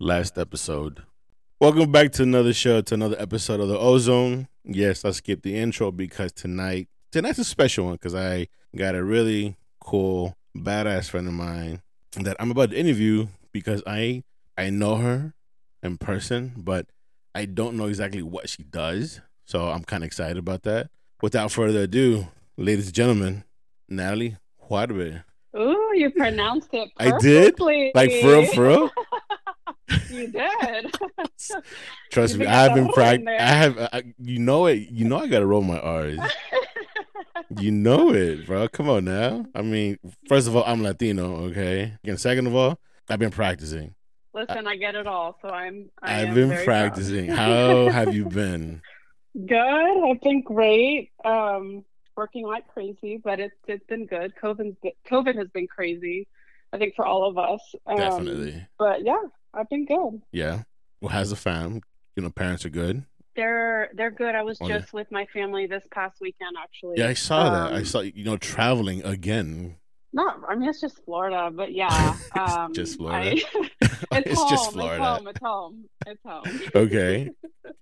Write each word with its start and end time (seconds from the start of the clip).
last 0.00 0.38
episode. 0.38 1.02
Welcome 1.60 1.92
back 1.92 2.10
to 2.12 2.22
another 2.22 2.54
show, 2.54 2.80
to 2.80 2.94
another 2.94 3.16
episode 3.18 3.60
of 3.60 3.68
the 3.68 3.78
Ozone. 3.78 4.48
Yes, 4.64 5.04
I 5.04 5.10
skipped 5.10 5.42
the 5.42 5.54
intro 5.56 5.92
because 5.92 6.32
tonight, 6.32 6.88
tonight's 7.12 7.38
a 7.38 7.44
special 7.44 7.84
one 7.84 7.94
because 7.94 8.14
I 8.14 8.48
got 8.74 8.94
a 8.94 9.04
really 9.04 9.58
cool, 9.78 10.34
badass 10.56 11.10
friend 11.10 11.28
of 11.28 11.34
mine 11.34 11.82
that 12.18 12.36
I'm 12.40 12.50
about 12.50 12.70
to 12.70 12.78
interview 12.78 13.28
because 13.52 13.82
I 13.86 14.24
I 14.56 14.70
know 14.70 14.96
her 14.96 15.34
in 15.82 15.98
person, 15.98 16.54
but 16.56 16.86
I 17.34 17.44
don't 17.44 17.76
know 17.76 17.86
exactly 17.86 18.22
what 18.22 18.48
she 18.48 18.62
does. 18.62 19.20
So 19.44 19.68
I'm 19.68 19.84
kind 19.84 20.02
of 20.02 20.06
excited 20.06 20.38
about 20.38 20.62
that. 20.62 20.88
Without 21.20 21.52
further 21.52 21.80
ado, 21.80 22.28
ladies 22.56 22.86
and 22.86 22.94
gentlemen, 22.94 23.44
Natalie 23.86 24.38
Juarbe. 24.68 25.24
Ooh, 25.58 25.90
you 25.94 26.10
pronounced 26.10 26.70
it 26.72 26.90
I 26.96 27.18
did? 27.18 27.56
perfectly. 27.56 27.92
Like 27.94 28.12
for 28.20 28.28
real, 28.28 28.46
for 28.46 28.68
real. 28.68 28.90
you 30.10 30.28
did. 30.28 30.94
Trust 32.10 32.34
You 32.34 32.40
me, 32.40 32.46
I 32.46 32.62
have 32.62 32.72
it's 32.72 32.80
been 32.80 32.88
practicing. 32.92 33.28
I 33.28 33.42
have, 33.42 33.78
I, 33.78 34.02
you 34.18 34.38
know 34.38 34.66
it. 34.66 34.88
You 34.90 35.06
know 35.06 35.18
I 35.18 35.26
gotta 35.26 35.46
roll 35.46 35.62
my 35.62 35.78
R's. 35.78 36.18
You 37.58 37.72
know 37.72 38.12
it, 38.12 38.46
bro. 38.46 38.68
Come 38.68 38.88
on 38.88 39.06
now. 39.06 39.44
I 39.54 39.62
mean, 39.62 39.98
first 40.28 40.46
of 40.46 40.54
all, 40.54 40.62
I'm 40.64 40.82
Latino, 40.84 41.46
okay. 41.46 41.94
And 42.04 42.20
second 42.20 42.46
of 42.46 42.54
all, 42.54 42.78
I've 43.08 43.18
been 43.18 43.32
practicing. 43.32 43.94
Listen, 44.32 44.68
I 44.68 44.76
get 44.76 44.94
it 44.94 45.06
all, 45.08 45.36
so 45.42 45.48
I'm. 45.48 45.90
I 46.00 46.20
I've 46.20 46.28
am 46.28 46.34
been 46.34 46.64
practicing. 46.64 47.28
How 47.28 47.88
have 47.88 48.14
you 48.14 48.26
been? 48.26 48.82
Good. 49.34 49.56
I've 49.56 50.20
been 50.20 50.42
great. 50.42 51.10
Um, 51.24 51.84
working 52.16 52.46
like 52.46 52.68
crazy, 52.68 53.16
but 53.16 53.40
it's 53.40 53.56
it's 53.66 53.84
been 53.86 54.06
good. 54.06 54.32
COVID's 54.40 54.76
been, 54.82 54.92
COVID 55.10 55.36
has 55.36 55.48
been 55.48 55.66
crazy. 55.66 56.28
I 56.72 56.78
think 56.78 56.94
for 56.94 57.04
all 57.04 57.28
of 57.28 57.36
us. 57.38 57.60
Um, 57.86 57.96
Definitely. 57.96 58.66
But 58.78 59.04
yeah, 59.04 59.22
I've 59.54 59.68
been 59.68 59.86
good. 59.86 60.22
Yeah. 60.32 60.62
Well, 61.00 61.10
how's 61.10 61.30
the 61.30 61.36
fam? 61.36 61.80
You 62.16 62.22
know, 62.22 62.30
parents 62.30 62.64
are 62.64 62.70
good. 62.70 63.04
They're 63.36 63.90
they're 63.94 64.10
good. 64.10 64.34
I 64.34 64.42
was 64.42 64.58
Oh, 64.60 64.68
yeah. 64.68 64.78
just 64.78 64.92
with 64.92 65.10
my 65.10 65.26
family 65.26 65.66
this 65.66 65.82
past 65.92 66.20
weekend, 66.20 66.56
actually. 66.62 66.98
Yeah, 66.98 67.08
I 67.08 67.14
saw 67.14 67.50
that. 67.50 67.72
I 67.72 67.78
Um, 67.78 67.84
saw 67.84 68.00
you 68.00 68.24
know 68.24 68.36
traveling 68.36 69.02
again. 69.04 69.76
Not, 70.12 70.40
I 70.48 70.56
mean, 70.56 70.68
it's 70.68 70.80
just 70.80 71.04
Florida, 71.04 71.50
but 71.54 71.72
yeah. 71.72 72.16
Um, 72.38 72.74
Just 72.74 72.96
Florida? 72.98 73.30
I- 73.30 73.34
it's, 73.80 74.30
It's 74.30 74.40
home, 74.40 74.50
just 74.50 74.72
Florida. 74.72 75.20
It's 75.28 75.38
home. 75.40 75.84
It's 76.06 76.22
home. 76.24 76.44
It's 76.44 76.64
home. 76.66 76.82
Okay. 76.82 77.30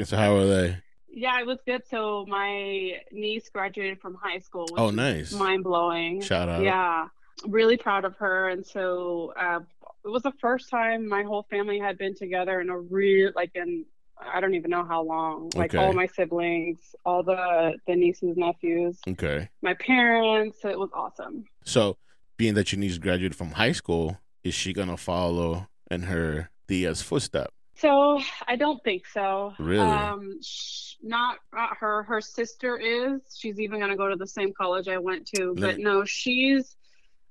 so 0.05 0.17
how 0.19 0.37
are 0.37 0.47
they? 0.47 0.77
Yeah, 1.11 1.41
it 1.41 1.47
was 1.47 1.59
good. 1.67 1.83
So 1.91 2.27
my 2.29 3.01
niece 3.13 3.49
graduated 3.49 3.99
from 4.01 4.15
high 4.23 4.41
school. 4.41 4.67
Which 4.71 4.79
Oh, 4.79 4.91
nice. 4.91 5.33
Mind 5.33 5.65
blowing. 5.65 6.21
Shout 6.21 6.51
out. 6.51 6.63
Yeah, 6.63 7.09
really 7.47 7.79
proud 7.79 8.05
of 8.05 8.15
her. 8.17 8.51
And 8.51 8.65
so 8.65 9.33
uh, 9.41 9.61
it 10.05 10.09
was 10.09 10.23
the 10.23 10.33
first 10.41 10.71
time 10.71 11.09
my 11.09 11.23
whole 11.23 11.45
family 11.51 11.79
had 11.79 11.99
been 11.99 12.15
together 12.15 12.61
in 12.61 12.71
a 12.71 12.79
real, 12.79 13.33
like 13.35 13.51
in, 13.55 13.85
I 14.21 14.41
don't 14.41 14.55
even 14.55 14.71
know 14.71 14.85
how 14.85 15.03
long. 15.03 15.51
Like 15.55 15.75
Okay. 15.75 15.85
all 15.85 15.93
my 15.93 16.07
siblings, 16.07 16.95
all 17.05 17.23
the 17.23 17.75
the 17.87 17.95
nieces, 17.97 18.37
nephews, 18.37 18.99
Okay. 19.09 19.49
my 19.63 19.75
parents. 19.75 20.59
It 20.65 20.79
was 20.79 20.91
awesome. 20.93 21.45
So, 21.65 21.97
being 22.37 22.55
that 22.55 22.73
your 22.73 22.79
niece 22.81 22.99
graduated 22.99 23.37
from 23.37 23.51
high 23.53 23.73
school, 23.73 24.19
is 24.45 24.55
she 24.55 24.73
gonna 24.73 24.97
follow 24.97 25.69
in 25.91 26.03
her 26.05 26.51
Dia's 26.69 27.03
footstep? 27.03 27.51
So 27.77 28.21
I 28.49 28.57
don't 28.57 28.83
think 28.83 29.07
so. 29.07 29.55
Really? 29.59 29.79
Um, 29.89 30.41
sh- 30.43 30.95
not 31.03 31.39
not 31.53 31.77
her. 31.79 32.03
Her 32.03 32.21
sister 32.21 32.77
is. 32.77 33.21
She's 33.37 33.61
even 33.61 33.79
gonna 33.79 33.97
go 33.97 34.09
to 34.09 34.17
the 34.17 34.27
same 34.27 34.53
college 34.53 34.89
I 34.89 34.99
went 34.99 35.27
to. 35.29 35.55
But 35.57 35.79
no, 35.79 36.05
she's 36.05 36.75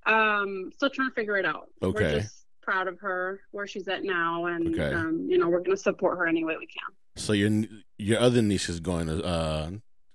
um 0.05 0.71
still 0.73 0.89
trying 0.89 1.09
to 1.09 1.15
figure 1.15 1.35
it 1.37 1.45
out. 1.45 1.69
Okay. 1.83 2.23
Proud 2.67 2.89
of 2.89 2.99
her 2.99 3.39
where 3.51 3.65
she's 3.65 3.87
at 3.87 4.03
now, 4.03 4.47
and 4.47 4.77
Okay. 4.77 4.93
um, 4.93 5.25
you 5.29 5.37
know 5.37 5.47
we're 5.47 5.61
gonna 5.61 5.77
support 5.77 6.17
her 6.17 6.27
any 6.27 6.43
way 6.43 6.57
we 6.59 6.67
can. 6.67 6.93
So 7.15 7.31
your 7.31 7.49
your 7.97 8.19
other 8.19 8.41
niece 8.41 8.67
is 8.67 8.81
going 8.81 9.07
to 9.07 9.23
uh 9.23 9.69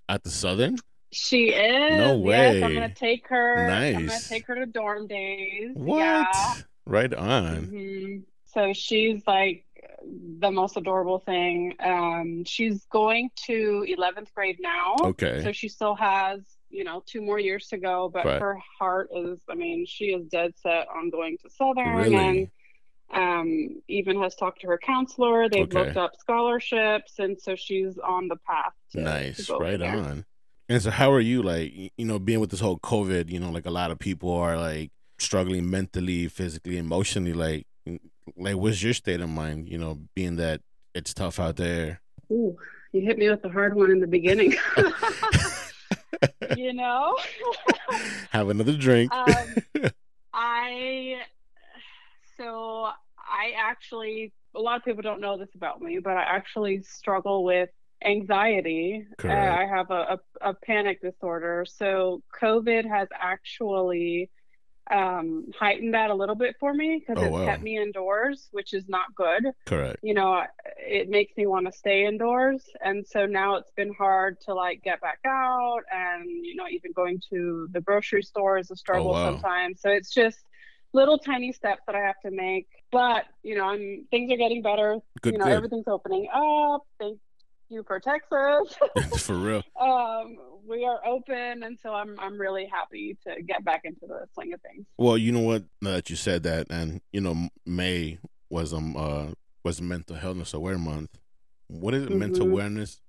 at 0.07 0.23
the 0.23 0.29
Southern. 0.29 0.77
She 1.11 1.45
is. 1.49 1.97
No 1.97 2.15
Yes, 2.29 2.63
I'm 2.63 2.75
gonna 2.75 2.93
take 2.93 3.27
her. 3.29 3.65
Nice. 3.65 3.95
I'm 3.95 4.05
gonna 4.05 4.19
take 4.21 4.45
her 4.45 4.53
to 4.53 4.67
dorm 4.67 5.07
days. 5.07 5.71
What? 5.73 5.97
Yeah. 5.97 6.53
Right 6.85 7.11
on. 7.11 7.63
hmm 7.63 8.17
So 8.53 8.71
she's 8.71 9.23
like 9.25 9.65
the 10.39 10.51
most 10.51 10.77
adorable 10.77 11.17
thing. 11.17 11.73
Um, 11.79 12.43
she's 12.45 12.85
going 12.91 13.31
to 13.47 13.83
11th 13.89 14.31
grade 14.35 14.57
now. 14.59 14.93
Okay. 15.05 15.41
So 15.43 15.51
she 15.51 15.69
still 15.69 15.95
has, 15.95 16.41
you 16.73 16.83
know, 16.83 17.03
two 17.05 17.21
more 17.21 17.39
years 17.39 17.67
to 17.67 17.77
go, 17.77 18.09
but 18.11 18.25
Right. 18.25 18.41
her 18.41 18.57
heart 18.79 19.09
is, 19.15 19.39
I 19.47 19.53
mean, 19.53 19.85
she 19.85 20.05
is 20.05 20.25
dead 20.27 20.53
set 20.57 20.87
on 20.93 21.11
going 21.11 21.37
to 21.43 21.49
Southern 21.49 21.95
Really? 21.95 22.15
and 22.17 22.47
um, 23.13 23.81
even 23.87 24.19
has 24.21 24.33
talked 24.35 24.61
to 24.61 24.67
her 24.67 24.79
counselor. 24.79 25.47
They've 25.47 25.61
Okay. 25.63 25.77
looked 25.77 25.97
up 25.97 26.13
scholarships, 26.17 27.19
and 27.19 27.39
so 27.39 27.55
she's 27.55 27.97
on 27.99 28.27
the 28.27 28.37
path. 28.37 28.73
To, 28.93 28.97
to 28.97 29.03
Nice. 29.03 29.45
go 29.47 29.59
Right 29.59 29.77
there. 29.79 29.95
on. 29.95 30.25
And 30.67 30.81
so, 30.81 30.89
how 30.89 31.11
are 31.11 31.19
you? 31.19 31.43
Like, 31.43 31.71
you 31.75 32.05
know, 32.05 32.17
being 32.17 32.39
with 32.39 32.49
this 32.49 32.59
whole 32.61 32.79
COVID, 32.79 33.29
you 33.29 33.39
know, 33.39 33.51
like 33.51 33.67
a 33.67 33.71
lot 33.71 33.91
of 33.91 33.99
people 33.99 34.31
are 34.33 34.57
like 34.57 34.89
struggling 35.19 35.69
mentally, 35.69 36.27
physically, 36.27 36.77
emotionally. 36.77 37.33
Like, 37.33 37.67
like, 38.35 38.55
what's 38.55 38.81
your 38.81 38.93
state 38.93 39.21
of 39.21 39.29
mind? 39.29 39.69
You 39.69 39.77
know, 39.77 39.99
being 40.15 40.37
that 40.37 40.61
it's 40.95 41.13
tough 41.13 41.39
out 41.39 41.57
there. 41.57 42.01
Ooh, 42.31 42.57
you 42.93 43.01
hit 43.01 43.19
me 43.19 43.29
with 43.29 43.43
the 43.43 43.49
hard 43.49 43.75
one 43.75 43.91
in 43.91 43.99
the 43.99 44.07
beginning. 44.07 44.55
you 46.55 46.73
know? 46.73 47.15
Have 48.31 48.49
another 48.49 48.73
drink. 48.73 49.13
um, 49.13 49.55
I 50.33 51.21
so 52.37 52.89
I 53.17 53.53
actually 53.57 54.33
a 54.55 54.59
lot 54.59 54.77
of 54.77 54.85
people 54.85 55.01
don't 55.01 55.21
know 55.21 55.37
this 55.37 55.53
about 55.55 55.81
me, 55.81 55.99
but 55.99 56.17
I 56.17 56.23
actually 56.23 56.81
struggle 56.83 57.43
with 57.43 57.69
anxiety. 58.03 59.05
Uh, 59.11 59.21
Correct. 59.21 59.59
I 59.59 59.65
have 59.65 59.91
a, 59.91 60.19
a, 60.41 60.49
a 60.49 60.53
panic 60.53 61.01
disorder. 61.01 61.65
So 61.67 62.21
COVID 62.41 62.87
has 62.87 63.07
actually 63.19 64.29
um, 64.91 65.45
heightened 65.57 65.93
that 65.93 66.09
a 66.09 66.13
little 66.13 66.35
bit 66.35 66.55
for 66.59 66.73
me 66.73 66.99
because 66.99 67.21
Oh, 67.21 67.25
it's 67.25 67.33
wow. 67.33 67.45
kept 67.45 67.63
me 67.63 67.77
indoors, 67.77 68.49
which 68.51 68.73
is 68.73 68.87
not 68.89 69.15
good 69.15 69.45
Correct. 69.65 69.99
you 70.03 70.13
know, 70.13 70.43
it 70.77 71.09
makes 71.09 71.35
me 71.37 71.45
want 71.45 71.65
to 71.65 71.71
stay 71.71 72.05
indoors. 72.05 72.63
And 72.83 73.05
so 73.07 73.25
now 73.25 73.55
it's 73.55 73.71
been 73.71 73.93
hard 73.93 74.39
to 74.41 74.53
like 74.53 74.83
get 74.83 74.99
back 75.01 75.19
out 75.25 75.81
and, 75.91 76.29
you 76.29 76.55
know, 76.55 76.65
even 76.69 76.91
going 76.91 77.21
to 77.29 77.67
the 77.71 77.79
grocery 77.81 78.23
store 78.23 78.57
is 78.57 78.69
a 78.71 78.75
struggle 78.75 79.11
Oh, 79.11 79.13
wow. 79.13 79.25
sometimes. 79.31 79.81
So 79.81 79.89
it's 79.89 80.13
just 80.13 80.39
little 80.93 81.17
tiny 81.17 81.53
steps 81.53 81.81
that 81.87 81.95
I 81.95 81.99
have 82.01 82.19
to 82.25 82.31
make. 82.31 82.67
But, 82.91 83.23
you 83.41 83.55
know, 83.55 83.65
I'm, 83.65 84.05
things 84.11 84.31
are 84.31 84.37
getting 84.37 84.61
better. 84.61 84.99
Good. 85.21 85.33
you 85.33 85.39
know, 85.39 85.45
good. 85.45 85.53
everything's 85.53 85.87
opening 85.87 86.27
up. 86.33 86.81
You 87.73 87.83
for 87.83 87.99
Texas. 87.99 88.77
For 89.25 89.35
real. 89.35 89.63
um, 89.79 90.37
we 90.67 90.85
are 90.85 91.05
open. 91.05 91.63
And 91.63 91.77
so 91.81 91.93
I'm, 91.93 92.17
I'm 92.19 92.39
really 92.39 92.65
happy 92.71 93.17
to 93.27 93.41
get 93.41 93.65
back 93.65 93.81
into 93.83 94.01
the 94.07 94.25
swing 94.33 94.53
of 94.53 94.61
things. 94.61 94.85
Well, 94.97 95.17
you 95.17 95.31
know 95.31 95.41
what? 95.41 95.63
Now 95.81 95.91
that 95.91 96.09
you 96.09 96.15
said 96.15 96.43
that, 96.43 96.67
and 96.69 97.01
you 97.11 97.19
know, 97.21 97.49
May 97.65 98.19
was 98.49 98.73
um 98.73 98.95
uh 98.95 99.27
was 99.63 99.81
Mental 99.81 100.15
Health 100.15 100.53
Aware 100.53 100.77
Month. 100.77 101.17
What 101.67 101.93
is 101.93 102.03
it? 102.03 102.11
Mental 102.11 102.45
Mhm. 102.45 102.51
Awareness 102.51 103.01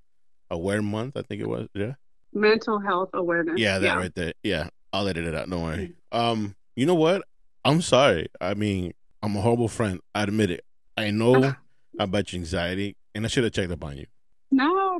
Aware 0.50 0.82
Month. 0.82 1.16
I 1.16 1.22
think 1.22 1.40
it 1.42 1.48
was. 1.48 1.68
Yeah. 1.74 1.94
Mental 2.32 2.80
health 2.80 3.10
awareness. 3.14 3.60
Yeah, 3.60 3.78
that 3.78 3.96
right 3.96 4.14
there. 4.14 4.32
Yeah, 4.42 4.68
I'll 4.92 5.06
edit 5.06 5.24
it 5.26 5.34
out. 5.34 5.48
Don't 5.48 5.62
worry. 5.62 5.92
Um, 6.10 6.56
you 6.74 6.86
know 6.86 6.94
what? 6.96 7.22
I'm 7.64 7.80
sorry. 7.80 8.26
I 8.40 8.54
mean, 8.54 8.92
I'm 9.22 9.36
a 9.36 9.40
horrible 9.40 9.68
friend. 9.68 10.00
I 10.14 10.24
admit 10.24 10.50
it. 10.50 10.64
I 10.96 11.10
know 11.12 11.54
about 11.98 12.32
your 12.32 12.40
anxiety, 12.40 12.96
and 13.14 13.24
I 13.24 13.28
should 13.28 13.44
have 13.44 13.52
checked 13.52 13.70
up 13.70 13.84
on 13.84 13.96
you. 13.98 14.06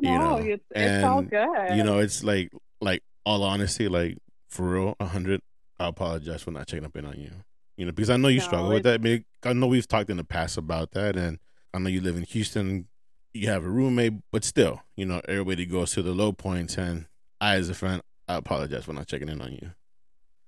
No, 0.04 0.38
You 0.38 0.44
know, 0.48 0.52
it's, 0.54 0.64
it's 0.70 1.04
all 1.04 1.22
good. 1.22 1.76
You 1.76 1.82
know, 1.84 1.98
it's 1.98 2.22
like, 2.24 2.50
like 2.80 3.02
all 3.26 3.42
honesty, 3.42 3.88
like 3.88 4.18
for 4.48 4.68
real, 4.68 4.96
a 5.00 5.06
hundred. 5.06 5.40
I 5.78 5.88
apologize 5.88 6.42
for 6.42 6.50
not 6.52 6.66
checking 6.68 6.84
up 6.84 6.96
in 6.96 7.04
on 7.04 7.18
you. 7.18 7.30
You 7.76 7.86
know, 7.86 7.92
because 7.92 8.10
I 8.10 8.16
know 8.16 8.28
you 8.28 8.38
No, 8.38 8.44
struggle 8.44 8.70
with 8.70 8.84
that. 8.84 9.00
I, 9.00 9.02
mean, 9.02 9.24
I 9.42 9.52
know 9.52 9.66
we've 9.66 9.88
talked 9.88 10.08
in 10.10 10.16
the 10.16 10.24
past 10.24 10.56
about 10.56 10.92
that, 10.92 11.16
and 11.16 11.38
I 11.72 11.78
know 11.78 11.88
you 11.88 12.00
live 12.00 12.16
in 12.16 12.22
Houston. 12.22 12.86
You 13.32 13.48
have 13.48 13.64
a 13.64 13.68
roommate, 13.68 14.12
but 14.30 14.44
still, 14.44 14.82
you 14.96 15.04
know, 15.06 15.20
everybody 15.26 15.66
goes 15.66 15.90
to 15.92 16.02
the 16.02 16.12
low 16.12 16.30
points, 16.32 16.78
and 16.78 17.06
I, 17.40 17.56
as 17.56 17.68
a 17.68 17.74
friend, 17.74 18.00
I 18.28 18.36
apologize 18.36 18.84
for 18.84 18.92
not 18.92 19.08
checking 19.08 19.28
in 19.28 19.40
on 19.40 19.52
you. 19.52 19.72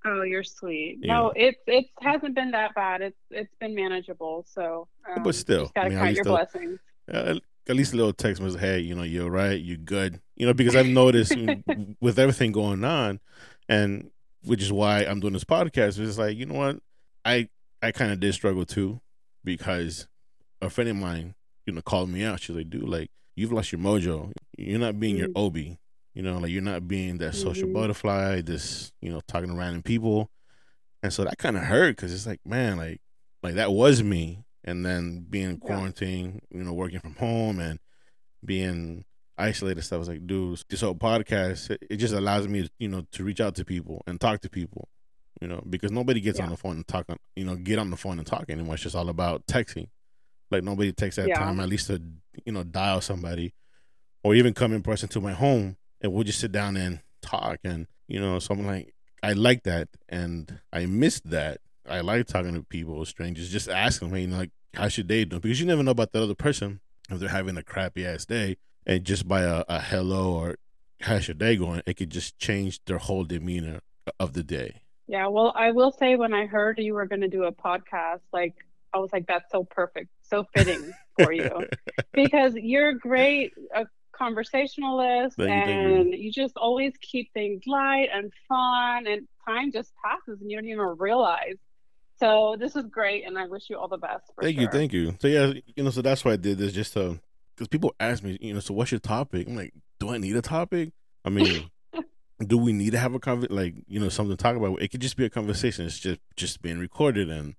Oh, 0.04 0.22
you're 0.22 0.44
sweet. 0.44 0.98
Yeah. 1.02 1.14
No, 1.14 1.32
it's 1.34 1.58
it 1.66 1.86
hasn't 2.00 2.36
been 2.36 2.52
that 2.52 2.76
bad. 2.76 3.02
It's 3.02 3.19
it's 3.32 3.52
been 3.58 3.75
manageable. 3.75 4.46
So, 4.48 4.86
um, 5.16 5.25
But 5.25 5.34
still, 5.34 5.62
just 5.64 5.75
gotta 5.75 5.86
I 5.86 5.88
mean, 5.90 5.98
count 5.98 6.14
your 6.14 6.25
the- 6.25 6.30
blessings. 6.30 6.78
Uh, 7.12 7.34
at 7.68 7.76
least 7.76 7.92
a 7.92 7.96
little 7.96 8.12
text 8.12 8.40
message, 8.40 8.60
hey, 8.60 8.78
you 8.80 8.94
know, 8.94 9.02
you're 9.02 9.30
right, 9.30 9.60
you're 9.60 9.76
good. 9.76 10.20
You 10.36 10.46
know, 10.46 10.54
because 10.54 10.76
I've 10.76 10.86
noticed 10.86 11.36
with 12.00 12.18
everything 12.18 12.52
going 12.52 12.84
on, 12.84 13.20
and 13.68 14.10
which 14.44 14.62
is 14.62 14.72
why 14.72 15.00
I'm 15.04 15.20
doing 15.20 15.32
this 15.32 15.44
podcast. 15.44 15.98
It's 15.98 16.18
like, 16.18 16.36
you 16.36 16.46
know 16.46 16.54
what, 16.54 16.78
I 17.24 17.48
I 17.82 17.92
kind 17.92 18.12
of 18.12 18.20
did 18.20 18.34
struggle 18.34 18.64
too, 18.64 19.00
because 19.44 20.06
a 20.62 20.70
friend 20.70 20.88
of 20.90 20.96
mine, 20.96 21.34
you 21.66 21.72
know, 21.72 21.82
called 21.82 22.08
me 22.10 22.24
out. 22.24 22.40
She's 22.40 22.54
like, 22.56 22.70
dude, 22.70 22.88
like 22.88 23.10
you've 23.34 23.52
lost 23.52 23.72
your 23.72 23.80
mojo. 23.80 24.32
You're 24.56 24.78
not 24.78 24.98
being 24.98 25.16
your 25.16 25.28
Mhm. 25.28 25.32
obi. 25.36 25.78
You 26.14 26.22
know, 26.22 26.38
like 26.38 26.50
you're 26.50 26.62
not 26.62 26.88
being 26.88 27.18
that 27.18 27.34
social 27.34 27.68
Mhm. 27.68 27.74
butterfly. 27.74 28.40
This, 28.40 28.92
you 29.02 29.10
know, 29.10 29.20
talking 29.28 29.50
to 29.50 29.54
random 29.56 29.82
people, 29.82 30.30
and 31.02 31.12
so 31.12 31.24
that 31.24 31.36
kind 31.38 31.56
of 31.56 31.64
hurt 31.64 31.96
because 31.96 32.12
it's 32.14 32.26
like, 32.26 32.40
man, 32.46 32.76
like 32.78 33.00
like 33.42 33.54
that 33.56 33.72
was 33.72 34.02
me, 34.02 34.44
and 34.66 34.84
then 34.84 35.24
being 35.28 35.50
Yeah. 35.52 35.56
quarantined, 35.66 36.40
you 36.50 36.64
know, 36.64 36.72
working 36.72 37.00
from 37.00 37.14
home 37.14 37.58
and 37.60 37.78
being 38.44 39.04
isolated 39.38 39.82
stuff. 39.82 39.96
I 39.96 39.98
was 39.98 40.08
like, 40.08 40.26
dude, 40.26 40.62
this 40.68 40.80
whole 40.80 40.94
podcast 40.94 41.70
it, 41.70 41.82
it 41.90 41.96
just 41.96 42.14
allows 42.14 42.48
me, 42.48 42.68
you 42.78 42.88
know, 42.88 43.06
to 43.12 43.24
reach 43.24 43.40
out 43.40 43.54
to 43.56 43.64
people 43.64 44.02
and 44.06 44.20
talk 44.20 44.40
to 44.42 44.50
people, 44.50 44.88
you 45.40 45.48
know, 45.48 45.62
because 45.68 45.90
nobody 45.92 46.20
gets 46.20 46.40
on 46.40 46.50
the 46.50 46.56
phone 46.56 46.76
and 46.76 46.86
talk 46.88 47.06
on, 47.08 47.16
you 47.34 47.44
know, 47.44 47.56
get 47.56 47.78
on 47.78 47.90
the 47.90 47.96
phone 47.96 48.18
and 48.18 48.26
talk 48.26 48.46
anymore. 48.48 48.74
It's 48.74 48.82
just 48.82 48.96
all 48.96 49.08
about 49.08 49.46
texting. 49.46 49.88
Like 50.50 50.62
nobody 50.64 50.92
takes 50.92 51.16
that 51.16 51.28
Yeah. 51.28 51.38
time 51.38 51.60
at 51.60 51.68
least 51.68 51.88
to, 51.88 52.00
you 52.44 52.52
know, 52.52 52.62
dial 52.64 53.00
somebody 53.00 53.52
or 54.24 54.34
even 54.34 54.54
come 54.54 54.72
in 54.72 54.82
person 54.82 55.08
to 55.10 55.20
my 55.20 55.32
home 55.32 55.76
and 56.00 56.12
we'll 56.12 56.24
just 56.24 56.40
sit 56.40 56.52
down 56.52 56.76
and 56.76 57.00
talk. 57.20 57.58
And, 57.64 57.86
you 58.08 58.20
know, 58.20 58.38
so 58.38 58.54
I'm 58.54 58.64
like, 58.66 58.94
I 59.22 59.32
like 59.32 59.64
that. 59.64 59.88
And 60.08 60.60
I 60.72 60.86
missed 60.86 61.28
that. 61.30 61.60
I 61.88 62.00
like 62.00 62.26
talking 62.26 62.54
to 62.54 62.62
people, 62.62 63.04
strangers, 63.04 63.50
just 63.50 63.68
asking 63.68 64.10
them, 64.10 64.18
you 64.18 64.26
know, 64.28 64.38
like, 64.38 64.50
how's 64.76 64.96
your 64.96 65.05
day 65.05 65.25
doing? 65.25 65.40
Because 65.40 65.61
you 65.61 65.67
never 65.67 65.82
know 65.82 65.90
about 65.90 66.12
that 66.12 66.23
other 66.23 66.34
person 66.34 66.81
if 67.11 67.19
they're 67.19 67.28
having 67.28 67.56
a 67.56 67.62
crappy 67.62 68.06
ass 68.06 68.25
day. 68.25 68.56
And 68.87 69.05
just 69.05 69.26
by 69.26 69.43
a, 69.43 69.64
a 69.69 69.81
hello 69.81 70.34
or 70.34 70.56
how's 71.00 71.26
your 71.26 71.34
day 71.34 71.56
going, 71.56 71.82
it 71.87 71.94
could 71.94 72.11
just 72.11 72.38
change 72.38 72.84
their 72.84 72.99
whole 72.99 73.25
demeanor 73.25 73.81
of 74.20 74.34
the 74.34 74.43
day. 74.43 74.82
Yeah, 75.08 75.26
well, 75.28 75.52
I 75.55 75.70
will 75.73 75.93
say 75.93 76.17
when 76.17 76.34
I 76.34 76.46
heard 76.46 76.78
you 76.78 76.94
were 76.94 77.06
going 77.06 77.20
to 77.20 77.28
do 77.28 77.44
a 77.44 77.52
podcast, 77.52 78.20
like 78.32 78.55
I 78.93 78.99
was 78.99 79.12
like, 79.12 79.26
that's 79.26 79.50
so 79.50 79.64
perfect, 79.64 80.08
so 80.23 80.46
fitting 80.55 80.93
for 81.19 81.32
you 81.32 81.67
because 82.12 82.55
you're 82.55 82.93
great 82.93 83.52
a 83.75 83.87
conversationalist 84.12 85.37
Thank 85.37 85.69
you, 85.69 85.75
you. 85.75 85.94
and 85.96 86.14
you 86.14 86.32
just 86.32 86.56
always 86.56 86.94
keep 87.00 87.32
things 87.32 87.62
light 87.67 88.08
and 88.12 88.32
fun 88.49 89.06
and 89.06 89.28
time 89.46 89.70
just 89.73 89.93
passes 90.05 90.40
and 90.40 90.50
you 90.50 90.56
don't 90.56 90.69
even 90.69 90.96
realize. 90.99 91.56
So 92.18 92.56
this 92.58 92.76
is 92.76 92.84
great 92.86 93.26
and 93.26 93.38
I 93.38 93.46
wish 93.46 93.68
you 93.68 93.78
all 93.78 93.88
the 93.88 93.98
best. 93.98 94.32
For 94.34 94.42
Thank 94.42 94.58
you, 94.58 94.68
thank 94.68 94.92
you. 94.92 95.16
So 95.20 95.28
yeah, 95.28 95.52
you 95.74 95.84
know, 95.84 95.90
so 95.90 96.02
that's 96.02 96.24
why 96.24 96.32
I 96.32 96.36
did 96.36 96.58
this 96.58 96.72
just 96.72 96.94
to 96.94 97.20
because 97.54 97.68
people 97.68 97.94
ask 98.00 98.22
me, 98.22 98.38
you 98.40 98.54
know, 98.54 98.60
so 98.60 98.74
what's 98.74 98.90
your 98.90 99.00
topic? 99.00 99.46
I'm 99.46 99.56
like, 99.56 99.72
do 99.98 100.10
I 100.10 100.18
need 100.18 100.36
a 100.36 100.42
topic? 100.42 100.92
I 101.24 101.30
mean, 101.30 101.70
do 102.46 102.58
we 102.58 102.72
need 102.72 102.90
to 102.90 102.98
have 102.98 103.14
a 103.14 103.20
conver 103.20 103.50
like 103.50 103.74
you 103.86 104.00
know 104.00 104.08
something 104.08 104.36
to 104.36 104.42
talk 104.42 104.56
about? 104.56 104.80
It 104.80 104.88
could 104.88 105.00
just 105.00 105.16
be 105.16 105.24
a 105.24 105.30
conversation. 105.30 105.86
It's 105.86 105.98
just 105.98 106.20
just 106.36 106.62
being 106.62 106.78
recorded 106.78 107.28
and 107.30 107.54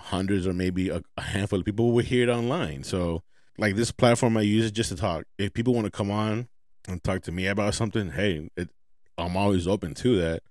hundreds 0.00 0.46
or 0.46 0.52
maybe 0.52 0.88
a, 0.88 1.02
a 1.16 1.22
handful 1.22 1.58
of 1.58 1.64
people 1.64 1.92
will 1.92 2.04
hear 2.04 2.28
it 2.28 2.32
online. 2.32 2.84
So 2.84 3.22
like 3.58 3.76
this 3.76 3.90
platform 3.90 4.36
I 4.36 4.42
use 4.42 4.66
is 4.66 4.72
just 4.72 4.90
to 4.90 4.96
talk. 4.96 5.24
If 5.38 5.52
people 5.52 5.74
want 5.74 5.86
to 5.86 5.90
come 5.90 6.10
on 6.10 6.48
and 6.88 7.02
talk 7.02 7.22
to 7.22 7.32
me 7.32 7.46
about 7.46 7.74
something, 7.74 8.10
hey, 8.12 8.48
it, 8.56 8.70
I'm 9.18 9.36
always 9.36 9.66
open 9.66 9.94
to 9.94 10.16
that. 10.20 10.42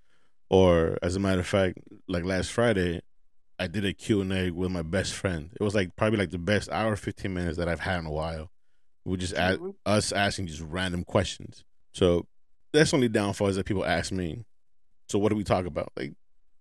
Or 0.49 0.97
as 1.01 1.15
a 1.15 1.19
matter 1.19 1.39
of 1.39 1.47
fact, 1.47 1.79
like 2.07 2.23
last 2.23 2.51
Friday, 2.51 3.01
I 3.59 3.67
did 3.67 3.85
a 3.85 3.93
Q&A 3.93 4.51
with 4.51 4.71
my 4.71 4.81
best 4.81 5.13
friend. 5.13 5.49
It 5.59 5.63
was 5.63 5.75
like 5.75 5.95
probably 5.95 6.17
like 6.19 6.31
the 6.31 6.37
best 6.37 6.69
hour 6.71 6.95
15 6.95 7.33
minutes 7.33 7.57
that 7.57 7.69
I've 7.69 7.79
had 7.79 7.99
in 7.99 8.05
a 8.05 8.11
while. 8.11 8.51
We 9.05 9.17
just 9.17 9.33
ask, 9.35 9.59
us 9.85 10.11
asking 10.11 10.47
just 10.47 10.61
random 10.61 11.03
questions. 11.03 11.63
So 11.93 12.25
that's 12.73 12.93
only 12.93 13.07
downfall 13.07 13.47
is 13.47 13.55
that 13.55 13.65
people 13.65 13.85
ask 13.85 14.11
me, 14.11 14.43
so 15.07 15.19
what 15.19 15.29
do 15.29 15.35
we 15.35 15.43
talk 15.43 15.65
about? 15.65 15.91
Like, 15.95 16.13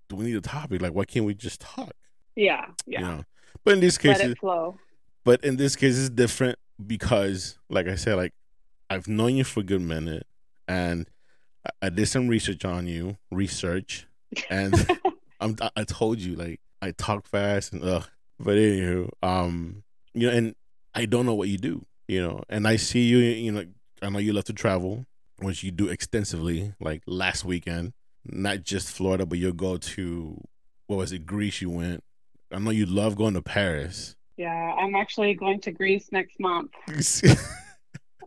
do 0.09 0.17
we 0.17 0.27
need 0.27 0.37
a 0.37 0.41
topic? 0.41 0.83
Like, 0.83 0.93
why 0.93 1.05
can't 1.05 1.25
we 1.25 1.35
just 1.35 1.61
talk? 1.61 1.93
Yeah, 2.37 2.67
yeah. 2.87 3.01
You 3.01 3.07
know? 3.07 3.25
But 3.65 3.75
in 3.75 3.81
this 3.81 4.03
Let 4.05 4.19
case, 4.19 4.27
it 4.29 4.39
flow. 4.39 4.77
but 5.25 5.43
in 5.43 5.57
this 5.57 5.75
case, 5.75 5.99
it's 5.99 6.11
different 6.11 6.59
because, 6.87 7.59
like 7.71 7.89
I 7.89 7.95
said, 7.95 8.17
like 8.17 8.35
I've 8.91 9.09
known 9.09 9.37
you 9.37 9.45
for 9.45 9.61
a 9.61 9.63
good 9.65 9.81
minute, 9.81 10.27
and 10.69 11.09
I- 11.67 11.87
I 11.87 11.89
did 11.89 12.07
some 12.07 12.29
research 12.29 12.65
on 12.67 12.87
you, 12.87 13.17
research, 13.31 14.07
and 14.51 14.75
I'm 15.41 15.57
I 15.77 15.85
told 15.85 16.19
you 16.19 16.37
like 16.37 16.61
I 16.85 16.93
talk 16.93 17.27
fast 17.27 17.73
and 17.73 17.83
ugh. 17.83 18.07
But 18.39 18.57
anywho, 18.57 19.09
um, 19.23 19.85
you 20.13 20.29
know, 20.29 20.37
and 20.37 20.55
I 20.95 21.07
don't 21.07 21.25
know 21.25 21.35
what 21.35 21.49
you 21.49 21.57
do, 21.57 21.85
you 22.09 22.21
know, 22.21 22.43
and 22.49 22.69
I 22.69 22.77
see 22.77 23.05
you, 23.05 23.19
you 23.19 23.53
know, 23.53 23.65
I 24.03 24.11
know 24.11 24.19
you 24.19 24.33
love 24.33 24.45
to 24.45 24.53
travel, 24.53 25.07
which 25.39 25.63
you 25.63 25.71
do 25.71 25.89
extensively. 25.89 26.75
Like 26.81 27.03
last 27.07 27.45
weekend, 27.45 27.95
not 28.25 28.65
just 28.65 28.91
Florida, 28.91 29.25
but 29.25 29.39
you'll 29.39 29.53
go 29.53 29.77
to 29.79 30.41
what 30.87 30.97
was 30.97 31.13
it, 31.13 31.27
Greece? 31.27 31.63
You 31.63 31.71
went. 31.71 32.05
I 32.53 32.59
know 32.59 32.71
you 32.71 32.87
love 32.87 33.17
going 33.17 33.35
to 33.35 33.43
Paris. 33.43 34.15
Yeah, 34.37 34.75
I'm 34.79 34.95
actually 34.95 35.35
going 35.35 35.61
to 35.61 35.73
Greece 35.73 36.09
next 36.13 36.39
month. 36.39 36.73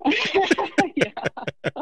yeah. 0.96 1.12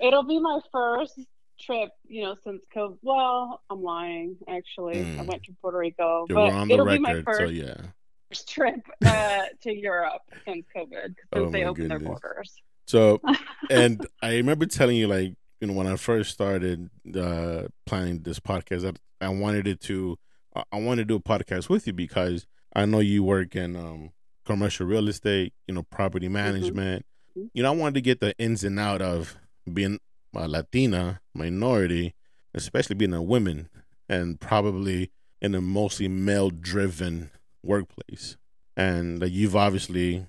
It'll 0.00 0.22
be 0.22 0.38
my 0.38 0.60
first 0.70 1.18
trip, 1.60 1.90
you 2.06 2.22
know, 2.22 2.36
since 2.44 2.62
COVID. 2.74 2.98
Well, 3.02 3.60
I'm 3.70 3.82
lying, 3.82 4.36
actually. 4.48 5.00
I 5.00 5.04
Mm. 5.04 5.26
went 5.26 5.42
to 5.44 5.52
Puerto 5.60 5.78
Rico, 5.78 6.26
You're 6.28 6.36
but 6.36 6.52
on 6.52 6.68
the 6.68 6.74
it'll 6.74 6.86
be 6.86 6.98
my 6.98 7.22
first 7.22 7.38
so 7.40 7.46
yeah. 7.46 7.74
trip 8.48 8.80
uh, 9.04 9.42
to 9.62 9.72
Europe 9.74 10.22
since 10.46 10.66
COVID, 10.76 11.04
since 11.06 11.16
Oh, 11.32 11.50
they 11.50 11.64
opened 11.64 11.90
their 11.90 11.98
borders. 12.00 12.52
So, 12.86 13.20
and 13.70 14.06
I 14.22 14.36
remember 14.36 14.66
telling 14.66 14.96
you, 14.96 15.08
like, 15.08 15.34
you 15.60 15.66
know, 15.66 15.74
when 15.74 15.86
I 15.86 15.96
first 15.96 16.30
started 16.32 16.88
uh, 17.16 17.64
planning 17.86 18.20
this 18.22 18.38
podcast, 18.40 18.82
that 18.82 18.98
I 19.20 19.28
wanted 19.28 19.66
it 19.66 19.80
to, 19.82 20.16
I- 20.54 20.64
I 20.72 20.80
wanted 20.80 21.02
to 21.02 21.04
do 21.06 21.16
a 21.16 21.20
podcast 21.20 21.68
with 21.68 21.86
you 21.86 21.92
because 21.92 22.46
I 22.74 22.84
know 22.86 23.00
you 23.00 23.24
work 23.24 23.56
in 23.56 23.76
um, 23.76 24.10
commercial 24.46 24.86
real 24.86 25.08
estate, 25.08 25.52
you 25.66 25.74
know, 25.74 25.82
property 25.82 26.28
management. 26.28 27.04
Mhm. 27.36 27.50
You 27.54 27.62
know, 27.62 27.72
I 27.72 27.76
wanted 27.76 27.94
to 27.94 28.00
get 28.02 28.20
the 28.20 28.36
ins 28.38 28.62
and 28.64 28.78
out 28.78 29.02
of 29.02 29.36
being 29.72 29.98
a 30.34 30.48
Latina 30.48 31.20
minority, 31.34 32.14
especially 32.54 32.96
being 32.96 33.14
a 33.14 33.22
woman, 33.22 33.68
and 34.08 34.40
probably 34.40 35.10
in 35.40 35.54
a 35.54 35.60
mostly 35.60 36.08
male-driven 36.08 37.30
workplace. 37.62 38.36
And 38.76 39.20
like, 39.20 39.32
you've 39.32 39.56
obviously 39.56 40.26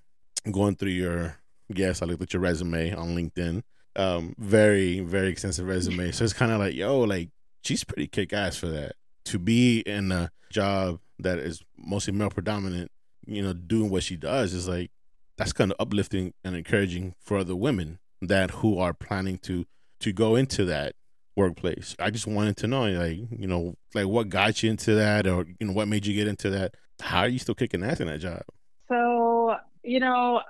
gone 0.51 0.75
through 0.75 0.91
your 0.91 1.39
yes, 1.75 2.01
I 2.01 2.05
looked 2.05 2.23
at 2.23 2.33
your 2.33 2.41
resume 2.41 2.93
on 2.93 3.15
LinkedIn. 3.15 3.63
Um, 3.95 4.35
very, 4.37 4.99
very 5.01 5.29
extensive 5.29 5.67
resume. 5.67 6.11
So 6.11 6.23
it's 6.23 6.33
kind 6.33 6.51
of 6.51 6.59
like, 6.59 6.75
yo, 6.75 7.01
like 7.01 7.29
she's 7.63 7.83
pretty 7.83 8.07
kick 8.07 8.33
ass 8.33 8.55
for 8.55 8.67
that. 8.67 8.93
To 9.25 9.39
be 9.39 9.81
in 9.81 10.11
a 10.11 10.31
job 10.51 10.99
that 11.19 11.39
is 11.39 11.61
mostly 11.77 12.13
male 12.13 12.29
predominant, 12.29 12.91
you 13.25 13.41
know, 13.41 13.53
doing 13.53 13.89
what 13.89 14.03
she 14.03 14.15
does 14.15 14.53
is 14.53 14.67
like 14.67 14.91
that's 15.37 15.53
kind 15.53 15.71
of 15.71 15.77
uplifting 15.79 16.33
and 16.43 16.55
encouraging 16.55 17.15
for 17.19 17.37
other 17.37 17.55
women 17.55 17.99
that 18.21 18.51
who 18.51 18.79
are 18.79 18.93
planning 18.93 19.37
to 19.37 19.65
to 19.99 20.13
go 20.13 20.35
into 20.35 20.65
that 20.65 20.93
workplace. 21.35 21.95
I 21.99 22.09
just 22.09 22.27
wanted 22.27 22.57
to 22.57 22.67
know, 22.67 22.83
like, 22.89 23.17
you 23.31 23.47
know, 23.47 23.75
like 23.93 24.07
what 24.07 24.29
got 24.29 24.61
you 24.63 24.69
into 24.69 24.95
that, 24.95 25.27
or 25.27 25.45
you 25.59 25.67
know, 25.67 25.73
what 25.73 25.87
made 25.87 26.05
you 26.05 26.13
get 26.15 26.27
into 26.27 26.49
that? 26.51 26.75
How 27.01 27.19
are 27.21 27.27
you 27.29 27.39
still 27.39 27.55
kicking 27.55 27.83
ass 27.83 27.99
in 27.99 28.07
that 28.07 28.19
job? 28.19 28.41
So, 28.89 29.55
you 29.83 29.99
know, 29.99 30.41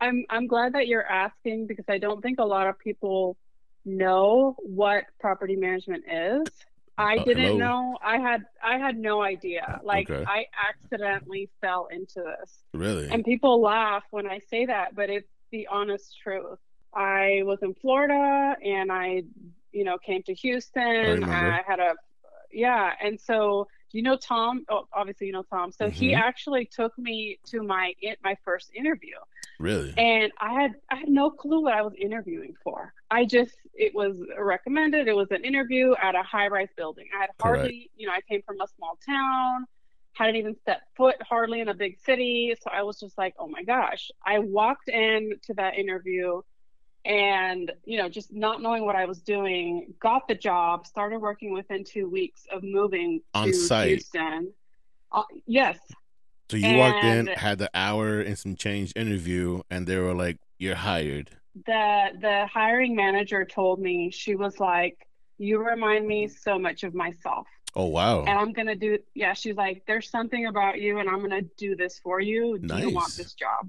I'm 0.00 0.24
I'm 0.30 0.46
glad 0.46 0.74
that 0.74 0.86
you're 0.88 1.06
asking 1.06 1.66
because 1.66 1.84
I 1.88 1.98
don't 1.98 2.20
think 2.22 2.38
a 2.38 2.44
lot 2.44 2.66
of 2.66 2.78
people 2.78 3.36
know 3.84 4.56
what 4.58 5.04
property 5.20 5.56
management 5.56 6.04
is. 6.10 6.48
I 6.98 7.16
Uh, 7.16 7.24
didn't 7.24 7.44
hello? 7.44 7.56
know. 7.56 7.98
I 8.02 8.18
had 8.18 8.44
I 8.62 8.76
had 8.78 8.98
no 8.98 9.22
idea. 9.22 9.80
Like 9.82 10.10
Okay. 10.10 10.24
I 10.26 10.46
accidentally 10.68 11.48
fell 11.62 11.88
into 11.90 12.22
this. 12.22 12.62
Really? 12.74 13.08
And 13.08 13.24
people 13.24 13.60
laugh 13.62 14.04
when 14.10 14.26
I 14.26 14.38
say 14.38 14.66
that, 14.66 14.94
but 14.94 15.08
it's 15.08 15.30
the 15.50 15.66
honest 15.68 16.18
truth. 16.22 16.58
I 16.94 17.42
was 17.44 17.58
in 17.62 17.74
Florida 17.74 18.56
and 18.64 18.90
I, 18.90 19.22
you 19.72 19.84
know, 19.84 19.98
came 19.98 20.22
to 20.24 20.34
Houston. 20.34 20.82
remember. 20.82 21.32
I 21.34 21.62
had 21.66 21.80
a, 21.80 21.94
yeah. 22.52 22.92
And 23.02 23.20
so, 23.20 23.68
you 23.92 24.02
know 24.02 24.16
Tom? 24.16 24.64
Oh, 24.68 24.86
obviously, 24.92 25.26
you 25.26 25.32
know 25.32 25.42
Tom. 25.42 25.72
So 25.72 25.90
he 25.90 26.12
Mhm. 26.12 26.18
actually 26.20 26.64
took 26.66 26.96
me 26.98 27.38
to 27.46 27.62
my 27.62 27.92
my 28.22 28.36
first 28.44 28.70
interview, 28.72 29.16
really? 29.58 29.92
and 29.96 30.30
I 30.40 30.52
had 30.52 30.74
I 30.90 30.96
had 30.96 31.08
no 31.08 31.28
clue 31.30 31.60
what 31.62 31.72
I 31.72 31.82
was 31.82 31.94
interviewing 31.98 32.54
for. 32.62 32.92
I 33.10 33.24
just 33.24 33.56
it 33.74 33.92
was 33.92 34.16
recommended. 34.38 35.08
It 35.08 35.14
was 35.16 35.32
an 35.32 35.44
interview 35.44 35.94
at 36.00 36.14
a 36.14 36.22
high 36.22 36.46
rise 36.46 36.68
building. 36.76 37.06
I 37.16 37.20
had 37.22 37.30
hardly, 37.42 37.90
you 37.96 38.06
know, 38.06 38.12
I 38.12 38.20
came 38.20 38.42
from 38.42 38.60
a 38.60 38.68
small 38.76 38.96
town, 39.04 39.66
hadn't 40.12 40.36
even 40.36 40.54
set 40.64 40.82
foot 40.96 41.16
hardly 41.22 41.60
in 41.60 41.68
a 41.68 41.74
big 41.74 41.98
city. 41.98 42.54
So 42.62 42.70
I 42.70 42.82
was 42.82 43.00
just 43.00 43.18
like, 43.18 43.34
oh 43.40 43.48
my 43.48 43.64
gosh. 43.64 44.08
I 44.24 44.38
walked 44.38 44.88
in 44.88 45.32
to 45.46 45.54
that 45.54 45.76
interview 45.76 46.42
and 47.04 47.72
you 47.84 47.96
know 47.98 48.08
just 48.08 48.32
not 48.32 48.60
knowing 48.60 48.84
what 48.84 48.94
i 48.96 49.04
was 49.06 49.20
doing 49.22 49.92
got 50.00 50.28
the 50.28 50.34
job 50.34 50.86
started 50.86 51.18
working 51.18 51.52
within 51.52 51.82
two 51.84 52.08
weeks 52.08 52.42
of 52.52 52.62
moving 52.62 53.20
On 53.34 53.46
to 53.48 53.52
site. 53.54 53.88
houston 53.88 54.52
uh, 55.12 55.22
yes 55.46 55.78
So 56.50 56.56
you 56.56 56.76
walked 56.76 57.04
in, 57.04 57.26
had 57.28 57.58
the 57.58 57.70
hour 57.74 58.20
and 58.20 58.36
some 58.38 58.54
change 58.56 58.92
interview, 58.96 59.62
and 59.70 59.86
they 59.86 59.96
were 59.98 60.14
like, 60.14 60.36
"You're 60.58 60.74
hired." 60.74 61.30
the 61.66 62.10
the 62.20 62.46
hiring 62.46 62.94
manager 62.94 63.44
told 63.44 63.80
me 63.80 64.10
she 64.10 64.34
was 64.36 64.60
like 64.60 64.96
you 65.38 65.58
remind 65.58 66.06
me 66.06 66.28
so 66.28 66.58
much 66.58 66.84
of 66.84 66.92
myself 66.94 67.46
Oh 67.74 67.86
wow! 67.86 68.20
and 68.28 68.36
i'm 68.38 68.52
gonna 68.52 68.76
do 68.76 68.98
yeah 69.14 69.32
she's 69.32 69.56
like 69.56 69.82
there's 69.86 70.08
something 70.10 70.46
about 70.46 70.80
you 70.80 70.98
and 71.00 71.08
i'm 71.08 71.20
gonna 71.20 71.42
do 71.56 71.74
this 71.76 71.98
for 71.98 72.20
you 72.20 72.58
do 72.58 72.76
you 72.78 72.90
want 72.90 73.12
this 73.16 73.32
job 73.34 73.62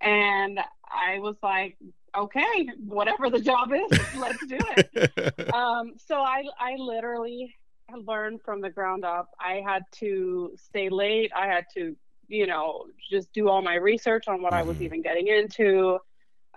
and 0.00 0.60
i 1.08 1.18
was 1.18 1.36
like 1.42 1.76
okay 2.16 2.68
whatever 2.86 3.30
the 3.30 3.40
job 3.40 3.70
is 3.72 4.14
let's 4.16 4.44
do 4.46 4.58
it 4.76 5.54
um 5.54 5.92
so 5.96 6.16
i 6.16 6.42
i 6.58 6.74
literally 6.76 7.54
learned 7.96 8.40
from 8.42 8.60
the 8.60 8.70
ground 8.70 9.04
up. 9.04 9.30
I 9.38 9.62
had 9.64 9.84
to 9.92 10.52
stay 10.56 10.88
late. 10.88 11.32
I 11.34 11.46
had 11.46 11.66
to, 11.74 11.96
you 12.28 12.46
know, 12.46 12.86
just 13.10 13.32
do 13.32 13.48
all 13.48 13.62
my 13.62 13.74
research 13.74 14.28
on 14.28 14.42
what 14.42 14.52
mm-hmm. 14.52 14.60
I 14.60 14.62
was 14.62 14.76
mm-hmm. 14.76 14.84
even 14.84 15.02
getting 15.02 15.28
into. 15.28 15.98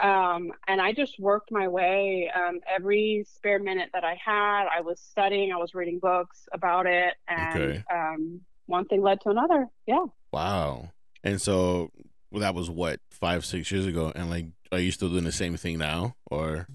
Um, 0.02 0.52
and 0.68 0.82
I 0.82 0.92
just 0.92 1.20
worked 1.20 1.52
my 1.52 1.68
way. 1.68 2.32
Um, 2.34 2.60
every 2.68 3.26
spare 3.32 3.60
minute 3.60 3.90
that 3.94 4.04
I 4.04 4.18
had, 4.24 4.66
I 4.68 4.82
was 4.82 5.00
studying, 5.00 5.52
I 5.52 5.58
was 5.58 5.76
reading 5.76 6.00
books 6.00 6.48
about 6.52 6.88
it. 6.88 7.14
And 7.28 7.62
okay. 7.62 7.84
um, 7.94 8.42
one 8.66 8.86
thing 8.86 9.02
led 9.02 9.22
to 9.22 9.30
another. 9.30 9.68
Yeah. 9.86 10.06
Wow. 10.32 10.90
And 11.24 11.40
so 11.42 11.92
well, 12.32 12.42
that 12.42 12.56
was 12.56 12.70
what, 12.70 13.00
five, 13.12 13.46
six 13.46 13.72
years 13.72 13.86
ago. 13.86 14.12
And 14.16 14.32
like, 14.32 14.48
are 14.74 14.80
you 14.80 14.92
still 14.92 15.10
doing 15.10 15.24
the 15.24 15.32
same 15.32 15.56
thing 15.56 15.78
now 15.78 16.16
or? 16.30 16.68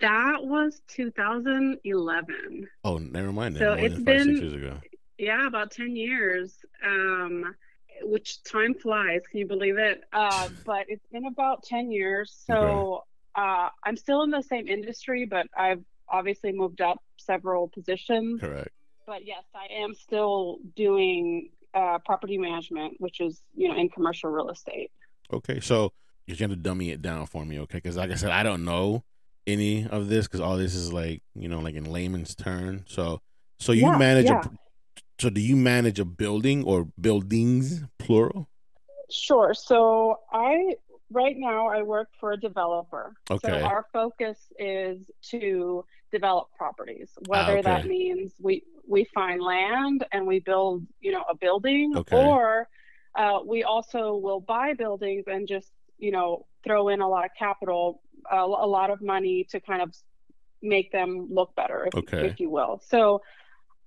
That 0.00 0.44
was 0.44 0.80
2011. 0.88 2.68
Oh, 2.84 2.98
never 2.98 3.32
mind. 3.32 3.56
So 3.56 3.72
it's 3.72 3.96
five, 3.96 4.04
been, 4.04 4.24
six 4.24 4.40
years 4.40 4.54
ago. 4.54 4.80
Yeah, 5.18 5.46
about 5.46 5.72
10 5.72 5.96
years. 5.96 6.54
Um, 6.84 7.56
which 8.02 8.42
time 8.44 8.74
flies. 8.74 9.22
Can 9.28 9.40
you 9.40 9.46
believe 9.46 9.76
it? 9.76 10.02
Uh, 10.12 10.48
but 10.64 10.86
it's 10.88 11.06
been 11.08 11.26
about 11.26 11.64
10 11.64 11.90
years. 11.90 12.36
So 12.46 12.54
okay. 12.54 13.02
uh, 13.34 13.68
I'm 13.84 13.96
still 13.96 14.22
in 14.22 14.30
the 14.30 14.42
same 14.42 14.68
industry, 14.68 15.26
but 15.26 15.48
I've 15.56 15.82
obviously 16.08 16.52
moved 16.52 16.80
up 16.80 17.02
several 17.16 17.68
positions. 17.68 18.40
Correct. 18.40 18.70
But 19.06 19.26
yes, 19.26 19.42
I 19.54 19.82
am 19.82 19.94
still 19.94 20.58
doing 20.76 21.50
uh, 21.74 21.98
property 22.04 22.38
management, 22.38 22.94
which 22.98 23.20
is, 23.20 23.42
you 23.54 23.68
know, 23.68 23.76
in 23.76 23.88
commercial 23.88 24.30
real 24.30 24.50
estate. 24.50 24.92
Okay. 25.32 25.58
So 25.58 25.92
you're 26.28 26.36
going 26.36 26.50
to 26.50 26.56
dummy 26.56 26.90
it 26.90 27.00
down 27.00 27.26
for 27.26 27.44
me, 27.44 27.58
okay? 27.60 27.78
Because 27.78 27.96
like 27.96 28.10
I 28.10 28.14
said, 28.14 28.30
I 28.30 28.42
don't 28.42 28.64
know 28.64 29.02
any 29.46 29.86
of 29.88 30.08
this 30.08 30.26
because 30.26 30.40
all 30.40 30.58
this 30.58 30.74
is 30.74 30.92
like 30.92 31.22
you 31.34 31.48
know 31.48 31.60
like 31.60 31.74
in 31.74 31.90
layman's 31.90 32.34
turn. 32.34 32.84
So 32.86 33.20
so 33.58 33.72
you 33.72 33.86
yeah, 33.86 33.96
manage 33.96 34.26
yeah. 34.26 34.42
a 34.44 35.02
so 35.18 35.30
do 35.30 35.40
you 35.40 35.56
manage 35.56 35.98
a 35.98 36.04
building 36.04 36.64
or 36.64 36.88
buildings 37.00 37.82
plural? 37.98 38.48
Sure. 39.10 39.54
So 39.54 40.18
I 40.30 40.74
right 41.10 41.36
now 41.36 41.68
I 41.68 41.80
work 41.80 42.08
for 42.20 42.32
a 42.32 42.36
developer. 42.36 43.14
Okay. 43.30 43.48
So 43.48 43.64
our 43.64 43.86
focus 43.90 44.38
is 44.58 45.10
to 45.30 45.84
develop 46.12 46.48
properties. 46.56 47.10
Whether 47.26 47.56
ah, 47.56 47.60
okay. 47.60 47.62
that 47.62 47.86
means 47.86 48.32
we 48.38 48.64
we 48.86 49.04
find 49.14 49.40
land 49.40 50.04
and 50.12 50.26
we 50.26 50.40
build, 50.40 50.86
you 51.00 51.12
know, 51.12 51.24
a 51.28 51.34
building 51.34 51.96
okay. 51.96 52.16
or 52.16 52.68
uh, 53.14 53.40
we 53.44 53.64
also 53.64 54.14
will 54.16 54.40
buy 54.40 54.74
buildings 54.74 55.24
and 55.26 55.48
just, 55.48 55.70
you 55.98 56.10
know, 56.10 56.46
throw 56.64 56.88
in 56.88 57.00
a 57.00 57.08
lot 57.08 57.24
of 57.24 57.30
capital 57.38 58.00
a, 58.30 58.36
a 58.36 58.68
lot 58.68 58.90
of 58.90 59.00
money 59.00 59.44
to 59.50 59.60
kind 59.60 59.82
of 59.82 59.94
make 60.62 60.90
them 60.92 61.28
look 61.30 61.54
better, 61.54 61.86
if, 61.86 61.94
okay. 61.94 62.26
if 62.26 62.40
you 62.40 62.50
will. 62.50 62.80
So 62.86 63.22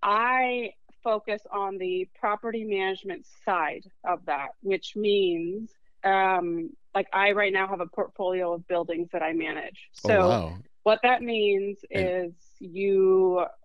I 0.02 0.74
focus 1.04 1.42
on 1.52 1.78
the 1.78 2.08
property 2.20 2.64
management 2.64 3.26
side 3.46 3.86
of 4.04 4.26
that, 4.26 4.50
which 4.62 4.96
means 4.96 5.72
um, 6.04 6.72
like 6.96 7.08
I 7.14 7.32
right 7.32 7.54
now 7.54 7.68
have 7.68 7.82
a 7.82 7.88
portfolio 7.88 8.54
of 8.54 8.68
buildings 8.68 9.10
that 9.14 9.22
I 9.22 9.34
manage. 9.34 9.90
Oh, 10.06 10.08
so 10.08 10.22
oh, 10.22 10.30
wow. 10.30 10.58
what 10.84 11.00
that 11.04 11.22
means 11.22 11.80
and 11.92 12.28
is 12.28 12.34
you. 12.60 13.46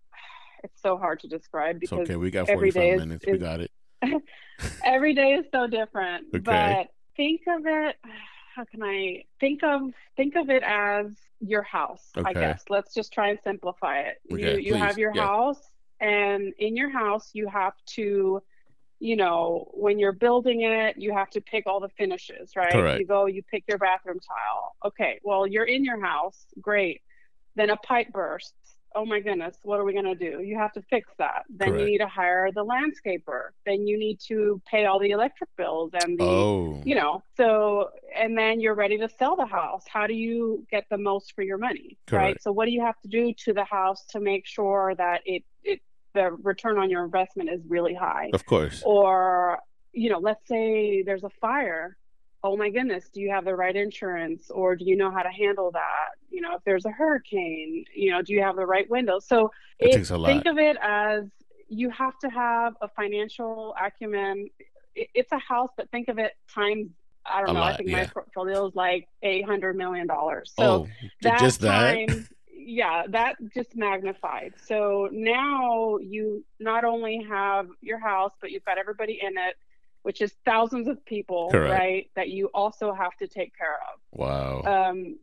It's 0.64 0.82
so 0.82 0.96
hard 0.96 1.20
to 1.20 1.28
describe 1.28 1.78
because 1.78 2.00
okay, 2.00 2.16
we 2.16 2.30
got 2.30 2.48
45 2.48 2.98
minutes. 2.98 3.24
Is, 3.24 3.32
we 3.32 3.38
got 3.38 3.60
it. 3.60 3.70
every 4.84 5.14
day 5.14 5.34
is 5.34 5.44
so 5.52 5.68
different. 5.68 6.26
Okay. 6.34 6.40
But 6.40 6.88
think 7.14 7.42
of 7.46 7.66
it 7.66 7.96
how 8.56 8.64
can 8.64 8.82
I 8.82 9.24
think 9.38 9.62
of 9.62 9.92
think 10.16 10.34
of 10.34 10.48
it 10.48 10.62
as 10.64 11.14
your 11.40 11.62
house, 11.62 12.10
okay. 12.16 12.30
I 12.30 12.32
guess. 12.32 12.64
Let's 12.70 12.94
just 12.94 13.12
try 13.12 13.28
and 13.28 13.38
simplify 13.44 14.00
it. 14.00 14.16
Okay, 14.32 14.54
you 14.54 14.68
you 14.68 14.74
have 14.74 14.98
your 14.98 15.12
yeah. 15.14 15.26
house 15.26 15.60
and 16.00 16.54
in 16.58 16.74
your 16.74 16.90
house 16.90 17.30
you 17.34 17.48
have 17.48 17.74
to 17.96 18.42
you 18.98 19.14
know, 19.14 19.70
when 19.74 19.98
you're 19.98 20.12
building 20.12 20.62
it, 20.62 20.96
you 20.96 21.12
have 21.12 21.28
to 21.28 21.42
pick 21.42 21.66
all 21.66 21.80
the 21.80 21.90
finishes, 21.90 22.56
right? 22.56 22.72
Correct. 22.72 22.98
You 22.98 23.06
go, 23.06 23.26
you 23.26 23.42
pick 23.42 23.64
your 23.68 23.76
bathroom 23.76 24.18
tile. 24.20 24.74
Okay, 24.86 25.20
well, 25.22 25.46
you're 25.46 25.66
in 25.66 25.84
your 25.84 26.02
house, 26.02 26.46
great. 26.62 27.02
Then 27.56 27.68
a 27.68 27.76
pipe 27.76 28.10
bursts 28.10 28.65
oh 28.94 29.04
my 29.04 29.20
goodness, 29.20 29.56
what 29.62 29.78
are 29.78 29.84
we 29.84 29.92
going 29.92 30.04
to 30.04 30.14
do? 30.14 30.42
You 30.42 30.56
have 30.58 30.72
to 30.72 30.82
fix 30.82 31.10
that. 31.18 31.44
Then 31.50 31.68
Correct. 31.68 31.80
you 31.80 31.86
need 31.86 31.98
to 31.98 32.06
hire 32.06 32.50
the 32.52 32.64
landscaper. 32.64 33.48
Then 33.64 33.86
you 33.86 33.98
need 33.98 34.18
to 34.28 34.60
pay 34.70 34.86
all 34.86 34.98
the 34.98 35.10
electric 35.10 35.50
bills 35.56 35.90
and 36.02 36.18
the, 36.18 36.24
oh. 36.24 36.82
you 36.84 36.94
know, 36.94 37.22
so, 37.36 37.90
and 38.14 38.36
then 38.36 38.60
you're 38.60 38.74
ready 38.74 38.96
to 38.98 39.08
sell 39.18 39.36
the 39.36 39.46
house. 39.46 39.84
How 39.86 40.06
do 40.06 40.14
you 40.14 40.66
get 40.70 40.84
the 40.90 40.98
most 40.98 41.34
for 41.34 41.42
your 41.42 41.58
money? 41.58 41.98
Correct. 42.06 42.22
Right. 42.22 42.42
So, 42.42 42.52
what 42.52 42.64
do 42.66 42.70
you 42.70 42.80
have 42.80 42.98
to 43.02 43.08
do 43.08 43.34
to 43.44 43.52
the 43.52 43.64
house 43.64 44.04
to 44.10 44.20
make 44.20 44.46
sure 44.46 44.94
that 44.96 45.20
it, 45.26 45.44
it, 45.62 45.80
the 46.14 46.30
return 46.42 46.78
on 46.78 46.88
your 46.88 47.04
investment 47.04 47.50
is 47.50 47.60
really 47.68 47.94
high? 47.94 48.30
Of 48.32 48.46
course. 48.46 48.82
Or, 48.86 49.58
you 49.92 50.10
know, 50.10 50.18
let's 50.18 50.46
say 50.48 51.02
there's 51.02 51.24
a 51.24 51.30
fire 51.40 51.96
oh 52.46 52.56
my 52.56 52.70
goodness, 52.70 53.08
do 53.12 53.20
you 53.20 53.30
have 53.30 53.44
the 53.44 53.54
right 53.54 53.74
insurance 53.74 54.50
or 54.50 54.76
do 54.76 54.84
you 54.84 54.96
know 54.96 55.10
how 55.10 55.22
to 55.22 55.30
handle 55.30 55.72
that? 55.72 56.10
You 56.30 56.40
know, 56.40 56.54
if 56.54 56.62
there's 56.64 56.84
a 56.84 56.90
hurricane, 56.90 57.84
you 57.94 58.12
know, 58.12 58.22
do 58.22 58.32
you 58.32 58.42
have 58.42 58.56
the 58.56 58.66
right 58.66 58.88
windows? 58.88 59.26
So 59.26 59.50
it, 59.80 60.06
think 60.06 60.46
of 60.46 60.56
it 60.58 60.76
as 60.80 61.24
you 61.68 61.90
have 61.90 62.18
to 62.20 62.28
have 62.28 62.74
a 62.80 62.88
financial 62.88 63.74
acumen. 63.84 64.48
It, 64.94 65.08
it's 65.12 65.32
a 65.32 65.38
house, 65.38 65.70
but 65.76 65.90
think 65.90 66.08
of 66.08 66.18
it 66.18 66.32
times 66.54 66.90
I 67.24 67.40
don't 67.40 67.50
a 67.50 67.52
know. 67.54 67.60
Lot, 67.60 67.72
I 67.72 67.76
think 67.78 67.90
yeah. 67.90 67.96
my 67.96 68.06
portfolio 68.06 68.68
is 68.68 68.76
like 68.76 69.08
eight 69.22 69.44
hundred 69.44 69.76
million 69.76 70.06
dollars. 70.06 70.52
So 70.56 70.64
oh, 70.64 70.88
that 71.22 71.40
just 71.40 71.60
that. 71.62 71.94
Time, 71.94 72.28
yeah, 72.56 73.04
that 73.08 73.36
just 73.52 73.74
magnified. 73.74 74.54
So 74.64 75.08
now 75.10 75.98
you 75.98 76.44
not 76.60 76.84
only 76.84 77.26
have 77.28 77.66
your 77.80 77.98
house, 77.98 78.32
but 78.40 78.52
you've 78.52 78.64
got 78.64 78.78
everybody 78.78 79.18
in 79.20 79.36
it 79.36 79.56
which 80.06 80.20
is 80.20 80.32
thousands 80.44 80.86
of 80.86 81.04
people, 81.04 81.48
Correct. 81.50 81.80
right? 81.80 82.10
That 82.14 82.28
you 82.28 82.48
also 82.54 82.92
have 82.92 83.16
to 83.16 83.26
take 83.26 83.52
care 83.58 83.76
of. 83.92 83.98
Wow. 84.12 84.62
Um, 84.62 85.18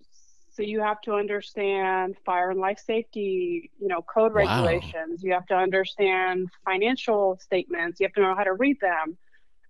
so 0.52 0.62
you 0.62 0.82
have 0.82 1.00
to 1.04 1.14
understand 1.14 2.18
fire 2.26 2.50
and 2.50 2.60
life 2.60 2.80
safety, 2.86 3.72
you 3.80 3.88
know, 3.88 4.02
code 4.02 4.34
regulations. 4.34 5.22
Wow. 5.22 5.28
You 5.28 5.34
have 5.36 5.46
to 5.46 5.56
understand 5.56 6.50
financial 6.66 7.40
statements. 7.42 8.02
You 8.02 8.08
have 8.08 8.14
to 8.16 8.22
know 8.22 8.36
how 8.36 8.44
to 8.44 8.52
read 8.52 8.78
them. 8.82 9.18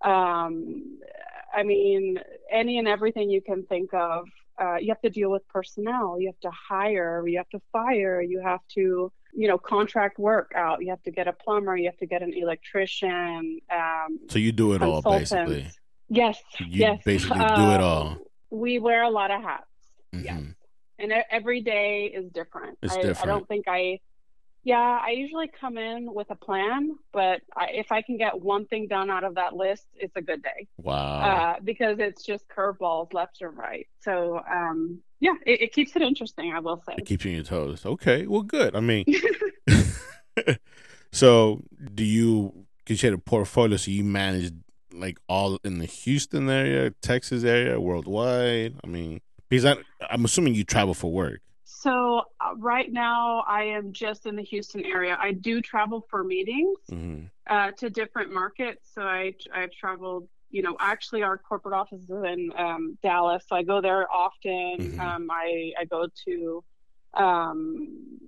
Um, 0.02 0.98
I 1.54 1.62
mean, 1.62 2.18
any 2.50 2.78
and 2.80 2.88
everything 2.88 3.30
you 3.30 3.40
can 3.40 3.62
think 3.66 3.94
of. 3.94 4.26
Uh, 4.60 4.78
you 4.80 4.88
have 4.88 5.00
to 5.02 5.10
deal 5.10 5.30
with 5.30 5.46
personnel. 5.46 6.20
You 6.20 6.26
have 6.26 6.40
to 6.40 6.50
hire. 6.50 7.24
You 7.24 7.38
have 7.38 7.48
to 7.50 7.60
fire. 7.70 8.20
You 8.20 8.40
have 8.40 8.62
to 8.74 9.12
you 9.34 9.48
know 9.48 9.58
contract 9.58 10.18
work 10.18 10.52
out. 10.54 10.82
You 10.82 10.90
have 10.90 11.02
to 11.02 11.10
get 11.10 11.28
a 11.28 11.32
plumber 11.32 11.76
you 11.76 11.86
have 11.86 11.98
to 11.98 12.06
get 12.06 12.22
an 12.22 12.32
electrician 12.34 13.60
um, 13.70 14.20
so 14.28 14.38
you 14.38 14.52
do 14.52 14.72
it 14.72 14.82
all 14.82 15.02
basically. 15.02 15.68
yes 16.08 16.38
you 16.58 16.66
yes. 16.70 17.02
basically 17.04 17.40
uh, 17.40 17.56
do 17.56 17.70
it 17.74 17.80
all. 17.80 18.18
we 18.50 18.78
wear 18.78 19.02
a 19.02 19.10
lot 19.10 19.30
of 19.30 19.42
hats. 19.42 19.66
Mm-hmm. 20.14 20.24
yes 20.24 20.42
and 20.98 21.12
every 21.30 21.60
day 21.60 22.12
is 22.14 22.30
different. 22.30 22.78
It's 22.82 22.92
I, 22.92 22.96
different 23.02 23.22
i 23.22 23.26
don't 23.26 23.48
think 23.48 23.64
i 23.68 23.98
yeah 24.62 24.98
i 25.04 25.10
usually 25.10 25.48
come 25.48 25.76
in 25.76 26.12
with 26.12 26.30
a 26.30 26.34
plan 26.34 26.96
but 27.12 27.42
I, 27.54 27.66
if 27.72 27.92
i 27.92 28.00
can 28.00 28.16
get 28.16 28.40
one 28.40 28.66
thing 28.66 28.86
done 28.88 29.10
out 29.10 29.24
of 29.24 29.34
that 29.34 29.54
list 29.54 29.86
it's 29.94 30.16
a 30.16 30.22
good 30.22 30.42
day. 30.42 30.68
Wow. 30.78 31.20
Uh, 31.20 31.60
because 31.62 31.98
it's 31.98 32.22
just 32.24 32.48
curveballs 32.48 33.12
left 33.12 33.40
and 33.40 33.56
right. 33.56 33.86
So 34.00 34.40
um 34.50 35.00
yeah, 35.24 35.32
it, 35.46 35.62
it, 35.62 35.72
keeps 35.72 35.96
it 35.96 36.02
interesting. 36.02 36.52
I 36.52 36.60
will 36.60 36.82
say 36.86 36.96
it 36.98 37.06
keeps 37.06 37.24
you 37.24 37.30
on 37.30 37.36
your 37.36 37.44
toes. 37.44 37.86
Okay, 37.86 38.26
well, 38.26 38.42
good. 38.42 38.76
I 38.76 38.80
mean, 38.80 39.06
so 41.12 41.62
do 41.94 42.04
you? 42.04 42.66
Because 42.78 43.02
you 43.02 43.06
had 43.06 43.18
a 43.18 43.22
portfolio, 43.22 43.78
so 43.78 43.90
you 43.90 44.04
manage 44.04 44.52
like 44.92 45.18
all 45.26 45.58
in 45.64 45.78
the 45.78 45.86
Houston 45.86 46.50
area, 46.50 46.90
Texas 47.00 47.42
area, 47.42 47.80
worldwide. 47.80 48.74
I 48.84 48.86
mean, 48.86 49.22
because 49.48 49.64
I, 49.64 49.76
I'm 50.10 50.26
assuming 50.26 50.54
you 50.54 50.64
travel 50.64 50.92
for 50.92 51.10
work. 51.10 51.40
So 51.64 52.24
uh, 52.38 52.54
right 52.58 52.92
now, 52.92 53.44
I 53.48 53.64
am 53.64 53.94
just 53.94 54.26
in 54.26 54.36
the 54.36 54.42
Houston 54.42 54.84
area. 54.84 55.16
I 55.18 55.32
do 55.32 55.62
travel 55.62 56.06
for 56.10 56.22
meetings 56.22 56.78
mm-hmm. 56.90 57.24
uh, 57.48 57.70
to 57.78 57.88
different 57.88 58.30
markets. 58.30 58.90
So 58.94 59.00
I 59.00 59.32
I've 59.54 59.72
traveled 59.72 60.28
you 60.54 60.62
know, 60.62 60.76
actually 60.78 61.24
our 61.24 61.36
corporate 61.36 61.74
office 61.74 62.00
is 62.04 62.10
in 62.10 62.52
um, 62.56 62.96
Dallas, 63.02 63.42
so 63.48 63.56
I 63.56 63.64
go 63.64 63.80
there 63.80 64.06
often. 64.08 64.76
Mm-hmm. 64.78 65.00
Um, 65.00 65.28
I 65.28 65.72
I 65.76 65.84
go 65.84 66.06
to 66.26 66.64
um, 67.12 68.18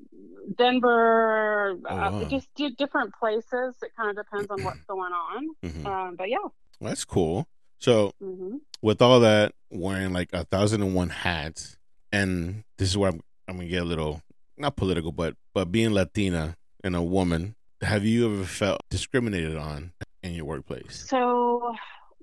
Denver, 0.59 1.79
oh, 1.89 1.89
uh, 1.89 2.11
wow. 2.11 2.25
just 2.25 2.49
different 2.77 3.15
places. 3.15 3.77
It 3.81 3.93
kind 3.97 4.11
of 4.11 4.17
depends 4.17 4.51
on 4.51 4.65
what's 4.65 4.83
going 4.89 5.13
on. 5.13 5.49
Mm-hmm. 5.65 5.87
Um, 5.87 6.17
but 6.17 6.29
yeah, 6.29 6.39
well, 6.43 6.53
that's 6.81 7.05
cool. 7.05 7.47
So 7.79 8.13
mm-hmm. 8.21 8.57
with 8.83 9.01
all 9.01 9.21
that, 9.21 9.53
wearing 9.71 10.13
like 10.13 10.31
a 10.33 10.43
thousand 10.43 10.83
and 10.83 10.97
one 10.97 11.11
hats, 11.11 11.77
and 12.11 12.65
this 12.79 12.89
is 12.89 12.99
where 12.99 13.11
I'm, 13.11 13.21
I'm 13.47 13.59
gonna 13.59 13.69
get 13.69 13.83
a 13.83 13.85
little 13.85 14.21
not 14.59 14.75
political, 14.75 15.13
but 15.13 15.37
but 15.55 15.71
being 15.71 15.93
Latina 15.93 16.57
and 16.83 16.97
a 16.97 17.03
woman, 17.03 17.55
have 17.83 18.05
you 18.05 18.35
ever 18.35 18.45
felt 18.45 18.81
discriminated 18.91 19.57
on 19.57 19.93
in 20.25 20.33
your 20.33 20.45
workplace? 20.45 21.07
So 21.09 21.73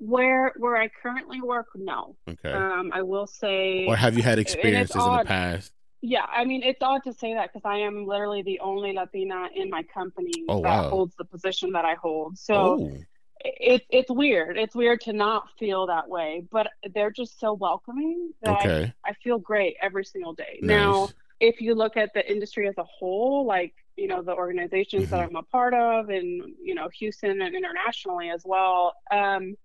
where 0.05 0.53
where 0.57 0.75
I 0.77 0.89
currently 0.89 1.41
work, 1.41 1.67
no. 1.75 2.15
Okay. 2.29 2.51
Um, 2.51 2.91
I 2.93 3.01
will 3.01 3.27
say. 3.27 3.85
Or 3.87 3.95
have 3.95 4.15
you 4.15 4.23
had 4.23 4.39
experiences 4.39 5.05
in 5.05 5.13
the 5.13 5.23
past? 5.25 5.71
Yeah, 6.01 6.25
I 6.29 6.43
mean, 6.43 6.63
it's 6.63 6.81
odd 6.81 7.03
to 7.05 7.13
say 7.13 7.33
that 7.33 7.53
because 7.53 7.65
I 7.65 7.77
am 7.77 8.05
literally 8.05 8.41
the 8.41 8.59
only 8.59 8.91
Latina 8.91 9.47
in 9.55 9.69
my 9.69 9.83
company 9.83 10.43
Oh, 10.49 10.61
that 10.61 10.83
wow. 10.83 10.89
holds 10.89 11.15
the 11.15 11.23
position 11.23 11.71
that 11.71 11.85
I 11.85 11.93
hold. 11.95 12.37
So 12.37 12.55
oh, 12.81 12.97
it's 13.45 13.85
it's 13.89 14.11
weird. 14.11 14.57
It's 14.57 14.75
weird 14.75 14.99
to 15.01 15.13
not 15.13 15.43
feel 15.57 15.87
that 15.87 16.09
way, 16.09 16.43
but 16.51 16.67
they're 16.93 17.11
just 17.11 17.39
so 17.39 17.53
welcoming 17.53 18.31
that 18.41 18.65
okay. 18.65 18.93
I 19.05 19.13
feel 19.23 19.39
great 19.39 19.77
every 19.81 20.03
single 20.03 20.33
day. 20.33 20.59
Now, 20.61 21.09
if 21.39 21.61
you 21.61 21.73
look 21.73 21.95
at 21.95 22.13
the 22.13 22.29
industry 22.29 22.67
as 22.67 22.77
a 22.77 22.83
whole, 22.83 23.45
like 23.45 23.73
you 23.95 24.07
know 24.07 24.21
the 24.21 24.33
organizations 24.33 25.09
that 25.09 25.19
Mhm. 25.21 25.27
I'm 25.29 25.35
a 25.37 25.43
part 25.43 25.73
of, 25.73 26.09
and 26.09 26.53
you 26.61 26.75
know 26.75 26.89
Houston 26.99 27.41
and 27.41 27.55
internationally 27.55 28.29
as 28.29 28.43
well, 28.45 28.93
um, 29.09 29.55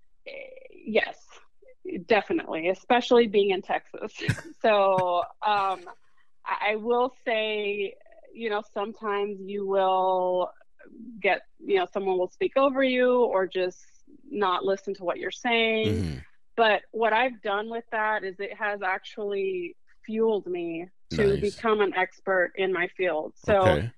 yes, 0.72 1.16
definitely, 2.06 2.68
especially 2.68 3.26
being 3.26 3.50
in 3.50 3.62
Texas. 3.62 4.12
so 4.62 5.22
um, 5.46 5.80
I, 6.44 6.76
will 6.76 7.14
say, 7.24 7.94
you 8.32 8.50
know, 8.50 8.62
sometimes 8.72 9.38
you 9.40 9.66
will 9.66 10.50
get, 11.20 11.42
you 11.64 11.78
know, 11.78 11.86
someone 11.92 12.18
will 12.18 12.30
speak 12.30 12.56
over 12.56 12.82
you 12.82 13.24
or 13.24 13.46
just 13.46 13.78
not 14.30 14.64
listen 14.64 14.94
to 14.94 15.04
what 15.04 15.18
you're 15.18 15.30
saying. 15.30 16.02
Mhm. 16.02 16.24
But 16.56 16.82
what 16.90 17.12
I've 17.12 17.40
done 17.42 17.70
with 17.70 17.84
that 17.92 18.24
is 18.24 18.40
it 18.40 18.54
has 18.54 18.82
actually 18.82 19.76
fueled 20.04 20.46
me 20.46 20.88
to 21.10 21.36
Nice. 21.36 21.40
become 21.40 21.80
an 21.80 21.94
expert 21.94 22.52
in 22.56 22.72
my 22.72 22.88
field. 22.88 23.34
So 23.36 23.60
okay. 23.60 23.92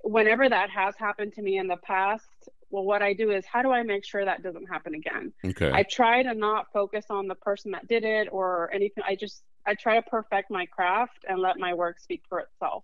whenever 0.00 0.48
that 0.48 0.70
has 0.70 0.96
happened 0.96 1.34
to 1.34 1.42
me 1.42 1.58
in 1.58 1.68
the 1.68 1.76
past, 1.76 2.26
well, 2.72 2.84
what 2.84 3.02
I 3.02 3.12
do 3.12 3.30
is 3.30 3.44
how 3.44 3.62
do 3.62 3.70
I 3.70 3.82
make 3.82 4.04
sure 4.04 4.24
that 4.24 4.42
doesn't 4.42 4.66
happen 4.66 4.94
again? 4.94 5.32
Okay. 5.44 5.70
I 5.72 5.82
try 5.84 6.22
to 6.22 6.32
not 6.34 6.72
focus 6.72 7.04
on 7.10 7.28
the 7.28 7.34
person 7.34 7.70
that 7.72 7.86
did 7.86 8.02
it 8.02 8.28
or 8.32 8.70
anything. 8.72 9.04
I 9.06 9.14
just 9.14 9.44
I 9.66 9.74
try 9.74 9.94
to 9.96 10.02
perfect 10.02 10.50
my 10.50 10.66
craft 10.66 11.24
and 11.28 11.38
let 11.38 11.58
my 11.58 11.74
work 11.74 12.00
speak 12.00 12.22
for 12.28 12.40
itself. 12.40 12.82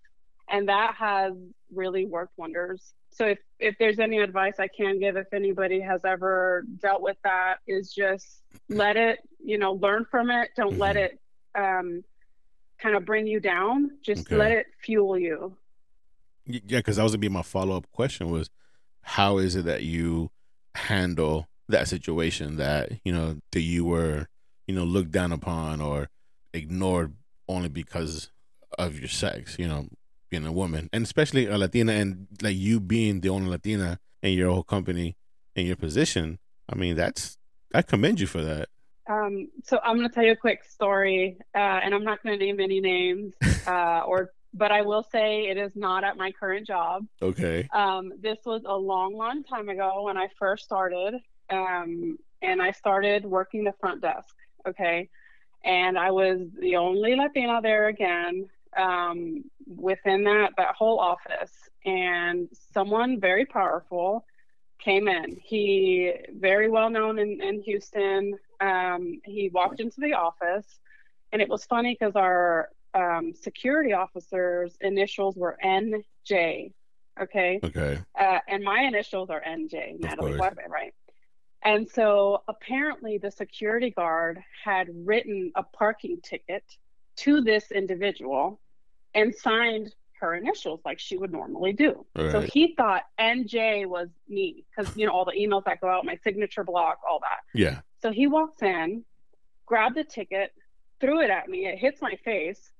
And 0.50 0.68
that 0.68 0.95
has 0.97 1.33
really 1.75 2.04
worked 2.04 2.35
wonders. 2.37 2.92
So 3.11 3.26
if 3.28 3.38
if 3.59 3.76
there's 3.78 3.99
any 3.99 4.18
advice 4.18 4.61
I 4.61 4.68
can 4.68 5.00
give 5.00 5.16
if 5.16 5.33
anybody 5.33 5.80
has 5.80 6.04
ever 6.04 6.64
dealt 6.80 7.00
with 7.00 7.16
that 7.25 7.57
is 7.66 7.92
just 7.92 8.42
let 8.68 8.99
it, 8.99 9.21
you 9.42 9.57
know, 9.57 9.73
learn 9.73 10.04
from 10.11 10.30
it. 10.30 10.50
Don't 10.54 10.76
let 10.78 10.97
Mhm. 10.97 11.04
it 11.04 11.21
um 11.54 12.04
kind 12.78 12.95
of 12.95 13.07
bring 13.07 13.26
you 13.26 13.40
down. 13.40 13.99
Just 14.02 14.26
Okay. 14.28 14.37
let 14.37 14.52
it 14.52 14.66
fuel 14.83 15.18
you. 15.18 15.57
Yeah, 16.45 16.78
because 16.78 16.97
that 16.97 17.02
was 17.04 17.12
gonna 17.12 17.21
be 17.21 17.28
my 17.30 17.42
follow 17.42 17.78
up 17.78 17.90
question 17.90 18.28
was, 18.30 18.50
how 19.09 19.38
is 19.38 19.57
it 19.57 19.65
that 19.65 19.83
you 19.83 20.31
handle 20.75 21.49
that 21.69 21.88
situation 21.88 22.57
that 22.57 22.93
you 23.05 23.12
know 23.12 23.37
that 23.53 23.61
you 23.61 23.85
were 23.85 24.27
you 24.67 24.75
know 24.75 24.85
looked 24.85 25.11
down 25.11 25.33
upon 25.33 25.81
or 25.81 26.09
ignored 26.53 27.15
only 27.49 27.69
because 27.69 28.31
of 28.79 28.99
your 28.99 29.09
sex, 29.09 29.57
you 29.59 29.67
know, 29.67 29.88
being 30.31 30.47
a 30.47 30.53
woman, 30.53 30.91
and 30.93 31.05
especially 31.05 31.47
a 31.47 31.57
Latina, 31.57 31.93
and 31.93 32.27
like 32.43 32.57
you 32.57 32.81
being 32.81 33.21
the 33.21 33.31
only 33.31 33.49
Latina 33.49 33.99
in 34.23 34.35
your 34.35 34.50
whole 34.50 34.62
company 34.62 35.17
in 35.57 35.67
your 35.67 35.77
position. 35.77 36.38
I 36.69 36.77
mean, 36.77 36.97
that's 36.97 37.38
I 37.75 37.83
commend 37.83 38.21
you 38.21 38.27
for 38.27 38.43
that. 38.43 38.69
Um, 39.09 39.49
so 39.65 39.81
I'm 39.83 39.97
going 39.97 40.09
to 40.09 40.15
tell 40.15 40.25
you 40.25 40.33
a 40.33 40.37
quick 40.37 40.65
story, 40.65 41.38
uh, 41.55 41.81
and 41.83 41.95
I'm 41.95 42.05
not 42.05 42.23
going 42.23 42.38
to 42.38 42.45
name 42.45 42.61
any 42.61 42.81
names, 42.81 43.33
uh, 43.67 44.03
or 44.07 44.33
but 44.55 44.73
I 44.73 44.83
will 44.83 45.02
say 45.02 45.49
it 45.49 45.57
is 45.57 45.73
not 45.75 46.05
at 46.05 46.17
my 46.17 46.33
current 46.33 46.67
job. 46.67 47.07
Okay. 47.21 47.69
Um, 47.73 48.12
this 48.21 48.38
was 48.45 48.62
a 48.64 48.76
long, 48.76 49.14
long 49.14 49.45
time 49.45 49.69
ago 49.69 50.02
when 50.02 50.17
I 50.17 50.28
first 50.38 50.64
started, 50.64 51.14
um, 51.50 52.19
and 52.43 52.62
I 52.62 52.73
started 52.73 53.25
working 53.25 53.64
the 53.64 53.75
front 53.81 54.02
desk. 54.02 54.35
Okay, 54.67 55.09
and 55.64 55.99
I 55.99 56.11
was 56.11 56.40
the 56.61 56.76
only 56.76 57.14
Latina 57.14 57.61
there 57.62 57.88
again 57.88 58.49
um, 58.76 59.45
within 59.67 60.25
that 60.25 60.52
that 60.57 60.75
whole 60.75 60.99
office, 60.99 61.52
and 61.85 62.49
someone 62.73 63.21
very 63.21 63.45
powerful 63.45 64.25
came 64.78 65.09
in. 65.09 65.37
He 65.43 66.12
very 66.33 66.69
well 66.69 66.90
known 66.90 67.19
in, 67.19 67.40
in 67.43 67.62
Houston. 67.62 68.38
Um, 68.61 69.21
he 69.25 69.50
walked 69.52 69.81
into 69.81 70.00
the 70.00 70.14
office, 70.14 70.67
and 71.33 71.43
it 71.43 71.49
was 71.49 71.64
funny 71.64 71.97
because 71.99 72.17
our 72.17 72.71
um, 72.99 73.33
security 73.35 73.92
officers' 73.92 74.77
initials 74.81 75.37
were 75.37 75.57
NJ. 75.64 76.72
Okay, 77.20 77.59
Okay. 77.64 77.99
uh, 78.18 78.38
and 78.49 78.62
my 78.62 78.81
initials 78.83 79.29
are 79.31 79.42
NJ, 79.42 79.99
Natalie. 79.99 80.37
Juarbe, 80.37 80.61
right? 80.68 80.94
And 81.62 81.88
so 81.88 82.42
apparently 82.46 83.18
the 83.18 83.31
security 83.33 83.90
guard 83.90 84.40
had 84.64 84.88
written 85.05 85.51
a 85.57 85.64
parking 85.64 86.20
ticket 86.22 86.62
to 87.16 87.40
this 87.40 87.72
individual 87.72 88.61
and 89.14 89.35
signed 89.35 89.92
her 90.20 90.35
initials 90.37 90.81
like 90.85 91.01
she 91.01 91.16
would 91.16 91.33
normally 91.33 91.72
do. 91.72 92.07
All 92.16 92.31
So 92.31 92.40
he 92.40 92.75
thought 92.77 93.03
NJ 93.18 93.87
was 93.87 94.09
me 94.29 94.64
because, 94.70 94.96
you 94.96 95.07
know, 95.07 95.12
all 95.12 95.25
the 95.25 95.33
emails 95.33 95.64
that 95.64 95.81
go 95.81 95.88
out, 95.88 96.05
my 96.05 96.16
signature 96.22 96.62
block, 96.62 96.99
all 97.09 97.18
that. 97.20 97.40
Yeah. 97.55 97.81
So 98.03 98.12
he 98.12 98.29
walks 98.29 98.62
in, 98.62 99.05
grabbed 99.66 99.96
the 99.96 100.05
ticket, 100.05 100.53
threw 101.01 101.20
it 101.20 101.31
at 101.31 101.49
me. 101.49 101.66
It 101.66 101.79
hits 101.79 102.01
my 102.01 102.14
face, 102.25 102.70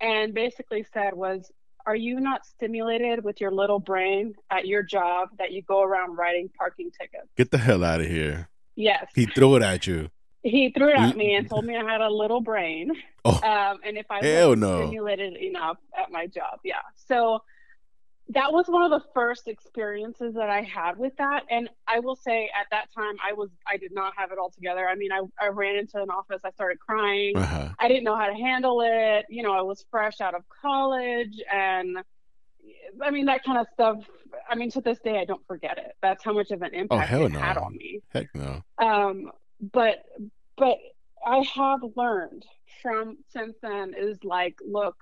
and 0.00 0.34
basically 0.34 0.84
said, 0.92 1.14
"Was 1.14 1.50
are 1.86 1.96
you 1.96 2.18
not 2.20 2.44
stimulated 2.44 3.22
with 3.22 3.40
your 3.40 3.50
little 3.52 3.78
brain 3.78 4.34
at 4.50 4.66
your 4.66 4.82
job 4.82 5.28
that 5.38 5.52
you 5.52 5.62
go 5.62 5.82
around 5.82 6.16
writing 6.16 6.50
parking 6.58 6.90
tickets?" 6.90 7.28
Get 7.36 7.50
the 7.50 7.58
hell 7.58 7.84
out 7.84 8.00
of 8.00 8.06
here. 8.06 8.48
Yes, 8.74 9.06
He 9.14 9.26
threw 9.26 9.56
it 9.56 9.62
at 9.62 9.86
you. 9.86 10.10
he 10.42 10.70
threw 10.70 10.90
it 10.90 10.96
at 10.98 11.16
me 11.16 11.34
and 11.34 11.48
told 11.48 11.64
me 11.64 11.74
I 11.76 11.82
had 11.84 12.00
a 12.02 12.10
little 12.10 12.40
brain, 12.40 12.92
Oh. 13.24 13.40
um, 13.42 13.80
and 13.84 13.96
if 13.98 14.06
I 14.10 14.20
wasn't 14.20 14.60
no. 14.60 14.82
stimulated 14.86 15.36
enough 15.36 15.78
at 15.98 16.12
my 16.12 16.26
job, 16.26 16.60
yeah. 16.62 16.74
So 17.08 17.40
that 18.30 18.52
was 18.52 18.66
one 18.66 18.82
of 18.82 18.90
the 18.90 19.06
first 19.14 19.46
experiences 19.46 20.34
that 20.34 20.50
I 20.50 20.62
had 20.62 20.96
with 20.98 21.16
that, 21.18 21.44
and 21.50 21.68
I 21.86 22.00
will 22.00 22.16
say 22.16 22.50
at 22.60 22.66
that 22.72 22.92
time 22.92 23.14
I 23.24 23.32
was 23.34 23.50
I 23.70 23.76
did 23.76 23.92
not 23.92 24.14
have 24.16 24.32
it 24.32 24.38
all 24.38 24.50
together. 24.50 24.88
I 24.88 24.96
mean, 24.96 25.12
I 25.12 25.20
I 25.40 25.48
ran 25.48 25.76
into 25.76 26.02
an 26.02 26.10
office, 26.10 26.40
I 26.44 26.50
started 26.50 26.80
crying. 26.80 27.36
Uh-huh. 27.36 27.68
I 27.78 27.88
didn't 27.88 28.04
know 28.04 28.16
how 28.16 28.26
to 28.26 28.34
handle 28.34 28.80
it. 28.84 29.26
You 29.28 29.42
know, 29.44 29.52
I 29.52 29.62
was 29.62 29.84
fresh 29.90 30.20
out 30.20 30.34
of 30.34 30.42
college 30.48 31.40
and 31.52 31.98
I 33.00 33.10
mean 33.10 33.26
that 33.26 33.44
kind 33.44 33.58
of 33.58 33.66
stuff. 33.72 33.98
I 34.50 34.56
mean, 34.56 34.70
to 34.72 34.80
this 34.80 34.98
day 34.98 35.18
I 35.20 35.24
don't 35.24 35.46
forget 35.46 35.78
it. 35.78 35.92
That's 36.02 36.24
how 36.24 36.32
much 36.32 36.50
of 36.50 36.62
an 36.62 36.74
impact 36.74 36.92
Oh, 37.02 37.06
hell 37.06 37.26
it 37.26 37.32
had 37.32 37.56
on 37.58 37.76
me 37.76 38.00
Heck 38.12 38.26
no. 38.34 38.60
um 38.78 39.30
but 39.72 40.04
but 40.58 40.76
i 41.24 41.38
have 41.54 41.80
learned 41.96 42.44
from 42.82 43.16
since 43.28 43.56
then 43.62 43.94
is 43.96 44.18
like 44.22 44.56
look 44.66 44.96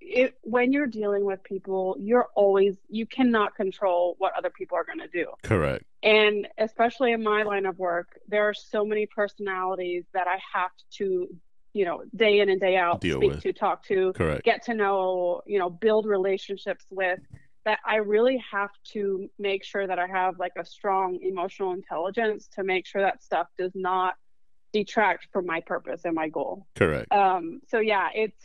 it, 0.00 0.34
when 0.42 0.72
you're 0.72 0.86
dealing 0.86 1.24
with 1.24 1.42
people 1.44 1.96
you're 1.98 2.28
always 2.34 2.74
you 2.88 3.06
cannot 3.06 3.54
control 3.54 4.16
what 4.18 4.32
other 4.36 4.50
people 4.50 4.76
are 4.76 4.84
going 4.84 4.98
to 4.98 5.08
do 5.08 5.26
Correct. 5.42 5.84
and 6.02 6.48
especially 6.58 7.12
in 7.12 7.22
my 7.22 7.42
line 7.42 7.66
of 7.66 7.78
work 7.78 8.18
there 8.28 8.48
are 8.48 8.54
so 8.54 8.84
many 8.84 9.06
personalities 9.06 10.04
that 10.14 10.26
i 10.26 10.38
have 10.54 10.70
to 10.90 11.28
you 11.72 11.84
know 11.84 12.02
day 12.14 12.40
in 12.40 12.48
and 12.48 12.60
day 12.60 12.76
out 12.76 13.00
Deal 13.00 13.18
speak 13.18 13.32
with. 13.32 13.42
to 13.42 13.52
talk 13.52 13.84
to 13.86 14.12
Correct. 14.14 14.44
get 14.44 14.64
to 14.64 14.74
know, 14.74 15.42
you 15.46 15.58
know, 15.58 15.70
build 15.70 16.06
relationships 16.06 16.84
with 16.90 17.20
that 17.64 17.78
I 17.84 17.96
really 17.96 18.42
have 18.50 18.70
to 18.92 19.28
make 19.38 19.64
sure 19.64 19.86
that 19.86 19.98
I 19.98 20.06
have 20.06 20.38
like 20.38 20.52
a 20.58 20.64
strong 20.64 21.18
emotional 21.22 21.72
intelligence 21.72 22.48
to 22.54 22.64
make 22.64 22.86
sure 22.86 23.02
that 23.02 23.22
stuff 23.22 23.48
does 23.58 23.72
not 23.74 24.14
detract 24.72 25.26
from 25.32 25.46
my 25.46 25.60
purpose 25.60 26.02
and 26.04 26.14
my 26.14 26.28
goal. 26.28 26.66
Correct. 26.76 27.10
Um 27.12 27.60
so 27.68 27.80
yeah, 27.80 28.08
it's 28.14 28.42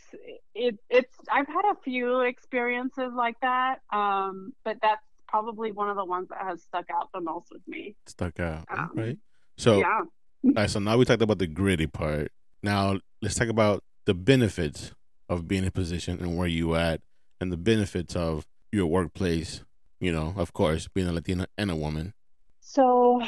it 0.54 0.78
it's 0.90 1.14
I've 1.30 1.46
had 1.46 1.64
a 1.70 1.76
few 1.84 2.20
experiences 2.20 3.12
like 3.16 3.38
that. 3.40 3.80
Um 3.92 4.52
but 4.64 4.78
that's 4.82 5.02
probably 5.28 5.72
one 5.72 5.88
of 5.88 5.96
the 5.96 6.04
ones 6.04 6.28
that 6.30 6.38
has 6.42 6.62
stuck 6.62 6.86
out 6.94 7.08
the 7.12 7.20
most 7.20 7.48
with 7.50 7.66
me. 7.66 7.96
Stuck 8.06 8.40
out. 8.40 8.64
um, 8.70 8.90
right. 8.94 9.18
So 9.56 9.78
yeah. 9.78 10.02
All 10.44 10.52
right, 10.54 10.70
so 10.70 10.78
now 10.78 10.96
we 10.96 11.04
talked 11.04 11.22
about 11.22 11.38
the 11.38 11.46
gritty 11.48 11.88
part. 11.88 12.30
Now 12.62 13.00
let's 13.20 13.34
talk 13.34 13.48
about 13.48 13.82
the 14.04 14.14
benefits 14.14 14.92
of 15.28 15.48
being 15.48 15.62
in 15.62 15.68
a 15.68 15.72
position 15.72 16.20
and 16.20 16.36
where 16.36 16.46
you 16.46 16.76
at, 16.76 17.00
and 17.40 17.50
the 17.50 17.56
benefits 17.56 18.14
of 18.14 18.46
your 18.70 18.86
workplace. 18.86 19.64
You 19.98 20.12
know, 20.12 20.34
of 20.36 20.52
course, 20.52 20.88
being 20.88 21.08
a 21.08 21.12
Latina 21.12 21.46
and 21.58 21.70
a 21.70 21.76
woman. 21.76 22.12
So 22.60 23.22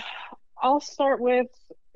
I'll 0.63 0.81
start 0.81 1.21
with, 1.21 1.47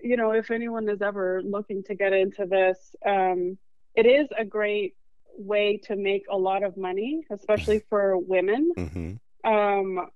you 0.03 0.17
know, 0.17 0.33
if 0.33 0.51
anyone 0.51 0.89
is 0.89 1.01
ever 1.01 1.43
looking 1.43 1.83
to 1.85 1.95
get 1.95 2.13
into 2.13 2.45
this, 2.45 2.79
um, 3.07 3.57
it 3.95 4.07
is 4.07 4.29
a 4.37 4.45
great 4.45 4.95
way 5.39 5.79
to 5.85 5.97
make 5.97 6.25
a 6.31 6.37
lot 6.37 6.63
of 6.63 6.77
money, 6.77 7.25
especially 7.31 7.79
for 7.89 8.19
women. 8.19 8.73
Mm-hmm. 8.77 9.51
Um, 9.51 10.07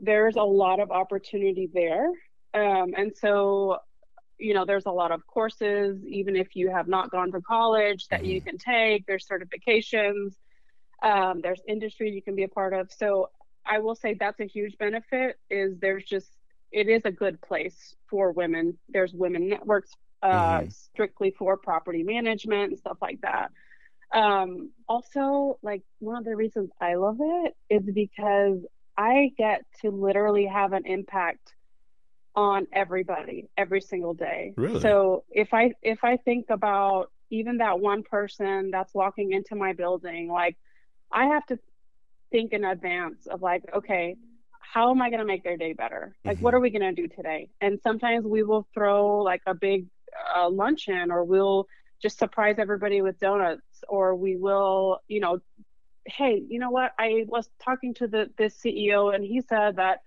there's 0.00 0.36
a 0.36 0.42
lot 0.42 0.80
of 0.80 0.90
opportunity 0.90 1.68
there. 1.72 2.06
Um, 2.52 2.94
and 2.96 3.12
so, 3.16 3.78
you 4.38 4.54
know, 4.54 4.64
there's 4.64 4.86
a 4.86 4.90
lot 4.90 5.12
of 5.12 5.26
courses, 5.26 5.98
even 6.06 6.36
if 6.36 6.56
you 6.56 6.70
have 6.70 6.88
not 6.88 7.10
gone 7.10 7.32
to 7.32 7.40
college, 7.40 8.08
that 8.08 8.24
you 8.24 8.40
can 8.40 8.58
take. 8.58 9.06
There's 9.06 9.26
certifications. 9.26 10.34
Um, 11.02 11.40
there's 11.40 11.60
industry 11.66 12.10
you 12.10 12.22
can 12.22 12.34
be 12.34 12.44
a 12.44 12.48
part 12.48 12.72
of. 12.72 12.90
So 12.92 13.30
I 13.64 13.78
will 13.78 13.94
say 13.94 14.14
that's 14.14 14.40
a 14.40 14.46
huge 14.46 14.76
benefit. 14.78 15.38
Is 15.50 15.78
there's 15.78 16.04
just 16.04 16.28
it 16.72 16.88
is 16.88 17.02
a 17.04 17.10
good 17.10 17.40
place 17.42 17.94
for 18.08 18.32
women. 18.32 18.78
There's 18.88 19.12
women 19.12 19.48
networks 19.48 19.90
uh, 20.22 20.60
Mhm. 20.60 20.72
strictly 20.72 21.30
for 21.30 21.56
property 21.56 22.02
management 22.02 22.70
and 22.70 22.78
stuff 22.78 22.98
like 23.00 23.20
that. 23.22 23.50
Um, 24.12 24.72
also, 24.88 25.58
like 25.62 25.82
one 26.00 26.16
of 26.16 26.24
the 26.24 26.36
reasons 26.36 26.70
I 26.80 26.94
love 26.94 27.18
it 27.20 27.56
is 27.68 27.82
because 27.92 28.58
I 28.96 29.32
get 29.38 29.62
to 29.80 29.90
literally 29.90 30.46
have 30.46 30.72
an 30.72 30.84
impact 30.86 31.54
on 32.34 32.66
everybody 32.72 33.48
every 33.56 33.80
single 33.80 34.14
day. 34.14 34.54
Really? 34.56 34.80
So 34.80 35.24
if 35.30 35.52
I 35.52 35.72
if 35.82 36.04
I 36.04 36.16
think 36.18 36.46
about 36.50 37.10
even 37.30 37.58
that 37.58 37.80
one 37.80 38.02
person 38.02 38.70
that's 38.70 38.94
walking 38.94 39.32
into 39.32 39.54
my 39.54 39.72
building, 39.72 40.28
like 40.28 40.56
I 41.12 41.26
have 41.26 41.46
to 41.46 41.58
think 42.30 42.52
in 42.52 42.64
advance 42.64 43.26
of 43.26 43.42
like, 43.42 43.64
okay, 43.74 44.16
how 44.72 44.90
am 44.90 45.02
I 45.02 45.10
going 45.10 45.20
to 45.20 45.26
make 45.26 45.42
their 45.42 45.56
day 45.56 45.72
better? 45.72 46.14
Like, 46.24 46.36
mm-hmm. 46.36 46.44
what 46.44 46.54
are 46.54 46.60
we 46.60 46.70
going 46.70 46.94
to 46.94 47.02
do 47.02 47.08
today? 47.08 47.48
And 47.60 47.80
sometimes 47.82 48.24
we 48.24 48.44
will 48.44 48.66
throw 48.72 49.18
like 49.18 49.42
a 49.46 49.54
big 49.54 49.86
uh, 50.36 50.48
luncheon 50.48 51.10
or 51.10 51.24
we'll 51.24 51.66
just 52.00 52.18
surprise 52.18 52.56
everybody 52.58 53.02
with 53.02 53.18
donuts 53.18 53.82
or 53.88 54.14
we 54.14 54.36
will, 54.36 55.00
you 55.08 55.20
know, 55.20 55.40
hey, 56.06 56.42
you 56.48 56.60
know 56.60 56.70
what? 56.70 56.92
I 56.98 57.24
was 57.26 57.48
talking 57.62 57.94
to 57.94 58.06
the 58.06 58.30
this 58.38 58.56
CEO 58.58 59.12
and 59.12 59.24
he 59.24 59.40
said 59.40 59.76
that 59.76 60.02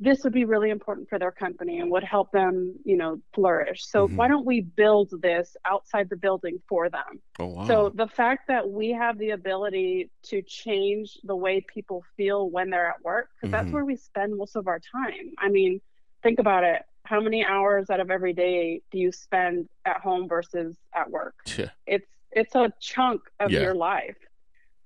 this 0.00 0.22
would 0.22 0.32
be 0.32 0.44
really 0.44 0.70
important 0.70 1.08
for 1.08 1.18
their 1.18 1.32
company 1.32 1.80
and 1.80 1.90
would 1.90 2.04
help 2.04 2.30
them, 2.30 2.74
you 2.84 2.96
know, 2.96 3.20
flourish. 3.34 3.84
So 3.84 4.06
mm-hmm. 4.06 4.16
why 4.16 4.28
don't 4.28 4.46
we 4.46 4.60
build 4.60 5.12
this 5.20 5.56
outside 5.64 6.08
the 6.08 6.16
building 6.16 6.60
for 6.68 6.88
them? 6.88 7.20
Oh, 7.38 7.46
wow. 7.46 7.66
So 7.66 7.92
the 7.92 8.06
fact 8.06 8.46
that 8.48 8.68
we 8.68 8.90
have 8.90 9.18
the 9.18 9.30
ability 9.30 10.10
to 10.24 10.42
change 10.42 11.18
the 11.24 11.34
way 11.34 11.60
people 11.60 12.04
feel 12.16 12.48
when 12.48 12.70
they're 12.70 12.88
at 12.88 13.02
work, 13.02 13.30
because 13.40 13.52
mm-hmm. 13.52 13.64
that's 13.64 13.72
where 13.72 13.84
we 13.84 13.96
spend 13.96 14.36
most 14.36 14.54
of 14.54 14.68
our 14.68 14.78
time. 14.78 15.32
I 15.38 15.48
mean, 15.48 15.80
think 16.22 16.38
about 16.38 16.62
it. 16.62 16.82
How 17.04 17.20
many 17.20 17.44
hours 17.44 17.90
out 17.90 18.00
of 18.00 18.10
every 18.10 18.34
day 18.34 18.82
do 18.92 18.98
you 18.98 19.10
spend 19.10 19.68
at 19.84 20.00
home 20.00 20.28
versus 20.28 20.76
at 20.94 21.10
work? 21.10 21.34
Yeah. 21.56 21.70
It's 21.86 22.06
it's 22.30 22.54
a 22.54 22.70
chunk 22.80 23.22
of 23.40 23.50
yeah. 23.50 23.60
your 23.60 23.74
life. 23.74 24.16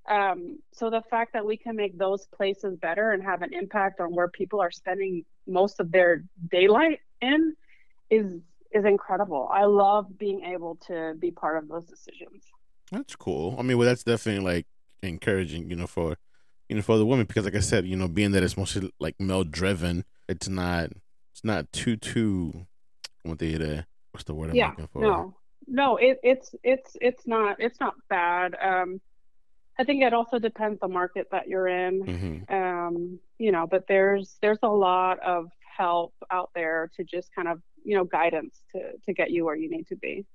Um, 0.08 0.58
so 0.72 0.90
the 0.90 1.02
fact 1.02 1.32
that 1.34 1.46
we 1.46 1.56
can 1.56 1.76
make 1.76 1.96
those 1.96 2.26
places 2.26 2.76
better 2.76 3.12
and 3.12 3.22
have 3.22 3.42
an 3.42 3.54
impact 3.54 4.00
on 4.00 4.14
where 4.14 4.28
people 4.28 4.60
are 4.60 4.70
spending 4.70 5.24
most 5.46 5.80
of 5.80 5.92
their 5.92 6.24
daylight 6.50 7.00
in 7.20 7.54
is 8.10 8.40
is 8.72 8.84
incredible. 8.84 9.48
I 9.52 9.64
love 9.64 10.18
being 10.18 10.44
able 10.44 10.76
to 10.86 11.14
be 11.18 11.30
part 11.30 11.58
of 11.58 11.68
those 11.68 11.84
decisions. 11.84 12.44
That's 12.90 13.14
cool. 13.16 13.54
I 13.58 13.62
mean, 13.62 13.78
well, 13.78 13.86
that's 13.86 14.02
definitely 14.02 14.44
like 14.44 14.66
encouraging, 15.02 15.70
you 15.70 15.76
know, 15.76 15.86
for 15.86 16.16
you 16.68 16.76
know 16.76 16.82
for 16.82 16.98
the 16.98 17.06
women 17.06 17.26
because, 17.26 17.44
like 17.44 17.54
I 17.54 17.60
said, 17.60 17.86
you 17.86 17.96
know, 17.96 18.08
being 18.08 18.32
that 18.32 18.42
it's 18.42 18.56
mostly 18.56 18.90
like 18.98 19.20
male 19.20 19.44
driven, 19.44 20.04
it's 20.28 20.48
not 20.48 20.90
it's 21.32 21.44
not 21.44 21.72
too 21.72 21.96
too 21.96 22.66
what 23.22 23.38
they 23.38 23.54
uh, 23.54 23.82
what's 24.12 24.24
the 24.24 24.34
word 24.34 24.50
I'm 24.50 24.56
yeah, 24.56 24.70
looking 24.70 24.88
for? 24.88 25.02
No, 25.02 25.34
no, 25.66 25.96
it, 25.96 26.18
it's 26.22 26.54
it's 26.62 26.96
it's 27.00 27.26
not 27.26 27.56
it's 27.60 27.78
not 27.80 27.94
bad. 28.08 28.56
Um, 28.60 29.00
I 29.78 29.84
think 29.84 30.02
it 30.02 30.12
also 30.12 30.38
depends 30.38 30.80
the 30.80 30.88
market 30.88 31.28
that 31.32 31.48
you're 31.48 31.68
in. 31.68 32.04
Mm-hmm. 32.04 32.54
Um, 32.54 33.18
you 33.38 33.52
know, 33.52 33.66
but 33.66 33.86
there's 33.88 34.36
there's 34.42 34.58
a 34.62 34.68
lot 34.68 35.18
of 35.20 35.46
help 35.76 36.14
out 36.30 36.50
there 36.54 36.90
to 36.96 37.04
just 37.04 37.34
kind 37.34 37.48
of 37.48 37.60
you 37.84 37.96
know 37.96 38.04
guidance 38.04 38.62
to 38.72 38.80
to 39.06 39.12
get 39.12 39.30
you 39.30 39.44
where 39.44 39.56
you 39.56 39.70
need 39.70 39.86
to 39.88 39.96
be. 39.96 40.26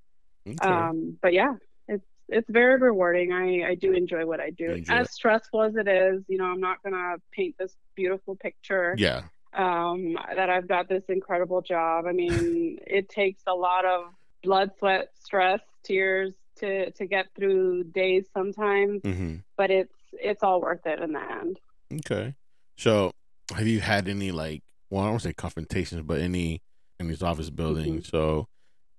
Okay. 0.48 0.68
Um, 0.68 1.18
but 1.22 1.34
yeah, 1.34 1.54
it's 1.88 2.06
it's 2.28 2.50
very 2.50 2.78
rewarding. 2.80 3.32
I 3.32 3.70
I 3.70 3.76
do 3.76 3.94
enjoy 3.94 4.26
what 4.26 4.40
I 4.40 4.50
do. 4.50 4.84
As 4.90 5.12
stressful 5.12 5.62
as 5.64 5.76
it 5.76 5.88
is, 5.88 6.24
you 6.28 6.38
know, 6.38 6.46
I'm 6.46 6.60
not 6.60 6.82
gonna 6.84 7.16
paint 7.32 7.56
this 7.60 7.76
beautiful 7.96 8.36
picture. 8.36 8.96
Yeah. 8.98 9.24
Um, 9.54 10.18
that 10.36 10.50
I've 10.50 10.68
got 10.68 10.88
this 10.88 11.04
incredible 11.10 11.62
job. 11.62 12.06
I 12.06 12.12
mean, 12.12 12.80
it 12.86 13.10
takes 13.10 13.42
a 13.48 13.56
lot 13.56 13.86
of 13.86 14.06
blood, 14.44 14.72
sweat, 14.78 15.10
stress, 15.20 15.62
tears, 15.84 16.34
to 16.60 16.92
to 16.92 17.06
get 17.06 17.28
through 17.36 17.86
days 17.86 18.26
sometimes, 18.34 19.02
mm-hmm. 19.02 19.36
but 19.56 19.72
it's 19.72 19.94
it's 20.14 20.44
all 20.44 20.62
worth 20.62 20.86
it 20.86 21.00
in 21.00 21.14
the 21.14 21.22
end. 21.22 21.60
Okay, 21.94 22.36
so 22.76 23.12
have 23.56 23.68
you 23.68 23.80
had 23.80 24.08
any 24.08 24.32
like 24.32 24.64
well, 24.90 25.04
I 25.04 25.10
don't 25.10 25.20
say 25.20 25.34
confrontations, 25.34 26.02
but 26.04 26.20
any 26.22 26.62
in 27.00 27.08
these 27.08 27.24
office 27.24 27.50
buildings? 27.50 28.08
Mm-hmm. 28.08 28.18
So 28.18 28.48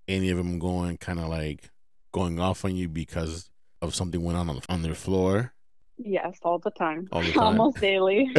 any 0.07 0.31
of 0.31 0.37
them 0.37 0.59
going 0.59 0.97
kind 0.99 1.19
of 1.19 1.29
like 1.29 1.71
going 2.13 2.41
off 2.41 2.65
on 2.65 2.77
you 2.77 2.89
because 2.89 3.51
of 3.83 3.95
something 3.95 4.23
went 4.23 4.39
on 4.39 4.49
on, 4.49 4.61
on 4.69 4.83
their 4.83 4.95
floor? 4.95 5.53
Yes, 5.99 6.39
all 6.43 6.59
the 6.59 6.71
time. 6.71 7.09
All 7.13 7.23
the 7.23 7.33
time. 7.33 7.43
Almost 7.43 7.81
daily. 7.81 8.35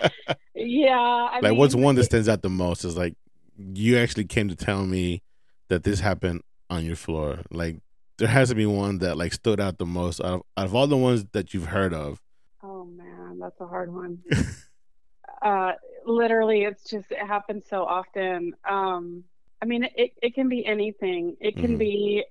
yeah. 0.54 0.98
I 0.98 1.34
like, 1.34 1.42
mean, 1.42 1.56
what's 1.56 1.74
one 1.74 1.94
that 1.96 2.04
stands 2.04 2.28
out 2.28 2.42
the 2.42 2.50
most 2.50 2.84
is 2.84 2.96
like 2.96 3.14
you 3.56 3.96
actually 3.98 4.24
came 4.24 4.48
to 4.48 4.56
tell 4.56 4.84
me 4.84 5.22
that 5.68 5.84
this 5.84 6.00
happened 6.00 6.42
on 6.68 6.84
your 6.84 6.96
floor. 6.96 7.40
Like 7.50 7.76
there 8.18 8.28
has 8.28 8.48
to 8.48 8.54
be 8.54 8.66
one 8.66 8.98
that 8.98 9.16
like 9.16 9.32
stood 9.32 9.60
out 9.60 9.78
the 9.78 9.86
most 9.86 10.20
out 10.20 10.26
of, 10.26 10.42
out 10.56 10.66
of 10.66 10.74
all 10.74 10.86
the 10.86 10.96
ones 10.96 11.24
that 11.32 11.52
you've 11.52 11.66
heard 11.66 11.92
of. 11.92 12.20
Oh 12.62 12.84
man, 12.84 13.38
that's 13.38 13.60
a 13.60 13.66
hard 13.66 13.92
one. 13.92 14.18
uh, 15.42 15.72
literally, 16.04 16.62
it's 16.62 16.84
just 16.84 17.10
it 17.10 17.26
happens 17.26 17.64
so 17.68 17.84
often. 17.84 18.54
Um, 18.68 19.24
I 19.62 19.66
mean, 19.66 19.84
it 19.84 20.12
it 20.22 20.34
can 20.34 20.48
be 20.48 20.64
anything. 20.64 21.36
It 21.40 21.56
can 21.56 21.72
mm-hmm. 21.72 21.78
be 21.78 22.24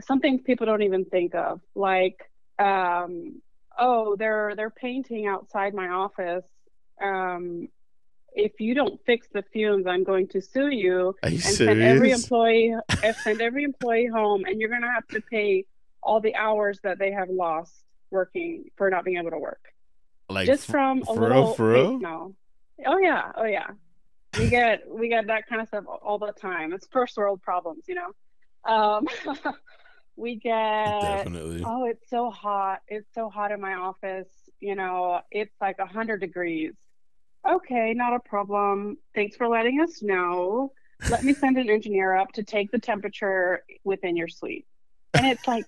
something 0.00 0.38
people 0.40 0.66
don't 0.66 0.82
even 0.82 1.04
think 1.04 1.34
of, 1.34 1.60
like 1.74 2.30
um, 2.58 3.40
oh, 3.78 4.16
they're 4.16 4.54
they're 4.56 4.70
painting 4.70 5.26
outside 5.26 5.74
my 5.74 5.88
office. 5.88 6.44
Um, 7.02 7.68
if 8.34 8.60
you 8.60 8.74
don't 8.74 9.00
fix 9.04 9.26
the 9.32 9.42
fumes, 9.52 9.86
I'm 9.86 10.04
going 10.04 10.28
to 10.28 10.40
sue 10.40 10.68
you, 10.68 11.14
Are 11.22 11.28
you 11.28 11.36
and 11.36 11.42
serious? 11.42 11.56
send 11.56 11.82
every 11.82 12.10
employee 12.10 12.74
send 13.22 13.40
every 13.40 13.64
employee 13.64 14.06
home, 14.06 14.44
and 14.44 14.60
you're 14.60 14.70
going 14.70 14.82
to 14.82 14.90
have 14.90 15.06
to 15.08 15.20
pay 15.20 15.66
all 16.02 16.20
the 16.20 16.34
hours 16.34 16.80
that 16.82 16.98
they 16.98 17.12
have 17.12 17.28
lost 17.28 17.72
working 18.10 18.64
for 18.76 18.90
not 18.90 19.04
being 19.04 19.18
able 19.18 19.30
to 19.30 19.38
work. 19.38 19.60
Like 20.28 20.46
just 20.46 20.66
from 20.66 21.02
a 21.08 21.12
little 21.12 21.54
for 21.54 21.72
real? 21.72 21.98
no. 21.98 22.34
Oh 22.86 22.98
yeah, 22.98 23.32
oh 23.36 23.44
yeah. 23.44 23.68
We 24.38 24.48
get 24.48 24.82
we 24.88 25.08
get 25.08 25.26
that 25.26 25.48
kind 25.48 25.60
of 25.60 25.68
stuff 25.68 25.84
all 26.02 26.18
the 26.18 26.32
time. 26.32 26.72
It's 26.72 26.86
first 26.90 27.16
world 27.16 27.42
problems, 27.42 27.84
you 27.88 27.96
know. 27.96 28.72
Um, 28.72 29.08
we 30.16 30.36
get 30.36 31.00
definitely. 31.00 31.62
Oh, 31.66 31.84
it's 31.84 32.08
so 32.08 32.30
hot. 32.30 32.80
It's 32.86 33.12
so 33.12 33.28
hot 33.28 33.50
in 33.50 33.60
my 33.60 33.74
office. 33.74 34.28
You 34.60 34.76
know, 34.76 35.20
it's 35.30 35.54
like 35.60 35.78
a 35.80 35.86
hundred 35.86 36.20
degrees 36.20 36.74
Okay, 37.48 37.94
not 37.94 38.14
a 38.14 38.20
problem. 38.20 38.98
Thanks 39.14 39.36
for 39.36 39.48
letting 39.48 39.80
us 39.80 40.02
know. 40.02 40.72
Let 41.10 41.24
me 41.24 41.32
send 41.32 41.56
an 41.56 41.70
engineer 41.70 42.14
up 42.16 42.32
to 42.32 42.42
take 42.42 42.70
the 42.70 42.78
temperature 42.78 43.64
within 43.84 44.16
your 44.16 44.28
suite. 44.28 44.66
And 45.14 45.26
it's 45.26 45.46
like 45.48 45.64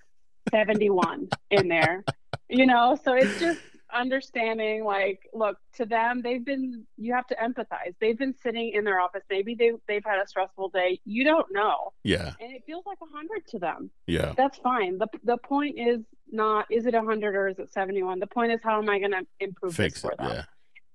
71 0.51 1.29
in 1.49 1.67
there, 1.67 2.03
you 2.49 2.65
know? 2.65 2.97
So 3.03 3.13
it's 3.13 3.39
just 3.39 3.59
understanding 3.93 4.83
like 4.83 5.19
look 5.35 5.55
to 5.71 5.85
them 5.85 6.19
they've 6.23 6.43
been 6.43 6.83
you 6.97 7.13
have 7.13 7.27
to 7.27 7.35
empathize. 7.35 7.93
They've 8.01 8.17
been 8.17 8.33
sitting 8.41 8.71
in 8.73 8.83
their 8.83 8.99
office. 8.99 9.21
Maybe 9.29 9.55
they, 9.55 9.71
they've 9.87 10.03
had 10.03 10.19
a 10.19 10.27
stressful 10.27 10.69
day. 10.69 10.99
You 11.05 11.23
don't 11.23 11.47
know. 11.51 11.93
Yeah. 12.03 12.33
And 12.39 12.51
it 12.51 12.63
feels 12.65 12.85
like 12.85 12.97
a 13.01 13.15
hundred 13.15 13.45
to 13.49 13.59
them. 13.59 13.91
Yeah. 14.07 14.33
That's 14.35 14.57
fine. 14.57 14.97
The, 14.97 15.07
the 15.23 15.37
point 15.37 15.77
is 15.77 15.99
not 16.31 16.65
is 16.69 16.85
it 16.85 16.95
a 16.95 17.01
hundred 17.01 17.35
or 17.35 17.47
is 17.47 17.59
it 17.59 17.71
71 17.71 18.19
the 18.19 18.27
point 18.27 18.51
is 18.51 18.59
how 18.63 18.81
am 18.81 18.89
i 18.89 18.97
going 18.97 19.11
to 19.11 19.25
improve 19.39 19.75
Fix 19.75 20.03
it, 20.03 20.17
them? 20.17 20.29
yeah 20.29 20.43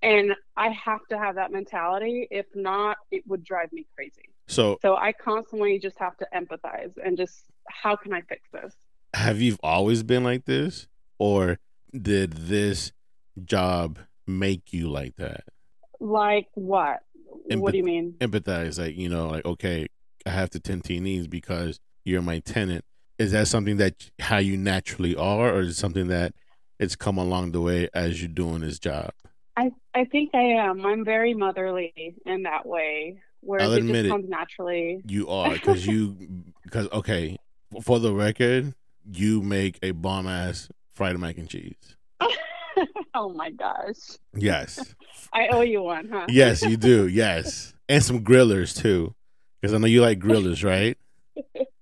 and 0.02 0.34
I 0.56 0.68
have 0.70 1.00
to 1.10 1.18
have 1.18 1.36
that 1.36 1.50
mentality. 1.50 2.28
If 2.30 2.46
not, 2.54 2.96
it 3.10 3.24
would 3.26 3.44
drive 3.44 3.72
me 3.72 3.86
crazy. 3.94 4.30
So, 4.46 4.78
so 4.80 4.96
I 4.96 5.12
constantly 5.12 5.78
just 5.78 5.98
have 5.98 6.16
to 6.18 6.26
empathize 6.34 6.92
and 7.04 7.16
just 7.16 7.44
how 7.68 7.96
can 7.96 8.12
I 8.12 8.22
fix 8.22 8.42
this? 8.52 8.74
Have 9.14 9.40
you 9.40 9.56
always 9.62 10.02
been 10.02 10.24
like 10.24 10.44
this, 10.44 10.86
or 11.18 11.58
did 11.92 12.32
this 12.32 12.92
job 13.44 13.98
make 14.26 14.72
you 14.72 14.88
like 14.88 15.16
that? 15.16 15.44
Like 16.00 16.48
what? 16.54 17.00
Empath- 17.50 17.60
what 17.60 17.72
do 17.72 17.78
you 17.78 17.84
mean? 17.84 18.14
Empathize, 18.20 18.78
like 18.78 18.96
you 18.96 19.08
know, 19.08 19.28
like 19.28 19.44
okay, 19.44 19.86
I 20.26 20.30
have 20.30 20.50
to 20.50 20.60
tend 20.60 20.84
to 20.84 20.94
your 20.94 21.02
needs 21.02 21.26
because 21.26 21.80
you're 22.04 22.22
my 22.22 22.38
tenant. 22.40 22.84
Is 23.18 23.32
that 23.32 23.48
something 23.48 23.78
that 23.78 24.10
how 24.20 24.38
you 24.38 24.56
naturally 24.56 25.16
are, 25.16 25.52
or 25.52 25.60
is 25.60 25.70
it 25.70 25.76
something 25.76 26.08
that 26.08 26.34
it's 26.78 26.94
come 26.94 27.18
along 27.18 27.52
the 27.52 27.60
way 27.60 27.88
as 27.92 28.22
you're 28.22 28.28
doing 28.28 28.60
this 28.60 28.78
job? 28.78 29.10
I 29.58 29.72
I 29.92 30.04
think 30.04 30.30
I 30.34 30.42
am. 30.42 30.86
I'm 30.86 31.04
very 31.04 31.34
motherly 31.34 32.14
in 32.24 32.44
that 32.44 32.64
way, 32.64 33.20
where 33.40 33.60
it 33.60 33.82
just 33.82 33.94
it, 33.94 34.08
comes 34.08 34.28
naturally. 34.28 35.02
You 35.04 35.28
are 35.28 35.52
because 35.52 35.84
you 35.84 36.16
because 36.62 36.88
okay, 36.92 37.36
for 37.82 37.98
the 37.98 38.14
record, 38.14 38.72
you 39.10 39.42
make 39.42 39.80
a 39.82 39.90
bomb 39.90 40.28
ass 40.28 40.68
fried 40.94 41.18
mac 41.18 41.38
and 41.38 41.48
cheese. 41.48 41.74
oh 43.14 43.30
my 43.30 43.50
gosh! 43.50 43.96
Yes, 44.32 44.94
I 45.32 45.48
owe 45.48 45.62
you 45.62 45.82
one, 45.82 46.08
huh? 46.08 46.26
yes, 46.28 46.62
you 46.62 46.76
do. 46.76 47.08
Yes, 47.08 47.74
and 47.88 48.02
some 48.02 48.24
grillers 48.24 48.80
too, 48.80 49.12
because 49.60 49.74
I 49.74 49.78
know 49.78 49.88
you 49.88 50.02
like 50.02 50.20
grillers, 50.20 50.64
right? 50.64 50.96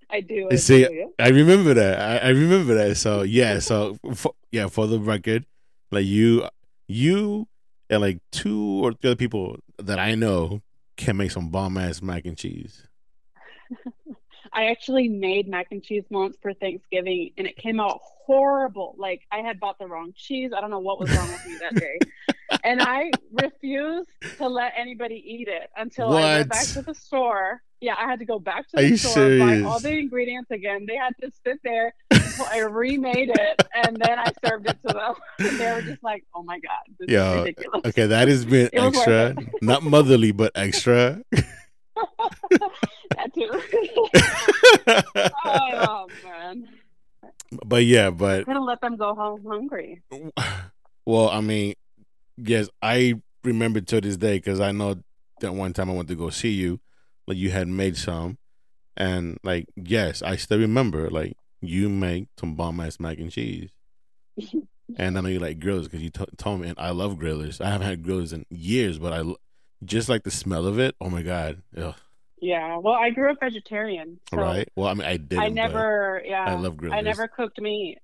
I 0.08 0.22
do. 0.22 0.48
I 0.50 0.56
See, 0.56 0.86
do. 0.86 1.12
I 1.18 1.28
remember 1.28 1.74
that. 1.74 2.00
I, 2.00 2.28
I, 2.28 2.30
remember 2.30 2.74
that. 2.74 2.96
So 2.96 3.20
yeah. 3.20 3.58
So 3.58 3.98
for, 4.14 4.32
yeah, 4.50 4.68
for 4.68 4.86
the 4.86 5.00
record, 5.00 5.44
like 5.90 6.06
you, 6.06 6.48
you 6.86 7.48
and 7.90 8.01
like 8.01 8.20
two 8.33 8.85
or 8.85 8.92
three 8.92 9.11
other 9.11 9.16
people 9.16 9.57
that 9.79 9.99
I 9.99 10.14
know 10.14 10.62
can 10.96 11.16
make 11.16 11.31
some 11.31 11.51
bomb 11.51 11.77
ass 11.77 12.03
mac 12.03 12.25
and 12.25 12.37
cheese. 12.37 12.87
I 14.53 14.66
actually 14.66 15.09
made 15.09 15.49
mac 15.49 15.66
and 15.70 15.83
cheese 15.83 16.05
once 16.09 16.37
for 16.40 16.55
Thanksgiving 16.55 17.33
and 17.37 17.46
it 17.46 17.57
came 17.57 17.79
out 17.79 18.01
horrible. 18.03 18.94
Like 18.96 19.22
I 19.31 19.38
had 19.38 19.61
bought 19.61 19.79
the 19.79 19.87
wrong 19.87 20.12
cheese. 20.16 20.53
I 20.57 20.61
don't 20.61 20.70
know 20.70 20.79
what 20.79 20.99
was 20.99 21.14
wrong 21.14 21.29
with 21.29 21.46
me 21.46 21.59
that 21.61 21.75
day. 21.81 21.99
and 22.64 22.81
I 22.81 23.11
refused 23.33 24.09
to 24.38 24.49
let 24.49 24.72
anybody 24.77 25.22
eat 25.27 25.49
it 25.49 25.68
until 25.77 26.09
what? 26.09 26.22
I 26.22 26.37
went 26.38 26.49
back 26.49 26.66
to 26.68 26.83
the 26.83 26.94
store. 26.94 27.62
Yeah, 27.80 27.94
I 27.98 28.06
had 28.08 28.20
to 28.20 28.24
go 28.24 28.38
back 28.38 28.68
to 28.70 28.76
the 28.76 28.92
Are 28.92 28.96
store, 28.96 29.12
serious? 29.12 29.62
buy 29.62 29.68
all 29.68 29.78
the 29.78 29.90
ingredients 29.90 30.50
again. 30.50 30.86
They 30.88 30.96
had 30.96 31.12
to 31.20 31.30
sit 31.44 31.58
there 31.62 31.94
until 32.10 32.46
I 32.46 32.60
remade 32.60 33.28
it, 33.28 33.62
and 33.74 33.96
then 33.96 34.18
I 34.18 34.32
served 34.46 34.68
it 34.68 34.78
to 34.86 34.94
them. 34.94 35.14
And 35.38 35.58
they 35.60 35.72
were 35.72 35.82
just 35.82 36.02
like, 36.02 36.24
"Oh 36.34 36.42
my 36.42 36.58
god, 36.58 36.96
this 36.98 37.10
Yo, 37.10 37.32
is 37.32 37.38
ridiculous." 37.44 37.80
Okay, 37.86 38.06
that 38.06 38.28
has 38.28 38.44
been 38.46 38.66
it 38.72 38.78
extra, 38.82 39.36
not 39.62 39.82
motherly, 39.82 40.32
but 40.32 40.52
extra. 40.54 41.20
that 41.94 43.34
too. 43.34 43.50
oh 45.44 46.06
man. 46.24 46.68
But 47.64 47.84
yeah, 47.84 48.10
but 48.10 48.40
I'm 48.40 48.44
gonna 48.44 48.64
let 48.64 48.80
them 48.80 48.96
go 48.96 49.14
home 49.14 49.44
hungry. 49.46 50.02
Well, 51.08 51.28
I 51.28 51.40
mean, 51.40 51.74
yes, 52.36 52.68
I 52.82 53.14
remember 53.44 53.80
to 53.80 54.00
this 54.00 54.16
day 54.16 54.38
because 54.38 54.58
I 54.58 54.72
know 54.72 54.96
that 55.40 55.52
one 55.52 55.72
time 55.72 55.88
I 55.88 55.92
went 55.92 56.08
to 56.08 56.16
go 56.16 56.30
see 56.30 56.48
you, 56.50 56.80
like 57.26 57.36
you 57.36 57.50
had 57.50 57.68
made 57.68 57.96
some, 57.96 58.38
and 58.96 59.38
like 59.42 59.66
yes, 59.76 60.22
I 60.22 60.36
still 60.36 60.58
remember 60.58 61.10
like 61.10 61.36
you 61.60 61.88
make 61.88 62.28
some 62.38 62.54
bomb 62.54 62.80
ass 62.80 63.00
mac 63.00 63.18
and 63.18 63.30
cheese. 63.30 63.70
and 64.96 65.18
I 65.18 65.20
know 65.20 65.28
you 65.28 65.38
like 65.38 65.58
grillers 65.58 65.84
because 65.84 66.02
you 66.02 66.10
t- 66.10 66.24
told 66.36 66.60
me, 66.60 66.68
and 66.68 66.78
I 66.78 66.90
love 66.90 67.16
grillers. 67.16 67.60
I 67.60 67.70
haven't 67.70 67.86
had 67.86 68.02
grillers 68.02 68.32
in 68.32 68.44
years, 68.50 68.98
but 68.98 69.12
I 69.12 69.24
just 69.84 70.08
like 70.08 70.22
the 70.22 70.30
smell 70.30 70.66
of 70.66 70.78
it. 70.78 70.94
Oh 71.00 71.10
my 71.10 71.22
god! 71.22 71.62
Ugh. 71.76 71.94
Yeah, 72.40 72.76
well, 72.78 72.94
I 72.94 73.10
grew 73.10 73.30
up 73.30 73.38
vegetarian. 73.40 74.20
So 74.30 74.36
right. 74.36 74.68
Well, 74.76 74.88
I 74.88 74.94
mean, 74.94 75.06
I 75.06 75.16
did. 75.16 75.38
I 75.38 75.48
never, 75.48 76.22
yeah, 76.24 76.44
I 76.44 76.54
love 76.54 76.74
grillers. 76.74 76.92
I 76.92 77.00
never 77.00 77.28
cooked 77.28 77.60
meat. 77.60 77.98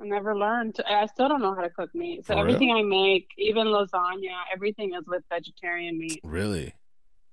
I 0.00 0.04
never 0.04 0.36
learned. 0.36 0.74
To, 0.74 0.92
I 0.92 1.06
still 1.06 1.28
don't 1.28 1.40
know 1.40 1.54
how 1.54 1.62
to 1.62 1.70
cook 1.70 1.94
meat. 1.94 2.26
So 2.26 2.34
For 2.34 2.40
everything 2.40 2.68
real? 2.68 2.78
I 2.78 2.82
make, 2.82 3.28
even 3.38 3.68
lasagna, 3.68 4.34
everything 4.52 4.92
is 4.94 5.06
with 5.06 5.22
vegetarian 5.30 5.98
meat. 5.98 6.20
Really? 6.22 6.74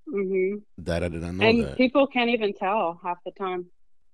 Mhm. 0.07 0.61
That 0.79 1.03
I 1.03 1.07
did 1.09 1.21
not 1.21 1.35
know. 1.35 1.47
And 1.47 1.63
that. 1.63 1.77
people 1.77 2.07
can't 2.07 2.29
even 2.29 2.53
tell 2.53 2.99
half 3.03 3.17
the 3.25 3.31
time. 3.31 3.65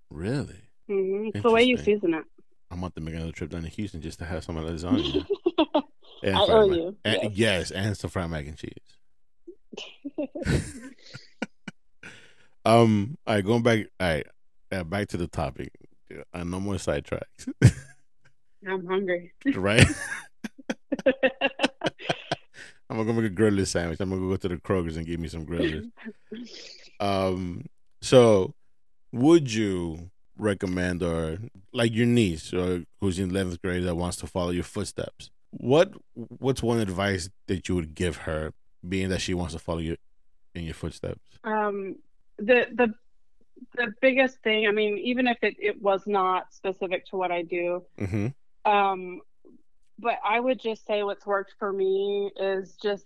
Really? 0.10 0.62
Mhm. 0.89 1.32
It's 1.34 1.43
the 1.43 1.52
way 1.52 1.63
you 1.63 1.78
season 1.78 2.13
it. 2.13 2.25
I'm 2.71 2.80
about 2.80 2.95
to 2.95 3.02
make 3.02 3.15
another 3.15 3.32
trip 3.32 3.49
down 3.49 3.63
to 3.63 3.69
Houston 3.69 4.02
just 4.02 4.19
to 4.19 4.25
have 4.25 4.43
some 4.43 4.58
of 4.58 4.65
the 4.65 4.71
lasagna. 4.71 5.25
and 6.23 6.36
I 6.36 6.39
owe 6.41 6.69
you. 6.69 6.97
And, 7.04 7.23
yes. 7.23 7.32
yes, 7.36 7.71
and 7.71 7.97
some 7.97 8.10
fried 8.10 8.30
mac 8.30 8.45
and 8.45 8.58
cheese. 8.58 8.73
um, 12.65 13.17
all 13.25 13.36
right, 13.36 13.45
going 13.45 13.63
back. 13.63 13.88
All 13.99 14.08
right, 14.08 14.28
uh, 14.71 14.84
back 14.84 15.08
to 15.10 15.17
the 15.17 15.28
topic. 15.28 15.71
Uh, 16.34 16.43
no 16.43 16.60
more 16.60 16.75
sidetracks. 16.75 17.47
I'm 18.67 18.86
hungry. 18.86 19.32
right. 19.56 19.86
I'm 22.89 22.97
gonna 22.97 23.13
make 23.13 23.32
a 23.32 23.34
grilled 23.34 23.67
sandwich. 23.67 23.99
I'm 23.99 24.10
gonna 24.10 24.21
go 24.21 24.36
to 24.36 24.47
the 24.47 24.58
Kroger's 24.58 24.97
and 24.97 25.06
get 25.06 25.19
me 25.19 25.28
some 25.28 25.45
grillers. 25.45 25.89
Um, 27.02 27.63
so 28.02 28.54
would 29.13 29.54
you 29.54 30.12
recommend 30.38 31.02
or 31.02 31.38
like 31.71 31.93
your 31.93 32.06
niece 32.06 32.54
or 32.54 32.84
who's 32.99 33.19
in 33.19 33.32
11th 33.32 33.62
grade 33.62 33.84
that 33.86 33.95
wants 33.95 34.17
to 34.17 34.28
follow 34.28 34.49
your 34.49 34.63
footsteps? 34.63 35.32
What 35.52 35.93
what's 36.13 36.62
one 36.62 36.80
advice 36.80 37.30
that 37.47 37.69
you 37.69 37.75
would 37.75 37.95
give 37.95 38.17
her, 38.17 38.54
being 38.88 39.10
that 39.10 39.21
she 39.21 39.34
wants 39.34 39.54
to 39.54 39.60
follow 39.60 39.80
you 39.80 39.95
in 40.54 40.65
your 40.65 40.73
footsteps? 40.73 41.21
Um, 41.45 41.95
the 42.38 42.67
the 42.73 42.93
the 43.75 43.93
biggest 44.02 44.39
thing, 44.43 44.67
I 44.67 44.71
mean, 44.71 44.97
even 44.97 45.28
if 45.28 45.38
it, 45.41 45.56
it 45.60 45.82
was 45.82 46.04
not 46.06 46.54
specific 46.54 47.06
to 47.08 47.17
what 47.17 47.32
I 47.32 47.41
do, 47.41 47.84
mm-hmm. 47.99 48.71
um, 48.71 49.21
but 49.99 50.19
I 50.23 50.39
would 50.39 50.59
just 50.59 50.85
say 50.85 51.03
what's 51.03 51.25
worked 51.25 51.53
for 51.59 51.71
me 51.71 52.31
is 52.38 52.75
just 52.81 53.05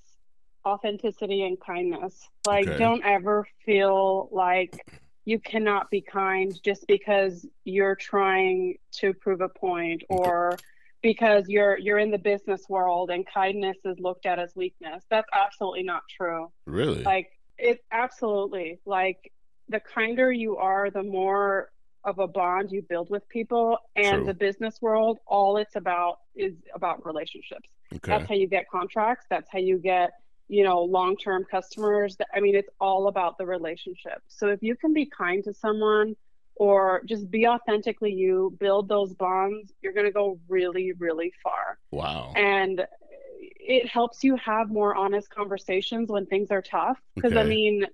authenticity 0.65 1.43
and 1.43 1.59
kindness. 1.59 2.29
Like, 2.45 2.67
okay. 2.67 2.77
don't 2.77 3.03
ever 3.03 3.47
feel 3.65 4.29
like 4.31 4.85
you 5.25 5.39
cannot 5.39 5.89
be 5.89 6.01
kind 6.01 6.57
just 6.63 6.85
because 6.87 7.45
you're 7.63 7.95
trying 7.95 8.75
to 8.93 9.13
prove 9.13 9.41
a 9.41 9.49
point 9.49 10.03
or 10.09 10.57
because 11.01 11.47
you're 11.47 11.77
you're 11.77 11.99
in 11.99 12.11
the 12.11 12.17
business 12.17 12.63
world 12.69 13.09
and 13.09 13.25
kindness 13.27 13.77
is 13.85 13.99
looked 13.99 14.25
at 14.25 14.39
as 14.39 14.55
weakness. 14.55 15.03
That's 15.09 15.27
absolutely 15.33 15.83
not 15.83 16.03
true. 16.09 16.51
Really? 16.65 17.03
Like 17.03 17.29
it 17.57 17.83
absolutely 17.91 18.79
like 18.85 19.31
the 19.69 19.79
kinder 19.79 20.31
you 20.31 20.57
are, 20.57 20.89
the 20.89 21.03
more 21.03 21.69
of 22.05 22.19
a 22.19 22.27
bond 22.27 22.71
you 22.71 22.81
build 22.81 23.09
with 23.09 23.27
people 23.29 23.77
and 23.95 24.17
True. 24.17 24.25
the 24.25 24.33
business 24.33 24.81
world 24.81 25.19
all 25.25 25.57
it's 25.57 25.75
about 25.75 26.19
is 26.35 26.53
about 26.73 27.05
relationships. 27.05 27.69
Okay. 27.93 27.99
that's 28.11 28.27
how 28.27 28.35
you 28.35 28.47
get 28.47 28.69
contracts. 28.69 29.25
That's 29.29 29.49
how 29.51 29.59
you 29.59 29.77
get 29.77 30.11
you 30.47 30.63
know 30.63 30.81
long-term 30.81 31.45
customers. 31.49 32.17
I 32.33 32.39
mean 32.39 32.55
it's 32.55 32.69
all 32.79 33.07
about 33.07 33.37
the 33.37 33.45
relationship. 33.45 34.21
So 34.27 34.47
if 34.47 34.61
you 34.61 34.75
can 34.75 34.93
be 34.93 35.05
kind 35.05 35.43
to 35.45 35.53
someone 35.53 36.15
or 36.55 37.01
just 37.05 37.31
be 37.31 37.47
authentically 37.47 38.11
you 38.11 38.55
build 38.59 38.87
those 38.87 39.11
bonds 39.15 39.73
you're 39.81 39.93
going 39.93 40.05
to 40.05 40.11
go 40.11 40.39
really 40.49 40.91
really 40.93 41.33
far. 41.41 41.77
Wow. 41.91 42.33
And 42.35 42.85
it 43.39 43.87
helps 43.87 44.23
you 44.23 44.35
have 44.35 44.69
more 44.69 44.93
honest 44.93 45.29
conversations 45.29 46.09
when 46.09 46.25
things 46.25 46.51
are 46.51 46.61
tough. 46.61 46.99
Because 47.15 47.31
okay. 47.31 47.41
i 47.41 47.45
mean 47.45 47.85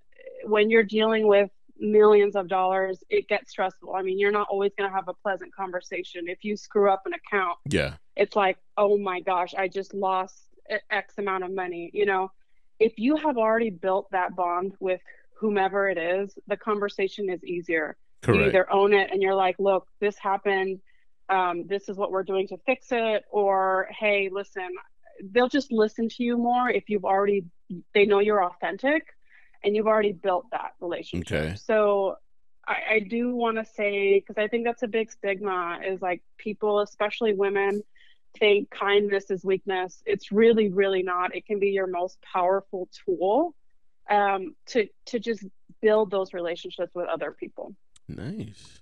when 0.43 0.69
you're 0.69 0.83
dealing 0.83 1.27
with 1.27 1.49
millions 1.79 2.35
of 2.35 2.47
dollars, 2.47 3.03
it 3.09 3.27
gets 3.27 3.51
stressful. 3.51 3.95
I 3.95 4.01
mean, 4.01 4.19
you're 4.19 4.31
not 4.31 4.47
always 4.49 4.71
going 4.77 4.89
to 4.89 4.95
have 4.95 5.07
a 5.07 5.13
pleasant 5.13 5.53
conversation. 5.55 6.25
If 6.27 6.43
you 6.43 6.57
screw 6.57 6.91
up 6.91 7.03
an 7.05 7.13
account, 7.13 7.57
yeah, 7.65 7.95
it's 8.15 8.35
like, 8.35 8.57
oh 8.77 8.97
my 8.97 9.21
gosh, 9.21 9.53
I 9.57 9.67
just 9.67 9.93
lost 9.93 10.35
X 10.89 11.15
amount 11.17 11.43
of 11.43 11.51
money. 11.51 11.89
You 11.93 12.05
know, 12.05 12.31
if 12.79 12.97
you 12.97 13.15
have 13.17 13.37
already 13.37 13.69
built 13.69 14.09
that 14.11 14.35
bond 14.35 14.73
with 14.79 15.01
whomever 15.35 15.89
it 15.89 15.97
is, 15.97 16.37
the 16.47 16.57
conversation 16.57 17.29
is 17.29 17.43
easier. 17.43 17.97
Correct. 18.21 18.39
You 18.39 18.47
either 18.47 18.71
own 18.71 18.93
it 18.93 19.09
and 19.11 19.21
you're 19.21 19.35
like, 19.35 19.55
look, 19.59 19.87
this 19.99 20.17
happened. 20.17 20.79
Um, 21.29 21.67
this 21.67 21.87
is 21.89 21.95
what 21.95 22.11
we're 22.11 22.23
doing 22.23 22.47
to 22.49 22.57
fix 22.65 22.87
it. 22.91 23.23
Or, 23.31 23.87
hey, 23.97 24.29
listen, 24.31 24.69
they'll 25.31 25.47
just 25.47 25.71
listen 25.71 26.09
to 26.09 26.23
you 26.23 26.37
more 26.37 26.69
if 26.69 26.89
you've 26.89 27.05
already, 27.05 27.45
they 27.93 28.05
know 28.05 28.19
you're 28.19 28.43
authentic 28.43 29.07
and 29.63 29.75
you've 29.75 29.87
already 29.87 30.13
built 30.13 30.45
that 30.51 30.73
relationship. 30.79 31.41
Okay. 31.41 31.55
So 31.55 32.17
I, 32.67 32.77
I 32.91 32.99
do 32.99 33.35
want 33.35 33.57
to 33.57 33.65
say, 33.65 34.19
because 34.19 34.41
I 34.41 34.47
think 34.47 34.65
that's 34.65 34.83
a 34.83 34.87
big 34.87 35.11
stigma, 35.11 35.79
is 35.85 36.01
like 36.01 36.21
people, 36.37 36.81
especially 36.81 37.33
women, 37.33 37.81
think 38.37 38.69
kindness 38.69 39.31
is 39.31 39.43
weakness. 39.43 40.01
It's 40.05 40.31
really, 40.31 40.69
really 40.69 41.03
not. 41.03 41.35
It 41.35 41.45
can 41.45 41.59
be 41.59 41.69
your 41.69 41.87
most 41.87 42.19
powerful 42.21 42.87
tool 43.05 43.55
um, 44.09 44.55
to 44.67 44.87
to 45.07 45.19
just 45.19 45.43
build 45.81 46.11
those 46.11 46.33
relationships 46.33 46.91
with 46.93 47.07
other 47.07 47.31
people. 47.31 47.75
Nice. 48.07 48.81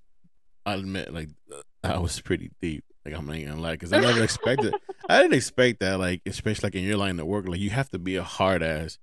I 0.65 0.75
admit, 0.75 1.13
like 1.13 1.29
that 1.83 2.01
was 2.01 2.19
pretty 2.19 2.51
deep. 2.61 2.83
Like 3.05 3.15
I'm 3.15 3.25
not 3.25 3.39
gonna 3.39 3.59
lie, 3.59 3.73
because 3.73 3.93
I 3.93 3.99
never 3.99 4.23
expected. 4.23 4.73
I 5.09 5.21
didn't 5.21 5.35
expect 5.35 5.79
that. 5.79 5.97
Like 5.99 6.21
especially 6.25 6.67
like 6.67 6.75
in 6.75 6.83
your 6.83 6.97
line 6.97 7.19
of 7.19 7.25
work, 7.25 7.47
like 7.47 7.59
you 7.59 7.69
have 7.69 7.89
to 7.91 7.99
be 7.99 8.17
a 8.17 8.23
hard 8.23 8.61
ass 8.61 8.97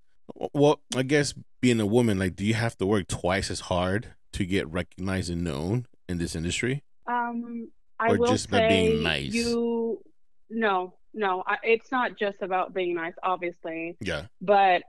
well, 0.52 0.80
I 0.96 1.02
guess 1.02 1.34
being 1.60 1.80
a 1.80 1.86
woman, 1.86 2.18
like, 2.18 2.36
do 2.36 2.44
you 2.44 2.54
have 2.54 2.76
to 2.78 2.86
work 2.86 3.08
twice 3.08 3.50
as 3.50 3.60
hard 3.60 4.14
to 4.32 4.44
get 4.44 4.70
recognized 4.70 5.30
and 5.30 5.44
known 5.44 5.86
in 6.08 6.18
this 6.18 6.34
industry? 6.34 6.82
Um, 7.06 7.70
I 7.98 8.10
or 8.10 8.18
will 8.18 8.28
just 8.28 8.50
say 8.50 8.60
by 8.60 8.68
being 8.68 9.02
nice. 9.02 9.32
You 9.32 10.02
no, 10.50 10.94
no, 11.12 11.42
I, 11.46 11.56
it's 11.62 11.90
not 11.90 12.16
just 12.16 12.42
about 12.42 12.74
being 12.74 12.94
nice, 12.94 13.14
obviously. 13.22 13.96
Yeah. 14.00 14.26
But 14.40 14.82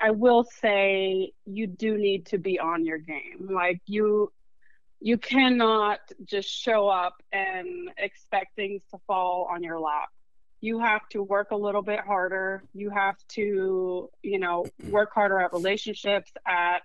I 0.00 0.10
will 0.10 0.44
say 0.44 1.32
you 1.44 1.66
do 1.66 1.98
need 1.98 2.26
to 2.26 2.38
be 2.38 2.58
on 2.58 2.84
your 2.84 2.98
game. 2.98 3.48
Like 3.50 3.80
you 3.86 4.32
you 5.00 5.18
cannot 5.18 6.00
just 6.24 6.48
show 6.48 6.88
up 6.88 7.22
and 7.32 7.90
expect 7.98 8.56
things 8.56 8.82
to 8.90 8.98
fall 9.06 9.48
on 9.50 9.62
your 9.62 9.78
lap 9.78 10.08
you 10.64 10.78
have 10.78 11.06
to 11.10 11.22
work 11.22 11.50
a 11.50 11.56
little 11.56 11.82
bit 11.82 12.00
harder. 12.00 12.64
You 12.72 12.88
have 12.88 13.16
to, 13.32 14.08
you 14.22 14.38
know, 14.38 14.64
work 14.88 15.12
harder 15.12 15.38
at 15.40 15.52
relationships, 15.52 16.32
at 16.46 16.78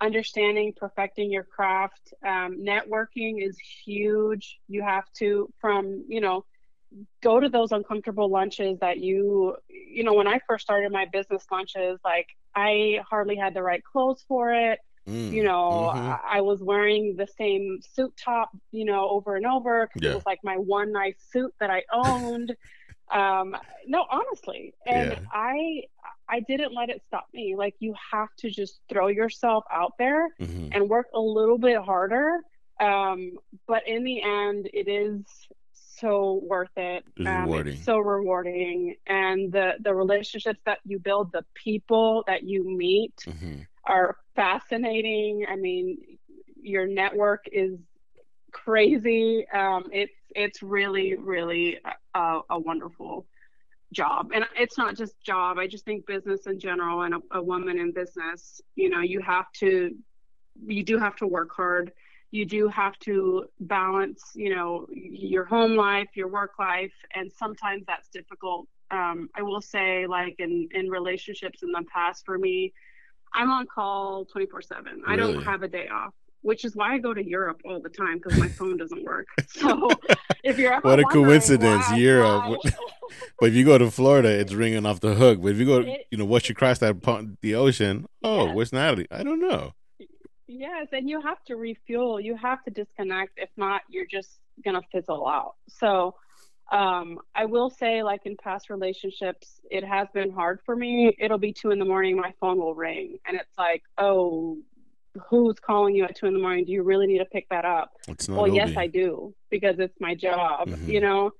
understanding, 0.00 0.72
perfecting 0.74 1.30
your 1.30 1.44
craft. 1.44 2.14
Um, 2.24 2.64
networking 2.64 3.46
is 3.46 3.58
huge. 3.84 4.58
You 4.66 4.82
have 4.82 5.04
to, 5.18 5.52
from, 5.60 6.06
you 6.08 6.22
know, 6.22 6.46
go 7.22 7.38
to 7.38 7.50
those 7.50 7.70
uncomfortable 7.70 8.30
lunches 8.30 8.78
that 8.80 8.98
you, 8.98 9.56
you 9.68 10.04
know, 10.04 10.14
when 10.14 10.26
I 10.26 10.40
first 10.48 10.64
started 10.64 10.90
my 10.90 11.04
business 11.04 11.44
lunches, 11.52 12.00
like 12.02 12.28
I 12.54 13.00
hardly 13.06 13.36
had 13.36 13.52
the 13.52 13.62
right 13.62 13.84
clothes 13.84 14.24
for 14.26 14.54
it. 14.54 14.78
Mm, 15.06 15.32
you 15.32 15.42
know, 15.42 15.92
mm-hmm. 15.94 16.08
I, 16.08 16.38
I, 16.38 16.40
was 16.42 16.60
wearing 16.60 17.16
the 17.16 17.26
same 17.38 17.80
suit 17.94 18.12
top, 18.22 18.50
you 18.72 18.84
know, 18.84 19.08
over 19.08 19.36
and 19.36 19.46
over 19.46 19.86
because 19.86 20.04
yeah. 20.04 20.12
it 20.12 20.14
was 20.14 20.26
like 20.26 20.40
my 20.44 20.56
one 20.56 20.92
nice 20.92 21.16
suit 21.30 21.54
that 21.60 21.70
I 21.70 21.84
owned. 21.90 22.54
Um, 23.12 23.56
no, 23.86 24.04
honestly, 24.10 24.74
and 24.86 25.14
Yeah. 25.14 25.20
I 25.32 25.82
I 26.28 26.40
didn't 26.40 26.74
let 26.74 26.90
it 26.90 27.02
stop 27.06 27.26
me. 27.32 27.54
Like 27.56 27.74
you 27.80 27.94
have 28.12 28.28
to 28.38 28.50
just 28.50 28.80
throw 28.88 29.08
yourself 29.08 29.64
out 29.72 29.92
there 29.98 30.28
Mhm. 30.38 30.72
and 30.72 30.88
work 30.88 31.06
a 31.14 31.20
little 31.20 31.58
bit 31.58 31.78
harder. 31.78 32.40
Um, 32.80 33.32
but 33.66 33.86
in 33.86 34.04
the 34.04 34.22
end, 34.22 34.68
it 34.72 34.88
is 34.88 35.24
so 35.72 36.40
worth 36.44 36.76
it. 36.76 37.04
It's 37.16 37.26
Um, 37.26 37.44
rewarding. 37.44 37.74
It's 37.74 37.84
so 37.84 37.98
rewarding, 37.98 38.94
and 39.06 39.52
the 39.52 39.74
the 39.82 39.94
relationships 39.94 40.60
that 40.66 40.78
you 40.84 40.98
build, 40.98 41.32
the 41.32 41.44
people 41.54 42.24
that 42.26 42.42
you 42.44 42.64
meet, 42.64 43.14
Mhm. 43.26 43.66
are 43.86 44.16
fascinating. 44.34 45.44
I 45.48 45.56
mean, 45.56 45.98
your 46.60 46.86
network 46.86 47.44
is 47.52 47.78
crazy. 48.52 49.46
Um, 49.52 49.84
it's 49.92 50.12
it's 50.34 50.62
really 50.62 51.14
really 51.14 51.78
a, 52.14 52.40
a 52.50 52.58
wonderful 52.58 53.26
job, 53.92 54.30
and 54.34 54.44
it's 54.56 54.76
not 54.76 54.96
just 54.96 55.20
job. 55.22 55.58
I 55.58 55.66
just 55.66 55.84
think 55.84 56.06
business 56.06 56.46
in 56.46 56.58
general, 56.58 57.02
and 57.02 57.14
a, 57.14 57.20
a 57.32 57.42
woman 57.42 57.78
in 57.78 57.92
business, 57.92 58.60
you 58.76 58.90
know, 58.90 59.00
you 59.00 59.20
have 59.20 59.50
to 59.60 59.94
you 60.66 60.82
do 60.82 60.98
have 60.98 61.16
to 61.16 61.26
work 61.26 61.50
hard. 61.54 61.92
You 62.30 62.44
do 62.44 62.68
have 62.68 62.98
to 63.00 63.46
balance, 63.60 64.22
you 64.34 64.54
know, 64.54 64.86
your 64.92 65.46
home 65.46 65.76
life, 65.76 66.08
your 66.14 66.28
work 66.28 66.58
life, 66.58 66.92
and 67.14 67.32
sometimes 67.32 67.84
that's 67.86 68.08
difficult. 68.08 68.66
Um, 68.90 69.30
I 69.34 69.42
will 69.42 69.62
say, 69.62 70.06
like 70.06 70.36
in 70.38 70.68
in 70.72 70.88
relationships 70.88 71.62
in 71.62 71.72
the 71.72 71.84
past, 71.92 72.24
for 72.26 72.36
me, 72.38 72.74
I'm 73.32 73.50
on 73.50 73.66
call 73.66 74.24
24 74.26 74.62
7. 74.62 75.02
I 75.06 75.16
don't 75.16 75.42
have 75.42 75.62
a 75.62 75.68
day 75.68 75.88
off, 75.88 76.14
which 76.42 76.64
is 76.64 76.76
why 76.76 76.94
I 76.94 76.98
go 76.98 77.12
to 77.14 77.22
Europe 77.24 77.60
all 77.64 77.80
the 77.80 77.88
time 77.88 78.18
because 78.18 78.38
my 78.38 78.48
phone 78.48 78.76
doesn't 78.76 79.04
work. 79.04 79.26
So 79.48 79.90
if 80.44 80.58
you're 80.58 80.80
What 80.80 81.00
a 81.00 81.04
coincidence, 81.04 81.84
why 81.90 81.96
Europe. 81.96 82.60
fly- 82.62 82.72
But 83.40 83.48
if 83.50 83.54
you 83.54 83.64
go 83.64 83.78
to 83.78 83.90
Florida, 83.90 84.28
it's 84.28 84.52
ringing 84.52 84.84
off 84.86 85.00
the 85.00 85.14
hook. 85.14 85.40
But 85.42 85.48
if 85.52 85.58
you 85.58 85.64
go, 85.66 85.78
It- 85.80 86.06
you 86.10 86.18
know, 86.18 86.24
once 86.26 86.48
you 86.48 86.54
cross 86.54 86.78
that 86.78 87.02
pond, 87.02 87.38
the 87.40 87.54
ocean, 87.54 88.06
oh, 88.22 88.46
Yes. 88.46 88.54
where's 88.54 88.72
Natalie? 88.72 89.06
I 89.10 89.22
don't 89.22 89.40
know. 89.40 89.72
yes, 90.46 90.88
and 90.92 91.08
you 91.08 91.20
have 91.20 91.42
to 91.44 91.56
refuel. 91.56 92.20
You 92.20 92.36
have 92.36 92.62
to 92.64 92.70
disconnect. 92.70 93.32
If 93.38 93.50
not, 93.56 93.82
you're 93.88 94.06
just 94.06 94.38
gonna 94.64 94.82
fizzle 94.92 95.26
out. 95.26 95.54
So 95.68 96.14
um, 96.70 97.18
I 97.34 97.46
will 97.46 97.70
say, 97.70 98.02
like 98.02 98.20
in 98.26 98.36
past 98.36 98.68
relationships, 98.68 99.60
it 99.70 99.82
has 99.84 100.06
been 100.12 100.30
hard 100.30 100.60
for 100.66 100.76
me. 100.76 101.14
It'll 101.18 101.38
be 101.38 101.52
two 101.52 101.70
in 101.70 101.78
the 101.78 101.84
morning, 101.86 102.16
my 102.16 102.34
phone 102.40 102.58
will 102.58 102.74
ring, 102.74 103.18
and 103.26 103.36
it's 103.38 103.56
like, 103.56 103.82
oh, 103.96 104.58
who's 105.28 105.58
calling 105.58 105.94
you 105.94 106.04
at 106.04 106.16
two 106.16 106.26
in 106.26 106.34
the 106.34 106.40
morning? 106.40 106.64
Do 106.64 106.72
you 106.72 106.82
really 106.82 107.06
need 107.06 107.18
to 107.18 107.24
pick 107.24 107.48
that 107.50 107.64
up? 107.64 107.92
Well 108.28 108.48
yes 108.48 108.76
i 108.76 108.86
do 108.86 109.34
because 109.50 109.78
it's 109.78 109.98
my 110.00 110.14
job 110.14 110.68
Mhm. 110.68 110.88
you 110.88 111.00
know 111.00 111.30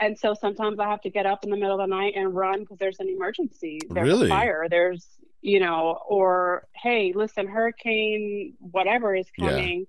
and 0.00 0.16
so 0.18 0.34
sometimes 0.34 0.78
i 0.78 0.88
have 0.88 1.00
to 1.02 1.10
get 1.10 1.26
up 1.26 1.42
in 1.44 1.50
the 1.50 1.56
middle 1.56 1.80
of 1.80 1.88
the 1.88 1.94
night 1.94 2.14
and 2.16 2.34
run 2.34 2.60
because 2.60 2.78
there's 2.78 3.00
an 3.00 3.08
emergency 3.08 3.80
there's 3.90 4.06
Really? 4.06 4.26
a 4.26 4.28
fire 4.28 4.66
there's 4.68 5.06
you 5.40 5.60
know 5.60 5.98
or 6.08 6.66
hey 6.74 7.12
listen 7.14 7.46
hurricane 7.48 8.54
whatever 8.60 9.14
is 9.14 9.26
Yeah. 9.38 9.50
coming 9.50 9.86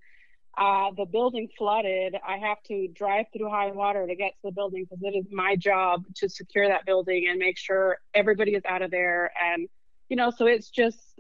uh, 0.58 0.92
the 0.98 1.06
building 1.06 1.48
flooded 1.58 2.16
i 2.28 2.38
have 2.38 2.62
to 2.68 2.88
drive 2.90 3.26
through 3.32 3.50
high 3.50 3.72
water 3.72 4.06
to 4.08 4.16
get 4.16 4.32
to 4.34 4.40
the 4.46 4.52
building 4.52 4.84
because 4.84 5.02
it 5.04 5.16
is 5.18 5.26
my 5.32 5.56
job 5.56 6.04
to 6.16 6.28
secure 6.28 6.68
that 6.68 6.86
building 6.86 7.28
and 7.30 7.40
make 7.40 7.58
sure 7.58 7.98
everybody 8.14 8.54
is 8.56 8.64
out 8.66 8.82
of 8.82 8.92
there 8.92 9.32
and 9.42 9.68
you 10.10 10.16
know 10.18 10.30
so 10.32 10.46
it's 10.48 10.70
just 10.70 11.20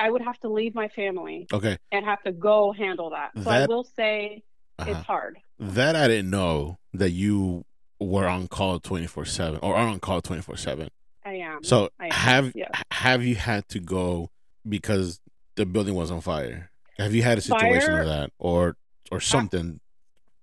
i 0.00 0.10
would 0.10 0.22
have 0.22 0.38
to 0.40 0.48
leave 0.48 0.74
my 0.74 0.88
family 0.88 1.46
Okay, 1.52 1.78
and 1.92 2.04
have 2.04 2.22
to 2.22 2.32
go 2.32 2.72
handle 2.72 3.10
that. 3.10 3.30
So 3.42 3.50
I 3.50 3.66
will 3.66 3.84
say 3.84 4.42
uh-huh. 4.78 4.90
it's 4.90 5.06
hard. 5.06 5.38
that 5.58 5.94
I 5.96 6.08
didn't 6.08 6.30
know 6.30 6.78
that 6.94 7.10
you 7.10 7.64
were 7.98 8.26
on 8.26 8.48
call 8.48 8.80
twenty 8.80 9.06
four 9.06 9.24
seven 9.24 9.60
or 9.62 9.76
are 9.76 9.86
on 9.86 10.00
call 10.00 10.20
twenty 10.20 10.42
four 10.42 10.56
seven. 10.56 10.88
I 11.24 11.34
am. 11.34 11.62
So 11.62 11.90
I 12.00 12.06
am, 12.06 12.10
have 12.12 12.52
yeah. 12.54 12.68
have 12.90 13.24
you 13.24 13.34
had 13.34 13.68
to 13.68 13.80
go 13.80 14.30
because 14.68 15.20
the 15.56 15.66
building 15.66 15.94
was 15.94 16.10
on 16.10 16.20
fire? 16.20 16.70
Have 16.98 17.14
you 17.14 17.22
had 17.22 17.38
a 17.38 17.40
situation 17.40 17.88
Fire- 17.88 18.00
of 18.00 18.06
that 18.06 18.32
or 18.38 18.76
or 19.10 19.20
something 19.20 19.80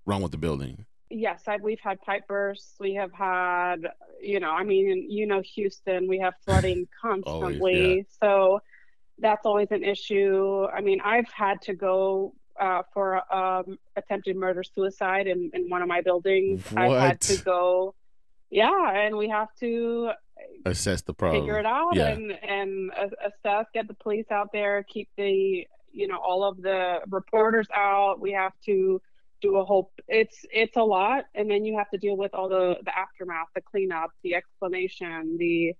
wrong 0.06 0.22
with 0.22 0.32
the 0.32 0.38
building? 0.38 0.86
Yes, 1.10 1.44
I, 1.48 1.58
we've 1.58 1.80
had 1.80 2.02
pipe 2.02 2.28
bursts. 2.28 2.74
We 2.82 2.96
have 2.96 3.14
had, 3.14 3.88
you 4.22 4.42
know, 4.42 4.52
I 4.52 4.64
mean, 4.66 5.10
you 5.10 5.26
know, 5.26 5.42
Houston, 5.56 6.06
we 6.08 6.20
have 6.20 6.34
flooding 6.44 6.88
constantly. 7.02 8.06
So 8.22 8.60
that's 9.20 9.46
always 9.46 9.68
an 9.72 9.84
issue. 9.84 10.66
I 10.74 10.82
mean, 10.82 11.00
I've 11.04 11.30
had 11.30 11.62
to 11.64 11.74
go 11.74 12.34
uh, 12.60 12.84
for 12.94 13.22
um, 13.34 13.78
attempted 13.96 14.36
murder 14.36 14.64
suicide 14.64 15.28
in, 15.28 15.52
in 15.54 15.70
one 15.70 15.82
of 15.82 15.88
my 15.88 16.02
buildings. 16.02 16.64
I've 16.76 16.92
had 16.92 17.22
to 17.22 17.44
go, 17.44 17.94
yeah, 18.50 18.92
and 18.92 19.16
we 19.16 19.30
have 19.30 19.50
to 19.60 20.12
Assess 20.66 21.02
the 21.02 21.14
problem. 21.14 21.42
figure 21.44 21.60
it 21.60 21.66
out 21.66 21.96
yeah. 21.96 22.10
and 22.10 22.32
and 22.44 22.92
assess 23.26 23.66
get 23.74 23.88
the 23.88 23.94
police 23.96 24.26
out 24.32 24.52
there 24.54 24.84
keep 24.84 25.10
the 25.18 25.66
you 25.92 26.08
know 26.08 26.18
all 26.18 26.44
of 26.44 26.62
the 26.62 27.00
reporters 27.10 27.68
out 27.76 28.20
we 28.20 28.32
have 28.34 28.54
to 28.64 29.02
do 29.42 29.58
a 29.58 29.66
whole 29.66 29.92
it's 30.08 30.46
it's 30.52 30.78
a 30.78 30.84
lot 30.84 31.26
and 31.34 31.50
then 31.50 31.66
you 31.66 31.76
have 31.76 31.90
to 31.90 31.98
deal 31.98 32.16
with 32.16 32.34
all 32.36 32.48
the 32.50 32.76
the 32.86 32.96
aftermath 32.98 33.48
the 33.56 33.62
cleanup 33.62 34.12
the 34.24 34.36
explanation 34.36 35.38
the 35.40 35.74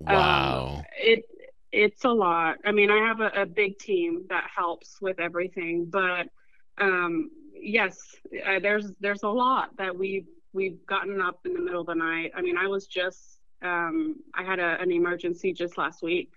Wow. 0.00 0.76
um, 0.78 0.84
it 0.98 1.24
it's 1.72 2.04
a 2.04 2.10
lot. 2.10 2.56
I 2.64 2.72
mean 2.72 2.90
i 2.90 2.98
have 3.06 3.20
a, 3.20 3.42
a 3.42 3.46
big 3.46 3.78
team 3.78 4.24
that 4.28 4.48
helps 4.54 5.00
with 5.00 5.20
everything 5.20 5.86
but 5.86 6.28
um 6.78 7.30
yes 7.54 7.98
uh, 8.46 8.58
there's 8.60 8.92
there's 9.00 9.22
a 9.22 9.28
lot 9.28 9.76
that 9.76 9.96
we've 9.96 10.26
we've 10.52 10.84
gotten 10.86 11.20
up 11.20 11.40
in 11.44 11.52
the 11.54 11.60
middle 11.60 11.82
of 11.82 11.86
the 11.86 11.94
night. 11.94 12.32
I 12.34 12.42
mean 12.42 12.56
i 12.56 12.66
was 12.66 12.86
just 12.86 13.40
um 13.62 14.16
i 14.34 14.42
had 14.42 14.58
a, 14.58 14.80
an 14.80 14.90
emergency 14.90 15.52
just 15.52 15.78
last 15.78 16.02
week. 16.02 16.32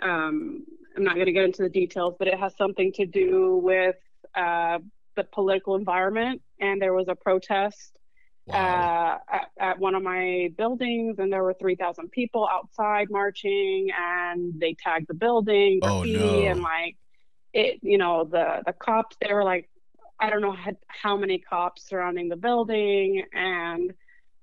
Um 0.00 0.64
i'm 0.96 1.04
not 1.04 1.14
going 1.14 1.26
to 1.26 1.32
get 1.32 1.44
into 1.44 1.62
the 1.62 1.68
details 1.68 2.14
but 2.18 2.28
it 2.28 2.38
has 2.38 2.56
something 2.56 2.92
to 2.92 3.06
do 3.06 3.56
with 3.62 3.96
uh 4.34 4.78
the 5.16 5.24
political 5.24 5.76
environment 5.76 6.42
and 6.60 6.82
there 6.82 6.92
was 6.92 7.06
a 7.08 7.14
protest 7.14 7.96
wow. 8.46 9.18
uh, 9.30 9.34
at, 9.34 9.50
at 9.58 9.78
one 9.78 9.94
of 9.94 10.02
my 10.02 10.50
buildings, 10.56 11.18
and 11.18 11.32
there 11.32 11.42
were 11.42 11.54
3,000 11.54 12.10
people 12.10 12.48
outside 12.50 13.08
marching, 13.10 13.90
and 13.98 14.58
they 14.60 14.74
tagged 14.74 15.08
the 15.08 15.14
building, 15.14 15.80
Oh, 15.82 16.02
no. 16.02 16.44
and 16.46 16.60
like 16.62 16.96
it, 17.52 17.80
you 17.82 17.98
know, 17.98 18.24
the 18.24 18.62
the 18.66 18.72
cops. 18.72 19.16
They 19.20 19.32
were 19.32 19.44
like, 19.44 19.68
I 20.20 20.30
don't 20.30 20.42
know 20.42 20.52
how, 20.52 20.72
how 20.88 21.16
many 21.16 21.38
cops 21.38 21.88
surrounding 21.88 22.28
the 22.28 22.36
building, 22.36 23.24
and 23.32 23.92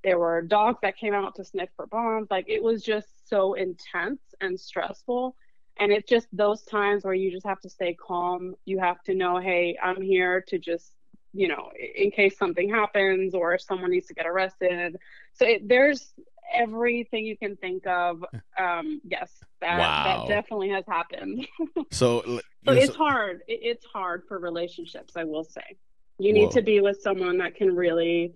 there 0.04 0.18
were 0.18 0.42
dogs 0.42 0.80
that 0.82 0.98
came 0.98 1.14
out 1.14 1.36
to 1.36 1.46
sniff 1.46 1.70
for 1.76 1.86
bombs. 1.88 2.28
Like 2.32 2.46
it 2.48 2.64
was 2.64 2.84
just 2.84 3.30
so 3.30 3.54
intense 3.54 4.22
and 4.42 4.60
stressful. 4.60 5.36
And 5.80 5.92
it's 5.92 6.10
just 6.10 6.28
those 6.34 6.64
times 6.64 7.04
where 7.04 7.14
you 7.14 7.32
just 7.32 7.46
have 7.46 7.60
to 7.62 7.70
stay 7.70 7.94
calm. 7.96 8.56
You 8.66 8.80
have 8.80 9.02
to 9.04 9.14
know, 9.16 9.38
hey, 9.38 9.78
I'm 9.82 10.02
here 10.02 10.42
to 10.48 10.60
just 10.60 10.92
you 11.34 11.48
know, 11.48 11.72
in 11.96 12.12
case 12.12 12.38
something 12.38 12.70
happens 12.70 13.34
or 13.34 13.54
if 13.54 13.62
someone 13.62 13.92
needs 13.92 14.08
to 14.08 14.14
get 14.14 14.26
arrested. 14.28 14.98
So 15.34 15.46
it, 15.46 15.68
there's 15.68 16.14
everything 16.54 17.26
you 17.26 17.38
can 17.38 17.56
think 17.56 17.88
of. 17.88 18.24
Um, 18.60 19.00
yes, 19.06 19.32
that 19.62 19.80
Wow. 19.80 20.26
that 20.28 20.28
definitely 20.34 20.70
has 20.70 20.84
happened. 20.88 21.48
So, 21.92 22.22
So 22.66 22.74
it's 22.74 22.88
so- 22.88 22.94
hard. 22.94 23.42
It, 23.48 23.60
it's 23.64 23.86
hard 23.86 24.24
for 24.28 24.40
relationships. 24.40 25.14
I 25.16 25.24
will 25.24 25.44
say, 25.46 25.78
you 26.20 26.34
need 26.34 26.46
Whoa. 26.48 26.52
to 26.52 26.62
be 26.62 26.82
with 26.82 27.02
someone 27.02 27.38
that 27.40 27.56
can 27.56 27.76
really 27.76 28.34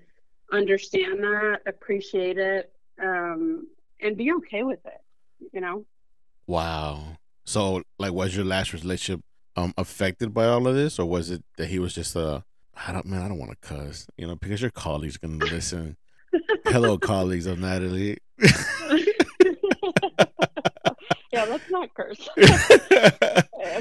understand 0.53 1.19
that, 1.23 1.62
appreciate 1.67 2.38
it, 2.38 2.71
um, 3.01 3.67
and 4.01 4.15
be 4.15 4.31
okay 4.34 4.63
with 4.63 4.79
it. 4.86 5.01
You 5.51 5.62
know. 5.62 5.86
Wow. 6.47 7.17
So, 7.45 7.84
like, 7.99 8.13
was 8.13 8.36
your 8.36 8.45
last 8.45 8.73
relationship 8.73 9.21
um 9.58 9.73
affected 9.77 10.34
by 10.34 10.45
all 10.45 10.67
of 10.67 10.75
this, 10.75 10.97
or 10.99 11.05
was 11.05 11.29
it 11.29 11.43
that 11.58 11.67
he 11.67 11.79
was 11.79 11.93
just 11.93 12.15
uh, 12.15 12.41
I 12.88 12.92
don't 12.92 13.06
man, 13.06 13.22
I 13.22 13.28
don't 13.28 13.38
want 13.40 13.52
to 13.52 13.58
cuss, 13.68 14.08
you 14.18 14.28
know, 14.28 14.36
because 14.36 14.62
your 14.62 14.72
colleagues 14.72 15.16
are 15.16 15.20
gonna 15.28 15.44
listen. 15.46 15.98
Hello, 16.66 16.98
colleagues 17.00 17.46
of 17.46 17.60
Natalie. 17.60 18.18
yeah, 21.32 21.46
let's 21.46 21.70
not 21.70 21.94
curse. 21.94 22.28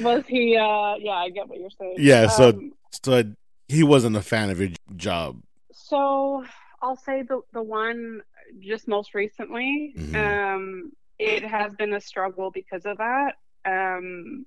Was 0.02 0.24
he? 0.26 0.56
Uh, 0.56 0.94
yeah, 0.98 1.12
I 1.12 1.30
get 1.30 1.48
what 1.48 1.58
you're 1.58 1.70
saying. 1.70 1.94
Yeah, 1.98 2.26
so- 2.28 2.48
Um, 2.50 2.72
so 3.02 3.22
he 3.68 3.82
wasn't 3.82 4.16
a 4.16 4.22
fan 4.22 4.50
of 4.50 4.60
your 4.60 4.70
job. 4.96 5.40
So 5.72 6.44
I'll 6.82 6.96
say 6.96 7.22
the 7.22 7.40
the 7.52 7.62
one 7.62 8.22
just 8.60 8.86
most 8.88 9.14
recently. 9.14 9.94
Mhm. 9.96 10.14
Um, 10.54 10.92
it 11.18 11.44
has 11.44 11.72
been 11.74 11.92
a 11.94 12.00
struggle 12.00 12.50
because 12.50 12.84
of 12.86 12.98
that. 12.98 13.34
Um, 13.64 14.46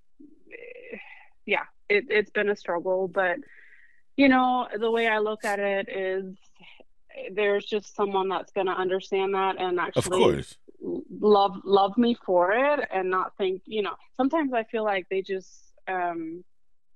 yeah, 1.45 1.63
it, 1.89 2.05
it's 2.09 2.29
been 2.31 2.49
a 2.49 2.55
struggle, 2.55 3.07
but 3.07 3.37
you 4.17 4.27
know 4.27 4.67
the 4.77 4.91
way 4.91 5.07
I 5.07 5.19
look 5.19 5.45
at 5.45 5.59
it 5.59 5.89
is 5.89 6.35
there's 7.31 7.65
just 7.65 7.95
someone 7.95 8.29
that's 8.29 8.51
going 8.51 8.67
to 8.67 8.73
understand 8.73 9.33
that 9.33 9.55
and 9.59 9.79
actually 9.79 10.03
love 11.19 11.55
love 11.63 11.97
me 11.97 12.15
for 12.25 12.51
it 12.51 12.87
and 12.91 13.09
not 13.09 13.35
think 13.37 13.63
you 13.65 13.81
know 13.81 13.95
sometimes 14.15 14.53
i 14.53 14.63
feel 14.65 14.83
like 14.83 15.07
they 15.09 15.23
just 15.23 15.73
um 15.87 16.43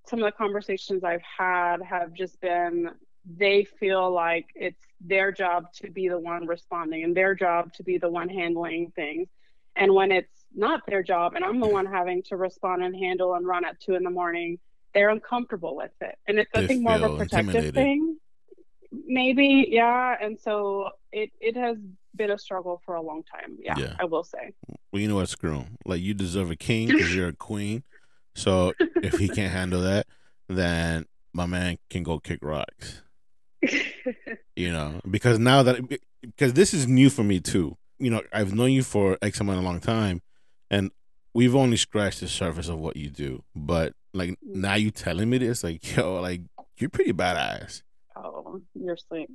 some 0.05 0.19
of 0.19 0.25
the 0.25 0.31
conversations 0.37 1.03
i've 1.03 1.23
had 1.23 1.81
have 1.81 2.13
just 2.13 2.39
been 2.41 2.91
they 3.25 3.63
feel 3.63 4.11
like 4.11 4.47
it's 4.55 4.83
their 4.99 5.31
job 5.31 5.71
to 5.73 5.89
be 5.89 6.07
the 6.07 6.19
one 6.19 6.47
responding 6.47 7.03
and 7.03 7.15
their 7.15 7.35
job 7.35 7.73
to 7.73 7.83
be 7.83 7.97
the 7.97 8.09
one 8.09 8.29
handling 8.29 8.91
things. 8.95 9.27
And 9.75 9.93
when 9.93 10.11
it's 10.11 10.45
not 10.53 10.81
their 10.87 11.03
job 11.03 11.35
and 11.35 11.45
I'm 11.45 11.59
the 11.59 11.67
one 11.67 11.85
having 11.85 12.23
to 12.23 12.35
respond 12.35 12.83
and 12.83 12.95
handle 12.95 13.35
and 13.35 13.45
run 13.45 13.65
at 13.65 13.79
two 13.79 13.95
in 13.95 14.03
the 14.03 14.09
morning, 14.09 14.59
they're 14.93 15.09
uncomfortable 15.09 15.75
with 15.75 15.91
it. 16.01 16.17
And 16.27 16.39
it's 16.39 16.49
I 16.53 16.67
think 16.67 16.83
more 16.83 16.95
of 16.95 17.03
a 17.03 17.17
protective 17.17 17.73
thing. 17.73 18.17
Maybe, 18.91 19.67
yeah. 19.69 20.15
And 20.19 20.39
so 20.39 20.89
it 21.11 21.31
it 21.39 21.55
has 21.55 21.77
been 22.15 22.31
a 22.31 22.37
struggle 22.37 22.81
for 22.85 22.95
a 22.95 23.01
long 23.01 23.23
time. 23.23 23.57
Yeah, 23.59 23.75
yeah. 23.77 23.95
I 23.99 24.05
will 24.05 24.23
say. 24.23 24.53
Well, 24.91 25.01
you 25.01 25.07
know 25.07 25.15
what, 25.15 25.29
screw 25.29 25.59
him. 25.59 25.77
Like 25.85 26.01
you 26.01 26.13
deserve 26.13 26.51
a 26.51 26.55
king 26.55 26.87
because 26.87 27.15
you're 27.15 27.29
a 27.29 27.35
queen. 27.35 27.83
So 28.35 28.73
if 28.79 29.17
he 29.17 29.27
can't 29.27 29.51
handle 29.51 29.81
that, 29.81 30.07
then 30.49 31.05
my 31.33 31.45
man 31.45 31.77
can 31.89 32.03
go 32.03 32.19
kick 32.19 32.39
rocks. 32.41 33.01
you 34.55 34.71
know, 34.71 34.99
because 35.09 35.39
now 35.39 35.63
that 35.63 35.99
because 36.21 36.53
this 36.53 36.73
is 36.73 36.87
new 36.87 37.09
for 37.09 37.23
me 37.23 37.39
too. 37.39 37.77
You 37.99 38.09
know, 38.09 38.21
I've 38.33 38.53
known 38.53 38.71
you 38.71 38.83
for 38.83 39.17
X 39.21 39.39
amount 39.39 39.59
of 39.59 39.63
long 39.63 39.79
time, 39.79 40.21
and 40.69 40.91
we've 41.33 41.55
only 41.55 41.77
scratched 41.77 42.19
the 42.19 42.27
surface 42.27 42.67
of 42.67 42.79
what 42.79 42.97
you 42.97 43.09
do. 43.09 43.43
But 43.55 43.93
like 44.13 44.37
now 44.41 44.75
you 44.75 44.91
telling 44.91 45.29
me 45.29 45.37
this, 45.37 45.63
like 45.63 45.95
yo, 45.95 46.21
like 46.21 46.41
you're 46.77 46.89
pretty 46.89 47.13
badass. 47.13 47.81
Oh, 48.15 48.61
you're 48.73 48.97
sweet. 48.97 49.29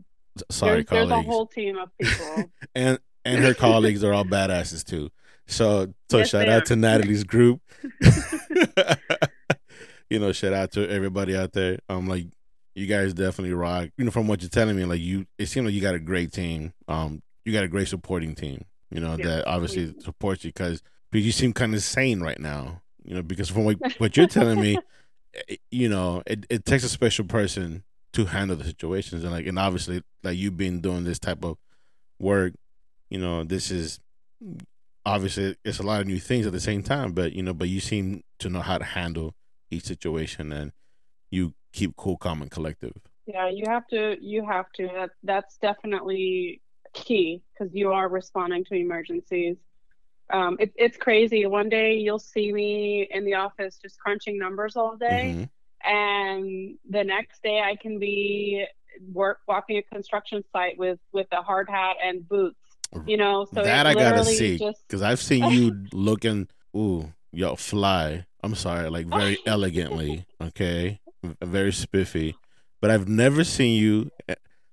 Sorry, 0.51 0.75
there's, 0.75 0.85
colleagues. 0.87 1.11
There's 1.11 1.21
a 1.21 1.23
whole 1.23 1.47
team 1.47 1.79
of 1.79 1.91
people, 2.01 2.51
and 2.75 2.99
and 3.25 3.43
her 3.43 3.55
colleagues 3.55 4.05
are 4.05 4.13
all 4.13 4.25
badasses 4.25 4.85
too. 4.85 5.11
So 5.47 5.93
so 6.11 6.19
yes, 6.19 6.31
shout 6.31 6.49
out 6.49 6.67
to 6.67 6.77
Natalie's 6.77 7.25
group. 7.25 7.61
you 10.11 10.19
know, 10.19 10.33
shout 10.33 10.53
out 10.53 10.73
to 10.73 10.89
everybody 10.89 11.37
out 11.37 11.53
there. 11.53 11.79
Um, 11.89 12.07
like 12.07 12.27
you 12.75 12.87
guys 12.87 13.15
definitely 13.15 13.55
rock. 13.55 13.89
You 13.97 14.05
know, 14.05 14.11
from 14.11 14.29
what 14.29 14.43
you're 14.43 14.51
telling 14.51 14.77
me, 14.77 14.85
like 14.85 15.01
you, 15.01 15.27
it 15.39 15.47
seems 15.47 15.65
like 15.65 15.75
you 15.75 15.81
got 15.81 15.95
a 15.95 16.01
great 16.01 16.33
team. 16.33 16.73
Um, 16.89 17.23
you 17.45 17.53
got 17.53 17.65
a 17.65 17.69
great 17.69 17.89
supporting 17.89 18.35
team. 18.35 18.65
You 18.91 19.01
know 19.01 19.17
yeah, 19.19 19.27
that 19.27 19.47
obviously 19.47 19.95
supports 20.01 20.45
you 20.45 20.53
because 20.53 20.83
you 21.13 21.33
seem 21.33 21.53
kind 21.53 21.75
of 21.75 21.83
sane 21.83 22.21
right 22.21 22.39
now. 22.39 22.83
You 23.07 23.15
know, 23.15 23.23
because 23.23 23.49
from 23.49 23.65
what, 23.65 23.77
what 23.99 24.17
you're 24.17 24.27
telling 24.27 24.61
me, 24.61 24.77
eh, 25.49 25.57
you 25.71 25.89
know, 25.89 26.23
it, 26.27 26.45
it 26.51 26.65
takes 26.65 26.85
a 26.85 26.89
special 26.89 27.25
person 27.25 27.85
to 28.13 28.25
handle 28.27 28.57
the 28.57 28.65
situations 28.65 29.23
and 29.25 29.33
like 29.33 29.47
and 29.47 29.59
obviously 29.59 30.03
like 30.23 30.39
you've 30.39 30.57
been 30.57 30.81
doing 30.81 31.05
this 31.05 31.19
type 31.19 31.45
of 31.45 31.57
work. 32.19 32.55
You 33.11 33.19
know, 33.19 33.45
this 33.45 33.71
is 33.71 34.01
obviously 35.05 35.57
it's 35.65 35.79
a 35.79 35.83
lot 35.83 36.01
of 36.01 36.07
new 36.07 36.19
things 36.19 36.47
at 36.47 36.53
the 36.53 36.61
same 36.61 36.83
time, 36.83 37.13
but 37.13 37.33
you 37.33 37.43
know, 37.43 37.55
but 37.55 37.69
you 37.69 37.81
seem 37.81 38.23
to 38.41 38.49
know 38.49 38.61
how 38.61 38.79
to 38.79 38.85
handle 38.85 39.35
each 39.71 39.85
situation 39.85 40.53
and 40.53 40.73
you 41.31 41.55
keep 41.73 41.95
cool, 41.97 42.17
calm, 42.17 42.43
and 42.43 42.51
collective. 42.51 42.93
Yeah, 43.27 43.49
you 43.49 43.65
have 43.67 43.87
to. 43.89 44.17
You 44.21 44.45
have 44.47 44.67
to. 44.77 44.89
That, 44.95 45.11
that's 45.23 45.57
definitely 45.59 46.61
key 46.95 47.43
because 47.53 47.75
you 47.75 47.93
are 47.93 48.09
responding 48.09 48.65
to 48.65 48.75
emergencies. 48.75 49.57
Um, 50.31 50.57
it, 50.59 50.73
it's 50.77 50.97
crazy. 50.97 51.47
One 51.47 51.69
day 51.69 51.95
you'll 51.95 52.19
see 52.19 52.53
me 52.53 53.09
in 53.11 53.25
the 53.25 53.35
office 53.35 53.79
just 53.81 53.99
crunching 53.99 54.39
numbers 54.39 54.77
all 54.77 54.97
day, 54.97 55.35
mm-hmm. 55.37 55.89
and 55.89 56.79
the 56.89 57.05
next 57.05 57.43
day 57.43 57.61
I 57.61 57.77
can 57.77 57.99
be 57.99 58.67
work 59.13 59.41
walking 59.47 59.79
a 59.79 59.83
construction 59.83 60.43
site 60.53 60.79
with 60.79 60.99
with 61.13 61.27
a 61.33 61.43
hard 61.43 61.69
hat 61.69 61.97
and 62.03 62.29
boots. 62.29 62.59
You 63.07 63.17
know, 63.17 63.47
so 63.53 63.63
that 63.63 63.87
I 63.87 63.95
gotta 63.95 64.25
see 64.25 64.55
because 64.55 64.77
just... 64.91 65.03
I've 65.03 65.21
seen 65.21 65.51
you 65.51 65.87
looking. 65.93 66.49
Ooh, 66.77 67.13
yo, 67.33 67.57
fly. 67.57 68.27
I'm 68.43 68.55
sorry, 68.55 68.89
like 68.91 69.07
very 69.07 69.39
elegantly. 69.47 70.27
Okay, 70.41 71.01
very 71.43 71.73
spiffy, 71.73 72.37
but 72.81 72.91
I've 72.91 73.09
never 73.09 73.45
seen 73.45 73.81
you. 73.81 74.11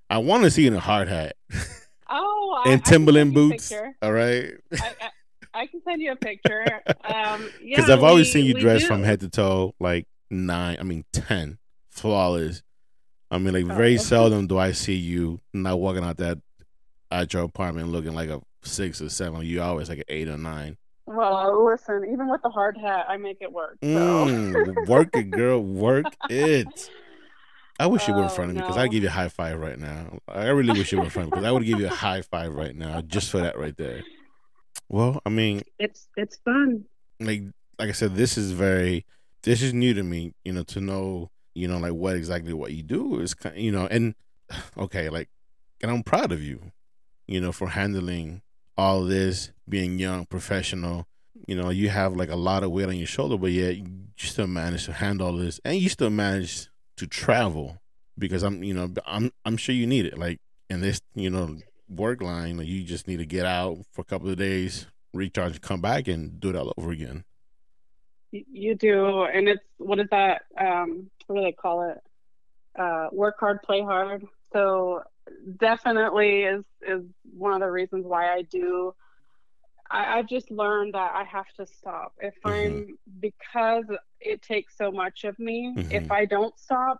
I 0.10 0.20
want 0.20 0.44
to 0.44 0.52
see 0.52 0.64
you 0.64 0.68
in 0.70 0.76
a 0.76 0.80
hard 0.80 1.08
hat. 1.08 1.36
Oh, 2.10 2.64
and 2.68 2.86
Timberland 2.86 3.34
boots. 3.34 3.74
All 4.02 4.14
right. 4.14 4.52
I, 4.72 4.92
I, 5.54 5.68
can 5.68 5.82
send 5.84 6.02
you 6.02 6.12
a 6.12 6.16
picture. 6.16 6.66
Um, 7.04 7.50
because 7.64 7.88
yeah, 7.88 7.94
I've 7.94 8.04
always 8.04 8.28
we, 8.28 8.32
seen 8.32 8.46
you 8.46 8.54
dressed 8.54 8.88
from 8.88 9.04
head 9.04 9.20
to 9.22 9.30
toe, 9.30 9.74
like 9.80 10.08
nine. 10.30 10.78
I 10.80 10.84
mean, 10.84 11.06
ten, 11.12 11.58
flawless. 11.90 12.64
I 13.32 13.38
mean, 13.40 13.54
like 13.54 13.66
very 13.66 13.96
oh. 13.96 14.02
seldom 14.02 14.48
do 14.48 14.58
I 14.58 14.74
see 14.74 14.96
you 14.96 15.42
not 15.54 15.80
walking 15.80 16.04
out 16.04 16.18
that 16.18 16.40
at 17.12 17.34
your 17.34 17.44
apartment 17.44 17.90
looking 17.90 18.14
like 18.14 18.30
a 18.30 18.42
six 18.64 19.02
or 19.02 19.10
seven. 19.10 19.42
You 19.42 19.62
always 19.62 19.90
like 19.90 20.00
an 20.00 20.06
eight 20.08 20.28
or 20.28 20.38
nine. 20.38 20.78
Well, 21.06 21.66
listen, 21.66 22.06
even 22.12 22.30
with 22.30 22.42
the 22.42 22.50
hard 22.50 22.78
hat, 22.78 23.06
I 23.10 23.18
make 23.18 23.38
it 23.42 23.52
work. 23.52 23.78
So. 23.84 23.88
Mm, 23.90 24.88
work 24.88 25.10
it, 25.14 25.32
girl. 25.32 25.60
Work 25.60 26.06
it. 26.30 26.90
I 27.80 27.88
wish 27.88 28.08
you 28.08 28.14
were 28.14 28.24
in 28.24 28.30
front 28.30 28.52
of 28.52 28.56
me 28.56 28.62
because 28.62 28.76
oh, 28.76 28.80
no. 28.80 28.84
I'd 28.84 28.92
give 28.92 29.04
you 29.04 29.10
a 29.10 29.12
high 29.12 29.30
five 29.30 29.60
right 29.60 29.78
now. 29.78 30.20
I 30.28 30.48
really 30.50 30.78
wish 30.78 30.92
you 30.92 31.00
were 31.00 31.06
in 31.06 31.10
front 31.10 31.28
of 31.28 31.32
me 31.32 31.36
because 31.38 31.46
I 31.48 31.52
would 31.52 31.66
give 31.66 31.80
you 31.80 31.88
a 31.88 31.90
high 31.90 32.22
five 32.22 32.54
right 32.54 32.76
now 32.76 33.02
just 33.02 33.32
for 33.32 33.40
that 33.40 33.58
right 33.58 33.76
there. 33.76 34.04
Well, 34.90 35.22
I 35.26 35.30
mean, 35.30 35.62
it's 35.80 36.08
it's 36.18 36.38
fun. 36.38 36.86
Like 37.20 37.44
like 37.80 37.90
I 37.90 37.94
said, 37.94 38.16
this 38.16 38.38
is 38.38 38.52
very 38.52 39.06
this 39.44 39.62
is 39.62 39.74
new 39.74 39.94
to 39.94 40.04
me. 40.04 40.34
You 40.44 40.54
know, 40.54 40.64
to 40.64 40.82
know 40.82 41.30
you 41.54 41.68
know 41.68 41.78
like 41.78 41.94
what 41.94 42.16
exactly 42.16 42.54
what 42.54 42.74
you 42.74 42.84
do 42.84 43.20
is 43.20 43.34
kind 43.34 43.58
you 43.58 43.72
know 43.72 43.88
and 43.88 44.16
okay 44.78 45.10
like 45.10 45.30
and 45.82 45.92
I'm 45.92 46.04
proud 46.04 46.32
of 46.32 46.42
you. 46.42 46.72
You 47.28 47.42
know 47.42 47.52
for 47.52 47.70
handling 47.70 48.42
all 48.78 49.04
this, 49.04 49.52
being 49.68 50.00
young, 50.00 50.26
professional. 50.26 51.08
You 51.48 51.56
know, 51.56 51.70
you 51.70 51.90
have 51.90 52.16
like 52.16 52.30
a 52.30 52.36
lot 52.36 52.64
of 52.64 52.72
weight 52.72 52.88
on 52.88 52.96
your 52.96 53.08
shoulder, 53.08 53.38
but 53.38 53.52
yet 53.52 53.76
you 53.78 53.86
still 54.18 54.48
manage 54.48 54.86
to 54.86 54.94
handle 54.94 55.28
all 55.28 55.38
this, 55.38 55.60
and 55.66 55.78
you 55.78 55.90
still 55.90 56.10
manage 56.10 56.70
to 56.98 57.08
travel 57.08 57.78
because 58.18 58.44
I'm, 58.44 58.64
you 58.64 58.74
know, 58.74 58.94
I'm, 59.06 59.32
I'm 59.46 59.58
sure 59.58 59.76
you 59.76 59.88
need 59.88 60.06
it. 60.06 60.18
Like 60.18 60.40
in 60.70 60.82
this, 60.82 61.02
you 61.16 61.30
know, 61.30 61.58
work 61.90 62.22
line, 62.22 62.60
you 62.60 62.84
just 62.84 63.08
need 63.08 63.18
to 63.18 63.26
get 63.26 63.46
out 63.46 63.78
for 63.92 64.02
a 64.02 64.06
couple 64.06 64.30
of 64.30 64.38
days, 64.38 64.88
recharge, 65.14 65.62
come 65.62 65.82
back, 65.82 66.08
and 66.08 66.40
do 66.40 66.50
it 66.50 66.56
all 66.56 66.74
over 66.78 66.92
again. 66.92 67.24
You 68.32 68.76
do, 68.76 69.24
and 69.24 69.48
it's 69.48 69.64
what 69.78 70.00
is 70.00 70.08
that? 70.10 70.44
Um, 70.60 71.10
what 71.28 71.36
do 71.36 71.42
they 71.44 71.52
call 71.52 71.90
it? 71.90 72.02
Uh, 72.78 73.10
work 73.12 73.36
hard, 73.40 73.62
play 73.62 73.82
hard. 73.82 74.26
So 74.52 75.04
definitely 75.58 76.44
is 76.44 76.64
is 76.82 77.04
one 77.36 77.54
of 77.54 77.60
the 77.60 77.70
reasons 77.70 78.06
why 78.06 78.34
I 78.34 78.42
do. 78.44 78.94
I, 79.92 80.18
have 80.18 80.28
just 80.28 80.50
learned 80.50 80.96
that 80.96 81.12
I 81.14 81.24
have 81.24 81.46
to 81.58 81.68
stop. 81.68 82.14
If 82.20 82.34
mm-hmm. 82.44 82.50
I'm 82.50 82.98
because 83.20 83.86
it 84.20 84.42
takes 84.42 84.76
so 84.78 84.92
much 84.92 85.24
of 85.24 85.38
me. 85.38 85.74
Mm-hmm. 85.76 85.92
If 85.92 86.12
I 86.12 86.26
don't 86.26 86.58
stop, 86.58 87.00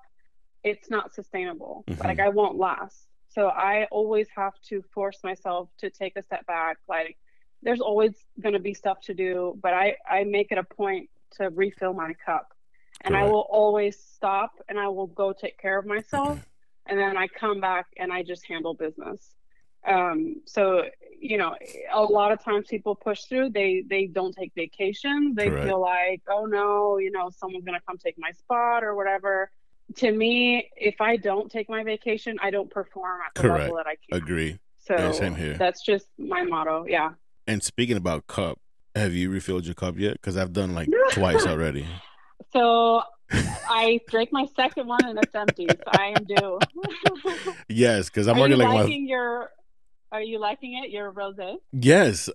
it's 0.64 0.90
not 0.90 1.14
sustainable. 1.14 1.84
Mm-hmm. 1.88 2.04
Like 2.04 2.20
I 2.20 2.30
won't 2.30 2.58
last. 2.58 3.08
So 3.34 3.48
I 3.48 3.88
always 3.92 4.28
have 4.36 4.54
to 4.70 4.84
force 4.94 5.20
myself 5.24 5.70
to 5.80 5.90
take 5.90 6.16
a 6.18 6.24
step 6.24 6.46
back. 6.46 6.78
Like 6.88 7.18
there's 7.62 7.82
always 7.82 8.14
going 8.40 8.54
to 8.54 8.60
be 8.60 8.74
stuff 8.74 9.02
to 9.02 9.14
do, 9.14 9.58
but 9.62 9.74
I 9.74 9.98
I 10.10 10.24
make 10.24 10.52
it 10.52 10.58
a 10.58 10.64
point 10.64 11.10
to 11.38 11.50
refill 11.50 11.94
my 11.94 12.14
cup. 12.26 12.54
And 13.06 13.18
I 13.18 13.24
will 13.24 13.48
always 13.50 14.00
stop 14.00 14.52
and 14.70 14.80
I 14.80 14.88
will 14.88 15.08
go 15.08 15.34
take 15.34 15.58
care 15.58 15.78
of 15.78 15.86
myself 15.86 16.40
and 16.86 16.98
then 16.98 17.18
I 17.18 17.28
come 17.28 17.60
back 17.60 17.88
and 17.98 18.14
I 18.14 18.24
just 18.24 18.46
handle 18.46 18.74
business. 18.74 19.36
Um, 19.86 20.42
so 20.46 20.84
you 21.20 21.38
know, 21.38 21.56
a 21.94 22.02
lot 22.02 22.32
of 22.32 22.44
times 22.44 22.68
people 22.70 22.96
push 22.96 23.24
through. 23.24 23.50
They 23.50 23.84
they 23.90 24.08
don't 24.08 24.36
take 24.36 24.52
vacations. 24.56 25.36
They 25.36 25.50
feel 25.50 25.80
like, 25.80 26.22
oh 26.30 26.46
no, 26.46 26.98
you 26.98 27.12
know, 27.12 27.30
someone's 27.30 27.66
gonna 27.66 27.82
come 27.88 27.98
take 27.98 28.16
my 28.18 28.32
spot 28.32 28.84
or 28.84 28.96
whatever. 28.96 29.52
To 29.98 30.12
me, 30.12 30.70
if 30.76 31.02
I 31.02 31.18
don't 31.18 31.52
take 31.52 31.70
my 31.70 31.84
vacation, 31.84 32.38
I 32.42 32.52
don't 32.52 32.70
perform 32.70 33.22
at 33.26 33.36
the 33.36 33.42
Correct. 33.42 33.60
level 33.64 33.78
that 33.78 33.88
I 33.88 33.96
can. 33.96 34.22
Agree. 34.22 34.60
So 34.80 34.96
yeah, 34.96 35.12
same 35.12 35.36
here. 35.36 35.56
That's 35.56 35.84
just 35.84 36.08
my 36.18 36.44
motto. 36.44 36.86
Yeah. 36.88 37.12
And 37.48 37.64
speaking 37.64 37.98
about 37.98 38.28
cup, 38.28 38.60
have 38.96 39.14
you 39.14 39.30
refilled 39.30 39.66
your 39.66 39.76
cup 39.76 39.98
yet? 39.98 40.14
Because 40.14 40.38
I've 40.38 40.54
done 40.54 40.74
like 40.74 40.90
twice 41.12 41.46
already. 41.46 41.88
So 42.52 43.04
I 43.32 44.00
drank 44.08 44.32
my 44.32 44.46
second 44.56 44.88
one 44.88 45.04
and 45.06 45.18
it's 45.22 45.34
empty. 45.34 45.68
So 45.70 45.84
I 45.88 46.14
am 46.16 46.24
due. 46.26 46.60
yes, 47.70 48.10
because 48.10 48.28
I'm 48.28 48.38
are 48.38 48.40
already 48.40 48.56
like 48.56 48.70
liking 48.70 49.06
my... 49.06 49.10
your. 49.10 49.50
Are 50.12 50.22
you 50.22 50.38
liking 50.38 50.80
it? 50.84 50.92
Your 50.92 51.12
rosé? 51.12 51.56
Yes, 51.72 52.30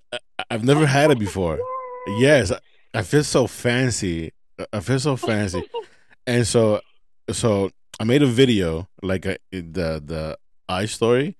I've 0.50 0.64
never 0.64 0.84
had 0.84 1.12
it 1.12 1.18
before. 1.18 1.60
yes, 2.18 2.50
I 2.92 3.02
feel 3.02 3.22
so 3.22 3.46
fancy. 3.46 4.32
I 4.72 4.80
feel 4.80 4.98
so 4.98 5.16
fancy, 5.16 5.62
and 6.26 6.44
so 6.44 6.80
so 7.32 7.70
I 8.00 8.04
made 8.04 8.22
a 8.22 8.26
video 8.26 8.88
like 9.02 9.26
uh, 9.26 9.36
a, 9.52 9.60
the 9.60 10.02
the 10.04 10.38
eye 10.68 10.86
story, 10.86 11.36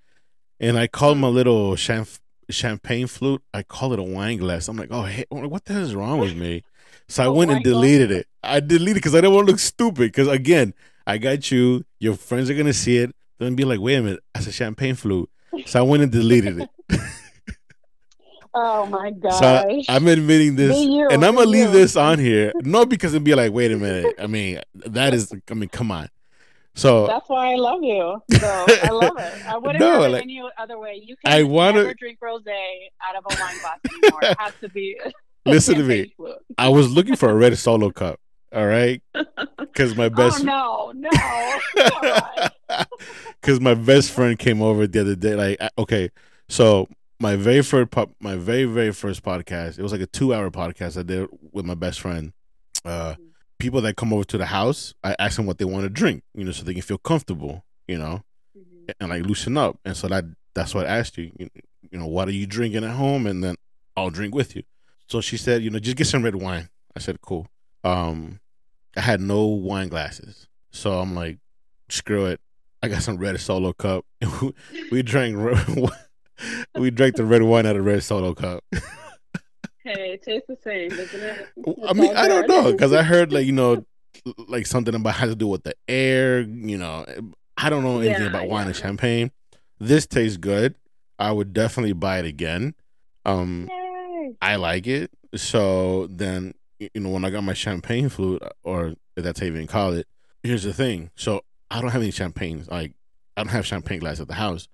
and 0.61 0.79
I 0.79 0.87
called 0.87 1.19
my 1.19 1.29
little 1.29 1.77
champ- 1.77 2.21
champagne 2.51 3.07
flute. 3.07 3.43
I 3.55 3.63
call 3.63 3.93
it 3.93 3.99
a 3.99 4.03
wine 4.03 4.39
glass. 4.39 4.69
I'm 4.69 4.77
like, 4.77 4.89
oh, 4.91 5.05
hey, 5.05 5.25
what 5.31 5.65
the 5.65 5.75
hell 5.75 5.83
is 5.83 5.95
wrong 5.95 6.19
with 6.19 6.37
me? 6.37 6.65
So 7.09 7.23
I 7.23 7.27
oh 7.27 7.33
went 7.33 7.51
and 7.51 7.63
deleted 7.65 8.11
God. 8.11 8.17
it. 8.19 8.27
I 8.43 8.61
deleted 8.61 8.95
because 8.97 9.15
I 9.15 9.21
didn't 9.21 9.35
want 9.35 9.47
to 9.47 9.53
look 9.53 9.61
stupid. 9.61 10.13
Because 10.13 10.29
again, 10.29 10.75
I 11.07 11.19
got 11.19 11.51
you. 11.51 11.85
Your 12.01 12.15
friends 12.15 12.51
are 12.51 12.55
gonna 12.55 12.73
see 12.73 12.99
it. 12.99 13.15
Then 13.39 13.55
be 13.55 13.65
like, 13.65 13.81
wait 13.81 13.97
a 13.97 14.03
minute, 14.03 14.21
that's 14.35 14.47
a 14.47 14.53
champagne 14.53 14.95
flute. 14.95 15.31
So 15.67 15.79
I 15.79 15.83
went 15.83 16.03
and 16.03 16.13
deleted 16.13 16.61
it. 16.61 16.71
oh 18.59 18.87
my 18.87 19.11
god! 19.11 19.31
So 19.33 19.47
I, 19.89 19.97
am 19.97 20.07
admitting 20.07 20.57
this, 20.57 20.77
you, 20.79 21.09
and 21.09 21.25
I'm 21.25 21.35
gonna 21.35 21.47
leave 21.47 21.73
this 21.73 21.97
on 21.97 22.19
here. 22.19 22.53
Not 22.57 22.89
because 22.89 23.15
it'd 23.15 23.25
be 23.25 23.35
like, 23.35 23.53
wait 23.53 23.73
a 23.73 23.77
minute. 23.77 24.15
I 24.19 24.27
mean, 24.27 24.61
that 24.75 25.15
is. 25.15 25.33
I 25.51 25.55
mean, 25.55 25.69
come 25.69 25.91
on. 25.91 26.09
So 26.75 27.07
that's 27.09 27.29
why 27.29 27.53
I 27.53 27.57
love 27.57 27.83
you. 27.83 28.23
So 28.39 28.67
I 28.85 28.91
love 28.91 29.19
it. 29.19 29.47
I 29.47 29.57
wouldn't 29.59 29.81
no, 29.81 30.03
have 30.03 30.15
it 30.15 30.23
any 30.23 30.43
other 30.57 30.79
way. 30.79 31.03
You 31.05 31.17
can 31.17 31.33
I 31.33 31.43
wanna... 31.43 31.83
never 31.83 31.95
drink 31.95 32.21
rosé 32.21 32.55
out 33.03 33.17
of 33.17 33.25
a 33.25 33.41
wine 33.41 33.59
glass 33.59 33.79
anymore. 33.85 34.21
it 34.23 34.39
has 34.39 34.53
to 34.61 34.69
be. 34.69 34.97
Listen 35.47 35.75
to 35.77 35.83
me. 35.83 36.15
I 36.59 36.69
was 36.69 36.91
looking 36.91 37.17
for 37.17 37.31
a 37.31 37.35
red 37.35 37.57
solo 37.59 37.91
cup. 37.91 38.21
All 38.55 38.67
right, 38.67 39.03
because 39.59 39.95
my 39.95 40.09
best. 40.09 40.41
Oh 40.47 40.93
no, 40.95 41.11
no. 41.11 42.87
Because 43.41 43.61
my 43.61 43.75
best 43.75 44.11
friend 44.11 44.39
came 44.39 44.63
over 44.63 44.87
the 44.87 45.01
other 45.01 45.17
day. 45.17 45.35
Like, 45.35 45.71
okay, 45.77 46.11
so 46.49 46.89
my 47.21 47.37
very 47.37 47.63
first 47.63 47.91
pop, 47.91 48.11
my 48.21 48.37
very 48.37 48.65
very 48.65 48.93
first 48.93 49.23
podcast. 49.23 49.79
It 49.79 49.83
was 49.83 49.93
like 49.93 50.01
a 50.01 50.07
two 50.07 50.33
hour 50.33 50.51
podcast 50.51 50.99
I 50.99 51.03
did 51.03 51.29
with 51.53 51.65
my 51.65 51.75
best 51.75 52.01
friend. 52.01 52.33
Uh, 52.85 53.13
mm-hmm. 53.13 53.23
people 53.59 53.81
that 53.83 53.97
come 53.97 54.13
over 54.13 54.25
to 54.25 54.39
the 54.39 54.47
house, 54.47 54.95
I 55.03 55.17
ask 55.19 55.37
them 55.37 55.47
what 55.47 55.59
they 55.59 55.65
want 55.65 55.85
to 55.85 55.91
drink, 55.91 56.23
you 56.35 56.45
know, 56.45 56.53
so 56.53 56.65
they 56.65 56.75
can 56.75 56.83
feel 56.83 56.99
comfortable, 56.99 57.65
you 57.87 57.99
know, 57.99 58.23
mm-hmm. 58.57 58.91
and 59.01 59.11
like 59.11 59.25
loosen 59.25 59.57
up. 59.57 59.79
And 59.85 59.97
so 59.97 60.09
that 60.09 60.25
that's 60.55 60.75
what 60.75 60.87
I 60.87 60.99
asked 60.99 61.19
you, 61.19 61.33
you, 61.39 61.51
you 61.91 61.99
know, 61.99 62.07
what 62.07 62.29
are 62.29 62.33
you 62.33 62.47
drinking 62.47 62.85
at 62.85 62.91
home, 62.91 63.27
and 63.27 63.43
then 63.43 63.57
I'll 63.97 64.11
drink 64.11 64.35
with 64.35 64.55
you. 64.55 64.63
So 65.09 65.21
she 65.21 65.37
said, 65.37 65.63
you 65.63 65.71
know, 65.71 65.79
just 65.79 65.97
get 65.97 66.07
some 66.07 66.23
red 66.23 66.37
wine. 66.37 66.69
I 66.95 67.01
said, 67.01 67.21
cool. 67.21 67.49
Um, 67.85 68.41
I 68.97 69.01
had 69.01 69.21
no 69.21 69.47
wine 69.47 69.89
glasses, 69.89 70.47
so 70.71 71.01
I'm 71.01 71.15
like, 71.15 71.39
screw 71.89 72.27
it. 72.27 72.41
I 72.83 72.89
got 72.89 73.03
some 73.03 73.19
red 73.19 73.41
solo 73.41 73.73
cup. 73.73 74.05
we 74.93 75.03
drank 75.03 75.37
we 76.79 76.91
drank 76.91 77.17
the 77.17 77.25
red 77.25 77.43
wine 77.43 77.67
out 77.67 77.77
of 77.77 77.85
red 77.85 78.03
solo 78.03 78.35
cup. 78.35 78.65
hey, 79.85 80.13
it 80.13 80.23
tastes 80.23 80.47
the 80.49 80.57
same, 80.63 80.91
doesn't 80.91 81.21
it? 81.21 81.49
It's 81.57 81.81
I 81.89 81.93
mean, 81.93 82.17
I 82.17 82.29
don't 82.29 82.49
know 82.49 82.73
because 82.73 82.93
I 82.93 83.03
heard 83.03 83.33
like 83.33 83.47
you 83.47 83.53
know, 83.53 83.85
like 84.49 84.67
something 84.67 84.95
about 84.95 85.15
how 85.15 85.27
to 85.27 85.35
do 85.35 85.47
with 85.47 85.65
the 85.65 85.75
air. 85.89 86.41
You 86.41 86.79
know, 86.79 87.07
I 87.57 87.71
don't 87.71 87.83
know 87.83 88.01
anything 88.01 88.23
yeah, 88.23 88.29
about 88.29 88.49
wine 88.49 88.65
yeah. 88.65 88.69
and 88.69 88.77
champagne. 88.77 89.31
This 89.79 90.07
tastes 90.07 90.37
good. 90.37 90.75
I 91.19 91.33
would 91.33 91.53
definitely 91.53 91.93
buy 91.93 92.19
it 92.19 92.25
again. 92.25 92.75
Um, 93.25 93.69
Yay. 93.71 94.37
I 94.41 94.57
like 94.57 94.87
it. 94.87 95.11
So 95.35 96.07
then, 96.09 96.55
you 96.79 96.89
know, 96.95 97.11
when 97.11 97.25
I 97.25 97.31
got 97.31 97.45
my 97.45 97.55
champagne 97.55 98.09
flute, 98.09 98.43
or 98.63 98.95
if 99.17 99.25
that's 99.25 99.41
how 99.41 99.47
you 99.47 99.53
even 99.53 99.67
call 99.67 99.93
it, 99.93 100.07
here's 100.43 100.63
the 100.63 100.73
thing. 100.73 101.11
So 101.17 101.43
I 101.71 101.81
don't 101.81 101.91
have 101.91 102.03
any 102.03 102.11
champagnes. 102.11 102.69
Like 102.69 102.93
I 103.37 103.43
don't 103.43 103.53
have 103.53 103.67
champagne 103.67 104.01
glass 104.01 104.21
at 104.21 104.29
the 104.29 104.35
house. 104.35 104.69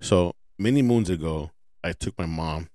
So 0.00 0.34
many 0.60 0.82
moons 0.82 1.08
ago, 1.08 1.50
I 1.82 1.92
took 1.92 2.18
my 2.18 2.26
mom 2.26 2.68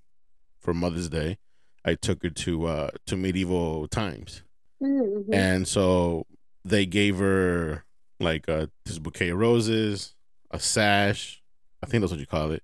for 0.60 0.74
Mother's 0.74 1.08
Day. 1.08 1.38
I 1.86 1.94
took 1.94 2.24
her 2.24 2.32
to 2.32 2.66
uh 2.66 2.90
to 3.06 3.16
medieval 3.16 3.88
times, 3.88 4.42
mm-hmm. 4.82 5.32
and 5.32 5.68
so 5.68 6.26
they 6.66 6.88
gave 6.88 7.20
her 7.20 7.86
like 8.20 8.50
uh, 8.50 8.68
this 8.86 8.98
bouquet 8.98 9.30
of 9.30 9.38
roses, 9.38 10.16
a 10.50 10.60
sash. 10.60 11.44
I 11.84 11.86
think 11.86 12.02
that's 12.02 12.12
what 12.12 12.20
you 12.20 12.26
call 12.26 12.52
it. 12.52 12.64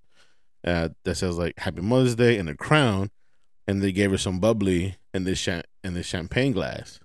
Uh, 0.66 0.90
that 1.04 1.16
says 1.16 1.38
like 1.38 1.60
Happy 1.60 1.82
Mother's 1.82 2.16
Day 2.16 2.38
and 2.40 2.50
a 2.50 2.56
crown, 2.56 3.12
and 3.68 3.82
they 3.82 3.92
gave 3.92 4.10
her 4.10 4.18
some 4.18 4.40
bubbly 4.40 4.96
in 5.14 5.24
this 5.24 5.40
cha- 5.40 5.62
in 5.84 5.94
this 5.94 6.08
champagne 6.08 6.52
glass 6.54 7.00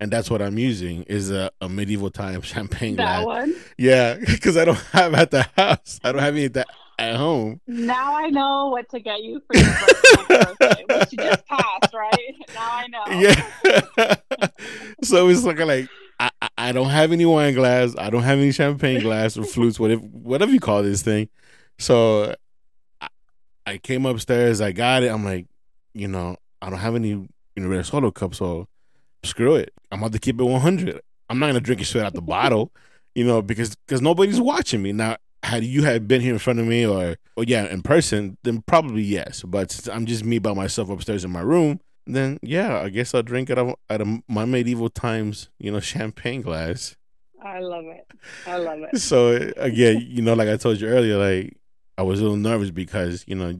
and 0.00 0.10
that's 0.10 0.30
what 0.30 0.40
I'm 0.40 0.58
using 0.58 1.02
is 1.04 1.30
a, 1.30 1.50
a 1.60 1.68
medieval 1.68 2.10
time 2.10 2.40
champagne 2.42 2.96
that 2.96 3.24
glass. 3.24 3.26
one. 3.26 3.54
Yeah, 3.76 4.14
because 4.26 4.56
I 4.56 4.64
don't 4.64 4.78
have 4.92 5.14
at 5.14 5.30
the 5.30 5.42
house. 5.56 6.00
I 6.04 6.12
don't 6.12 6.22
have 6.22 6.34
any 6.34 6.46
at, 6.46 6.54
the, 6.54 6.66
at 6.98 7.16
home. 7.16 7.60
Now 7.66 8.16
I 8.16 8.28
know 8.28 8.68
what 8.68 8.88
to 8.90 9.00
get 9.00 9.22
you 9.22 9.42
for 9.46 9.56
your 9.56 10.26
birthday, 10.28 10.84
which 10.98 11.12
you 11.12 11.18
just 11.18 11.46
passed, 11.46 11.94
right? 11.94 12.34
Now 12.54 12.68
I 12.70 12.86
know. 12.88 13.04
Yeah. 13.18 14.14
so 15.02 15.28
it's 15.28 15.42
looking 15.42 15.66
like 15.66 15.88
I, 16.20 16.30
I 16.56 16.72
don't 16.72 16.90
have 16.90 17.12
any 17.12 17.26
wine 17.26 17.54
glass. 17.54 17.94
I 17.96 18.10
don't 18.10 18.22
have 18.22 18.38
any 18.38 18.52
champagne 18.52 19.00
glass 19.00 19.36
or 19.36 19.44
flutes, 19.44 19.78
whatever 19.78 20.02
whatever 20.02 20.52
you 20.52 20.60
call 20.60 20.82
this 20.82 21.02
thing. 21.02 21.28
So 21.78 22.34
I, 23.00 23.08
I 23.66 23.78
came 23.78 24.04
upstairs. 24.06 24.60
I 24.60 24.72
got 24.72 25.02
it. 25.04 25.08
I'm 25.08 25.24
like, 25.24 25.46
you 25.94 26.08
know, 26.08 26.36
I 26.60 26.70
don't 26.70 26.80
have 26.80 26.96
any 26.96 27.10
you 27.10 27.28
know 27.56 27.68
red 27.68 27.86
solo 27.86 28.10
cup, 28.10 28.34
so 28.34 28.66
screw 29.24 29.54
it. 29.54 29.72
I'm 29.90 30.00
about 30.00 30.12
to 30.12 30.18
keep 30.18 30.40
it 30.40 30.44
100. 30.44 31.00
I'm 31.28 31.38
not 31.38 31.46
gonna 31.48 31.60
drink 31.60 31.80
it 31.80 31.86
straight 31.86 32.04
out 32.04 32.14
the 32.14 32.22
bottle, 32.36 32.72
you 33.14 33.24
know, 33.24 33.42
because 33.42 33.74
because 33.86 34.02
nobody's 34.02 34.40
watching 34.40 34.82
me 34.82 34.92
now. 34.92 35.16
Had 35.44 35.64
you 35.64 35.84
had 35.84 36.08
been 36.08 36.20
here 36.20 36.32
in 36.32 36.38
front 36.40 36.58
of 36.58 36.66
me, 36.66 36.84
or 36.84 37.16
or 37.36 37.44
yeah, 37.44 37.66
in 37.66 37.82
person, 37.82 38.36
then 38.42 38.62
probably 38.66 39.02
yes. 39.02 39.42
But 39.46 39.70
since 39.70 39.88
I'm 39.88 40.04
just 40.04 40.24
me 40.24 40.40
by 40.40 40.52
myself 40.52 40.90
upstairs 40.90 41.24
in 41.24 41.30
my 41.30 41.40
room, 41.40 41.80
then 42.06 42.38
yeah, 42.42 42.80
I 42.80 42.88
guess 42.88 43.14
I'll 43.14 43.22
drink 43.22 43.48
it 43.48 43.58
out 43.58 43.78
of 43.88 44.08
my 44.28 44.44
medieval 44.44 44.90
times, 44.90 45.48
you 45.58 45.70
know, 45.70 45.80
champagne 45.94 46.42
glass. 46.42 46.96
I 47.40 47.60
love 47.60 47.84
it. 47.84 48.04
I 48.46 48.56
love 48.56 48.80
it. 48.92 48.98
So 48.98 49.52
again, 49.56 50.04
you 50.08 50.22
know, 50.22 50.34
like 50.34 50.48
I 50.48 50.56
told 50.56 50.80
you 50.80 50.88
earlier, 50.88 51.16
like 51.16 51.56
I 51.96 52.02
was 52.02 52.18
a 52.18 52.22
little 52.22 52.36
nervous 52.36 52.72
because 52.72 53.24
you 53.28 53.36
know 53.36 53.50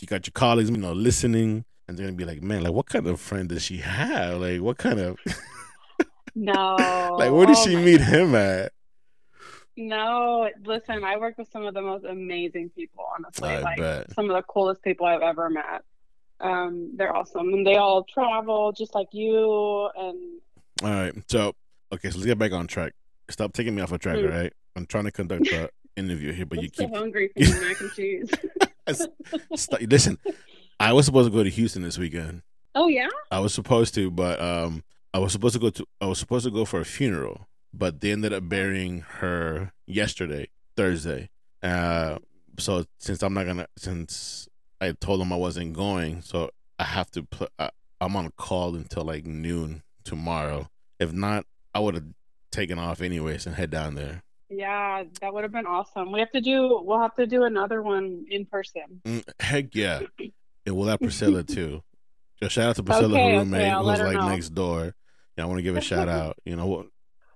you 0.00 0.06
got 0.06 0.26
your 0.26 0.32
colleagues, 0.32 0.70
you 0.70 0.76
know, 0.76 0.92
listening, 0.92 1.64
and 1.86 1.96
they're 1.96 2.06
gonna 2.06 2.16
be 2.16 2.24
like, 2.24 2.42
man, 2.42 2.62
like 2.62 2.72
what 2.72 2.86
kind 2.86 3.06
of 3.06 3.20
friend 3.20 3.48
does 3.48 3.62
she 3.62 3.78
have? 3.78 4.40
Like 4.40 4.60
what 4.60 4.78
kind 4.78 5.00
of 5.00 5.18
No. 6.34 6.76
like 7.18 7.30
where 7.30 7.46
did 7.46 7.56
oh 7.56 7.64
she 7.64 7.76
meet 7.76 7.98
God. 7.98 8.08
him 8.08 8.34
at? 8.34 8.72
No, 9.76 10.48
listen, 10.64 11.02
I 11.02 11.16
work 11.16 11.36
with 11.36 11.50
some 11.50 11.64
of 11.64 11.74
the 11.74 11.82
most 11.82 12.04
amazing 12.04 12.70
people, 12.70 13.04
honestly. 13.16 13.48
I 13.48 13.60
like 13.60 13.78
bet. 13.78 14.14
some 14.14 14.30
of 14.30 14.36
the 14.36 14.42
coolest 14.42 14.82
people 14.82 15.06
I've 15.06 15.22
ever 15.22 15.50
met. 15.50 15.82
Um, 16.40 16.92
they're 16.96 17.14
awesome. 17.14 17.52
And 17.52 17.66
they 17.66 17.76
all 17.76 18.04
travel 18.04 18.72
just 18.72 18.94
like 18.94 19.08
you 19.12 19.88
and 19.96 20.40
All 20.82 20.90
right. 20.90 21.14
So 21.28 21.54
okay, 21.92 22.10
so 22.10 22.18
let's 22.18 22.26
get 22.26 22.38
back 22.38 22.52
on 22.52 22.66
track. 22.66 22.92
Stop 23.30 23.52
taking 23.52 23.74
me 23.74 23.82
off 23.82 23.92
a 23.92 23.98
track, 23.98 24.18
mm. 24.18 24.30
all 24.30 24.38
right? 24.38 24.52
I'm 24.76 24.86
trying 24.86 25.04
to 25.04 25.12
conduct 25.12 25.44
the 25.44 25.70
interview 25.96 26.32
here, 26.32 26.46
but 26.46 26.58
I'm 26.58 26.64
you 26.64 26.70
keep 26.70 26.94
hungry 26.94 27.30
for 27.34 27.60
mac 27.60 27.80
and 27.80 27.92
cheese. 27.92 28.30
Listen, 29.88 30.18
I 30.80 30.92
was 30.92 31.06
supposed 31.06 31.30
to 31.30 31.36
go 31.36 31.42
to 31.42 31.50
Houston 31.50 31.82
this 31.82 31.98
weekend. 31.98 32.42
Oh 32.74 32.88
yeah. 32.88 33.08
I 33.30 33.38
was 33.38 33.54
supposed 33.54 33.94
to, 33.94 34.10
but 34.10 34.40
um, 34.40 34.82
I 35.12 35.18
was 35.18 35.32
supposed 35.32 35.54
to 35.54 35.60
go 35.60 35.70
to. 35.70 35.86
I 36.00 36.06
was 36.06 36.18
supposed 36.18 36.44
to 36.44 36.50
go 36.50 36.64
for 36.64 36.80
a 36.80 36.84
funeral, 36.84 37.48
but 37.72 38.00
they 38.00 38.10
ended 38.12 38.32
up 38.32 38.48
burying 38.48 39.00
her 39.00 39.72
yesterday, 39.86 40.48
Thursday. 40.76 41.30
Uh, 41.62 42.18
so 42.58 42.84
since 42.98 43.22
I'm 43.22 43.34
not 43.34 43.46
gonna, 43.46 43.66
since 43.76 44.48
I 44.80 44.92
told 44.92 45.20
them 45.20 45.32
I 45.32 45.36
wasn't 45.36 45.72
going, 45.72 46.22
so 46.22 46.50
I 46.78 46.84
have 46.84 47.10
to 47.12 47.22
put. 47.22 47.50
I, 47.58 47.70
I'm 48.00 48.16
on 48.16 48.26
a 48.26 48.32
call 48.32 48.74
until 48.74 49.04
like 49.04 49.24
noon 49.24 49.82
tomorrow. 50.02 50.68
If 50.98 51.12
not, 51.12 51.46
I 51.74 51.80
would 51.80 51.94
have 51.94 52.04
taken 52.50 52.78
off 52.78 53.00
anyways 53.00 53.46
and 53.46 53.54
head 53.54 53.70
down 53.70 53.94
there. 53.94 54.22
Yeah, 54.50 55.04
that 55.20 55.32
would 55.32 55.42
have 55.42 55.52
been 55.52 55.66
awesome. 55.66 56.12
We 56.12 56.20
have 56.20 56.30
to 56.32 56.40
do. 56.40 56.80
We'll 56.84 57.00
have 57.00 57.14
to 57.14 57.26
do 57.26 57.44
another 57.44 57.82
one 57.82 58.26
in 58.28 58.46
person. 58.46 59.00
Mm, 59.04 59.24
heck 59.40 59.74
yeah! 59.74 60.00
And 60.66 60.76
we'll 60.76 60.88
have 60.88 61.00
Priscilla 61.00 61.42
too. 61.42 61.82
Just 62.40 62.54
shout 62.54 62.70
out 62.70 62.76
to 62.76 62.82
Priscilla, 62.82 63.14
okay, 63.14 63.32
her 63.32 63.38
roommate, 63.40 63.72
okay, 63.72 63.90
who's 63.90 64.00
like 64.00 64.16
know. 64.16 64.28
next 64.28 64.48
door. 64.50 64.94
Yeah, 65.36 65.44
I 65.44 65.46
want 65.46 65.58
to 65.58 65.62
give 65.62 65.76
a 65.76 65.80
shout 65.80 66.08
out. 66.20 66.36
You 66.44 66.56
know 66.56 66.66
what? 66.66 66.86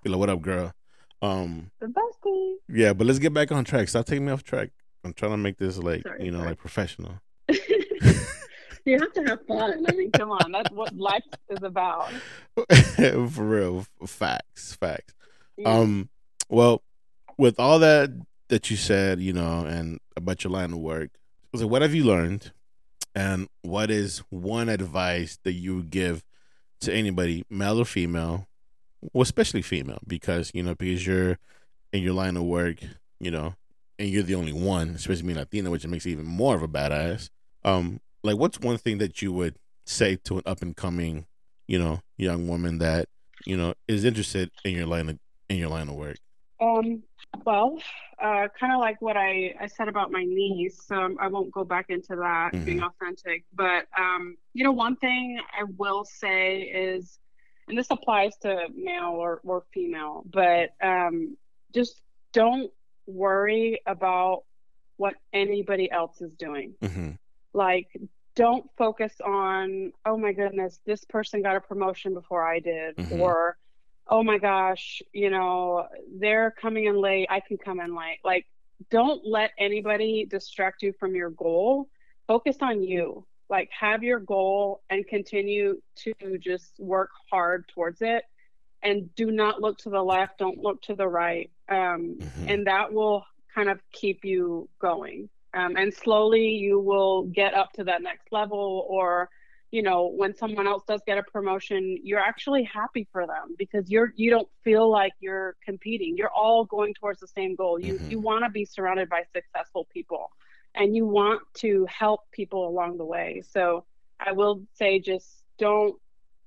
Be 0.03 0.11
like, 0.11 0.19
what 0.19 0.31
up, 0.31 0.41
girl? 0.41 0.73
Um, 1.21 1.71
the 1.81 1.87
bestie. 1.87 2.55
Yeah, 2.69 2.93
but 2.93 3.07
let's 3.07 3.19
get 3.19 3.35
back 3.35 3.51
on 3.53 3.65
track. 3.65 3.89
Stop 3.89 4.07
taking 4.07 4.27
me 4.27 4.33
off 4.33 4.45
track. 4.45 4.71
I'm 5.05 5.13
trying 5.13 5.33
to 5.33 5.37
make 5.37 5.57
this 5.59 5.79
like 5.79 6.03
sorry, 6.03 6.25
you 6.25 6.31
know 6.31 6.39
sorry. 6.39 6.51
like 6.51 6.59
professional. 6.59 7.21
you 7.49 8.99
have 8.99 9.13
to 9.15 9.23
have 9.25 9.47
fun. 9.47 9.85
I 9.89 9.93
mean, 9.93 10.11
come 10.13 10.31
on, 10.31 10.53
that's 10.53 10.71
what 10.71 10.97
life 10.97 11.23
is 11.49 11.63
about. 11.63 12.11
For 12.97 13.45
real, 13.45 13.87
facts, 14.07 14.75
facts. 14.75 15.15
Yeah. 15.57 15.71
Um, 15.71 16.09
well, 16.49 16.83
with 17.37 17.59
all 17.59 17.79
that 17.81 18.11
that 18.49 18.71
you 18.71 18.77
said, 18.77 19.21
you 19.21 19.33
know, 19.33 19.65
and 19.67 19.99
about 20.17 20.45
your 20.45 20.53
line 20.53 20.73
of 20.73 20.79
work, 20.79 21.11
so 21.55 21.67
what 21.67 21.83
have 21.83 21.95
you 21.95 22.05
learned? 22.05 22.53
And 23.19 23.49
what 23.63 23.91
is 23.91 24.23
one 24.31 24.69
advice 24.69 25.41
that 25.43 25.55
you 25.55 25.75
would 25.75 25.91
give 25.91 26.23
to 26.83 26.95
anybody, 26.95 27.45
male 27.51 27.81
or 27.81 27.85
female, 27.85 28.47
well, 29.13 29.23
especially 29.23 29.61
female, 29.61 29.99
because 30.07 30.53
you 30.55 30.63
know, 30.63 30.77
because 30.77 31.05
you're 31.05 31.37
in 31.93 32.05
your 32.05 32.13
line 32.13 32.37
of 32.37 32.45
work, 32.45 32.77
you 33.19 33.33
know, 33.33 33.57
and 33.99 34.09
you're 34.09 34.23
the 34.23 34.37
only 34.37 34.53
one, 34.53 34.91
especially 34.91 35.25
being 35.25 35.37
Latina, 35.37 35.69
which 35.69 35.85
makes 35.85 36.07
you 36.07 36.13
even 36.13 36.27
more 36.27 36.55
of 36.55 36.63
a 36.63 36.69
badass. 36.69 37.29
Um, 37.65 38.01
like, 38.23 38.37
what's 38.37 38.61
one 38.61 38.79
thing 38.79 38.99
that 38.99 39.21
you 39.21 39.33
would 39.33 39.57
say 39.85 40.15
to 40.23 40.37
an 40.37 40.45
up 40.47 40.63
and 40.63 40.77
coming, 40.77 41.27
you 41.67 41.81
know, 41.81 42.03
young 42.19 42.47
woman 42.47 42.79
that 42.79 43.09
you 43.45 43.57
know 43.57 43.75
is 43.89 44.05
interested 44.05 44.53
in 44.65 44.77
your 44.77 44.87
line 44.87 45.09
of 45.09 45.19
in 45.49 45.57
your 45.57 45.71
line 45.71 45.89
of 45.89 45.97
work? 45.97 46.19
Um, 46.61 47.03
well, 47.45 47.79
uh, 48.21 48.49
kind 48.59 48.73
of 48.73 48.81
like 48.81 49.01
what 49.01 49.17
I, 49.17 49.55
I 49.61 49.67
said 49.67 49.89
about 49.89 50.11
my 50.11 50.25
niece. 50.25 50.83
So 50.87 51.17
I 51.21 51.29
won't 51.29 51.53
go 51.53 51.65
back 51.65 51.87
into 51.89 52.17
that 52.17 52.51
mm-hmm. 52.53 52.65
being 52.65 52.83
authentic. 52.83 53.45
But, 53.55 53.87
um, 53.97 54.37
you 54.55 54.65
know, 54.65 54.73
one 54.73 54.97
thing 54.97 55.41
I 55.59 55.65
will 55.77 56.05
say 56.05 56.63
is, 56.63 57.19
and 57.69 57.77
this 57.77 57.89
applies 57.91 58.37
to 58.39 58.67
male 58.75 59.11
or, 59.11 59.41
or 59.45 59.65
female, 59.73 60.25
but 60.29 60.71
um, 60.83 61.37
just 61.75 62.01
don't 62.33 62.73
worry 63.07 63.81
about 63.87 64.45
what 64.97 65.15
anybody 65.33 65.91
else 65.91 66.21
is 66.21 66.33
doing. 66.33 66.75
Mm-hmm. 66.83 67.11
Like, 67.53 67.89
don't 68.35 68.69
focus 68.77 69.13
on, 69.25 69.93
oh 70.05 70.17
my 70.17 70.33
goodness, 70.33 70.81
this 70.87 71.05
person 71.05 71.43
got 71.43 71.57
a 71.57 71.61
promotion 71.61 72.15
before 72.15 72.43
I 72.43 72.61
did, 72.61 72.97
mm-hmm. 72.97 73.21
or 73.21 73.59
oh 74.09 74.23
my 74.23 74.39
gosh, 74.39 75.03
you 75.13 75.31
know, 75.31 75.87
they're 76.19 76.51
coming 76.51 76.87
in 76.87 77.01
late, 77.01 77.27
I 77.31 77.41
can 77.41 77.59
come 77.59 77.81
in 77.81 77.95
late. 77.95 78.19
Like, 78.25 78.47
don't 78.91 79.27
let 79.27 79.51
anybody 79.59 80.25
distract 80.25 80.83
you 80.83 80.93
from 80.99 81.15
your 81.15 81.31
goal. 81.31 81.89
Focus 82.27 82.57
on 82.61 82.83
you. 82.83 83.27
Like, 83.51 83.71
have 83.79 84.03
your 84.03 84.21
goal 84.21 84.83
and 84.91 85.07
continue 85.07 85.81
to 85.97 86.39
just 86.39 86.79
work 86.79 87.11
hard 87.31 87.69
towards 87.69 88.03
it. 88.03 88.25
And 88.83 89.15
do 89.17 89.31
not 89.31 89.61
look 89.61 89.79
to 89.79 89.91
the 89.91 90.03
left, 90.03 90.39
don't 90.39 90.59
look 90.59 90.81
to 90.83 90.95
the 90.95 91.09
right. 91.09 91.51
Um, 91.69 92.17
mm-hmm. 92.19 92.49
And 92.49 92.67
that 92.67 92.93
will 92.93 93.25
kind 93.55 93.69
of 93.69 93.81
keep 93.93 94.25
you 94.25 94.69
going. 94.79 95.29
Um, 95.55 95.77
and 95.77 95.93
slowly 95.93 96.51
you 96.51 96.79
will 96.79 97.25
get 97.25 97.55
up 97.55 97.73
to 97.73 97.85
that 97.85 98.03
next 98.03 98.31
level 98.31 98.87
or 98.89 99.29
you 99.71 99.83
know 99.83 100.07
when 100.07 100.35
someone 100.35 100.67
else 100.67 100.83
does 100.89 101.01
get 101.07 101.19
a 101.19 101.23
promotion 101.23 101.99
you're 102.03 102.21
actually 102.21 102.65
happy 102.65 103.07
for 103.13 103.27
them 103.27 103.55
because 103.59 103.91
you're 103.91 104.13
you 104.17 104.31
don't 104.31 104.49
feel 104.65 104.91
like 104.91 105.13
you're 105.21 105.57
competing. 105.65 106.17
You're 106.17 106.31
all 106.31 106.65
going 106.65 106.95
towards 106.95 107.21
the 107.21 107.29
same 107.29 107.55
goal. 107.55 107.79
You 107.79 107.95
mm-hmm. 107.95 108.11
you 108.11 108.21
want 108.21 108.45
to 108.45 108.51
be 108.51 108.65
surrounded 108.65 109.09
by 109.09 109.23
successful 109.35 109.87
people 109.93 110.31
and 110.75 110.95
you 110.95 111.07
want 111.07 111.43
to 111.59 111.87
help 111.87 112.21
people 112.33 112.69
along 112.69 112.99
the 112.99 113.05
way. 113.05 113.43
So 113.49 113.85
i 114.21 114.33
will 114.33 114.63
say 114.75 114.99
just 114.99 115.43
don't 115.59 115.95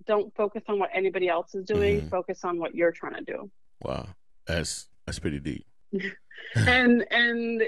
don't 0.05 0.35
focus 0.35 0.63
on 0.67 0.79
what 0.79 0.89
anybody 0.93 1.29
else 1.29 1.53
is 1.55 1.65
doing. 1.65 1.99
Mm-hmm. 1.99 2.09
focus 2.09 2.43
on 2.43 2.59
what 2.59 2.75
you're 2.75 2.91
trying 2.91 3.15
to 3.15 3.23
do. 3.23 3.51
Wow. 3.81 4.07
That's 4.47 4.87
that's 5.05 5.19
pretty 5.19 5.39
deep. 5.39 5.65
And 6.55 7.05
and 7.11 7.61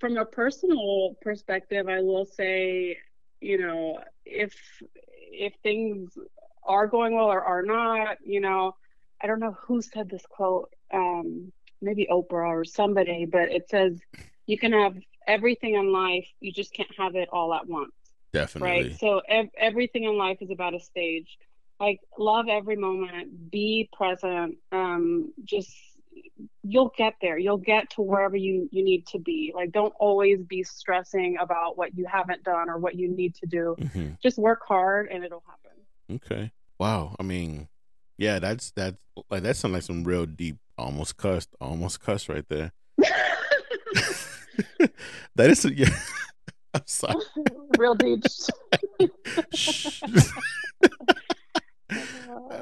from 0.00 0.16
a 0.16 0.24
personal 0.24 1.14
perspective 1.20 1.88
i 1.88 2.00
will 2.00 2.24
say 2.24 2.96
you 3.44 3.58
know 3.58 3.98
if 4.24 4.54
if 5.32 5.52
things 5.62 6.16
are 6.66 6.86
going 6.86 7.14
well 7.14 7.26
or 7.26 7.42
are 7.42 7.62
not 7.62 8.16
you 8.24 8.40
know 8.40 8.74
i 9.22 9.26
don't 9.26 9.40
know 9.40 9.56
who 9.66 9.82
said 9.82 10.08
this 10.08 10.24
quote 10.28 10.70
um 10.92 11.52
maybe 11.82 12.08
oprah 12.10 12.48
or 12.48 12.64
somebody 12.64 13.26
but 13.26 13.50
it 13.50 13.68
says 13.68 14.00
you 14.46 14.58
can 14.58 14.72
have 14.72 14.96
everything 15.26 15.74
in 15.74 15.92
life 15.92 16.26
you 16.40 16.52
just 16.52 16.72
can't 16.72 16.94
have 16.98 17.14
it 17.16 17.28
all 17.32 17.54
at 17.54 17.66
once. 17.66 17.92
Definitely. 18.32 18.68
Right 18.90 18.98
so 18.98 19.20
ev- 19.28 19.50
everything 19.58 20.04
in 20.04 20.16
life 20.18 20.38
is 20.40 20.50
about 20.50 20.74
a 20.74 20.80
stage. 20.80 21.38
Like 21.80 22.00
love 22.18 22.46
every 22.48 22.76
moment 22.76 23.50
be 23.50 23.88
present 23.92 24.56
um 24.72 25.32
just 25.44 25.72
you'll 26.62 26.92
get 26.96 27.14
there. 27.20 27.38
You'll 27.38 27.56
get 27.58 27.90
to 27.90 28.02
wherever 28.02 28.36
you 28.36 28.68
you 28.72 28.84
need 28.84 29.06
to 29.08 29.18
be. 29.18 29.52
Like 29.54 29.72
don't 29.72 29.94
always 29.98 30.42
be 30.42 30.62
stressing 30.62 31.36
about 31.40 31.76
what 31.76 31.96
you 31.96 32.06
haven't 32.06 32.44
done 32.44 32.68
or 32.68 32.78
what 32.78 32.94
you 32.96 33.08
need 33.08 33.34
to 33.36 33.46
do. 33.46 33.76
Mm-hmm. 33.78 34.10
just 34.22 34.38
work 34.38 34.62
hard 34.66 35.08
and 35.10 35.24
it'll 35.24 35.44
happen. 35.46 35.78
Okay. 36.16 36.52
Wow. 36.78 37.16
I 37.18 37.22
mean 37.22 37.68
yeah 38.16 38.38
that's 38.38 38.70
that's 38.72 38.96
like 39.30 39.42
that 39.42 39.56
sounds 39.56 39.74
like 39.74 39.82
some 39.82 40.04
real 40.04 40.26
deep 40.26 40.56
almost 40.78 41.16
cussed 41.16 41.50
almost 41.60 42.00
cuss 42.00 42.28
right 42.28 42.44
there. 42.48 42.72
That 45.36 45.50
is 45.50 45.64
a, 45.64 45.74
yeah. 45.74 45.88
I'm 46.74 46.82
sorry. 46.86 47.24
Real 47.78 47.94
deep. 47.94 48.22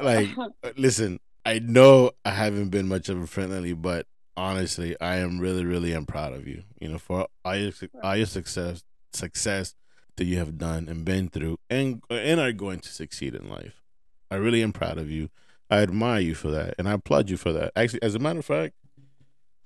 Like 0.02 0.28
listen 0.76 1.20
I 1.44 1.58
know 1.58 2.12
I 2.24 2.30
haven't 2.30 2.68
been 2.68 2.88
much 2.88 3.08
of 3.08 3.20
a 3.20 3.26
friend 3.26 3.50
lately, 3.50 3.72
but 3.72 4.06
honestly, 4.36 4.96
I 5.00 5.16
am 5.16 5.40
really, 5.40 5.64
really 5.64 5.94
am 5.94 6.06
proud 6.06 6.32
of 6.32 6.46
you. 6.46 6.62
You 6.80 6.90
know, 6.90 6.98
for 6.98 7.26
all 7.44 7.56
your, 7.56 7.72
all 8.02 8.16
your 8.16 8.26
success, 8.26 8.84
success 9.12 9.74
that 10.16 10.24
you 10.24 10.38
have 10.38 10.58
done 10.58 10.88
and 10.88 11.04
been 11.04 11.28
through, 11.28 11.58
and 11.68 12.02
and 12.10 12.38
are 12.38 12.52
going 12.52 12.80
to 12.80 12.88
succeed 12.88 13.34
in 13.34 13.48
life. 13.48 13.82
I 14.30 14.36
really 14.36 14.62
am 14.62 14.72
proud 14.72 14.98
of 14.98 15.10
you. 15.10 15.30
I 15.70 15.78
admire 15.78 16.20
you 16.20 16.34
for 16.34 16.50
that, 16.50 16.74
and 16.78 16.88
I 16.88 16.92
applaud 16.92 17.28
you 17.30 17.36
for 17.36 17.52
that. 17.52 17.72
Actually, 17.74 18.02
as 18.02 18.14
a 18.14 18.18
matter 18.18 18.38
of 18.38 18.44
fact, 18.44 18.74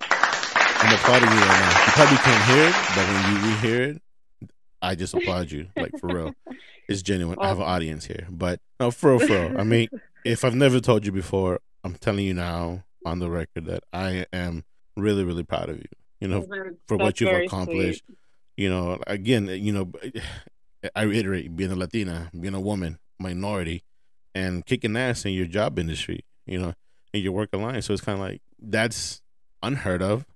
I'm 0.00 0.94
applauding 0.94 1.30
you 1.30 1.36
right 1.36 1.60
now. 1.60 1.84
You 1.86 1.92
probably 1.92 2.16
can't 2.18 2.44
hear 2.44 2.68
it, 2.68 2.74
but 2.94 3.06
when 3.08 3.32
you, 3.32 3.48
you 3.48 3.56
hear 3.56 3.82
it, 3.82 4.02
I 4.80 4.94
just 4.94 5.14
applaud 5.14 5.50
you, 5.50 5.68
like 5.76 5.98
for 5.98 6.06
real. 6.06 6.34
It's 6.88 7.02
genuine. 7.02 7.38
I 7.40 7.48
have 7.48 7.58
an 7.58 7.64
audience 7.64 8.04
here, 8.04 8.26
but 8.30 8.60
no, 8.78 8.90
for 8.90 9.16
real, 9.16 9.26
for 9.26 9.48
real. 9.48 9.60
I 9.60 9.64
mean, 9.64 9.88
if 10.24 10.44
I've 10.44 10.54
never 10.54 10.78
told 10.80 11.04
you 11.04 11.12
before, 11.12 11.60
I'm 11.86 11.94
telling 11.94 12.24
you 12.24 12.34
now 12.34 12.84
on 13.04 13.18
the 13.18 13.30
record 13.30 13.66
that 13.66 13.84
I 13.92 14.26
am 14.32 14.64
really, 14.96 15.24
really 15.24 15.44
proud 15.44 15.70
of 15.70 15.78
you. 15.78 15.88
You 16.20 16.28
know, 16.28 16.46
for 16.86 16.96
what 16.96 17.20
you've 17.20 17.32
accomplished. 17.32 18.04
Sweet. 18.06 18.18
You 18.56 18.70
know, 18.70 18.98
again, 19.06 19.48
you 19.48 19.72
know, 19.72 19.92
I 20.94 21.02
reiterate, 21.02 21.54
being 21.54 21.70
a 21.70 21.76
Latina, 21.76 22.30
being 22.38 22.54
a 22.54 22.60
woman, 22.60 22.98
minority, 23.18 23.84
and 24.34 24.64
kicking 24.64 24.96
ass 24.96 25.24
in 25.24 25.32
your 25.32 25.46
job 25.46 25.78
industry. 25.78 26.24
You 26.46 26.58
know, 26.58 26.74
in 27.12 27.22
your 27.22 27.32
work 27.32 27.50
alliance. 27.52 27.86
So 27.86 27.92
it's 27.92 28.02
kind 28.02 28.18
of 28.18 28.24
like 28.24 28.40
that's 28.60 29.20
unheard 29.62 30.02
of, 30.02 30.26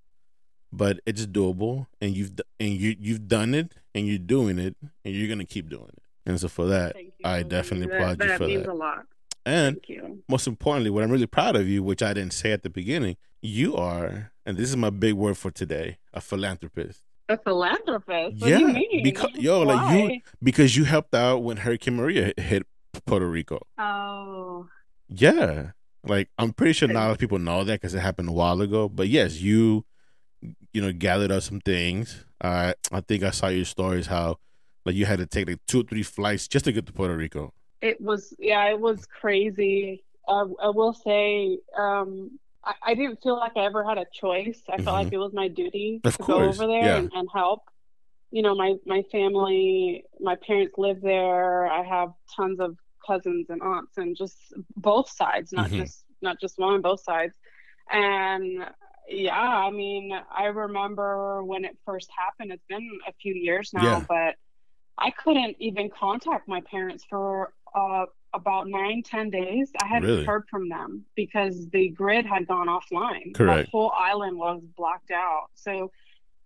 but 0.72 1.00
it's 1.06 1.26
doable, 1.26 1.86
and 2.00 2.16
you've 2.16 2.32
and 2.58 2.70
you 2.70 2.96
you've 2.98 3.26
done 3.28 3.54
it, 3.54 3.74
and 3.94 4.06
you're 4.06 4.18
doing 4.18 4.58
it, 4.58 4.76
and 5.04 5.14
you're 5.14 5.28
gonna 5.28 5.44
keep 5.44 5.68
doing 5.70 5.88
it. 5.88 6.02
And 6.26 6.38
so 6.38 6.48
for 6.48 6.66
that, 6.66 6.96
I 7.24 7.42
definitely 7.42 7.86
that, 7.86 7.96
applaud 7.96 8.10
you 8.10 8.16
for 8.16 8.26
that. 8.26 8.38
That 8.38 8.46
means 8.46 8.66
a 8.66 8.74
lot. 8.74 9.06
And 9.46 9.80
most 10.28 10.46
importantly, 10.46 10.90
what 10.90 11.02
I'm 11.02 11.10
really 11.10 11.26
proud 11.26 11.56
of 11.56 11.66
you, 11.68 11.82
which 11.82 12.02
I 12.02 12.12
didn't 12.12 12.32
say 12.32 12.52
at 12.52 12.62
the 12.62 12.70
beginning, 12.70 13.16
you 13.42 13.76
are, 13.76 14.32
and 14.44 14.56
this 14.56 14.68
is 14.68 14.76
my 14.76 14.90
big 14.90 15.14
word 15.14 15.38
for 15.38 15.50
today, 15.50 15.98
a 16.12 16.20
philanthropist. 16.20 17.02
A 17.28 17.38
philanthropist? 17.38 18.40
What 18.40 18.50
yeah, 18.50 19.00
because 19.02 19.30
yo, 19.34 19.64
Why? 19.64 19.74
like 19.74 20.10
you, 20.10 20.20
because 20.42 20.76
you 20.76 20.84
helped 20.84 21.14
out 21.14 21.38
when 21.38 21.58
Hurricane 21.58 21.96
Maria 21.96 22.32
hit 22.36 22.66
Puerto 23.06 23.26
Rico. 23.26 23.60
Oh. 23.78 24.68
Yeah, 25.08 25.70
like 26.04 26.28
I'm 26.38 26.52
pretty 26.52 26.72
sure 26.72 26.88
not 26.88 27.00
a 27.00 27.06
lot 27.06 27.10
of 27.12 27.18
people 27.18 27.38
know 27.38 27.64
that 27.64 27.80
because 27.80 27.94
it 27.94 28.00
happened 28.00 28.28
a 28.28 28.32
while 28.32 28.60
ago. 28.60 28.88
But 28.88 29.08
yes, 29.08 29.40
you, 29.40 29.84
you 30.72 30.82
know, 30.82 30.92
gathered 30.92 31.30
up 31.30 31.42
some 31.42 31.60
things. 31.60 32.24
I 32.42 32.74
I 32.92 33.00
think 33.00 33.22
I 33.22 33.30
saw 33.30 33.48
your 33.48 33.64
stories 33.64 34.08
how, 34.08 34.38
like, 34.84 34.96
you 34.96 35.06
had 35.06 35.18
to 35.18 35.26
take 35.26 35.48
like 35.48 35.60
two 35.66 35.80
or 35.80 35.84
three 35.84 36.02
flights 36.02 36.48
just 36.48 36.64
to 36.64 36.72
get 36.72 36.86
to 36.86 36.92
Puerto 36.92 37.16
Rico 37.16 37.52
it 37.80 38.00
was 38.00 38.34
yeah 38.38 38.68
it 38.68 38.78
was 38.78 39.06
crazy 39.06 40.04
uh, 40.28 40.46
i 40.62 40.68
will 40.68 40.92
say 40.92 41.58
um, 41.76 42.38
I, 42.64 42.74
I, 42.88 42.94
didn't 42.94 43.22
feel 43.22 43.36
like 43.36 43.56
i 43.56 43.64
ever 43.64 43.84
had 43.84 43.98
a 43.98 44.06
choice 44.12 44.62
i 44.68 44.74
mm-hmm. 44.74 44.84
felt 44.84 44.94
like 44.94 45.06
mm-hmm. 45.08 45.14
it 45.16 45.18
was 45.18 45.32
my 45.32 45.48
duty 45.48 46.00
of 46.04 46.16
to 46.16 46.22
course. 46.22 46.58
go 46.58 46.64
over 46.64 46.72
there 46.72 46.84
yeah. 46.84 46.96
and, 46.96 47.10
and, 47.14 47.28
help 47.32 47.62
you 48.30 48.42
know 48.42 48.54
my 48.54 48.74
my 48.86 49.02
family 49.10 50.04
my 50.20 50.36
parents 50.46 50.74
live 50.76 51.00
there 51.00 51.66
i 51.66 51.82
have 51.82 52.12
tons 52.36 52.60
of 52.60 52.76
cousins 53.06 53.46
and 53.48 53.62
aunts 53.62 53.96
and 53.96 54.16
just 54.16 54.36
both 54.76 55.10
sides 55.10 55.52
not 55.52 55.68
mm-hmm. 55.68 55.80
just 55.80 56.04
not 56.22 56.38
just 56.40 56.58
one 56.58 56.80
both 56.80 57.02
sides 57.02 57.34
and 57.90 58.64
yeah 59.08 59.32
i 59.32 59.70
mean 59.70 60.12
i 60.36 60.44
remember 60.44 61.42
when 61.42 61.64
it 61.64 61.76
first 61.84 62.08
happened 62.16 62.52
it's 62.52 62.64
been 62.68 62.88
a 63.08 63.12
few 63.20 63.34
years 63.34 63.70
now 63.72 63.82
yeah. 63.82 64.04
but 64.06 64.36
I 65.00 65.10
couldn't 65.10 65.56
even 65.58 65.88
contact 65.88 66.46
my 66.46 66.60
parents 66.60 67.04
for 67.08 67.52
uh, 67.74 68.06
about 68.32 68.68
nine, 68.68 69.02
ten 69.02 69.30
days. 69.30 69.70
I 69.80 69.86
hadn't 69.86 70.08
really? 70.08 70.24
heard 70.24 70.44
from 70.48 70.68
them 70.68 71.04
because 71.14 71.68
the 71.70 71.88
grid 71.88 72.26
had 72.26 72.46
gone 72.46 72.68
offline. 72.68 73.34
Correct. 73.34 73.66
The 73.66 73.70
whole 73.70 73.92
island 73.96 74.38
was 74.38 74.62
blocked 74.76 75.10
out. 75.10 75.48
So 75.54 75.90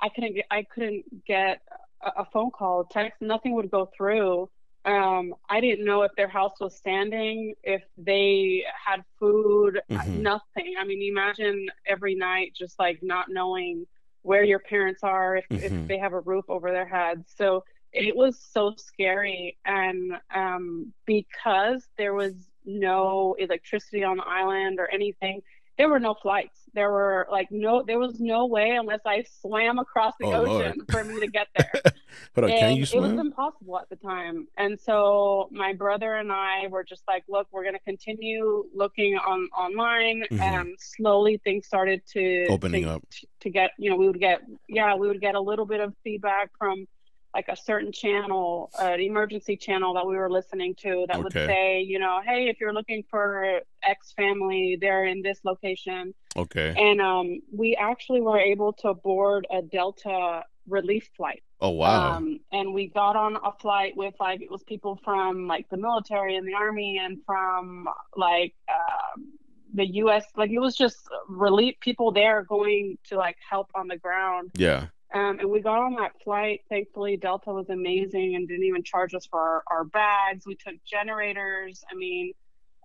I 0.00 0.08
couldn't 0.08 0.34
get 0.34 0.46
I 0.50 0.62
couldn't 0.62 1.24
get 1.26 1.60
a, 2.02 2.22
a 2.22 2.24
phone 2.32 2.50
call, 2.50 2.84
text, 2.84 3.20
nothing 3.20 3.54
would 3.54 3.70
go 3.70 3.90
through. 3.96 4.48
Um, 4.84 5.34
I 5.48 5.60
didn't 5.60 5.86
know 5.86 6.02
if 6.02 6.12
their 6.14 6.28
house 6.28 6.60
was 6.60 6.76
standing, 6.76 7.54
if 7.62 7.82
they 7.96 8.64
had 8.86 9.02
food, 9.18 9.80
mm-hmm. 9.90 10.22
nothing. 10.22 10.74
I 10.78 10.84
mean, 10.84 11.02
imagine 11.02 11.68
every 11.86 12.14
night 12.14 12.52
just 12.54 12.78
like 12.78 13.02
not 13.02 13.30
knowing 13.30 13.86
where 14.22 14.44
your 14.44 14.58
parents 14.58 15.02
are, 15.02 15.36
if, 15.36 15.48
mm-hmm. 15.48 15.82
if 15.82 15.88
they 15.88 15.98
have 15.98 16.12
a 16.12 16.20
roof 16.20 16.44
over 16.48 16.70
their 16.70 16.86
heads. 16.86 17.32
So 17.36 17.64
it 17.94 18.16
was 18.16 18.38
so 18.52 18.74
scary 18.76 19.56
and 19.64 20.12
um, 20.34 20.92
because 21.06 21.86
there 21.96 22.12
was 22.12 22.34
no 22.66 23.36
electricity 23.38 24.02
on 24.02 24.16
the 24.16 24.24
island 24.26 24.78
or 24.80 24.88
anything 24.92 25.40
there 25.76 25.88
were 25.88 25.98
no 25.98 26.14
flights 26.14 26.60
there 26.72 26.90
were 26.90 27.26
like 27.30 27.48
no 27.50 27.82
there 27.82 27.98
was 27.98 28.18
no 28.20 28.46
way 28.46 28.70
unless 28.70 29.00
i 29.06 29.24
swam 29.40 29.78
across 29.78 30.14
the 30.18 30.26
oh, 30.26 30.42
ocean 30.42 30.78
Lord. 30.78 30.90
for 30.90 31.04
me 31.04 31.20
to 31.20 31.26
get 31.26 31.48
there 31.56 31.72
but 32.34 32.46
can 32.46 32.76
you 32.76 32.86
swim? 32.86 33.04
it 33.04 33.10
was 33.12 33.20
impossible 33.20 33.78
at 33.78 33.88
the 33.90 33.96
time 33.96 34.46
and 34.56 34.80
so 34.80 35.48
my 35.50 35.72
brother 35.72 36.14
and 36.14 36.32
i 36.32 36.66
were 36.68 36.84
just 36.84 37.02
like 37.06 37.24
look 37.28 37.48
we're 37.52 37.62
going 37.64 37.74
to 37.74 37.80
continue 37.80 38.64
looking 38.74 39.16
on 39.16 39.48
online 39.56 40.22
mm-hmm. 40.30 40.40
and 40.40 40.76
slowly 40.78 41.38
things 41.44 41.66
started 41.66 42.00
to 42.06 42.46
opening 42.48 42.84
to, 42.84 42.90
up 42.90 43.02
to 43.40 43.50
get 43.50 43.70
you 43.78 43.90
know 43.90 43.96
we 43.96 44.06
would 44.06 44.20
get 44.20 44.40
yeah 44.68 44.94
we 44.94 45.06
would 45.06 45.20
get 45.20 45.34
a 45.34 45.40
little 45.40 45.66
bit 45.66 45.80
of 45.80 45.92
feedback 46.02 46.50
from 46.56 46.86
like 47.34 47.48
a 47.48 47.56
certain 47.56 47.90
channel, 47.90 48.70
an 48.78 49.00
emergency 49.00 49.56
channel 49.56 49.92
that 49.94 50.06
we 50.06 50.16
were 50.16 50.30
listening 50.30 50.74
to 50.76 51.04
that 51.08 51.16
okay. 51.16 51.22
would 51.22 51.32
say, 51.32 51.82
you 51.82 51.98
know, 51.98 52.20
hey, 52.24 52.48
if 52.48 52.60
you're 52.60 52.72
looking 52.72 53.02
for 53.10 53.60
X 53.82 54.12
family, 54.12 54.78
they're 54.80 55.04
in 55.04 55.20
this 55.20 55.40
location. 55.44 56.14
Okay. 56.36 56.74
And 56.76 57.00
um, 57.00 57.40
we 57.52 57.74
actually 57.74 58.20
were 58.20 58.38
able 58.38 58.72
to 58.74 58.94
board 58.94 59.46
a 59.50 59.62
Delta 59.62 60.42
relief 60.68 61.10
flight. 61.16 61.42
Oh 61.60 61.70
wow! 61.70 62.16
Um, 62.16 62.40
and 62.52 62.74
we 62.74 62.88
got 62.88 63.16
on 63.16 63.36
a 63.36 63.52
flight 63.60 63.96
with 63.96 64.14
like 64.20 64.42
it 64.42 64.50
was 64.50 64.62
people 64.64 64.98
from 65.02 65.46
like 65.46 65.68
the 65.70 65.76
military 65.76 66.36
and 66.36 66.46
the 66.46 66.54
army 66.54 67.00
and 67.02 67.18
from 67.24 67.88
like 68.16 68.54
uh, 68.68 69.20
the 69.72 69.86
U.S. 69.94 70.24
Like 70.36 70.50
it 70.50 70.58
was 70.58 70.76
just 70.76 70.98
relief 71.28 71.76
people 71.80 72.12
there 72.12 72.42
going 72.42 72.98
to 73.08 73.16
like 73.16 73.36
help 73.48 73.70
on 73.74 73.88
the 73.88 73.96
ground. 73.96 74.50
Yeah. 74.54 74.86
Um, 75.12 75.38
and 75.38 75.50
we 75.50 75.60
got 75.60 75.78
on 75.80 75.94
that 75.96 76.12
flight. 76.22 76.60
Thankfully, 76.68 77.16
Delta 77.16 77.52
was 77.52 77.68
amazing 77.68 78.34
and 78.34 78.48
didn't 78.48 78.64
even 78.64 78.82
charge 78.82 79.14
us 79.14 79.26
for 79.26 79.38
our, 79.40 79.62
our 79.70 79.84
bags. 79.84 80.46
We 80.46 80.56
took 80.56 80.74
generators. 80.84 81.84
I 81.90 81.94
mean, 81.94 82.32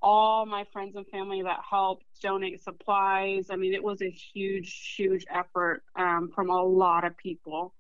all 0.02 0.46
my 0.46 0.66
friends 0.72 0.96
and 0.96 1.08
family 1.08 1.42
that 1.42 1.60
helped 1.68 2.06
donate 2.22 2.62
supplies. 2.64 3.48
I 3.50 3.56
mean, 3.56 3.74
it 3.74 3.84
was 3.84 4.02
a 4.02 4.10
huge, 4.10 4.94
huge 4.96 5.26
effort 5.30 5.84
um, 5.96 6.30
from 6.34 6.50
a 6.50 6.62
lot 6.64 7.04
of 7.04 7.18
people 7.18 7.74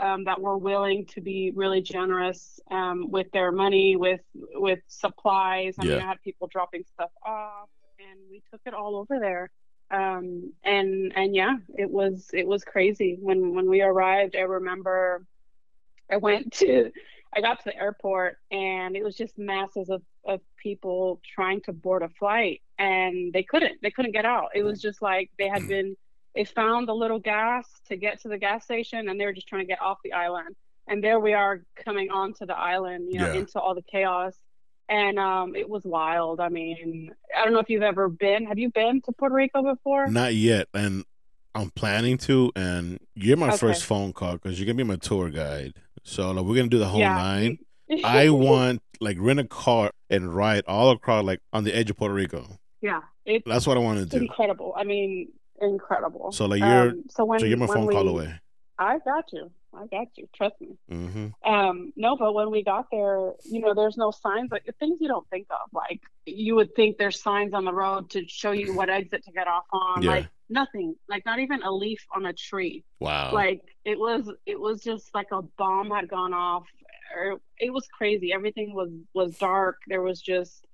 um, 0.00 0.24
that 0.24 0.40
were 0.40 0.56
willing 0.56 1.06
to 1.06 1.20
be 1.20 1.52
really 1.54 1.82
generous 1.82 2.60
um, 2.70 3.10
with 3.10 3.30
their 3.32 3.50
money, 3.50 3.96
with 3.96 4.20
with 4.54 4.78
supplies. 4.86 5.74
I 5.78 5.84
Yeah. 5.84 5.94
mean, 5.94 6.02
I 6.02 6.06
had 6.06 6.22
people 6.22 6.46
dropping 6.46 6.84
stuff 6.84 7.10
off, 7.26 7.68
and 7.98 8.20
we 8.30 8.42
took 8.50 8.60
it 8.64 8.74
all 8.74 8.96
over 8.96 9.18
there. 9.18 9.50
Um, 9.90 10.52
and 10.64 11.12
and 11.16 11.34
yeah, 11.34 11.56
it 11.76 11.90
was 11.90 12.30
it 12.32 12.46
was 12.46 12.64
crazy 12.64 13.16
when 13.20 13.54
when 13.54 13.68
we 13.68 13.80
arrived. 13.82 14.36
I 14.36 14.40
remember 14.40 15.24
I 16.10 16.16
went 16.16 16.52
to 16.60 16.90
I 17.34 17.40
got 17.40 17.58
to 17.58 17.64
the 17.66 17.76
airport 17.76 18.36
and 18.50 18.96
it 18.96 19.04
was 19.04 19.14
just 19.16 19.38
masses 19.38 19.90
of, 19.90 20.02
of 20.26 20.40
people 20.62 21.20
trying 21.34 21.60
to 21.62 21.72
board 21.72 22.02
a 22.02 22.08
flight 22.08 22.62
and 22.78 23.32
they 23.32 23.42
couldn't 23.42 23.80
they 23.82 23.90
couldn't 23.90 24.12
get 24.12 24.24
out. 24.24 24.48
It 24.54 24.62
was 24.62 24.80
just 24.80 25.02
like 25.02 25.30
they 25.38 25.48
had 25.48 25.66
been 25.66 25.96
they 26.34 26.44
found 26.44 26.88
the 26.88 26.94
little 26.94 27.18
gas 27.18 27.66
to 27.88 27.96
get 27.96 28.20
to 28.22 28.28
the 28.28 28.38
gas 28.38 28.64
station 28.64 29.08
and 29.08 29.18
they 29.20 29.24
were 29.26 29.32
just 29.32 29.48
trying 29.48 29.62
to 29.62 29.66
get 29.68 29.80
off 29.82 29.98
the 30.04 30.12
island. 30.12 30.54
And 30.86 31.02
there 31.04 31.20
we 31.20 31.34
are 31.34 31.62
coming 31.84 32.10
onto 32.10 32.46
the 32.46 32.56
island, 32.56 33.08
you 33.10 33.18
know, 33.18 33.26
Yeah. 33.26 33.40
into 33.40 33.60
all 33.60 33.74
the 33.74 33.82
chaos. 33.82 34.34
And 34.88 35.18
um, 35.18 35.54
it 35.54 35.68
was 35.68 35.84
wild. 35.84 36.40
I 36.40 36.48
mean, 36.48 37.10
I 37.36 37.44
don't 37.44 37.52
know 37.52 37.58
if 37.58 37.68
you've 37.68 37.82
ever 37.82 38.08
been. 38.08 38.46
Have 38.46 38.58
you 38.58 38.70
been 38.70 39.02
to 39.02 39.12
Puerto 39.12 39.34
Rico 39.34 39.62
before? 39.62 40.06
Not 40.08 40.34
yet, 40.34 40.68
and 40.72 41.04
I'm 41.54 41.70
planning 41.70 42.16
to. 42.18 42.50
And 42.56 42.98
you're 43.14 43.36
my 43.36 43.48
Okay. 43.48 43.58
first 43.58 43.84
phone 43.84 44.12
call 44.14 44.32
because 44.32 44.58
you're 44.58 44.66
gonna 44.66 44.76
be 44.76 44.84
my 44.84 44.96
tour 44.96 45.28
guide. 45.28 45.74
So 46.04 46.30
like, 46.30 46.44
we're 46.44 46.56
gonna 46.56 46.68
do 46.68 46.78
the 46.78 46.86
whole 46.86 47.00
Yeah. 47.00 47.14
nine. 47.14 47.58
I 48.04 48.30
want 48.30 48.80
like 49.00 49.16
rent 49.20 49.40
a 49.40 49.44
car 49.44 49.90
and 50.10 50.34
ride 50.34 50.64
all 50.66 50.90
across 50.90 51.24
like 51.24 51.40
on 51.52 51.64
the 51.64 51.74
edge 51.76 51.90
of 51.90 51.96
Puerto 51.96 52.14
Rico. 52.14 52.46
yeah, 52.80 53.00
That's 53.44 53.66
what 53.66 53.76
I 53.76 53.80
want 53.80 53.98
to 53.98 54.06
do. 54.06 54.22
incredible. 54.24 54.72
I 54.76 54.84
mean, 54.84 55.28
incredible. 55.60 56.32
So 56.32 56.46
like 56.46 56.60
you're 56.60 56.90
Um, 56.90 57.04
so 57.10 57.24
when 57.24 57.40
so 57.40 57.46
you're 57.46 57.58
my 57.58 57.66
phone 57.66 57.86
we, 57.86 57.94
call 57.94 58.08
away. 58.08 58.40
I 58.78 58.98
got 58.98 59.24
you. 59.32 59.50
I 59.74 59.86
got 59.86 60.08
you. 60.16 60.28
Trust 60.34 60.54
me. 60.60 60.76
hmm 60.88 61.26
Um, 61.44 61.92
no, 61.96 62.16
but 62.16 62.32
when 62.32 62.50
we 62.50 62.62
got 62.62 62.86
there, 62.90 63.32
you 63.44 63.60
know, 63.60 63.74
there's 63.74 63.96
no 63.96 64.10
signs 64.10 64.50
like 64.50 64.64
things 64.78 64.98
you 65.00 65.08
don't 65.08 65.28
think 65.28 65.46
of. 65.50 65.68
Like 65.72 66.00
you 66.26 66.54
would 66.54 66.74
think 66.74 66.96
there's 66.96 67.20
signs 67.20 67.52
on 67.54 67.64
the 67.64 67.72
road 67.72 68.10
to 68.10 68.26
show 68.28 68.52
you 68.52 68.74
what 68.74 68.88
exit 68.88 69.24
to 69.24 69.32
get 69.32 69.46
off 69.46 69.64
on. 69.72 70.02
Yeah. 70.02 70.10
Like 70.10 70.28
nothing. 70.48 70.94
Like 71.08 71.26
not 71.26 71.38
even 71.38 71.62
a 71.62 71.70
leaf 71.70 72.04
on 72.14 72.26
a 72.26 72.32
tree. 72.32 72.84
Wow. 73.00 73.32
Like 73.32 73.62
it 73.84 73.98
was 73.98 74.30
it 74.46 74.58
was 74.58 74.82
just 74.82 75.14
like 75.14 75.28
a 75.32 75.42
bomb 75.42 75.90
had 75.90 76.08
gone 76.08 76.32
off. 76.32 76.64
Or 77.16 77.40
it 77.58 77.70
was 77.70 77.86
crazy. 77.88 78.32
Everything 78.32 78.74
was 78.74 78.90
was 79.12 79.36
dark. 79.36 79.76
There 79.88 80.02
was 80.02 80.20
just 80.20 80.66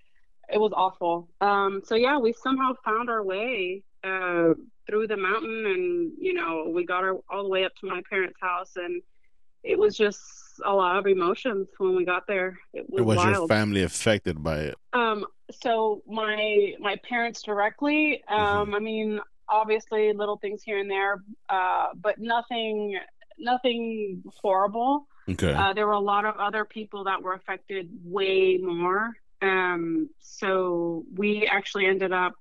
it 0.52 0.59
was 0.59 0.72
awful. 0.74 1.30
Um, 1.40 1.80
so 1.84 1.94
yeah, 1.94 2.18
we 2.18 2.32
somehow 2.32 2.74
found 2.84 3.09
our 3.09 3.24
way 3.24 3.82
uh, 4.05 4.55
through 4.86 5.07
the 5.07 5.16
mountain, 5.16 5.66
and 5.66 6.12
you 6.18 6.34
know, 6.34 6.68
we 6.68 6.84
got 6.84 7.05
our, 7.05 7.16
all 7.30 7.42
the 7.42 7.48
way 7.48 7.64
up 7.64 7.74
to 7.76 7.86
my 7.86 8.02
parents' 8.09 8.38
house, 8.40 8.72
and 8.76 9.02
it 9.62 9.78
was 9.78 9.96
just 9.96 10.20
a 10.64 10.72
lot 10.72 10.96
of 10.96 11.07
emotions 11.07 11.68
when 11.78 11.96
we 11.96 12.05
got 12.05 12.26
there. 12.26 12.59
It 12.72 12.88
was, 12.88 13.02
was 13.02 13.24
your 13.24 13.48
family 13.48 13.82
affected 13.82 14.42
by 14.42 14.59
it? 14.61 14.76
Um, 14.92 15.26
so 15.62 16.02
my 16.07 16.74
my 16.78 16.96
parents 16.96 17.42
directly. 17.42 18.22
Um, 18.28 18.74
I 18.74 18.78
mean, 18.78 19.20
obviously 19.48 20.12
little 20.12 20.36
things 20.36 20.62
here 20.62 20.78
and 20.78 20.90
there, 20.90 21.22
uh, 21.48 21.88
but 21.94 22.18
nothing 22.18 22.98
nothing 23.38 24.22
horrible. 24.40 25.07
Okay. 25.28 25.52
Uh, 25.52 25.72
there 25.72 25.86
were 25.86 25.94
a 25.94 25.98
lot 25.98 26.24
of 26.26 26.36
other 26.36 26.64
people 26.64 27.05
that 27.05 27.22
were 27.22 27.32
affected 27.32 27.88
way 28.05 28.59
more. 28.59 29.14
Um, 29.40 30.11
so 30.20 31.05
we 31.14 31.46
actually 31.46 31.86
ended 31.86 32.12
up. 32.12 32.34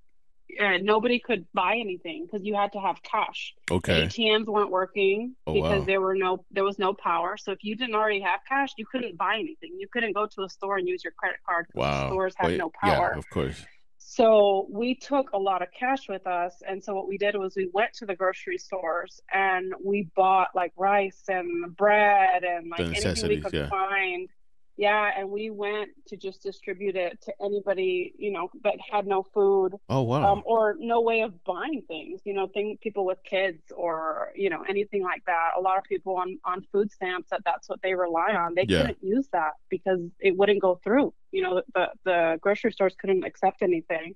Uh, 0.59 0.77
nobody 0.81 1.19
could 1.19 1.45
buy 1.53 1.75
anything 1.75 2.25
because 2.25 2.45
you 2.45 2.55
had 2.55 2.71
to 2.73 2.79
have 2.79 3.01
cash. 3.03 3.53
okay. 3.71 4.05
ATMs 4.07 4.45
weren't 4.45 4.71
working 4.71 5.35
Oh, 5.47 5.53
because 5.53 5.79
wow. 5.79 5.85
there 5.85 6.01
were 6.01 6.15
no 6.15 6.45
there 6.51 6.63
was 6.63 6.79
no 6.79 6.93
power. 6.93 7.37
So 7.37 7.51
if 7.51 7.63
you 7.63 7.75
didn't 7.75 7.95
already 7.95 8.21
have 8.21 8.41
cash, 8.47 8.69
you 8.77 8.85
couldn't 8.85 9.17
buy 9.17 9.35
anything. 9.35 9.75
You 9.77 9.87
couldn't 9.91 10.13
go 10.13 10.27
to 10.27 10.43
a 10.43 10.49
store 10.49 10.77
and 10.77 10.87
use 10.87 11.03
your 11.03 11.13
credit 11.13 11.39
card. 11.45 11.67
Wow. 11.73 12.09
Stores 12.09 12.33
had 12.37 12.47
Wait, 12.47 12.57
no 12.57 12.71
power. 12.81 13.11
Yeah, 13.13 13.19
of 13.19 13.29
course. 13.29 13.65
So 13.97 14.67
we 14.69 14.95
took 14.95 15.31
a 15.33 15.39
lot 15.39 15.61
of 15.63 15.69
cash 15.77 16.07
with 16.07 16.27
us. 16.27 16.61
And 16.67 16.83
so 16.83 16.93
what 16.93 17.07
we 17.07 17.17
did 17.17 17.35
was 17.35 17.55
we 17.55 17.69
went 17.73 17.93
to 17.93 18.05
the 18.05 18.15
grocery 18.15 18.57
stores 18.59 19.21
and 19.33 19.73
we 19.83 20.09
bought 20.15 20.49
like 20.53 20.71
rice 20.77 21.23
and 21.29 21.75
bread 21.75 22.43
and 22.43 22.69
like 22.69 22.81
anything 22.81 23.29
we 23.29 23.41
could 23.41 23.53
yeah. 23.53 23.69
find. 23.69 24.29
Yeah, 24.77 25.11
and 25.17 25.29
we 25.29 25.49
went 25.51 25.89
to 26.07 26.17
just 26.17 26.41
distribute 26.41 26.95
it 26.95 27.21
to 27.21 27.33
anybody, 27.43 28.13
you 28.17 28.31
know, 28.31 28.49
that 28.63 28.75
had 28.91 29.05
no 29.05 29.21
food 29.21 29.75
Oh 29.89 30.01
wow. 30.03 30.33
um, 30.33 30.41
or 30.45 30.75
no 30.79 31.01
way 31.01 31.21
of 31.21 31.43
buying 31.43 31.83
things. 31.87 32.21
You 32.25 32.33
know, 32.33 32.47
thing 32.47 32.77
people 32.81 33.05
with 33.05 33.19
kids 33.23 33.71
or 33.75 34.31
you 34.35 34.49
know 34.49 34.63
anything 34.67 35.03
like 35.03 35.23
that. 35.25 35.51
A 35.57 35.61
lot 35.61 35.77
of 35.77 35.83
people 35.83 36.15
on 36.15 36.39
on 36.43 36.65
food 36.71 36.91
stamps 36.91 37.29
that 37.29 37.41
that's 37.45 37.69
what 37.69 37.81
they 37.83 37.93
rely 37.93 38.33
on. 38.33 38.55
They 38.55 38.65
Yeah. 38.65 38.79
couldn't 38.81 38.97
use 39.03 39.27
that 39.31 39.51
because 39.69 39.99
it 40.19 40.35
wouldn't 40.37 40.61
go 40.61 40.79
through. 40.83 41.13
You 41.31 41.43
know, 41.43 41.61
the 41.75 41.89
the 42.03 42.37
grocery 42.41 42.71
stores 42.71 42.95
couldn't 42.99 43.23
accept 43.23 43.61
anything. 43.61 44.15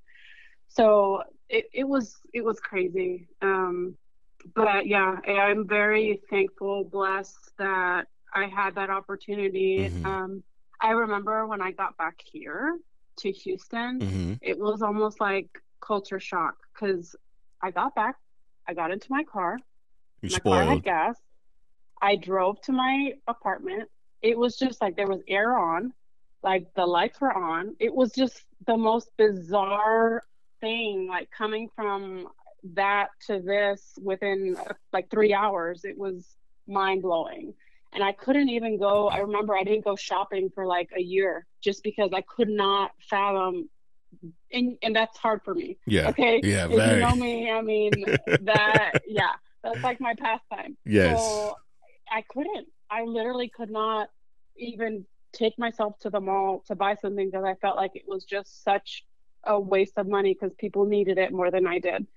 So 0.70 1.24
it, 1.50 1.66
it 1.74 1.88
was 1.88 2.16
it 2.34 2.44
was 2.44 2.60
crazy. 2.60 3.28
Um, 3.42 3.96
but 4.56 4.88
yeah, 4.88 5.16
I'm 5.28 5.68
very 5.68 6.22
thankful, 6.30 6.84
blessed 6.86 7.52
that 7.58 8.08
I 8.34 8.46
had 8.48 8.76
that 8.76 8.90
opportunity. 8.90 9.90
Mhm. 9.90 10.06
Um, 10.06 10.44
I 10.80 10.92
remember 10.92 11.48
when 11.48 11.62
I 11.62 11.72
got 11.72 11.98
back 11.98 12.22
here 12.24 12.78
to 13.20 13.32
Houston 13.32 14.00
hmm 14.00 14.34
it 14.42 14.58
was 14.60 14.82
almost 14.82 15.20
like 15.20 15.50
culture 15.82 16.20
shock 16.20 16.56
because 16.74 17.16
I 17.62 17.72
got 17.72 17.96
back, 17.96 18.16
I 18.68 18.74
got 18.74 18.92
into 18.92 19.08
my 19.10 19.24
car, 19.24 19.58
You 20.22 20.30
my 20.32 20.40
car 20.40 20.64
had 20.64 20.84
gas, 20.84 21.18
I 22.02 22.16
drove 22.16 22.62
to 22.62 22.72
my 22.72 23.14
apartment. 23.28 23.90
It 24.22 24.38
was 24.38 24.58
just 24.58 24.82
like 24.82 24.96
there 24.96 25.08
was 25.08 25.22
air 25.28 25.58
on, 25.58 25.94
like 26.44 26.68
the 26.76 26.86
lights 26.86 27.20
were 27.20 27.34
on. 27.34 27.76
It 27.80 27.94
was 27.94 28.12
just 28.12 28.44
the 28.66 28.78
most 28.78 29.10
bizarre 29.18 30.24
thing, 30.62 31.08
like 31.08 31.30
coming 31.32 31.70
from 31.76 32.28
that 32.74 33.10
to 33.28 33.40
this 33.40 33.98
within 34.02 34.56
uh, 34.60 34.74
like 34.94 35.10
three 35.10 35.34
hours. 35.34 35.84
It 35.84 35.98
was 35.98 36.36
mind 36.68 37.02
blowing. 37.02 37.54
And 37.94 38.04
I 38.04 38.12
couldn't 38.12 38.50
even 38.50 38.78
go. 38.78 39.08
I 39.08 39.20
remember 39.20 39.56
I 39.56 39.64
didn't 39.64 39.84
go 39.86 39.96
shopping 39.96 40.50
for 40.54 40.66
like 40.66 40.90
a 40.96 41.02
year 41.02 41.46
just 41.62 41.84
because 41.84 42.12
I 42.14 42.22
could 42.22 42.50
not 42.50 42.92
fathom. 43.10 43.70
And, 44.52 44.78
and 44.82 44.96
that's 44.96 45.18
hard 45.18 45.42
for 45.44 45.54
me. 45.54 45.78
Yeah. 45.86 46.10
Okay. 46.10 46.42
Yeah, 46.44 46.66
If 46.66 46.76
very. 46.76 46.96
you 46.96 47.00
know 47.02 47.16
me, 47.16 47.52
I 47.52 47.62
mean, 47.62 48.06
that, 48.42 49.02
yeah, 49.08 49.32
that's 49.64 49.84
like 49.84 50.00
my 50.00 50.16
pastime. 50.16 50.78
Yes. 50.86 51.18
So 51.18 51.56
I 52.12 52.24
couldn't. 52.30 52.68
I 52.90 53.04
literally 53.04 53.50
could 53.50 53.70
not 53.70 54.10
even 54.58 55.06
take 55.34 55.58
myself 55.60 56.00
to 56.00 56.10
the 56.10 56.20
mall 56.20 56.64
to 56.68 56.76
buy 56.76 56.96
something 56.96 57.30
because 57.30 57.46
I 57.46 57.56
felt 57.56 57.76
like 57.76 57.96
it 57.96 58.04
was 58.08 58.24
just 58.24 58.64
such 58.64 59.06
a 59.44 59.60
waste 59.60 59.98
of 59.98 60.08
money 60.08 60.34
because 60.34 60.54
people 60.58 60.86
needed 60.86 61.18
it 61.18 61.32
more 61.32 61.52
than 61.52 61.68
I 61.68 61.80
did. 61.80 62.08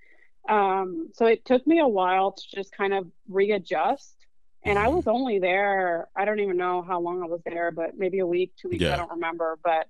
Um, 0.49 1.09
so 1.13 1.25
it 1.27 1.45
took 1.45 1.65
me 1.67 1.79
a 1.79 1.87
while 1.87 2.31
to 2.31 2.43
just 2.55 2.75
kind 2.75 2.93
of 2.93 3.07
readjust. 3.29 4.15
And 4.63 4.77
I 4.77 4.89
was 4.89 5.07
only 5.07 5.39
there, 5.39 6.07
I 6.15 6.23
don't 6.25 6.39
even 6.39 6.57
know 6.57 6.81
how 6.83 6.99
long 6.99 7.23
I 7.23 7.25
was 7.25 7.41
there, 7.45 7.71
but 7.71 7.97
maybe 7.97 8.19
a 8.19 8.27
week, 8.27 8.53
two 8.61 8.69
weeks, 8.69 8.83
Yeah. 8.83 8.93
I 8.93 8.97
don't 8.97 9.09
remember. 9.11 9.57
But 9.63 9.87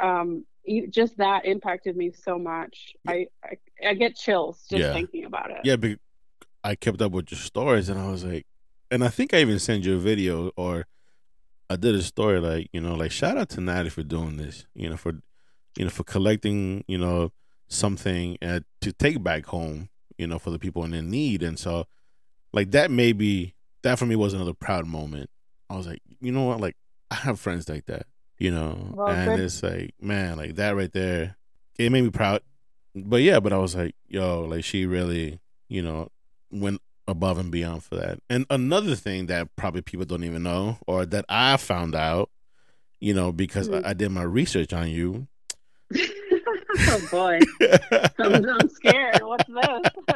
um, 0.00 0.46
e- 0.64 0.86
just 0.86 1.18
that 1.18 1.44
impacted 1.44 1.96
me 1.96 2.10
so 2.12 2.38
much. 2.38 2.94
I, 3.06 3.26
I, 3.44 3.58
I 3.86 3.94
get 3.94 4.16
chills 4.16 4.64
just 4.70 4.80
Yeah. 4.80 4.92
thinking 4.94 5.24
about 5.26 5.50
it. 5.50 5.58
Yeah, 5.64 5.76
but 5.76 5.98
I 6.62 6.74
kept 6.74 7.02
up 7.02 7.12
with 7.12 7.30
your 7.30 7.38
stories, 7.38 7.88
and 7.90 8.00
I 8.00 8.08
was 8.10 8.24
like, 8.24 8.46
and 8.90 9.04
I 9.04 9.08
think 9.08 9.34
I 9.34 9.38
even 9.40 9.58
sent 9.58 9.84
you 9.84 9.96
a 9.96 9.98
video, 9.98 10.50
or 10.56 10.86
I 11.68 11.76
did 11.76 11.94
a 11.94 12.02
story 12.02 12.40
like, 12.40 12.68
you 12.72 12.80
know, 12.80 12.94
like 12.94 13.10
shout 13.10 13.36
out 13.36 13.50
to 13.50 13.60
Natty 13.60 13.90
for 13.90 14.02
doing 14.02 14.36
this, 14.38 14.66
you 14.74 14.88
know, 14.88 14.96
for, 14.96 15.12
you 15.76 15.84
know, 15.84 15.90
for 15.90 16.04
collecting, 16.04 16.84
you 16.88 16.96
know, 16.98 17.32
something 17.68 18.38
uh, 18.40 18.60
to 18.80 18.92
take 18.92 19.22
back 19.22 19.46
home, 19.46 19.88
you 20.16 20.26
know, 20.26 20.38
for 20.38 20.50
the 20.50 20.58
people 20.58 20.84
in 20.84 20.92
their 20.92 21.02
need, 21.02 21.42
and 21.42 21.58
so, 21.58 21.86
like 22.54 22.70
that 22.70 22.90
maybe 22.90 23.53
that 23.84 23.98
for 23.98 24.06
me 24.06 24.16
was 24.16 24.34
another 24.34 24.52
proud 24.54 24.86
moment. 24.86 25.30
I 25.70 25.76
was 25.76 25.86
like, 25.86 26.02
you 26.20 26.32
know 26.32 26.42
what, 26.44 26.60
like 26.60 26.76
I 27.10 27.14
have 27.14 27.38
friends 27.40 27.68
like 27.68 27.86
that, 27.86 28.06
you 28.38 28.50
know, 28.50 28.92
Well, 28.94 29.08
and 29.08 29.36
good. 29.36 29.40
it's 29.44 29.62
like, 29.62 29.94
man, 30.00 30.36
like 30.36 30.56
that 30.56 30.76
right 30.76 30.92
there, 30.92 31.36
it 31.78 31.90
made 31.90 32.02
me 32.02 32.10
proud. 32.10 32.42
But 32.94 33.22
yeah, 33.22 33.40
but 33.40 33.52
I 33.52 33.58
was 33.58 33.74
like, 33.74 33.94
yo, 34.06 34.42
like 34.42 34.64
she 34.64 34.84
really, 34.86 35.40
you 35.68 35.80
know, 35.82 36.08
went 36.50 36.80
above 37.08 37.38
and 37.38 37.50
beyond 37.50 37.82
for 37.84 37.96
that. 37.96 38.18
And 38.30 38.46
another 38.50 38.94
thing 38.94 39.26
that 39.26 39.54
probably 39.56 39.82
people 39.82 40.06
don't 40.06 40.24
even 40.24 40.42
know, 40.42 40.78
or 40.86 41.04
that 41.06 41.24
I 41.28 41.56
found 41.56 41.94
out, 41.94 42.30
you 43.00 43.12
know, 43.14 43.32
because 43.32 43.68
Mhm. 43.68 43.84
I, 43.84 43.90
I 43.90 43.92
did 43.94 44.10
my 44.10 44.22
research 44.22 44.72
on 44.72 44.88
you, 44.88 45.26
oh 46.88 47.00
boy, 47.10 47.38
I'm, 48.18 48.44
I'm 48.48 48.68
scared. 48.68 49.22
What's 49.22 49.46
this? 49.46 50.13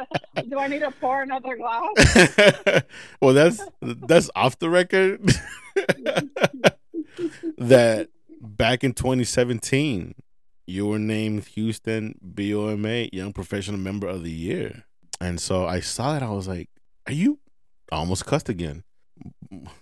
Do 0.59 0.65
I 0.65 0.67
need 0.67 0.79
to 0.79 0.91
pour 0.91 1.21
another 1.21 1.55
glass? 1.55 2.83
well, 3.21 3.33
that's 3.33 3.65
that's 3.81 4.29
off 4.35 4.59
the 4.59 4.69
record. 4.69 5.23
that 7.57 8.09
back 8.41 8.83
in 8.83 8.91
2017, 8.91 10.15
you 10.67 10.85
were 10.85 10.99
named 10.99 11.45
Houston 11.45 12.19
BOMA 12.21 13.07
Young 13.13 13.31
Professional 13.31 13.79
Member 13.79 14.09
of 14.09 14.25
the 14.25 14.31
Year, 14.31 14.83
and 15.21 15.39
so 15.39 15.65
I 15.65 15.79
saw 15.79 16.17
it. 16.17 16.23
I 16.23 16.31
was 16.31 16.49
like, 16.49 16.67
"Are 17.07 17.13
you?" 17.13 17.39
I 17.89 17.95
almost 17.95 18.25
cussed 18.25 18.49
again. 18.49 18.83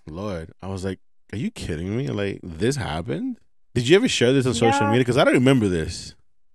Lord, 0.05 0.51
I 0.61 0.67
was 0.67 0.86
like, 0.86 0.99
"Are 1.34 1.38
you 1.38 1.49
kidding 1.49 1.97
me? 1.97 2.09
Like 2.09 2.39
this 2.43 2.75
happened?" 2.75 3.39
Did 3.73 3.89
you 3.89 3.95
ever 3.95 4.07
share 4.07 4.32
this 4.32 4.45
on 4.45 4.53
yeah. 4.53 4.71
social 4.71 4.89
media? 4.89 5.01
Because 5.01 5.17
I 5.17 5.23
don't 5.23 5.34
remember 5.34 5.67
this. 5.67 6.13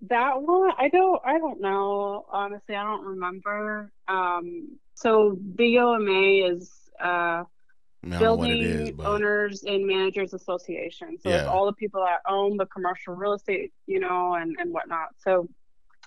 That 0.08 0.42
one, 0.42 0.72
I 0.78 0.88
don't. 0.88 1.20
I 1.24 1.38
don't 1.38 1.60
know. 1.60 2.26
Honestly, 2.30 2.74
I 2.74 2.82
don't 2.82 3.04
remember. 3.04 3.92
Um, 4.08 4.78
so 4.94 5.36
BOMA 5.36 6.52
is 6.52 6.72
uh, 7.00 7.44
building 8.18 8.62
is, 8.62 8.90
but... 8.92 9.06
owners 9.06 9.62
and 9.62 9.86
managers 9.86 10.34
association. 10.34 11.18
So 11.18 11.28
yeah. 11.28 11.40
it's 11.40 11.48
all 11.48 11.66
the 11.66 11.72
people 11.72 12.04
that 12.04 12.20
own 12.28 12.56
the 12.56 12.66
commercial 12.66 13.14
real 13.14 13.34
estate, 13.34 13.72
you 13.86 14.00
know, 14.00 14.34
and 14.34 14.56
and 14.58 14.72
whatnot. 14.72 15.08
So 15.18 15.48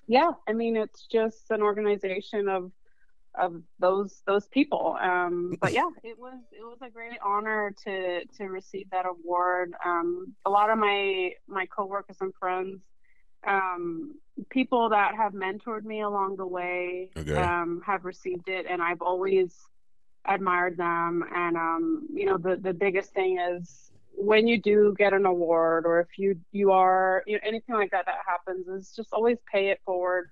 yeah, 0.08 0.32
I 0.48 0.54
mean, 0.54 0.76
it's 0.76 1.08
just 1.08 1.50
an 1.50 1.62
organization 1.62 2.50
of 2.50 2.72
of 3.38 3.62
those 3.80 4.22
those 4.26 4.48
people. 4.48 4.98
Um, 5.00 5.56
but 5.60 5.74
yeah, 5.74 5.90
it 6.04 6.20
was 6.20 6.40
it 6.52 6.64
was 6.64 6.78
a 6.82 6.90
great 6.90 7.20
honor 7.24 7.74
to 7.86 8.26
to 8.26 8.46
receive 8.46 8.90
that 8.92 9.06
award. 9.06 9.74
Um, 9.84 10.36
a 10.46 10.50
lot 10.50 10.70
of 10.70 10.78
my 10.78 11.32
my 11.48 11.66
coworkers 11.66 12.18
and 12.22 12.34
friends, 12.36 12.82
um, 13.46 14.16
people 14.50 14.90
that 14.90 15.16
have 15.16 15.34
mentored 15.34 15.84
me 15.84 16.02
along 16.02 16.38
the 16.38 16.46
way, 16.46 17.10
okay. 17.18 17.36
um, 17.36 17.82
have 17.86 18.06
received 18.06 18.50
it, 18.50 18.66
and 18.70 18.82
I've 18.82 19.02
always 19.02 19.56
admired 20.26 20.78
them. 20.78 21.24
And 21.34 21.56
um, 21.56 22.08
you 22.14 22.26
know, 22.26 22.38
the 22.38 22.56
the 22.58 22.74
biggest 22.74 23.14
thing 23.14 23.40
is 23.40 23.92
when 24.18 24.48
you 24.48 24.62
do 24.62 24.96
get 24.98 25.14
an 25.14 25.26
award, 25.26 25.86
or 25.86 26.00
if 26.00 26.18
you 26.18 26.40
you 26.52 26.72
are 26.72 27.24
you 27.26 27.34
know, 27.34 27.42
anything 27.44 27.76
like 27.76 27.92
that 27.92 28.06
that 28.06 28.20
happens, 28.28 28.68
is 28.68 28.94
just 28.96 29.14
always 29.14 29.38
pay 29.52 29.70
it 29.70 29.80
forward 29.86 30.30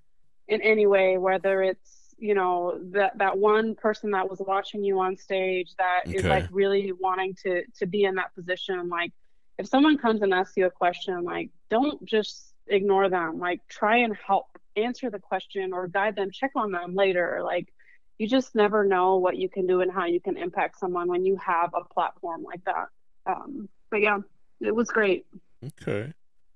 in 0.48 0.60
any 0.60 0.86
way, 0.86 1.16
whether 1.18 1.62
it's 1.62 2.04
you 2.18 2.34
know 2.34 2.78
that 2.92 3.16
that 3.18 3.36
one 3.36 3.74
person 3.74 4.12
that 4.12 4.28
was 4.28 4.40
watching 4.40 4.84
you 4.84 5.00
on 5.00 5.16
stage 5.16 5.74
that 5.78 6.02
okay. 6.06 6.16
is 6.16 6.24
like 6.24 6.46
really 6.50 6.92
wanting 6.92 7.34
to 7.34 7.62
to 7.78 7.86
be 7.86 8.04
in 8.04 8.14
that 8.14 8.34
position 8.34 8.88
like 8.88 9.12
if 9.58 9.66
someone 9.66 9.98
comes 9.98 10.22
and 10.22 10.32
asks 10.32 10.56
you 10.56 10.66
a 10.66 10.70
question 10.70 11.24
like 11.24 11.50
don't 11.70 12.04
just 12.04 12.53
ignore 12.66 13.08
them 13.08 13.38
like 13.38 13.60
try 13.68 13.98
and 13.98 14.16
help 14.26 14.46
answer 14.76 15.10
the 15.10 15.18
question 15.18 15.72
or 15.72 15.86
guide 15.86 16.16
them 16.16 16.30
check 16.30 16.50
on 16.56 16.72
them 16.72 16.94
later 16.94 17.40
like 17.44 17.72
you 18.18 18.28
just 18.28 18.54
never 18.54 18.84
know 18.84 19.16
what 19.16 19.36
you 19.36 19.48
can 19.48 19.66
do 19.66 19.80
and 19.80 19.90
how 19.92 20.06
you 20.06 20.20
can 20.20 20.36
impact 20.36 20.78
someone 20.78 21.08
when 21.08 21.24
you 21.24 21.36
have 21.36 21.70
a 21.74 21.84
platform 21.92 22.42
like 22.42 22.64
that 22.64 22.86
um 23.26 23.68
but 23.90 24.00
yeah 24.00 24.18
it 24.60 24.74
was 24.74 24.88
great 24.88 25.26
okay 25.64 26.12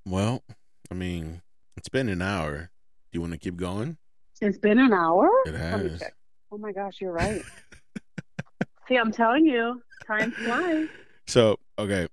well 0.06 0.42
i 0.90 0.94
mean 0.94 1.42
it's 1.76 1.88
been 1.88 2.08
an 2.08 2.22
hour 2.22 2.70
do 3.12 3.16
you 3.16 3.20
want 3.20 3.32
to 3.32 3.38
keep 3.38 3.56
going 3.56 3.96
it's 4.40 4.58
been 4.58 4.78
an 4.78 4.92
hour? 4.92 5.28
It 5.46 5.54
has. 5.54 6.02
Oh 6.52 6.58
my 6.58 6.72
gosh, 6.72 7.00
you're 7.00 7.12
right. 7.12 7.42
See, 8.88 8.96
I'm 8.96 9.12
telling 9.12 9.44
you, 9.46 9.82
time 10.06 10.30
flies. 10.32 10.86
So, 11.26 11.58
okay. 11.78 12.06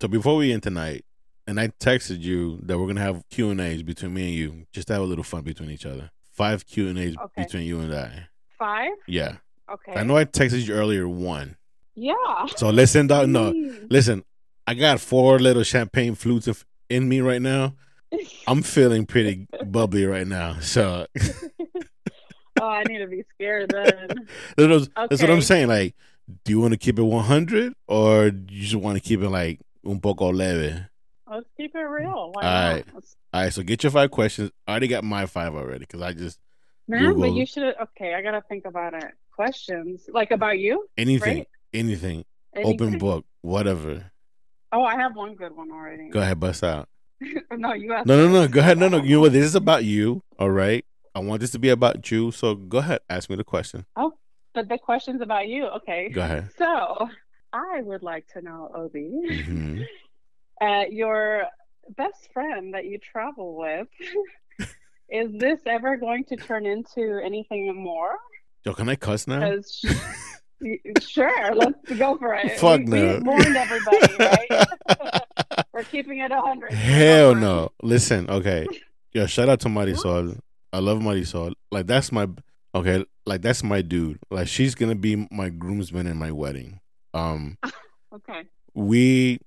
So 0.00 0.08
before 0.08 0.36
we 0.36 0.52
end 0.52 0.62
tonight, 0.62 1.04
and 1.50 1.58
I 1.58 1.68
texted 1.80 2.20
you 2.20 2.60
that 2.62 2.78
we're 2.78 2.86
gonna 2.86 3.00
have 3.00 3.24
Q 3.28 3.50
and 3.50 3.60
A's 3.60 3.82
between 3.82 4.14
me 4.14 4.28
and 4.28 4.34
you, 4.34 4.66
just 4.72 4.86
to 4.86 4.92
have 4.92 5.02
a 5.02 5.04
little 5.04 5.24
fun 5.24 5.42
between 5.42 5.68
each 5.70 5.84
other. 5.84 6.12
Five 6.32 6.64
Q 6.64 6.86
and 6.86 6.96
A's 6.96 7.16
okay. 7.16 7.42
between 7.42 7.64
you 7.64 7.80
and 7.80 7.92
I. 7.92 8.28
Five? 8.56 8.92
Yeah. 9.08 9.38
Okay. 9.68 9.94
I 9.94 10.04
know 10.04 10.16
I 10.16 10.26
texted 10.26 10.64
you 10.68 10.74
earlier 10.74 11.08
one. 11.08 11.56
Yeah. 11.96 12.46
So 12.54 12.70
listen, 12.70 13.08
dog. 13.08 13.28
No, 13.28 13.50
listen. 13.90 14.22
I 14.64 14.74
got 14.74 15.00
four 15.00 15.40
little 15.40 15.64
champagne 15.64 16.14
flutes 16.14 16.48
in 16.88 17.08
me 17.08 17.20
right 17.20 17.42
now. 17.42 17.74
I'm 18.46 18.62
feeling 18.62 19.04
pretty 19.04 19.48
bubbly 19.66 20.06
right 20.06 20.28
now. 20.28 20.60
So 20.60 21.06
Oh, 22.60 22.68
I 22.68 22.84
need 22.84 22.98
to 22.98 23.06
be 23.08 23.24
scared 23.34 23.70
then. 23.70 24.28
that's, 24.56 24.86
okay. 24.86 25.06
that's 25.08 25.22
what 25.22 25.30
I'm 25.30 25.42
saying. 25.42 25.66
Like, 25.66 25.96
do 26.44 26.52
you 26.52 26.60
want 26.60 26.74
to 26.74 26.78
keep 26.78 26.96
it 26.96 27.02
100 27.02 27.74
or 27.88 28.30
do 28.30 28.54
you 28.54 28.62
just 28.62 28.76
want 28.76 28.96
to 28.96 29.00
keep 29.02 29.20
it 29.20 29.30
like 29.30 29.58
un 29.84 29.98
poco 29.98 30.30
leve? 30.30 30.86
Let's 31.30 31.48
keep 31.56 31.74
it 31.74 31.78
real. 31.78 32.32
Why 32.32 32.42
All 32.42 32.72
right. 32.72 32.84
All 32.94 33.42
right. 33.42 33.52
So 33.52 33.62
get 33.62 33.82
your 33.84 33.92
five 33.92 34.10
questions. 34.10 34.50
I 34.66 34.72
already 34.72 34.88
got 34.88 35.04
my 35.04 35.26
five 35.26 35.54
already 35.54 35.80
because 35.80 36.02
I 36.02 36.12
just. 36.12 36.40
Man, 36.88 37.02
Googled. 37.02 37.20
but 37.20 37.32
you 37.32 37.46
should. 37.46 37.74
Okay, 37.80 38.14
I 38.14 38.22
gotta 38.22 38.42
think 38.48 38.64
about 38.64 38.94
it. 38.94 39.12
Questions 39.34 40.08
like 40.12 40.32
about 40.32 40.58
you? 40.58 40.88
Anything. 40.98 41.38
Right? 41.38 41.48
Anything. 41.72 42.24
Anything. 42.54 42.74
Open 42.74 42.98
book. 42.98 43.24
Whatever. 43.42 44.10
Oh, 44.72 44.82
I 44.82 44.96
have 44.96 45.14
one 45.14 45.34
good 45.34 45.56
one 45.56 45.70
already. 45.70 46.08
Go 46.10 46.20
ahead, 46.20 46.40
bust 46.40 46.64
out. 46.64 46.88
no, 47.52 47.74
you. 47.74 47.88
No, 47.88 48.02
no, 48.04 48.28
no. 48.28 48.48
Go 48.48 48.60
ahead. 48.60 48.78
No, 48.78 48.88
no. 48.88 48.98
You 49.02 49.16
know 49.16 49.20
what? 49.20 49.32
This 49.32 49.44
is 49.44 49.54
about 49.54 49.84
you. 49.84 50.22
All 50.38 50.50
right. 50.50 50.84
I 51.14 51.20
want 51.20 51.40
this 51.40 51.50
to 51.52 51.58
be 51.58 51.68
about 51.68 52.10
you. 52.10 52.30
So 52.30 52.54
go 52.54 52.78
ahead, 52.78 53.00
ask 53.08 53.30
me 53.30 53.36
the 53.36 53.44
question. 53.44 53.86
Oh, 53.96 54.14
but 54.54 54.68
the 54.68 54.78
question's 54.78 55.20
about 55.20 55.48
you. 55.48 55.66
Okay. 55.66 56.08
Go 56.08 56.22
ahead. 56.22 56.50
So 56.56 57.08
I 57.52 57.82
would 57.82 58.02
like 58.02 58.26
to 58.32 58.42
know, 58.42 58.70
Obi, 58.74 59.10
mm-hmm. 59.28 59.82
uh, 60.60 60.84
your 60.90 61.44
best 61.96 62.32
friend 62.32 62.74
that 62.74 62.84
you 62.84 62.98
travel 62.98 63.56
with, 63.56 63.88
is 65.08 65.32
this 65.32 65.60
ever 65.66 65.96
going 65.96 66.24
to 66.24 66.36
turn 66.36 66.66
into 66.66 67.20
anything 67.24 67.74
more? 67.74 68.16
Yo, 68.64 68.74
can 68.74 68.88
I 68.88 68.96
cuss 68.96 69.26
now? 69.26 69.40
sure, 71.00 71.54
let's 71.54 71.92
go 71.98 72.18
for 72.18 72.34
it. 72.34 72.58
Fuck 72.58 72.80
we, 72.80 72.84
no. 72.86 73.18
We 73.18 73.22
warned 73.22 73.56
everybody, 73.56 74.14
right? 74.18 75.22
We're 75.72 75.84
keeping 75.84 76.18
it 76.18 76.30
100. 76.30 76.72
Hell 76.72 77.34
no. 77.34 77.70
Listen, 77.82 78.28
okay. 78.28 78.66
Yo, 79.12 79.26
shout 79.26 79.48
out 79.48 79.60
to 79.60 79.68
Marisol. 79.68 80.38
I 80.72 80.78
love 80.78 80.98
Marisol. 80.98 81.54
Like 81.70 81.86
that's 81.86 82.12
my 82.12 82.28
okay. 82.74 83.04
Like 83.24 83.42
that's 83.42 83.62
my 83.62 83.82
dude. 83.82 84.18
Like 84.30 84.46
she's 84.46 84.74
gonna 84.74 84.94
be 84.94 85.26
my 85.30 85.48
groomsman 85.48 86.06
in 86.06 86.16
my 86.16 86.30
wedding. 86.30 86.80
Um, 87.14 87.58
okay. 88.14 88.42
We 88.74 89.40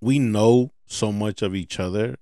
we 0.00 0.18
know 0.18 0.72
so 0.86 1.12
much 1.12 1.42
of 1.42 1.54
each 1.54 1.78
other. 1.78 2.16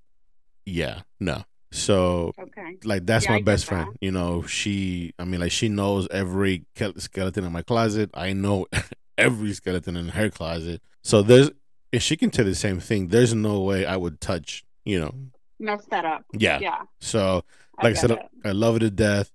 Yeah. 0.67 1.03
No. 1.21 1.45
So 1.71 2.33
okay. 2.39 2.77
like 2.85 3.07
that's 3.07 3.27
yeah, 3.27 3.33
my 3.33 3.43
best 3.43 3.67
friend. 3.67 3.93
That. 3.93 3.99
You 4.01 4.11
know, 4.11 4.43
she. 4.45 5.13
I 5.19 5.25
mean, 5.25 5.41
like 5.41 5.53
she 5.53 5.69
knows 5.69 6.09
every 6.11 6.65
skeleton 6.97 7.45
in 7.45 7.53
my 7.53 7.63
closet. 7.63 8.11
I 8.15 8.33
know 8.33 8.67
every 9.19 9.53
skeleton 9.53 9.97
in 9.97 10.09
her 10.09 10.31
closet. 10.31 10.81
So 11.03 11.23
there's, 11.23 11.51
if 11.93 12.03
she 12.03 12.17
can 12.17 12.31
tell 12.31 12.45
the 12.45 12.55
same 12.55 12.81
thing, 12.81 13.09
there's 13.09 13.35
no 13.35 13.61
way 13.61 13.85
I 13.85 13.97
would 13.97 14.21
touch. 14.21 14.65
You 14.85 15.01
know. 15.01 15.15
Mess 15.61 15.85
that 15.91 16.05
up. 16.05 16.25
Yeah. 16.33 16.59
Yeah. 16.61 16.83
So 17.01 17.45
like 17.83 17.97
I, 17.97 17.99
I 17.99 18.01
said, 18.01 18.11
it. 18.13 18.19
I 18.45 18.53
love 18.53 18.75
her 18.75 18.81
to 18.81 18.91
death. 18.91 19.31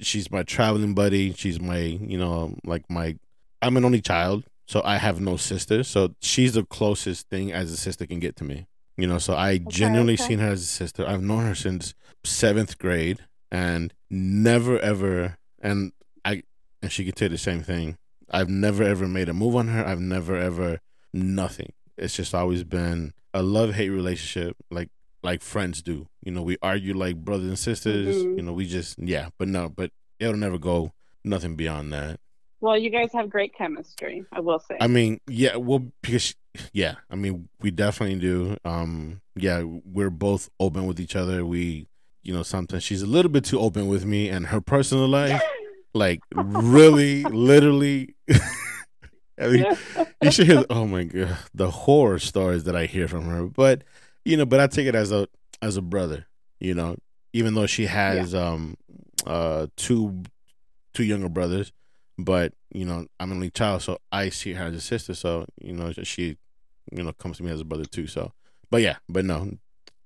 She's 0.00 0.30
my 0.30 0.42
traveling 0.42 0.94
buddy. 0.94 1.32
She's 1.32 1.60
my, 1.60 1.78
you 1.78 2.18
know, 2.18 2.56
like 2.64 2.88
my. 2.90 3.16
I'm 3.62 3.76
an 3.76 3.84
only 3.84 4.00
child, 4.00 4.44
so 4.70 4.80
I 4.84 4.98
have 4.98 5.20
no 5.20 5.36
sister. 5.36 5.82
So 5.82 6.14
she's 6.22 6.54
the 6.54 6.64
closest 6.64 7.28
thing 7.28 7.50
as 7.50 7.72
a 7.72 7.76
sister 7.76 8.06
can 8.06 8.20
get 8.20 8.36
to 8.36 8.44
me. 8.44 8.68
You 8.96 9.08
know, 9.08 9.18
so 9.18 9.34
I 9.34 9.54
okay, 9.54 9.64
genuinely 9.68 10.14
okay. 10.14 10.22
seen 10.22 10.38
her 10.38 10.52
as 10.52 10.62
a 10.62 10.66
sister. 10.66 11.04
I've 11.04 11.24
known 11.24 11.44
her 11.44 11.56
since 11.56 11.92
seventh 12.22 12.78
grade, 12.78 13.18
and 13.50 13.92
never 14.08 14.78
ever, 14.78 15.38
and 15.60 15.90
I, 16.24 16.44
and 16.80 16.92
she 16.92 17.04
could 17.04 17.18
say 17.18 17.26
the 17.26 17.36
same 17.36 17.62
thing. 17.64 17.96
I've 18.30 18.48
never 18.48 18.84
ever 18.84 19.08
made 19.08 19.28
a 19.28 19.34
move 19.34 19.56
on 19.56 19.66
her. 19.68 19.84
I've 19.84 19.98
never 19.98 20.36
ever 20.36 20.78
nothing. 21.12 21.72
It's 21.98 22.14
just 22.14 22.32
always 22.32 22.62
been 22.62 23.12
a 23.34 23.42
love 23.42 23.74
hate 23.74 23.90
relationship. 23.90 24.56
Like 24.70 24.90
like 25.24 25.42
friends 25.42 25.82
do. 25.82 26.06
You 26.22 26.30
know, 26.30 26.42
we 26.42 26.58
argue 26.62 26.96
like 26.96 27.16
brothers 27.16 27.48
and 27.48 27.58
sisters. 27.58 28.18
Mm-hmm. 28.18 28.36
You 28.36 28.42
know, 28.44 28.52
we 28.52 28.68
just 28.68 29.00
yeah, 29.00 29.30
but 29.36 29.48
no, 29.48 29.68
but 29.68 29.90
it'll 30.20 30.36
never 30.36 30.58
go 30.58 30.92
nothing 31.24 31.56
beyond 31.56 31.92
that. 31.92 32.20
Well, 32.60 32.76
you 32.76 32.90
guys 32.90 33.12
have 33.14 33.30
great 33.30 33.54
chemistry, 33.54 34.24
I 34.32 34.40
will 34.40 34.58
say. 34.58 34.76
I 34.80 34.86
mean, 34.86 35.20
yeah, 35.26 35.56
well, 35.56 35.86
because 36.02 36.34
yeah, 36.72 36.96
I 37.10 37.16
mean, 37.16 37.48
we 37.60 37.70
definitely 37.70 38.18
do. 38.18 38.56
Um, 38.64 39.20
yeah, 39.34 39.62
we're 39.62 40.10
both 40.10 40.50
open 40.58 40.86
with 40.86 41.00
each 41.00 41.16
other. 41.16 41.46
We, 41.46 41.86
you 42.22 42.34
know, 42.34 42.42
sometimes 42.42 42.82
she's 42.82 43.02
a 43.02 43.06
little 43.06 43.30
bit 43.30 43.44
too 43.44 43.58
open 43.58 43.88
with 43.88 44.04
me 44.04 44.28
and 44.28 44.46
her 44.46 44.60
personal 44.60 45.08
life, 45.08 45.40
like 45.94 46.20
really, 46.34 47.22
literally. 47.24 48.14
I 49.40 49.48
mean, 49.48 49.64
you 50.20 50.30
should 50.30 50.46
hear. 50.46 50.64
Oh 50.68 50.86
my 50.86 51.04
god, 51.04 51.38
the 51.54 51.70
horror 51.70 52.18
stories 52.18 52.64
that 52.64 52.76
I 52.76 52.84
hear 52.84 53.08
from 53.08 53.24
her. 53.24 53.46
But 53.46 53.84
you 54.24 54.36
know, 54.36 54.44
but 54.44 54.60
I 54.60 54.66
take 54.66 54.86
it 54.86 54.94
as 54.94 55.12
a 55.12 55.28
as 55.62 55.78
a 55.78 55.82
brother, 55.82 56.26
you 56.58 56.74
know, 56.74 56.96
even 57.32 57.54
though 57.54 57.66
she 57.66 57.86
has 57.86 58.34
yeah. 58.34 58.48
um 58.48 58.76
uh 59.26 59.68
two 59.76 60.24
two 60.92 61.04
younger 61.04 61.30
brothers, 61.30 61.72
but 62.24 62.52
you 62.72 62.84
know, 62.84 63.06
I'm 63.18 63.30
an 63.30 63.36
only 63.38 63.50
child, 63.50 63.82
so 63.82 63.98
I 64.12 64.28
see 64.28 64.52
her 64.54 64.66
as 64.66 64.74
a 64.74 64.80
sister, 64.80 65.14
so 65.14 65.46
you 65.60 65.72
know, 65.72 65.92
she 65.92 66.36
you 66.92 67.02
know 67.02 67.12
comes 67.12 67.38
to 67.38 67.42
me 67.42 67.50
as 67.50 67.60
a 67.60 67.64
brother 67.64 67.84
too. 67.84 68.06
So, 68.06 68.32
but 68.70 68.82
yeah, 68.82 68.96
but 69.08 69.24
no, 69.24 69.50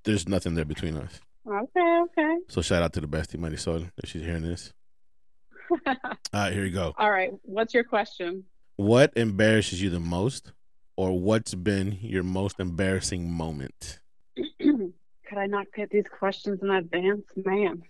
there's 0.05 0.29
nothing 0.29 0.55
there 0.55 0.65
between 0.65 0.97
us. 0.97 1.21
Okay, 1.47 2.03
okay. 2.03 2.39
So 2.49 2.62
shout 2.62 2.83
out 2.83 2.93
to 2.95 3.01
the 3.01 3.07
bestie 3.07 3.39
Marisol 3.39 3.91
if 4.03 4.09
she's 4.11 4.23
hearing 4.23 4.43
this. 4.43 4.73
All 5.87 5.95
right, 6.33 6.53
here 6.53 6.65
you 6.65 6.73
go. 6.73 6.95
All 6.97 7.11
right. 7.11 7.33
What's 7.43 7.75
your 7.75 7.85
question? 7.85 8.45
What 8.77 9.12
embarrasses 9.17 9.81
you 9.81 9.91
the 9.91 10.01
most, 10.01 10.53
or 10.97 11.19
what's 11.19 11.55
been 11.55 11.99
your 12.01 12.23
most 12.23 12.61
embarrassing 12.61 13.31
moment? 13.31 14.01
Could 14.61 15.39
I 15.39 15.47
not 15.47 15.67
get 15.75 15.91
these 15.91 16.05
questions 16.11 16.61
in 16.62 16.71
advance, 16.71 17.25
man? 17.37 17.83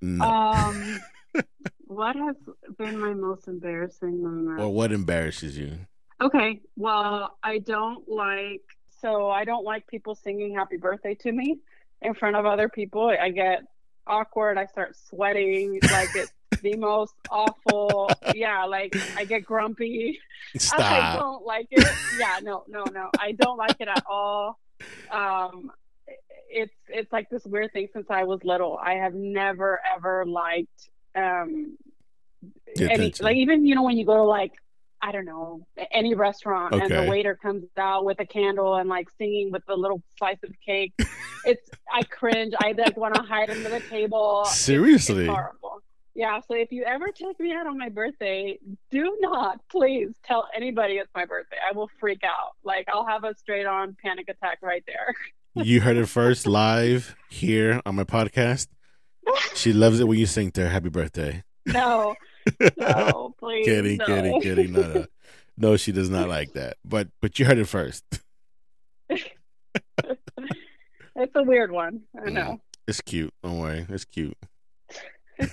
No. 0.00 0.24
Um, 0.24 1.00
what 1.88 2.16
has 2.16 2.36
been 2.76 2.98
my 2.98 3.14
most 3.14 3.48
embarrassing 3.48 4.22
moment? 4.22 4.60
or 4.60 4.72
what 4.72 4.92
embarrasses 4.92 5.58
you? 5.58 5.78
Okay, 6.20 6.60
well, 6.76 7.36
I 7.42 7.58
don't 7.58 8.08
like 8.08 8.62
so 9.00 9.30
I 9.30 9.44
don't 9.44 9.64
like 9.64 9.86
people 9.86 10.14
singing 10.14 10.54
happy 10.54 10.76
birthday 10.76 11.14
to 11.16 11.32
me 11.32 11.58
in 12.02 12.14
front 12.14 12.36
of 12.36 12.46
other 12.46 12.68
people. 12.68 13.08
I 13.08 13.30
get 13.30 13.62
awkward, 14.06 14.58
I 14.58 14.66
start 14.66 14.96
sweating, 15.08 15.78
like 15.90 16.10
it's 16.14 16.32
the 16.62 16.76
most 16.76 17.14
awful. 17.30 18.10
Yeah, 18.34 18.64
like 18.64 18.94
I 19.16 19.24
get 19.24 19.44
grumpy. 19.44 20.18
Stop. 20.56 20.80
I 20.80 21.16
don't 21.16 21.44
like 21.44 21.68
it. 21.70 21.88
Yeah, 22.18 22.38
no, 22.42 22.64
no, 22.68 22.84
no. 22.92 23.10
I 23.18 23.32
don't 23.32 23.56
like 23.56 23.76
it 23.80 23.88
at 23.88 24.04
all. 24.08 24.58
Um 25.10 25.70
it's 26.50 26.74
it's 26.88 27.12
like 27.12 27.30
this 27.30 27.44
weird 27.44 27.72
thing 27.72 27.88
since 27.92 28.06
I 28.10 28.24
was 28.24 28.42
little. 28.42 28.78
I 28.82 28.94
have 28.94 29.14
never 29.14 29.80
ever 29.96 30.26
liked 30.26 30.90
um 31.14 31.76
any 32.78 33.12
like 33.20 33.36
even 33.36 33.66
you 33.66 33.74
know 33.74 33.82
when 33.82 33.96
you 33.96 34.04
go 34.06 34.16
to 34.16 34.22
like 34.22 34.52
I 35.00 35.12
don't 35.12 35.24
know 35.26 35.66
any 35.92 36.14
restaurant 36.14 36.74
and 36.74 36.90
the 36.90 37.08
waiter 37.08 37.36
comes 37.36 37.64
out 37.76 38.04
with 38.04 38.18
a 38.20 38.26
candle 38.26 38.74
and 38.76 38.88
like 38.88 39.08
singing 39.16 39.50
with 39.52 39.64
the 39.66 39.74
little 39.76 40.02
slice 40.18 40.42
of 40.42 40.50
cake. 40.64 40.92
it's 41.44 41.68
I 41.92 42.02
cringe. 42.02 42.52
I 42.60 42.72
like 42.72 42.96
want 42.96 43.14
to 43.14 43.22
hide 43.22 43.48
under 43.50 43.68
the 43.68 43.80
table. 43.80 44.42
It's- 44.44 44.58
Seriously? 44.60 45.24
it's 45.26 45.30
horrible. 45.32 45.82
Yeah, 46.14 46.40
so 46.48 46.54
if 46.54 46.72
you 46.72 46.82
ever 46.82 47.12
take 47.14 47.38
me 47.38 47.52
out 47.52 47.68
on 47.68 47.78
my 47.78 47.90
birthday, 47.90 48.58
do 48.90 49.16
not 49.20 49.60
please 49.70 50.10
tell 50.24 50.48
anybody 50.52 50.94
it's 50.94 51.10
my 51.14 51.24
birthday. 51.26 51.58
I 51.64 51.76
will 51.76 51.88
freak 52.00 52.24
out. 52.24 52.54
Like 52.64 52.88
I'll 52.92 53.06
have 53.06 53.22
a 53.22 53.36
straight 53.36 53.66
on 53.66 53.96
panic 54.04 54.28
attack 54.28 54.58
right 54.62 54.82
there. 54.86 55.14
You 55.54 55.80
heard 55.80 55.96
it 55.96 56.06
first 56.06 56.44
live 56.46 57.14
here 57.30 57.80
on 57.86 57.94
my 57.94 58.04
podcast. 58.04 58.66
She 59.54 59.72
loves 59.72 60.00
it 60.00 60.08
when 60.08 60.18
you 60.18 60.26
sing 60.26 60.50
to 60.52 60.62
her 60.62 60.68
happy 60.68 60.88
birthday. 60.88 61.44
No, 61.66 62.14
no, 62.78 63.34
please. 63.38 63.64
kidding, 63.64 63.98
no. 63.98 64.06
kidding, 64.06 64.40
kidding. 64.40 64.72
No, 64.72 64.82
no. 64.82 65.06
no, 65.56 65.76
she 65.76 65.92
does 65.92 66.08
not 66.10 66.28
like 66.28 66.52
that. 66.54 66.76
But 66.84 67.08
but 67.20 67.38
you 67.38 67.44
heard 67.44 67.58
it 67.58 67.66
first. 67.66 68.04
It's 71.20 71.34
a 71.34 71.42
weird 71.42 71.72
one. 71.72 72.02
I 72.24 72.30
know. 72.30 72.60
It's 72.86 73.00
cute. 73.00 73.34
Don't 73.42 73.58
worry. 73.58 73.84
It's 73.88 74.04
cute. 74.04 74.36
All 75.40 75.46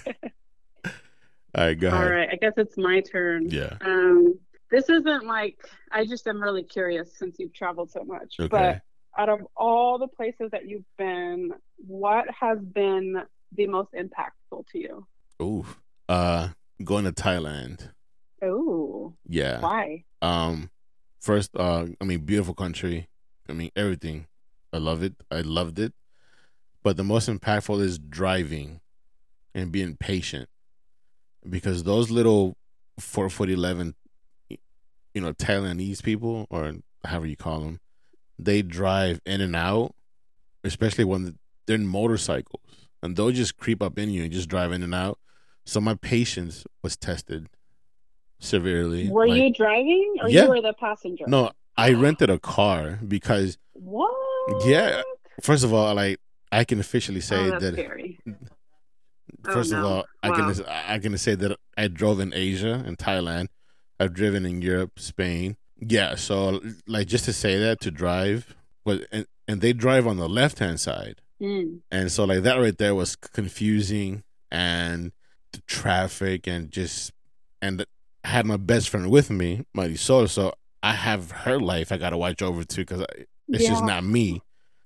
right, 1.55 1.73
go 1.73 1.89
All 1.89 1.95
ahead. 1.95 2.11
right, 2.11 2.29
I 2.31 2.35
guess 2.35 2.53
it's 2.57 2.77
my 2.77 3.01
turn. 3.01 3.49
Yeah. 3.49 3.73
Um, 3.81 4.37
this 4.69 4.89
isn't 4.89 5.25
like 5.25 5.57
I 5.91 6.05
just 6.05 6.27
am 6.27 6.41
really 6.41 6.63
curious 6.63 7.17
since 7.17 7.37
you've 7.39 7.53
traveled 7.53 7.91
so 7.91 8.03
much. 8.03 8.35
Okay. 8.39 8.47
But 8.47 8.81
out 9.17 9.29
of 9.29 9.47
all 9.55 9.97
the 9.97 10.07
places 10.07 10.51
that 10.51 10.67
you've 10.67 10.85
been, 10.97 11.51
what 11.77 12.25
has 12.39 12.59
been 12.59 13.23
the 13.55 13.67
most 13.67 13.89
impactful 13.93 14.67
to 14.71 14.79
you? 14.79 15.07
Ooh. 15.41 15.65
Uh 16.09 16.49
going 16.83 17.05
to 17.05 17.11
Thailand. 17.11 17.89
Oh, 18.41 19.13
Yeah. 19.27 19.59
why? 19.61 20.03
Um 20.21 20.69
first 21.21 21.51
uh 21.55 21.85
I 21.99 22.03
mean 22.05 22.19
beautiful 22.25 22.53
country. 22.53 23.07
I 23.49 23.53
mean 23.53 23.71
everything. 23.75 24.27
I 24.73 24.77
love 24.77 25.03
it. 25.03 25.13
I 25.31 25.41
loved 25.41 25.79
it. 25.79 25.93
But 26.83 26.97
the 26.97 27.03
most 27.03 27.27
impactful 27.29 27.81
is 27.81 27.97
driving 27.97 28.81
and 29.53 29.71
being 29.71 29.95
patient. 29.97 30.49
Because 31.49 31.83
those 31.83 32.11
little 32.11 32.57
four 32.99 33.29
foot 33.29 33.49
eleven 33.49 33.95
you 34.49 35.21
know, 35.21 35.31
Thailandese 35.31 36.03
people 36.03 36.45
or 36.49 36.73
however 37.05 37.25
you 37.25 37.37
call 37.37 37.61
them, 37.61 37.79
they 38.37 38.61
drive 38.61 39.21
in 39.25 39.39
and 39.39 39.55
out, 39.55 39.95
especially 40.65 41.05
when 41.05 41.37
they're 41.65 41.75
in 41.77 41.87
motorcycles. 41.87 42.84
And 43.05 43.15
they'll 43.15 43.31
just 43.31 43.57
creep 43.57 43.81
up 43.81 43.97
in 43.97 44.09
you 44.09 44.23
and 44.23 44.31
just 44.31 44.49
drive 44.49 44.71
in 44.71 44.83
and 44.83 44.93
out. 44.95 45.19
So 45.65 45.79
my 45.81 45.95
patience 45.95 46.65
was 46.83 46.95
tested 46.97 47.47
severely. 48.39 49.09
Were 49.09 49.27
Like- 49.27 49.41
you 49.41 49.53
driving 49.53 50.15
or 50.21 50.29
Yeah. 50.29 50.43
you 50.43 50.49
were 50.49 50.61
the 50.61 50.73
passenger? 50.73 51.25
no, 51.27 51.51
I 51.77 51.91
rented 51.93 52.29
a 52.29 52.39
car 52.39 52.99
because 53.07 53.57
What? 53.73 54.11
Yeah, 54.65 55.01
first 55.41 55.63
of 55.63 55.73
all, 55.73 55.93
like 55.95 56.19
I 56.51 56.63
can 56.63 56.79
officially 56.79 57.17
Oh, 57.17 57.21
say 57.31 57.49
that's 57.49 57.61
that. 57.63 57.73
scary. 57.73 58.19
Oh, 59.47 59.53
First 59.53 59.71
of 59.73 59.79
no. 59.79 59.87
all, 59.87 60.05
I 60.23 60.29
can 60.31 60.65
I 60.67 60.97
can 60.99 61.17
say 61.17 61.35
that 61.35 61.59
I 61.77 61.87
drove 61.87 62.19
in 62.19 62.33
Asia 62.33 62.81
and 62.85 62.97
Thailand. 62.97 63.47
I've 63.99 64.13
driven 64.13 64.43
in 64.45 64.61
Europe, 64.61 64.97
Spain. 64.99 65.57
Yeah, 65.79 66.15
so 66.15 66.61
like 66.87 67.07
just 67.07 67.25
to 67.25 67.33
say 67.33 67.57
that 67.59 67.79
to 67.81 67.91
drive, 67.91 68.55
but 68.83 69.05
and, 69.11 69.27
and 69.47 69.61
they 69.61 69.73
drive 69.73 70.07
on 70.07 70.17
the 70.17 70.29
left 70.29 70.59
hand 70.59 70.79
side, 70.79 71.21
Mm. 71.41 71.81
and 71.91 72.09
so 72.09 72.23
like 72.23 72.43
that 72.43 72.55
right 72.55 72.77
there 72.77 72.95
was 72.95 73.17
confusing 73.17 74.23
and 74.51 75.11
the 75.51 75.61
traffic 75.67 76.47
and 76.47 76.71
just 76.71 77.11
and 77.61 77.85
I 78.23 78.29
had 78.29 78.45
my 78.45 78.57
best 78.57 78.89
friend 78.89 79.11
with 79.11 79.29
me, 79.29 79.65
Marisol. 79.77 80.27
So 80.29 80.53
I 80.81 80.93
have 80.93 81.31
her 81.31 81.59
life 81.59 81.91
I 81.91 81.97
gotta 81.97 82.17
watch 82.17 82.41
over 82.41 82.63
too 82.63 82.81
because 82.81 83.05
it's 83.49 83.65
just 83.65 83.83
not 83.83 84.03
me. 84.03 84.41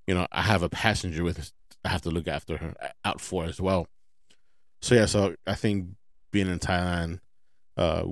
You 0.07 0.15
know, 0.15 0.27
I 0.31 0.41
have 0.41 0.63
a 0.63 0.69
passenger 0.69 1.23
with. 1.23 1.51
I 1.85 1.89
have 1.89 2.01
to 2.01 2.09
look 2.09 2.27
after 2.27 2.57
her 2.57 2.75
out 3.05 3.21
for 3.21 3.45
as 3.45 3.61
well. 3.61 3.87
So 4.81 4.95
yeah, 4.95 5.05
so 5.05 5.35
I 5.47 5.55
think 5.55 5.87
being 6.31 6.49
in 6.49 6.59
Thailand 6.59 7.19
uh, 7.77 8.03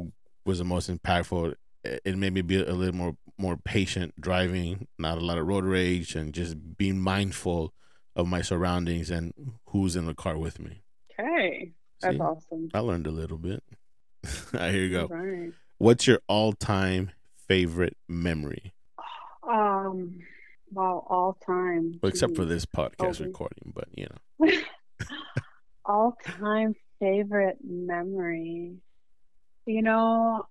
was 0.45 0.59
the 0.59 0.63
most 0.63 0.89
impactful. 0.89 1.55
It 1.83 2.17
made 2.17 2.33
me 2.33 2.41
be 2.41 2.63
a 2.63 2.73
little 2.73 2.95
more 2.95 3.17
more 3.37 3.57
patient 3.57 4.19
driving, 4.19 4.87
not 4.97 5.17
a 5.17 5.21
lot 5.21 5.37
of 5.37 5.45
road 5.45 5.65
rage, 5.65 6.15
and 6.15 6.33
just 6.33 6.77
being 6.77 6.99
mindful 6.99 7.73
of 8.17 8.27
my 8.27 8.41
surroundings 8.41 9.09
and 9.09 9.33
who's 9.69 9.95
in 9.95 10.05
the 10.05 10.13
car 10.15 10.37
with 10.37 10.59
me. 10.59 10.81
Okay, 11.17 11.71
that's 12.01 12.15
See? 12.17 12.19
awesome. 12.19 12.69
I 12.73 12.79
learned 12.79 13.07
a 13.07 13.11
little 13.11 13.37
bit. 13.37 13.63
Right, 14.51 14.71
here 14.73 14.83
you 14.83 14.91
go. 14.91 15.07
Right. 15.07 15.53
What's 15.77 16.07
your 16.07 16.19
all 16.27 16.51
time 16.51 17.11
favorite 17.47 17.95
memory? 18.09 18.73
Um, 19.47 20.19
wow, 20.71 21.05
all 21.07 21.37
time. 21.45 21.99
Well, 22.01 22.09
except 22.09 22.35
for 22.35 22.43
this 22.43 22.65
podcast 22.65 23.21
Okay. 23.21 23.25
recording, 23.25 23.71
but 23.73 23.87
you 23.95 24.07
know. 24.39 24.51
all 25.85 26.17
time 26.39 26.73
favorite 26.99 27.59
memory. 27.63 28.77
You 29.67 29.81
know, 29.83 30.47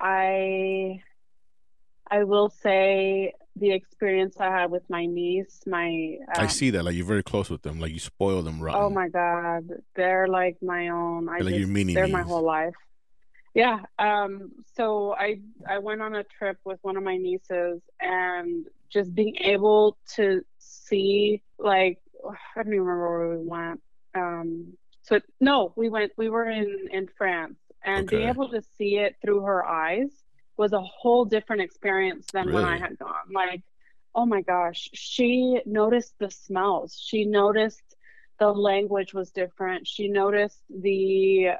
I 0.00 1.00
I 2.10 2.24
will 2.24 2.50
say 2.50 3.32
the 3.56 3.72
experience 3.72 4.36
I 4.38 4.46
had 4.46 4.70
with 4.70 4.88
my 4.88 5.06
niece, 5.06 5.62
my 5.66 6.18
I 6.34 6.42
um, 6.42 6.48
see 6.48 6.70
that. 6.70 6.84
Like 6.84 6.94
you're 6.94 7.06
very 7.06 7.22
close 7.22 7.50
with 7.50 7.62
them. 7.62 7.78
Like 7.78 7.92
you 7.92 8.00
spoil 8.00 8.42
them 8.42 8.60
rotten. 8.60 8.82
Oh 8.82 8.90
my 8.90 9.08
God, 9.08 9.68
they're 9.94 10.26
like 10.26 10.56
my 10.62 10.88
own. 10.88 11.28
I 11.28 11.38
They're 11.38 11.44
like 11.44 11.54
just, 11.56 11.70
mini 11.70 11.94
they're 11.94 12.08
my 12.08 12.22
whole 12.22 12.42
life. 12.42 12.74
Yeah. 13.54 13.80
Um. 13.98 14.50
So 14.76 15.14
I 15.14 15.40
I 15.68 15.78
went 15.78 16.02
on 16.02 16.16
a 16.16 16.24
trip 16.24 16.58
with 16.64 16.80
one 16.82 16.96
of 16.96 17.04
my 17.04 17.16
nieces, 17.16 17.80
and 18.00 18.66
just 18.90 19.14
being 19.14 19.36
able 19.36 19.96
to 20.16 20.44
see 20.58 21.42
like 21.58 22.00
I 22.28 22.62
don't 22.62 22.68
even 22.68 22.80
remember 22.80 23.18
where 23.18 23.38
we 23.38 23.46
went. 23.46 23.80
Um. 24.14 24.72
So 25.02 25.20
no, 25.40 25.72
we 25.76 25.88
went. 25.88 26.12
We 26.16 26.28
were 26.28 26.48
in 26.50 26.88
in 26.90 27.08
France, 27.16 27.58
and 27.84 28.08
being 28.08 28.28
able 28.28 28.48
to 28.48 28.62
see 28.76 28.96
it 28.96 29.14
through 29.22 29.42
her 29.42 29.64
eyes 29.64 30.23
was 30.56 30.72
a 30.72 30.80
whole 30.80 31.24
different 31.24 31.62
experience 31.62 32.26
than 32.32 32.52
when 32.52 32.64
I 32.64 32.78
had 32.78 32.98
gone. 32.98 33.32
Like, 33.32 33.62
oh 34.14 34.26
my 34.26 34.42
gosh, 34.42 34.88
she 34.92 35.60
noticed 35.66 36.14
the 36.18 36.30
smells. 36.30 36.96
She 36.98 37.24
noticed 37.24 37.96
the 38.38 38.52
language 38.52 39.14
was 39.14 39.30
different. 39.30 39.86
She 39.86 40.08
noticed 40.08 40.60
the 40.68 41.50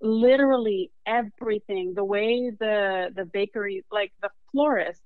literally 0.00 0.90
everything, 1.06 1.94
the 1.94 2.04
way 2.04 2.50
the 2.50 3.10
the 3.14 3.24
bakery, 3.24 3.84
like 3.90 4.12
the 4.22 4.30
florist, 4.52 5.02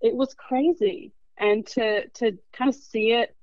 it 0.00 0.14
was 0.14 0.34
crazy. 0.34 1.12
And 1.38 1.66
to 1.68 2.08
to 2.08 2.38
kind 2.52 2.68
of 2.68 2.74
see 2.74 3.12
it 3.12 3.34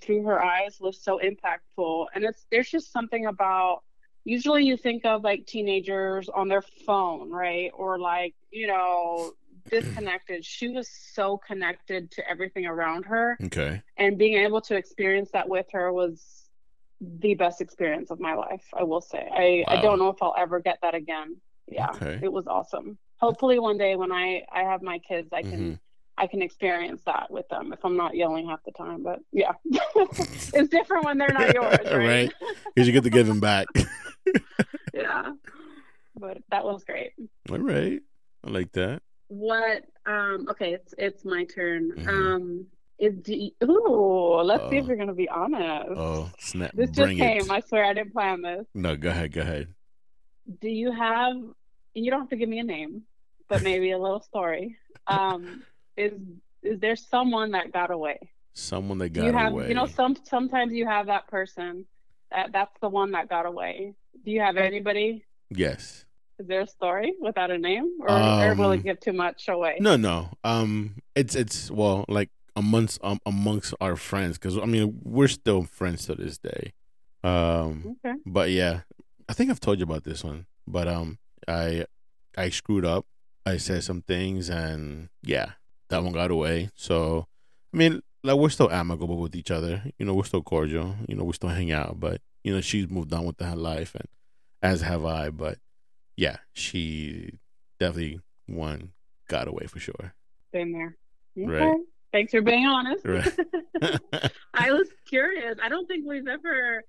through 0.00 0.24
her 0.24 0.42
eyes 0.42 0.78
was 0.80 1.02
so 1.02 1.18
impactful. 1.18 2.06
And 2.14 2.24
it's 2.24 2.46
there's 2.50 2.70
just 2.70 2.92
something 2.92 3.26
about 3.26 3.82
usually 4.28 4.64
you 4.64 4.76
think 4.76 5.04
of 5.06 5.24
like 5.24 5.46
teenagers 5.46 6.28
on 6.28 6.48
their 6.48 6.62
phone, 6.86 7.30
right? 7.30 7.70
Or 7.74 7.98
like, 7.98 8.34
you 8.50 8.66
know, 8.68 9.32
disconnected. 9.70 10.44
She 10.44 10.68
was 10.68 10.88
so 11.14 11.38
connected 11.38 12.10
to 12.12 12.28
everything 12.28 12.66
around 12.66 13.04
her 13.06 13.40
Okay. 13.44 13.82
and 13.96 14.18
being 14.18 14.34
able 14.34 14.60
to 14.62 14.76
experience 14.76 15.30
that 15.32 15.48
with 15.48 15.66
her 15.72 15.92
was 15.92 16.48
the 17.00 17.34
best 17.34 17.60
experience 17.60 18.10
of 18.10 18.20
my 18.20 18.34
life 18.34 18.64
i 18.76 18.82
will 18.82 19.00
say 19.00 19.28
i, 19.32 19.64
I 19.72 19.76
don't 19.76 19.98
know 19.98 20.08
if 20.08 20.22
i'll 20.22 20.34
ever 20.36 20.60
get 20.60 20.78
that 20.82 20.94
again 20.94 21.36
yeah 21.68 21.90
Okay. 21.90 22.18
it 22.22 22.32
was 22.32 22.46
awesome 22.46 22.98
hopefully 23.20 23.58
one 23.58 23.78
day 23.78 23.96
when 23.96 24.10
i 24.12 24.42
i 24.52 24.62
have 24.62 24.82
my 24.82 24.98
kids 24.98 25.28
i 25.32 25.42
can 25.42 25.58
hmm 25.58 25.74
I 26.18 26.26
can 26.26 26.42
experience 26.42 27.02
that 27.06 27.30
with 27.30 27.48
them 27.48 27.72
if 27.72 27.84
I'm 27.84 27.96
not 27.96 28.16
yelling 28.16 28.48
half 28.48 28.62
the 28.64 28.72
time. 28.72 29.02
But 29.02 29.20
yeah, 29.32 29.52
it's 29.64 30.68
different 30.68 31.04
when 31.04 31.16
they're 31.16 31.32
not 31.32 31.54
yours, 31.54 31.78
right? 31.92 32.32
Because 32.74 32.86
you 32.86 32.92
get 32.92 33.04
to 33.04 33.10
give 33.10 33.26
them 33.26 33.40
back. 33.40 33.66
yeah, 34.94 35.32
but 36.18 36.38
that 36.50 36.64
was 36.64 36.84
great. 36.84 37.12
All 37.50 37.58
right, 37.58 38.00
I 38.44 38.50
like 38.50 38.72
that. 38.72 39.02
What? 39.28 39.84
Um. 40.06 40.46
Okay, 40.50 40.72
it's 40.72 40.92
it's 40.98 41.24
my 41.24 41.44
turn. 41.44 41.92
Mm-hmm. 41.92 42.08
Um. 42.08 42.66
Is 42.98 43.14
do 43.18 43.50
ooh, 43.62 44.40
let's 44.42 44.68
see 44.70 44.76
if 44.78 44.86
you're 44.86 44.96
gonna 44.96 45.14
be 45.14 45.28
honest. 45.28 45.90
Oh, 45.90 46.28
snap! 46.40 46.72
This 46.74 46.90
Bring 46.90 47.16
just 47.16 47.18
came. 47.20 47.40
It. 47.42 47.50
I 47.50 47.60
swear 47.60 47.84
I 47.84 47.94
didn't 47.94 48.12
plan 48.12 48.42
this. 48.42 48.66
No, 48.74 48.96
go 48.96 49.10
ahead. 49.10 49.32
Go 49.32 49.42
ahead. 49.42 49.68
Do 50.60 50.68
you 50.68 50.90
have? 50.90 51.36
You 51.94 52.10
don't 52.10 52.20
have 52.20 52.30
to 52.30 52.36
give 52.36 52.48
me 52.48 52.58
a 52.58 52.64
name, 52.64 53.02
but 53.48 53.62
maybe 53.62 53.92
a 53.92 53.98
little 53.98 54.20
story. 54.20 54.76
Um, 55.06 55.62
is 55.98 56.12
is 56.62 56.80
there 56.80 56.96
someone 56.96 57.52
that 57.52 57.72
got 57.72 57.90
away? 57.90 58.18
Someone 58.54 58.98
that 58.98 59.10
got 59.10 59.24
you 59.26 59.32
have, 59.32 59.52
away. 59.52 59.68
You 59.68 59.74
know, 59.74 59.86
some 59.86 60.16
sometimes 60.24 60.72
you 60.72 60.86
have 60.86 61.06
that 61.06 61.28
person 61.28 61.86
that 62.30 62.52
that's 62.52 62.74
the 62.80 62.88
one 62.88 63.12
that 63.12 63.28
got 63.28 63.46
away. 63.46 63.94
Do 64.24 64.30
you 64.30 64.40
have 64.40 64.56
anybody? 64.56 65.24
Yes. 65.50 66.04
Is 66.38 66.46
there 66.46 66.60
a 66.60 66.66
story 66.66 67.14
without 67.20 67.50
a 67.50 67.58
name, 67.58 67.98
or, 68.00 68.10
um, 68.10 68.40
or 68.42 68.54
will 68.54 68.70
it 68.70 68.78
um, 68.78 68.82
give 68.82 69.00
too 69.00 69.12
much 69.12 69.48
away? 69.48 69.76
No, 69.80 69.96
no. 69.96 70.30
Um, 70.44 70.96
it's 71.16 71.34
it's 71.34 71.70
well, 71.70 72.04
like 72.08 72.30
amongst 72.54 73.00
um, 73.02 73.18
amongst 73.26 73.74
our 73.80 73.96
friends, 73.96 74.38
because 74.38 74.56
I 74.56 74.64
mean 74.66 75.00
we're 75.02 75.28
still 75.28 75.64
friends 75.64 76.06
to 76.06 76.14
this 76.14 76.38
day. 76.38 76.72
Um, 77.24 77.96
okay. 78.04 78.16
But 78.24 78.50
yeah, 78.50 78.80
I 79.28 79.32
think 79.32 79.50
I've 79.50 79.58
told 79.58 79.78
you 79.78 79.84
about 79.84 80.04
this 80.04 80.22
one. 80.22 80.46
But 80.66 80.86
um, 80.86 81.18
I 81.48 81.86
I 82.36 82.50
screwed 82.50 82.84
up. 82.84 83.06
I 83.44 83.56
said 83.56 83.82
some 83.82 84.02
things, 84.02 84.48
and 84.48 85.08
yeah, 85.22 85.52
that 85.88 86.02
one 86.02 86.12
got 86.12 86.30
away. 86.30 86.70
So, 86.74 87.26
I 87.72 87.76
mean, 87.76 88.02
like 88.22 88.36
we're 88.36 88.50
still 88.50 88.70
amicable 88.70 89.18
with 89.18 89.34
each 89.34 89.50
other. 89.50 89.82
You 89.98 90.06
know, 90.06 90.14
we're 90.14 90.24
still 90.24 90.42
cordial. 90.42 90.96
You 91.08 91.16
know, 91.16 91.24
we 91.24 91.32
still 91.32 91.50
hang 91.50 91.72
out. 91.72 92.00
But 92.00 92.20
you 92.44 92.54
know, 92.54 92.60
she's 92.60 92.88
moved 92.88 93.12
on 93.12 93.24
with 93.24 93.40
her 93.40 93.56
life, 93.56 93.94
and 93.94 94.08
as 94.62 94.82
have 94.82 95.04
I. 95.04 95.30
But 95.30 95.58
yeah, 96.16 96.36
she 96.52 97.38
definitely 97.78 98.20
one 98.46 98.92
got 99.28 99.48
away 99.48 99.66
for 99.66 99.78
sure. 99.78 100.14
Same 100.52 100.72
there. 100.72 100.96
Okay. 101.38 101.46
Right. 101.46 101.80
Thanks 102.12 102.32
for 102.32 102.40
being 102.40 102.66
honest. 102.66 103.04
Right. 103.04 103.38
I 104.54 104.72
was 104.72 104.88
curious. 105.06 105.58
I 105.62 105.68
don't 105.68 105.86
think 105.86 106.06
we've 106.06 106.26
ever, 106.26 106.82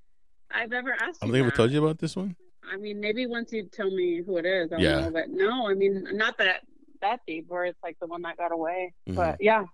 I've 0.49 0.71
ever 0.71 0.93
asked. 0.93 1.19
I 1.21 1.27
don't 1.27 1.33
think 1.33 1.53
told 1.53 1.71
you 1.71 1.83
about 1.83 1.99
this 1.99 2.15
one. 2.15 2.35
I 2.71 2.77
mean, 2.77 2.99
maybe 2.99 3.27
once 3.27 3.51
you 3.51 3.63
tell 3.63 3.89
me 3.89 4.21
who 4.25 4.37
it 4.37 4.45
is, 4.45 4.71
I'll 4.71 4.79
yeah. 4.79 5.01
know. 5.01 5.11
But 5.11 5.29
no, 5.29 5.69
I 5.69 5.73
mean, 5.73 6.05
not 6.11 6.37
that 6.37 6.61
that 7.01 7.21
deep 7.27 7.45
where 7.47 7.65
it's 7.65 7.79
like 7.83 7.97
the 7.99 8.07
one 8.07 8.21
that 8.23 8.37
got 8.37 8.51
away. 8.51 8.93
Mm-hmm. 9.07 9.15
But 9.15 9.37
yeah. 9.39 9.65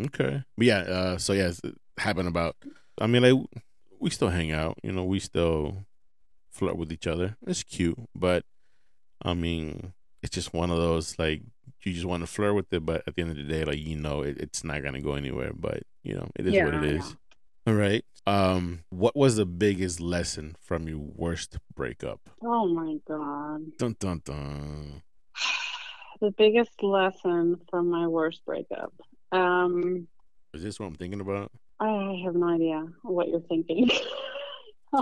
Okay. 0.00 0.42
But 0.56 0.66
yeah, 0.66 0.78
uh, 0.78 1.18
so 1.18 1.32
yeah, 1.32 1.52
it 1.62 1.74
happened 1.98 2.28
about 2.28 2.56
I 3.00 3.06
mean 3.06 3.22
like 3.22 3.62
we 3.98 4.10
still 4.10 4.30
hang 4.30 4.52
out, 4.52 4.78
you 4.82 4.92
know, 4.92 5.04
we 5.04 5.18
still 5.18 5.84
flirt 6.50 6.76
with 6.76 6.92
each 6.92 7.06
other. 7.06 7.36
It's 7.46 7.62
cute, 7.62 7.98
but 8.14 8.44
I 9.22 9.34
mean, 9.34 9.92
it's 10.22 10.34
just 10.34 10.54
one 10.54 10.70
of 10.70 10.78
those 10.78 11.18
like 11.18 11.42
you 11.82 11.92
just 11.92 12.06
want 12.06 12.22
to 12.22 12.26
flirt 12.26 12.54
with 12.54 12.72
it, 12.72 12.84
but 12.84 13.02
at 13.06 13.14
the 13.14 13.22
end 13.22 13.30
of 13.30 13.36
the 13.36 13.42
day, 13.44 13.64
like 13.64 13.78
you 13.78 13.96
know, 13.96 14.22
it, 14.22 14.38
it's 14.38 14.64
not 14.64 14.82
gonna 14.82 15.00
go 15.00 15.14
anywhere. 15.14 15.52
But 15.54 15.82
you 16.02 16.14
know, 16.14 16.30
it 16.36 16.46
is 16.46 16.54
yeah, 16.54 16.64
what 16.64 16.74
it 16.74 16.84
is. 16.84 17.16
All 17.66 17.74
right. 17.74 18.04
Um, 18.26 18.84
what 18.90 19.16
was 19.16 19.36
the 19.36 19.46
biggest 19.46 20.00
lesson 20.00 20.56
from 20.60 20.88
your 20.88 20.98
worst 20.98 21.58
breakup? 21.74 22.20
Oh 22.42 22.66
my 22.68 22.96
god. 23.06 23.76
Dun 23.78 23.96
dun 23.98 24.22
dun 24.24 25.02
the 26.20 26.30
biggest 26.32 26.82
lesson 26.82 27.60
from 27.70 27.90
my 27.90 28.06
worst 28.06 28.44
breakup. 28.44 28.92
Um, 29.32 30.06
Is 30.54 30.62
this 30.62 30.78
what 30.78 30.86
I'm 30.86 30.94
thinking 30.94 31.20
about? 31.20 31.50
I 31.80 32.22
have 32.24 32.34
no 32.34 32.48
idea 32.48 32.86
what 33.02 33.28
you're 33.28 33.40
thinking. 33.40 33.90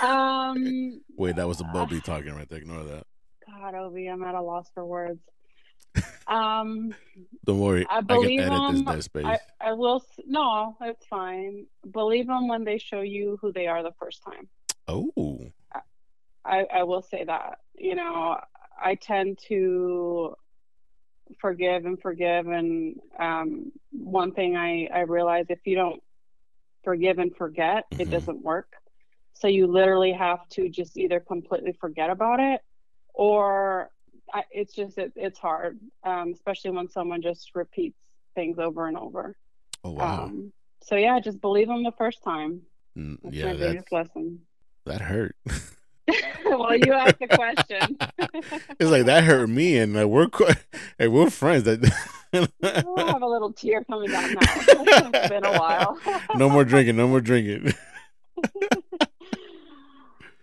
um, 0.00 1.00
Wait, 1.16 1.36
that 1.36 1.46
was 1.46 1.60
a 1.60 1.64
Bubby 1.64 2.00
talking 2.04 2.34
right 2.34 2.48
there. 2.48 2.58
Ignore 2.58 2.84
that. 2.84 3.06
God, 3.46 3.74
Obi, 3.74 4.06
I'm 4.06 4.22
at 4.22 4.34
a 4.34 4.40
loss 4.40 4.70
for 4.74 4.84
words. 4.84 5.20
Um, 6.28 6.94
don't 7.44 7.58
worry. 7.58 7.84
I, 7.90 8.00
believe 8.00 8.40
I 8.40 8.44
can 8.44 8.52
edit 8.52 8.66
them, 8.66 8.84
this 8.84 8.94
dead 8.94 9.04
space. 9.04 9.26
I, 9.26 9.38
I 9.60 9.72
will. 9.72 10.02
No, 10.24 10.76
it's 10.80 11.04
fine. 11.06 11.66
Believe 11.90 12.28
them 12.28 12.48
when 12.48 12.64
they 12.64 12.78
show 12.78 13.00
you 13.00 13.38
who 13.42 13.52
they 13.52 13.66
are 13.66 13.82
the 13.82 13.92
first 13.98 14.22
time. 14.22 14.48
Oh. 14.88 15.50
I, 16.44 16.64
I 16.72 16.84
will 16.84 17.02
say 17.02 17.24
that. 17.24 17.58
You 17.74 17.96
know, 17.96 18.38
I 18.82 18.94
tend 18.94 19.38
to 19.48 20.34
forgive 21.40 21.86
and 21.86 22.00
forgive. 22.00 22.46
And 22.46 23.00
um, 23.18 23.72
one 23.90 24.32
thing 24.32 24.56
I, 24.56 24.88
I 24.92 25.00
realize 25.00 25.46
if 25.48 25.60
you 25.64 25.76
don't 25.76 26.02
forgive 26.84 27.18
and 27.18 27.34
forget, 27.36 27.84
mm-hmm. 27.90 28.02
it 28.02 28.10
doesn't 28.10 28.42
work. 28.42 28.72
So 29.34 29.48
you 29.48 29.66
literally 29.66 30.12
have 30.12 30.46
to 30.50 30.68
just 30.68 30.96
either 30.96 31.20
completely 31.20 31.72
forget 31.72 32.10
about 32.10 32.40
it 32.40 32.60
or 33.14 33.90
I, 34.32 34.44
it's 34.50 34.74
just, 34.74 34.98
it, 34.98 35.12
it's 35.16 35.38
hard, 35.38 35.78
um, 36.04 36.32
especially 36.32 36.70
when 36.70 36.88
someone 36.88 37.22
just 37.22 37.50
repeats 37.54 37.98
things 38.34 38.58
over 38.58 38.86
and 38.88 38.96
over. 38.96 39.36
Oh, 39.84 39.92
wow. 39.92 40.24
Um, 40.24 40.52
so 40.82 40.96
yeah, 40.96 41.18
just 41.20 41.40
believe 41.40 41.68
them 41.68 41.82
the 41.82 41.92
first 41.92 42.22
time. 42.22 42.62
Mm, 42.96 43.18
that's 43.22 43.34
yeah, 43.34 43.46
my 43.46 43.58
biggest 43.58 43.92
lesson. 43.92 44.40
That 44.84 45.00
hurt. 45.00 45.36
well, 46.80 46.86
you 46.86 46.92
asked 46.92 47.18
the 47.18 47.28
question. 47.28 47.96
it's 48.78 48.90
like 48.90 49.06
that 49.06 49.24
hurt 49.24 49.48
me, 49.48 49.78
and 49.78 49.94
like, 49.94 50.06
we're 50.06 50.28
hey, 50.98 51.08
we're 51.08 51.30
friends. 51.30 51.64
That 51.64 51.80
we'll 52.32 53.06
have 53.06 53.22
a 53.22 53.26
little 53.26 53.52
tear 53.52 53.84
coming 53.84 54.10
down 54.10 54.34
now. 54.34 54.40
it's 54.42 55.28
been 55.28 55.44
a 55.44 55.58
while. 55.58 55.98
no 56.36 56.48
more 56.48 56.64
drinking. 56.64 56.96
No 56.96 57.08
more 57.08 57.20
drinking. 57.20 57.72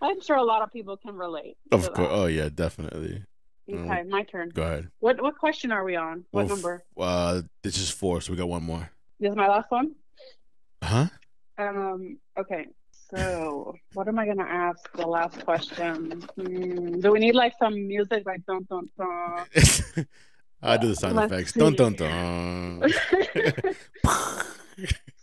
I'm 0.01 0.21
sure 0.21 0.37
a 0.37 0.43
lot 0.43 0.61
of 0.61 0.71
people 0.71 0.97
can 0.97 1.15
relate. 1.15 1.57
Of 1.71 1.93
course. 1.93 2.09
Oh 2.11 2.25
yeah, 2.25 2.49
definitely. 2.53 3.23
Okay, 3.71 4.03
my 4.03 4.23
turn. 4.23 4.49
Go 4.49 4.63
ahead. 4.63 4.89
What 4.99 5.21
what 5.21 5.37
question 5.37 5.71
are 5.71 5.83
we 5.83 5.95
on? 5.95 6.25
What 6.31 6.47
well, 6.47 6.55
number? 6.55 6.83
Uh, 6.97 7.41
this 7.61 7.77
is 7.77 7.89
four, 7.89 8.21
so 8.21 8.31
we 8.31 8.37
got 8.37 8.49
one 8.49 8.63
more. 8.63 8.89
This 9.19 9.31
is 9.31 9.35
my 9.35 9.47
last 9.47 9.69
one. 9.69 9.95
Huh? 10.83 11.07
Um. 11.57 12.17
Okay. 12.37 12.67
So, 13.15 13.75
what 13.93 14.07
am 14.07 14.19
I 14.19 14.25
going 14.25 14.37
to 14.37 14.43
ask? 14.43 14.91
The 14.93 15.07
last 15.07 15.43
question. 15.43 16.21
Hmm, 16.35 16.99
do 16.99 17.11
we 17.11 17.19
need 17.19 17.33
like 17.33 17.53
some 17.57 17.87
music, 17.87 18.23
like 18.25 18.45
dun 18.45 18.67
dun 18.69 18.89
dun? 18.97 19.45
I 20.61 20.77
do 20.77 20.89
the 20.89 20.95
sound 20.95 21.15
Let's 21.15 21.31
effects. 21.31 21.53
See. 21.53 21.59
Dun 21.59 21.73
dun 21.73 21.93
dun. 21.95 22.83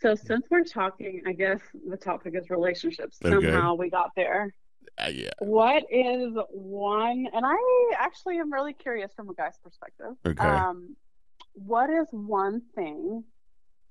so, 0.01 0.15
since 0.17 0.47
we're 0.51 0.65
talking, 0.65 1.23
I 1.27 1.33
guess 1.33 1.61
the 1.89 1.97
topic 1.97 2.35
is 2.37 2.51
relationships. 2.51 3.19
Okay. 3.25 3.35
Somehow 3.35 3.75
we 3.75 3.89
got 3.89 4.11
there. 4.17 4.53
Uh, 4.99 5.11
yeah. 5.13 5.31
What 5.39 5.85
is 5.91 6.33
one? 6.51 7.29
And 7.33 7.45
I 7.47 7.93
actually 7.99 8.39
am 8.39 8.53
really 8.53 8.73
curious 8.73 9.13
from 9.15 9.29
a 9.29 9.35
guy's 9.35 9.59
perspective. 9.63 10.15
Okay. 10.27 10.45
Um, 10.45 10.97
what 11.53 11.89
is 11.91 12.09
one 12.11 12.63
thing 12.75 13.23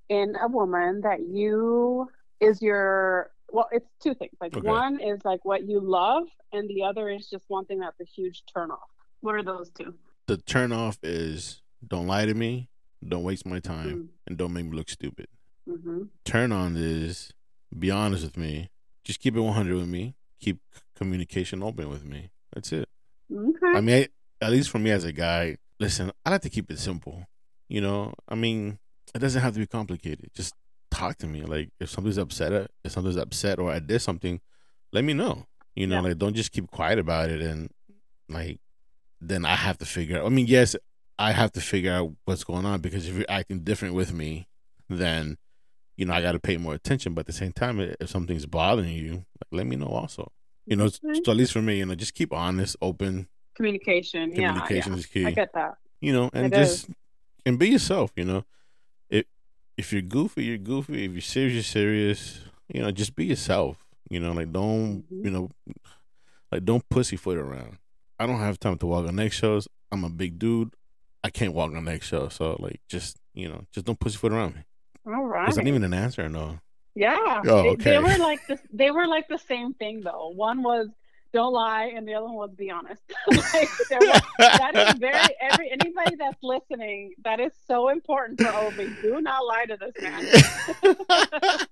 in 0.08 0.36
a 0.40 0.48
woman 0.48 1.00
that 1.02 1.20
you 1.20 2.08
is 2.40 2.60
your 2.60 3.30
well, 3.50 3.68
it's 3.72 3.86
two 4.00 4.14
things. 4.14 4.32
Like 4.40 4.56
okay. 4.56 4.66
one 4.66 5.00
is 5.00 5.20
like 5.24 5.44
what 5.44 5.68
you 5.68 5.80
love, 5.80 6.24
and 6.52 6.68
the 6.68 6.82
other 6.82 7.10
is 7.10 7.28
just 7.28 7.44
one 7.48 7.64
thing 7.64 7.80
that's 7.80 8.00
a 8.00 8.04
huge 8.04 8.42
turnoff. 8.54 8.78
What 9.20 9.34
are 9.34 9.42
those 9.42 9.70
two? 9.70 9.94
The 10.26 10.38
turnoff 10.38 10.98
is 11.02 11.62
don't 11.86 12.06
lie 12.06 12.26
to 12.26 12.34
me, 12.34 12.68
don't 13.06 13.22
waste 13.22 13.46
my 13.46 13.60
time, 13.60 13.88
mm-hmm. 13.88 14.04
and 14.26 14.36
don't 14.36 14.52
make 14.52 14.66
me 14.66 14.76
look 14.76 14.88
stupid. 14.88 15.28
Mm-hmm. 15.68 16.04
Turn 16.24 16.52
on 16.52 16.76
is 16.76 17.32
be 17.76 17.90
honest 17.90 18.24
with 18.24 18.36
me, 18.36 18.70
just 19.04 19.20
keep 19.20 19.36
it 19.36 19.40
100 19.40 19.74
with 19.74 19.88
me, 19.88 20.14
keep 20.40 20.58
communication 20.96 21.62
open 21.62 21.88
with 21.88 22.04
me. 22.04 22.30
That's 22.54 22.72
it. 22.72 22.88
Okay. 23.32 23.66
I 23.74 23.80
mean, 23.80 24.06
I, 24.40 24.44
at 24.44 24.52
least 24.52 24.70
for 24.70 24.78
me 24.78 24.90
as 24.90 25.04
a 25.04 25.12
guy, 25.12 25.56
listen, 25.78 26.12
I 26.24 26.30
like 26.30 26.42
to 26.42 26.50
keep 26.50 26.70
it 26.70 26.78
simple. 26.78 27.26
You 27.68 27.80
know, 27.80 28.14
I 28.28 28.34
mean, 28.34 28.78
it 29.14 29.18
doesn't 29.18 29.42
have 29.42 29.54
to 29.54 29.60
be 29.60 29.66
complicated. 29.66 30.30
Just 30.34 30.54
talk 30.96 31.18
to 31.18 31.26
me. 31.26 31.42
Like 31.42 31.70
if 31.80 31.90
something's 31.90 32.18
upset, 32.18 32.70
if 32.84 32.92
something's 32.92 33.16
upset 33.16 33.58
or 33.58 33.70
I 33.70 33.78
did 33.78 34.00
something, 34.00 34.40
let 34.92 35.04
me 35.04 35.12
know. 35.12 35.46
You 35.74 35.86
know, 35.86 35.96
yeah. 35.96 36.02
like 36.02 36.18
don't 36.18 36.34
just 36.34 36.52
keep 36.52 36.70
quiet 36.70 36.98
about 36.98 37.30
it 37.30 37.42
and 37.42 37.70
like 38.28 38.60
then 39.20 39.44
I 39.44 39.54
have 39.54 39.78
to 39.78 39.86
figure 39.86 40.18
out. 40.18 40.26
I 40.26 40.28
mean, 40.28 40.46
yes, 40.46 40.76
I 41.18 41.32
have 41.32 41.52
to 41.52 41.60
figure 41.60 41.92
out 41.92 42.12
what's 42.24 42.44
going 42.44 42.66
on 42.66 42.80
because 42.80 43.08
if 43.08 43.14
you're 43.14 43.26
acting 43.28 43.60
different 43.60 43.94
with 43.94 44.12
me, 44.12 44.48
then 44.88 45.38
you 45.96 46.04
know 46.04 46.14
I 46.14 46.22
got 46.22 46.32
to 46.32 46.38
pay 46.38 46.56
more 46.56 46.74
attention. 46.74 47.14
But 47.14 47.20
at 47.20 47.26
the 47.26 47.32
same 47.32 47.52
time, 47.52 47.80
if 47.80 48.08
something's 48.08 48.46
bothering 48.46 48.92
you, 48.92 49.12
like, 49.12 49.52
let 49.52 49.66
me 49.66 49.76
know 49.76 49.86
also. 49.86 50.30
You 50.66 50.76
know, 50.76 50.86
mm-hmm. 50.86 51.14
so 51.24 51.30
at 51.30 51.36
least 51.36 51.52
for 51.52 51.62
me, 51.62 51.78
you 51.78 51.86
know, 51.86 51.94
just 51.94 52.14
keep 52.14 52.32
honest, 52.32 52.76
open. 52.82 53.28
Communication. 53.54 54.32
Communication 54.32 54.92
yeah, 54.92 54.98
is 54.98 55.06
key. 55.06 55.24
I 55.24 55.30
get 55.30 55.52
that. 55.54 55.76
You 56.00 56.12
know, 56.12 56.30
and 56.32 56.52
just 56.52 56.90
and 57.46 57.58
be 57.58 57.68
yourself. 57.68 58.10
You 58.16 58.24
know, 58.24 58.44
if 59.76 59.92
you're 59.92 60.02
goofy, 60.02 60.44
you're 60.44 60.58
goofy. 60.58 61.04
If 61.04 61.12
you're 61.12 61.20
serious, 61.20 61.54
you're 61.54 61.62
serious. 61.62 62.40
You 62.72 62.82
know, 62.82 62.90
just 62.90 63.14
be 63.14 63.26
yourself. 63.26 63.76
You 64.08 64.20
know, 64.20 64.32
like 64.32 64.52
don't 64.52 65.02
mm-hmm. 65.02 65.24
you 65.24 65.30
know, 65.30 65.50
like 66.50 66.64
don't 66.64 66.88
pussyfoot 66.88 67.38
around. 67.38 67.78
I 68.18 68.26
don't 68.26 68.38
have 68.38 68.58
time 68.58 68.78
to 68.78 68.86
walk 68.86 69.06
on 69.06 69.18
eggshells. 69.18 69.68
I'm 69.92 70.04
a 70.04 70.10
big 70.10 70.38
dude. 70.38 70.72
I 71.22 71.30
can't 71.30 71.52
walk 71.52 71.72
on 71.72 71.88
eggshells. 71.88 72.34
So 72.34 72.56
like, 72.58 72.80
just 72.88 73.18
you 73.34 73.48
know, 73.48 73.64
just 73.72 73.86
don't 73.86 73.98
pussyfoot 73.98 74.32
around 74.32 74.54
me. 74.54 74.62
All 75.06 75.24
right. 75.24 75.46
Was 75.46 75.56
that 75.56 75.66
even 75.66 75.84
an 75.84 75.94
answer 75.94 76.24
or 76.24 76.28
no? 76.28 76.60
Yeah. 76.94 77.42
Oh, 77.46 77.62
They- 77.62 77.68
okay. 77.70 77.90
They, 77.90 77.98
were 77.98 78.18
like 78.18 78.46
the, 78.46 78.58
they 78.72 78.90
were 78.90 79.06
like 79.06 79.28
the 79.28 79.38
same 79.38 79.74
thing 79.74 80.00
though. 80.00 80.32
One 80.34 80.62
was 80.62 80.88
don't 81.36 81.52
lie, 81.52 81.92
and 81.94 82.08
the 82.08 82.14
other 82.14 82.24
one 82.24 82.34
was 82.36 82.50
be 82.56 82.70
honest. 82.70 83.02
like, 83.28 83.68
was- 83.78 84.22
that 84.38 84.72
is 84.74 84.98
very 84.98 85.28
every 85.40 85.70
anybody 85.70 86.16
that's 86.16 86.42
listening. 86.42 87.12
That 87.24 87.40
is 87.40 87.52
so 87.68 87.90
important 87.90 88.40
for 88.40 88.48
Obi. 88.48 88.90
Do 89.02 89.20
not 89.20 89.44
lie 89.44 89.66
to 89.66 89.76
this 89.76 89.92
man. 90.00 91.66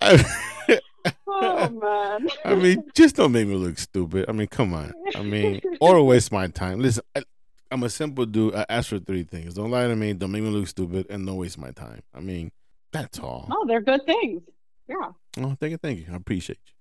I, 0.00 0.24
Oh 1.26 1.68
man. 1.68 2.28
I 2.44 2.54
mean, 2.54 2.84
just 2.94 3.16
don't 3.16 3.32
make 3.32 3.48
me 3.48 3.54
look 3.54 3.78
stupid. 3.78 4.26
I 4.28 4.32
mean, 4.32 4.46
come 4.46 4.72
on. 4.72 4.92
I 5.14 5.22
mean, 5.22 5.60
or 5.80 6.02
waste 6.04 6.30
my 6.32 6.46
time. 6.46 6.80
Listen, 6.80 7.02
I, 7.14 7.22
I'm 7.70 7.82
a 7.82 7.90
simple 7.90 8.24
dude. 8.24 8.54
I 8.54 8.64
ask 8.68 8.88
for 8.88 8.98
three 8.98 9.24
things: 9.24 9.54
don't 9.54 9.70
lie 9.70 9.88
to 9.88 9.96
me, 9.96 10.12
don't 10.14 10.30
make 10.30 10.42
me 10.42 10.48
look 10.50 10.68
stupid, 10.68 11.06
and 11.10 11.26
don't 11.26 11.36
waste 11.36 11.58
my 11.58 11.70
time. 11.72 12.02
I 12.14 12.20
mean, 12.20 12.50
that's 12.92 13.18
all. 13.18 13.48
oh, 13.50 13.66
they're 13.66 13.80
good 13.80 14.04
things. 14.06 14.42
Yeah. 14.88 15.12
Oh, 15.38 15.56
thank 15.58 15.72
you, 15.72 15.76
thank 15.78 15.98
you. 16.00 16.06
I 16.12 16.16
appreciate 16.16 16.58
you. 16.66 16.72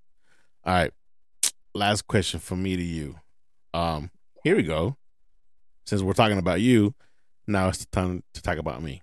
All 0.65 0.73
right, 0.75 0.93
last 1.73 2.07
question 2.07 2.39
from 2.39 2.63
me 2.63 2.75
to 2.75 2.83
you. 2.83 3.15
Um, 3.73 4.11
here 4.43 4.55
we 4.55 4.63
go. 4.63 4.97
Since 5.85 6.01
we're 6.01 6.13
talking 6.13 6.37
about 6.37 6.61
you, 6.61 6.93
now 7.47 7.69
it's 7.69 7.85
time 7.87 8.23
to 8.33 8.41
talk 8.41 8.57
about 8.57 8.81
me. 8.81 9.01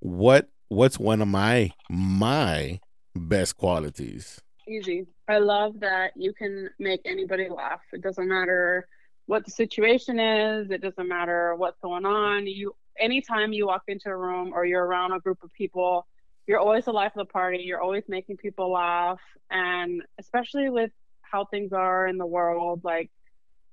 What 0.00 0.48
What's 0.68 0.98
one 0.98 1.22
of 1.22 1.28
my 1.28 1.70
my 1.88 2.80
best 3.14 3.56
qualities? 3.56 4.40
Easy. 4.66 5.06
I 5.28 5.38
love 5.38 5.78
that 5.80 6.12
you 6.16 6.32
can 6.32 6.70
make 6.80 7.02
anybody 7.04 7.48
laugh. 7.48 7.82
It 7.92 8.02
doesn't 8.02 8.26
matter 8.26 8.88
what 9.26 9.44
the 9.44 9.52
situation 9.52 10.18
is. 10.18 10.70
It 10.70 10.82
doesn't 10.82 11.08
matter 11.08 11.54
what's 11.54 11.78
going 11.80 12.04
on. 12.04 12.48
You 12.48 12.74
anytime 12.98 13.52
you 13.52 13.68
walk 13.68 13.84
into 13.86 14.08
a 14.08 14.16
room 14.16 14.52
or 14.52 14.64
you're 14.64 14.84
around 14.84 15.12
a 15.12 15.20
group 15.20 15.38
of 15.44 15.52
people, 15.52 16.04
you're 16.48 16.58
always 16.58 16.86
the 16.86 16.92
life 16.92 17.12
of 17.16 17.26
the 17.26 17.32
party. 17.32 17.58
You're 17.58 17.80
always 17.80 18.04
making 18.08 18.38
people 18.38 18.72
laugh. 18.72 19.20
And 19.50 20.02
especially 20.18 20.68
with 20.68 20.90
how 21.30 21.44
things 21.46 21.72
are 21.72 22.06
in 22.06 22.18
the 22.18 22.26
world, 22.26 22.82
like 22.84 23.10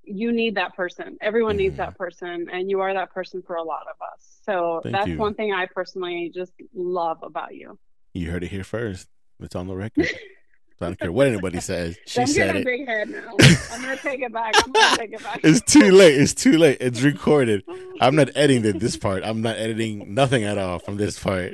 you 0.03 0.31
need 0.33 0.55
that 0.55 0.75
person. 0.75 1.17
Everyone 1.21 1.55
needs 1.57 1.75
Mhm. 1.75 1.77
that 1.77 1.97
person, 1.97 2.49
and 2.51 2.69
you 2.69 2.81
are 2.81 2.93
that 2.93 3.11
person 3.13 3.41
for 3.41 3.55
a 3.55 3.63
lot 3.63 3.83
of 3.89 3.95
us. 4.13 4.39
So 4.45 4.81
Thank 4.83 4.95
that's 4.95 5.07
you. 5.07 5.17
one 5.17 5.33
thing 5.33 5.53
I 5.53 5.65
personally 5.67 6.29
just 6.33 6.51
love 6.73 7.19
about 7.23 7.55
you. 7.55 7.79
You 8.13 8.29
heard 8.31 8.43
it 8.43 8.49
here 8.49 8.63
first. 8.65 9.07
It's 9.39 9.55
on 9.55 9.67
the 9.67 9.75
record. 9.75 10.07
I 10.81 10.87
don't 10.87 10.99
care 10.99 11.13
what 11.13 11.27
anybody 11.27 11.61
says. 11.61 11.97
She 12.05 12.19
I'm 12.21 12.27
said 12.27 12.55
it. 12.57 12.65
big 12.65 12.85
head 12.85 13.07
now. 13.09 13.29
I'm 13.71 13.81
gonna 13.81 13.95
take 13.95 14.19
it 14.21 14.33
back. 14.33 14.53
I'm 14.65 14.73
gonna 14.73 14.97
take 14.97 15.13
it 15.13 15.23
back. 15.23 15.39
It's 15.41 15.61
too 15.61 15.91
late. 15.91 16.19
It's 16.19 16.33
too 16.33 16.57
late. 16.57 16.79
It's 16.81 17.01
recorded. 17.01 17.63
I'm 18.01 18.15
not 18.17 18.29
editing 18.35 18.77
this 18.79 18.97
part. 18.97 19.23
I'm 19.23 19.41
not 19.41 19.55
editing 19.55 20.13
nothing 20.13 20.43
at 20.43 20.57
all 20.57 20.79
from 20.79 20.97
this 20.97 21.17
part. 21.17 21.53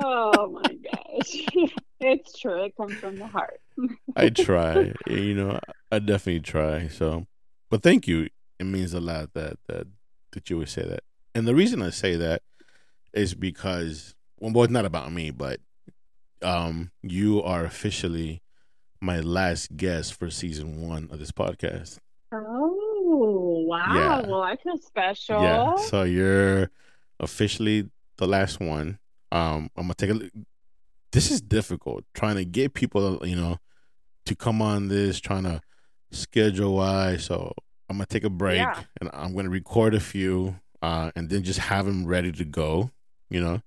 Oh 0.00 0.48
my 0.62 0.72
gosh. 0.74 1.72
It's 2.00 2.38
true. 2.38 2.64
It 2.64 2.76
comes 2.76 2.94
from 2.94 3.18
the 3.18 3.26
heart. 3.26 3.60
I 4.16 4.28
try. 4.30 4.92
You 5.06 5.34
know, 5.34 5.60
I 5.90 5.98
definitely 5.98 6.40
try. 6.40 6.88
So, 6.88 7.26
but 7.70 7.82
thank 7.82 8.06
you. 8.06 8.28
It 8.58 8.64
means 8.64 8.94
a 8.94 9.00
lot 9.00 9.34
that 9.34 9.58
that 9.68 9.86
that 10.32 10.50
you 10.50 10.58
would 10.58 10.68
say 10.68 10.82
that. 10.82 11.00
And 11.34 11.46
the 11.46 11.54
reason 11.54 11.82
I 11.82 11.90
say 11.90 12.16
that 12.16 12.42
is 13.12 13.34
because 13.34 14.14
well, 14.40 14.52
well, 14.52 14.64
it's 14.64 14.72
not 14.72 14.84
about 14.84 15.12
me, 15.12 15.30
but 15.30 15.60
um, 16.42 16.90
you 17.02 17.42
are 17.42 17.64
officially 17.64 18.42
my 19.00 19.20
last 19.20 19.76
guest 19.76 20.14
for 20.14 20.30
season 20.30 20.86
one 20.86 21.08
of 21.10 21.18
this 21.18 21.32
podcast. 21.32 21.98
Oh 22.32 23.64
wow. 23.66 23.94
Yeah. 23.94 24.26
Well 24.26 24.42
I 24.42 24.56
feel 24.56 24.78
special. 24.78 25.42
Yeah. 25.42 25.76
So 25.76 26.02
you're 26.02 26.70
officially 27.20 27.88
the 28.16 28.26
last 28.26 28.60
one. 28.60 28.98
Um, 29.30 29.70
I'm 29.76 29.84
gonna 29.84 29.94
take 29.94 30.10
a. 30.10 30.30
This 31.12 31.30
is 31.30 31.40
difficult 31.40 32.04
trying 32.14 32.36
to 32.36 32.44
get 32.44 32.74
people, 32.74 33.20
you 33.26 33.36
know, 33.36 33.58
to 34.26 34.36
come 34.36 34.60
on 34.60 34.88
this, 34.88 35.20
trying 35.20 35.44
to 35.44 35.60
schedule 36.10 36.74
wise. 36.76 37.24
So 37.24 37.52
I'm 37.88 37.96
gonna 37.96 38.06
take 38.06 38.24
a 38.24 38.30
break 38.30 38.58
Yeah. 38.58 38.82
and 39.00 39.10
I'm 39.12 39.34
gonna 39.34 39.48
record 39.50 39.94
a 39.94 40.00
few, 40.00 40.60
uh, 40.82 41.10
and 41.16 41.28
then 41.30 41.42
just 41.42 41.58
have 41.60 41.86
them 41.86 42.06
ready 42.06 42.32
to 42.32 42.44
go. 42.44 42.90
You 43.30 43.40
know, 43.40 43.62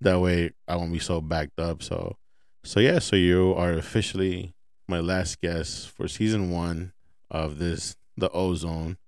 that 0.00 0.20
way 0.20 0.50
I 0.68 0.76
won't 0.76 0.92
be 0.92 0.98
so 0.98 1.20
backed 1.20 1.58
up. 1.58 1.82
So, 1.82 2.16
so 2.64 2.80
yeah. 2.80 2.98
So 2.98 3.16
you 3.16 3.54
are 3.54 3.72
officially 3.72 4.54
my 4.88 5.00
last 5.00 5.40
guest 5.40 5.88
for 5.90 6.08
season 6.08 6.50
one 6.50 6.92
of 7.30 7.58
this, 7.58 7.96
the 8.16 8.30
O 8.30 8.54
Zone. 8.54 8.98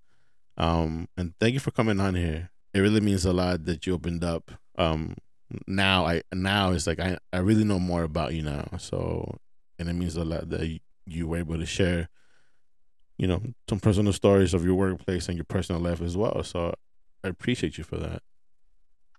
Um, 0.56 1.08
and 1.16 1.34
thank 1.38 1.54
you 1.54 1.60
for 1.60 1.70
coming 1.70 2.00
on 2.00 2.14
here. 2.14 2.50
It 2.74 2.80
really 2.80 3.00
means 3.00 3.24
a 3.24 3.32
lot 3.32 3.64
that 3.66 3.86
you 3.86 3.94
opened 3.94 4.24
up. 4.24 4.50
Um, 4.76 5.14
now 5.66 6.06
I 6.06 6.22
now 6.32 6.72
it's 6.72 6.86
like 6.86 7.00
I 7.00 7.18
I 7.32 7.38
really 7.38 7.64
know 7.64 7.78
more 7.78 8.02
about 8.02 8.34
you 8.34 8.42
now. 8.42 8.68
So, 8.78 9.38
and 9.78 9.88
it 9.88 9.94
means 9.94 10.16
a 10.16 10.24
lot 10.24 10.48
that 10.50 10.80
you, 11.06 11.26
were 11.26 11.38
able 11.38 11.58
to 11.58 11.66
share, 11.66 12.08
you 13.16 13.26
know, 13.26 13.42
some 13.68 13.80
personal 13.80 14.12
stories 14.12 14.54
of 14.54 14.64
your 14.64 14.74
workplace 14.74 15.28
and 15.28 15.36
your 15.36 15.44
personal 15.44 15.80
life 15.80 16.02
as 16.02 16.16
well. 16.16 16.42
So, 16.42 16.74
I 17.24 17.28
appreciate 17.28 17.78
you 17.78 17.84
for 17.84 17.96
that. 17.96 18.22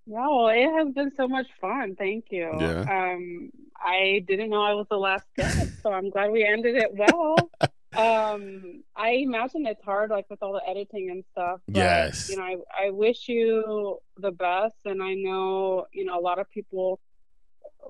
Yeah, 0.06 0.27
well, 0.27 0.47
it 0.47 0.69
has 0.72 0.93
been 0.93 1.11
so 1.18 1.27
much 1.27 1.47
fun. 1.61 1.95
Thank 1.95 2.26
you. 2.31 2.49
Yeah. 2.60 2.81
Um, 2.89 3.51
I 3.80 4.23
didn't 4.27 4.49
know 4.49 4.64
I 4.64 4.73
was 4.73 4.88
the 4.89 4.97
last 4.97 5.26
guest, 5.35 5.72
so 5.84 5.91
I'm 5.91 6.10
glad 6.10 6.31
we 6.31 6.43
ended 6.43 6.76
it 6.76 6.93
well. 6.93 7.51
um, 7.98 8.84
I 8.95 9.10
imagine 9.11 9.66
it's 9.66 9.84
hard, 9.84 10.10
like 10.10 10.26
with 10.30 10.41
all 10.41 10.53
the 10.53 10.68
editing 10.68 11.10
and 11.10 11.24
stuff. 11.32 11.60
But, 11.68 11.78
Yes. 11.78 12.30
You 12.30 12.38
know, 12.38 12.44
I 12.44 12.56
I 12.88 12.90
wish 12.91 13.28
you 13.28 13.99
the 14.18 14.32
best, 14.32 14.78
and 14.86 15.02
I 15.02 15.14
know 15.16 15.86
you 15.94 16.06
know 16.06 16.18
a 16.20 16.22
lot 16.22 16.40
of 16.40 16.49
people 16.52 16.99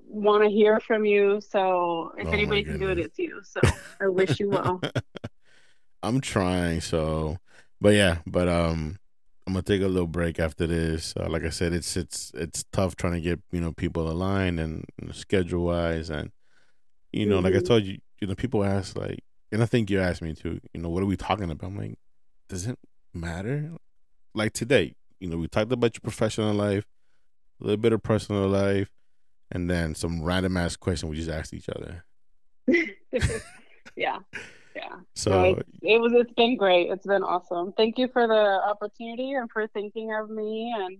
want 0.07 0.43
to 0.43 0.49
hear 0.49 0.79
from 0.79 1.05
you. 1.05 1.41
So 1.41 2.13
if 2.17 2.27
Oh, 2.27 2.31
anybody 2.31 2.63
can 2.63 2.79
do 2.79 2.89
it, 2.89 2.97
it's 2.99 3.19
you. 3.19 3.41
So 3.43 3.61
I 4.01 4.07
wish 4.07 4.39
you 4.39 4.49
well. 4.49 4.81
I'm 6.03 6.21
trying. 6.21 6.81
So, 6.81 7.37
but 7.81 7.93
yeah, 7.93 8.19
but 8.25 8.47
um, 8.47 8.97
I'm 9.45 9.53
gonna 9.53 9.63
take 9.63 9.81
a 9.81 9.87
little 9.87 10.07
break 10.07 10.39
after 10.39 10.65
this. 10.65 11.13
Uh, 11.19 11.27
like 11.29 11.43
I 11.43 11.49
said, 11.49 11.73
it's 11.73 11.97
it's 11.97 12.31
it's 12.35 12.63
tough 12.71 12.95
trying 12.95 13.13
to 13.13 13.21
get 13.21 13.41
you 13.51 13.59
know 13.61 13.73
people 13.73 14.09
aligned 14.09 14.59
and 14.59 14.85
you 15.01 15.07
know, 15.07 15.13
schedule 15.13 15.65
wise, 15.65 16.09
and 16.09 16.31
you 17.11 17.25
know, 17.25 17.39
like 17.39 17.55
I 17.55 17.59
Mhm. 17.59 17.65
told 17.65 17.83
you, 17.83 17.97
you 18.21 18.27
know, 18.27 18.35
people 18.35 18.63
ask 18.63 18.95
like, 18.97 19.19
and 19.51 19.63
I 19.63 19.65
think 19.65 19.89
you 19.89 19.99
asked 19.99 20.21
me 20.21 20.33
too. 20.33 20.59
You 20.73 20.81
know, 20.81 20.89
what 20.89 21.03
are 21.03 21.07
we 21.07 21.17
talking 21.17 21.49
about? 21.49 21.65
I'm 21.65 21.77
like, 21.77 21.97
does 22.47 22.67
it 22.67 22.77
matter? 23.13 23.71
Like 24.33 24.53
today, 24.53 24.95
you 25.19 25.29
know, 25.29 25.37
we 25.37 25.47
talked 25.47 25.71
about 25.71 25.95
your 25.95 26.01
professional 26.01 26.53
life, 26.53 26.85
a 27.59 27.63
little 27.63 27.77
bit 27.77 27.93
of 27.93 28.03
personal 28.03 28.47
life, 28.47 28.89
and 29.51 29.69
then 29.69 29.95
some 29.95 30.23
random 30.23 30.57
ass 30.57 30.75
question 30.75 31.09
we 31.09 31.15
just 31.15 31.29
asked 31.29 31.53
each 31.53 31.69
other. 31.69 32.05
yeah, 33.95 34.19
yeah. 34.75 34.95
So 35.15 35.43
it's, 35.43 35.69
it 35.81 35.99
was. 35.99 36.13
It's 36.13 36.33
been 36.33 36.55
great. 36.55 36.91
It's 36.91 37.07
been 37.07 37.23
awesome. 37.23 37.73
Thank 37.73 37.97
you 37.97 38.07
for 38.07 38.27
the 38.27 38.61
opportunity 38.67 39.33
and 39.33 39.49
for 39.49 39.67
thinking 39.67 40.13
of 40.13 40.29
me. 40.29 40.73
And 40.77 40.97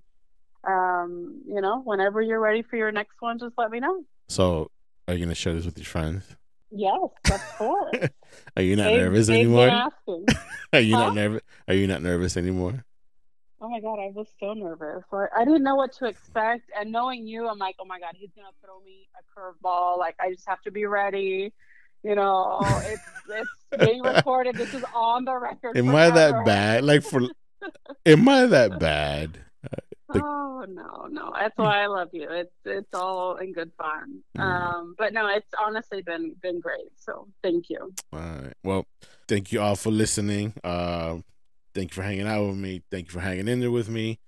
um, 0.64 1.44
you 1.48 1.62
know, 1.62 1.82
whenever 1.82 2.22
you're 2.22 2.40
ready 2.40 2.64
for 2.64 2.78
your 2.78 2.92
next 2.92 3.16
one, 3.20 3.38
just 3.38 3.54
let 3.58 3.70
me 3.70 3.80
know. 3.80 4.04
so 4.28 4.72
are 5.08 5.14
you 5.14 5.24
gonna 5.24 5.36
share 5.36 5.54
this 5.54 5.66
with 5.66 5.78
your 5.78 5.86
friends? 5.86 6.36
Yes, 6.72 7.00
of 7.32 7.42
course. 7.58 7.96
Are 8.56 8.62
you 8.62 8.76
not 8.76 8.84
They've- 8.86 8.98
nervous 9.02 9.28
they've 9.28 9.36
anymore? 9.46 9.70
Are 10.74 10.80
you 10.80 10.96
Huh? 10.96 11.06
not 11.08 11.16
nervous? 11.16 11.42
Are 11.68 11.74
you 11.74 11.88
not 11.88 12.02
nervous 12.04 12.38
anymore? 12.38 12.86
Oh 13.62 13.68
my 13.70 13.82
god, 13.82 14.00
I 14.00 14.10
was 14.14 14.28
so 14.40 14.54
nervous. 14.54 15.04
Like, 15.12 15.30
I 15.36 15.44
didn't 15.44 15.64
know 15.64 15.76
what 15.76 15.92
to 15.98 16.06
expect, 16.06 16.70
and 16.80 16.92
knowing 16.94 17.28
you, 17.28 17.48
I'm 17.48 17.58
like, 17.58 17.76
oh 17.82 17.86
my 17.86 18.00
god, 18.00 18.14
he's 18.16 18.30
gonna 18.36 18.48
throw 18.64 18.80
me 18.82 19.10
a 19.20 19.40
curveball. 19.40 19.98
Like, 19.98 20.16
I 20.22 20.32
just 20.32 20.48
have 20.48 20.62
to 20.62 20.72
be 20.72 20.86
ready. 20.86 21.52
You 22.04 22.16
know, 22.16 22.60
it's 22.86 23.02
it's 23.30 23.86
being 23.86 24.02
recorded. 24.16 24.56
This 24.56 24.74
is 24.74 24.86
on 24.96 25.26
the 25.26 25.36
record. 25.38 25.76
Am 25.78 25.94
I 25.94 26.10
that 26.10 26.46
bad? 26.46 26.86
Like 26.86 27.04
for 27.04 27.22
am 28.06 28.30
I 28.30 28.46
that 28.46 28.80
bad? 28.80 29.38
Oh 30.16 30.66
no, 30.68 31.08
no. 31.10 31.34
That's 31.40 31.58
why 31.58 31.84
I 31.84 31.88
love 31.88 32.10
you. 32.14 32.28
It's 32.30 32.56
it's 32.66 32.94
all 32.94 33.38
in 33.38 33.54
good 33.54 33.72
fun. 33.78 34.22
Mm. 34.38 34.42
Um, 34.42 34.96
but 34.98 35.14
no, 35.14 35.28
it's 35.28 35.54
honestly 35.60 36.02
been 36.02 36.36
been 36.42 36.60
great. 36.60 36.92
So 36.96 37.28
thank 37.44 37.70
you. 37.70 37.94
All 38.12 38.20
right. 38.20 38.54
Well, 38.64 38.86
thank 39.28 39.52
you 39.52 39.62
all 39.62 39.76
for 39.76 39.92
listening. 39.92 40.54
Uh, 40.64 41.18
thank 41.76 41.92
you 41.92 41.96
for 41.96 42.04
hanging 42.04 42.28
out 42.28 42.48
with 42.48 42.58
me. 42.58 42.82
Thank 42.92 43.08
you 43.08 43.12
for 43.12 43.20
hanging 43.20 43.48
in 43.48 43.60
there 43.60 43.72
with 43.72 43.90
me. 43.90 44.20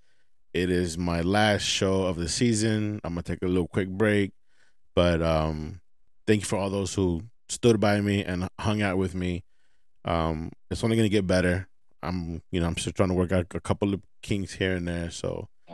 It 0.53 0.69
is 0.69 0.97
my 0.97 1.21
last 1.21 1.63
show 1.63 2.03
of 2.03 2.17
the 2.17 2.29
season. 2.29 2.99
I'm 3.03 3.13
gonna 3.13 3.23
take 3.23 3.41
a 3.41 3.47
little 3.47 3.67
quick 3.67 3.89
break, 3.89 4.33
but 4.95 5.21
um, 5.21 5.81
thank 6.27 6.41
you 6.41 6.45
for 6.45 6.57
all 6.57 6.69
those 6.69 6.93
who 6.93 7.23
stood 7.49 7.79
by 7.79 8.01
me 8.01 8.23
and 8.23 8.47
hung 8.59 8.81
out 8.81 8.97
with 8.97 9.15
me. 9.15 9.43
Um, 10.05 10.51
it's 10.69 10.83
only 10.83 10.95
gonna 10.95 11.09
get 11.09 11.25
better. 11.25 11.67
I'm, 12.03 12.41
you 12.51 12.59
know, 12.59 12.67
I'm 12.67 12.77
still 12.77 12.93
trying 12.93 13.09
to 13.09 13.15
work 13.15 13.31
out 13.31 13.45
a 13.53 13.59
couple 13.59 13.93
of 13.93 14.01
kinks 14.21 14.53
here 14.53 14.75
and 14.75 14.87
there. 14.87 15.11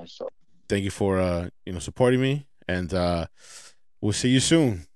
So 0.06 0.28
thank 0.68 0.84
you 0.84 0.92
for 0.92 1.20
uh, 1.20 1.50
you 1.66 1.74
know, 1.74 1.80
supporting 1.80 2.22
me, 2.22 2.48
and 2.68 2.94
uh, 2.94 3.28
we'll 4.02 4.14
see 4.14 4.30
you 4.30 4.40
soon. 4.40 4.87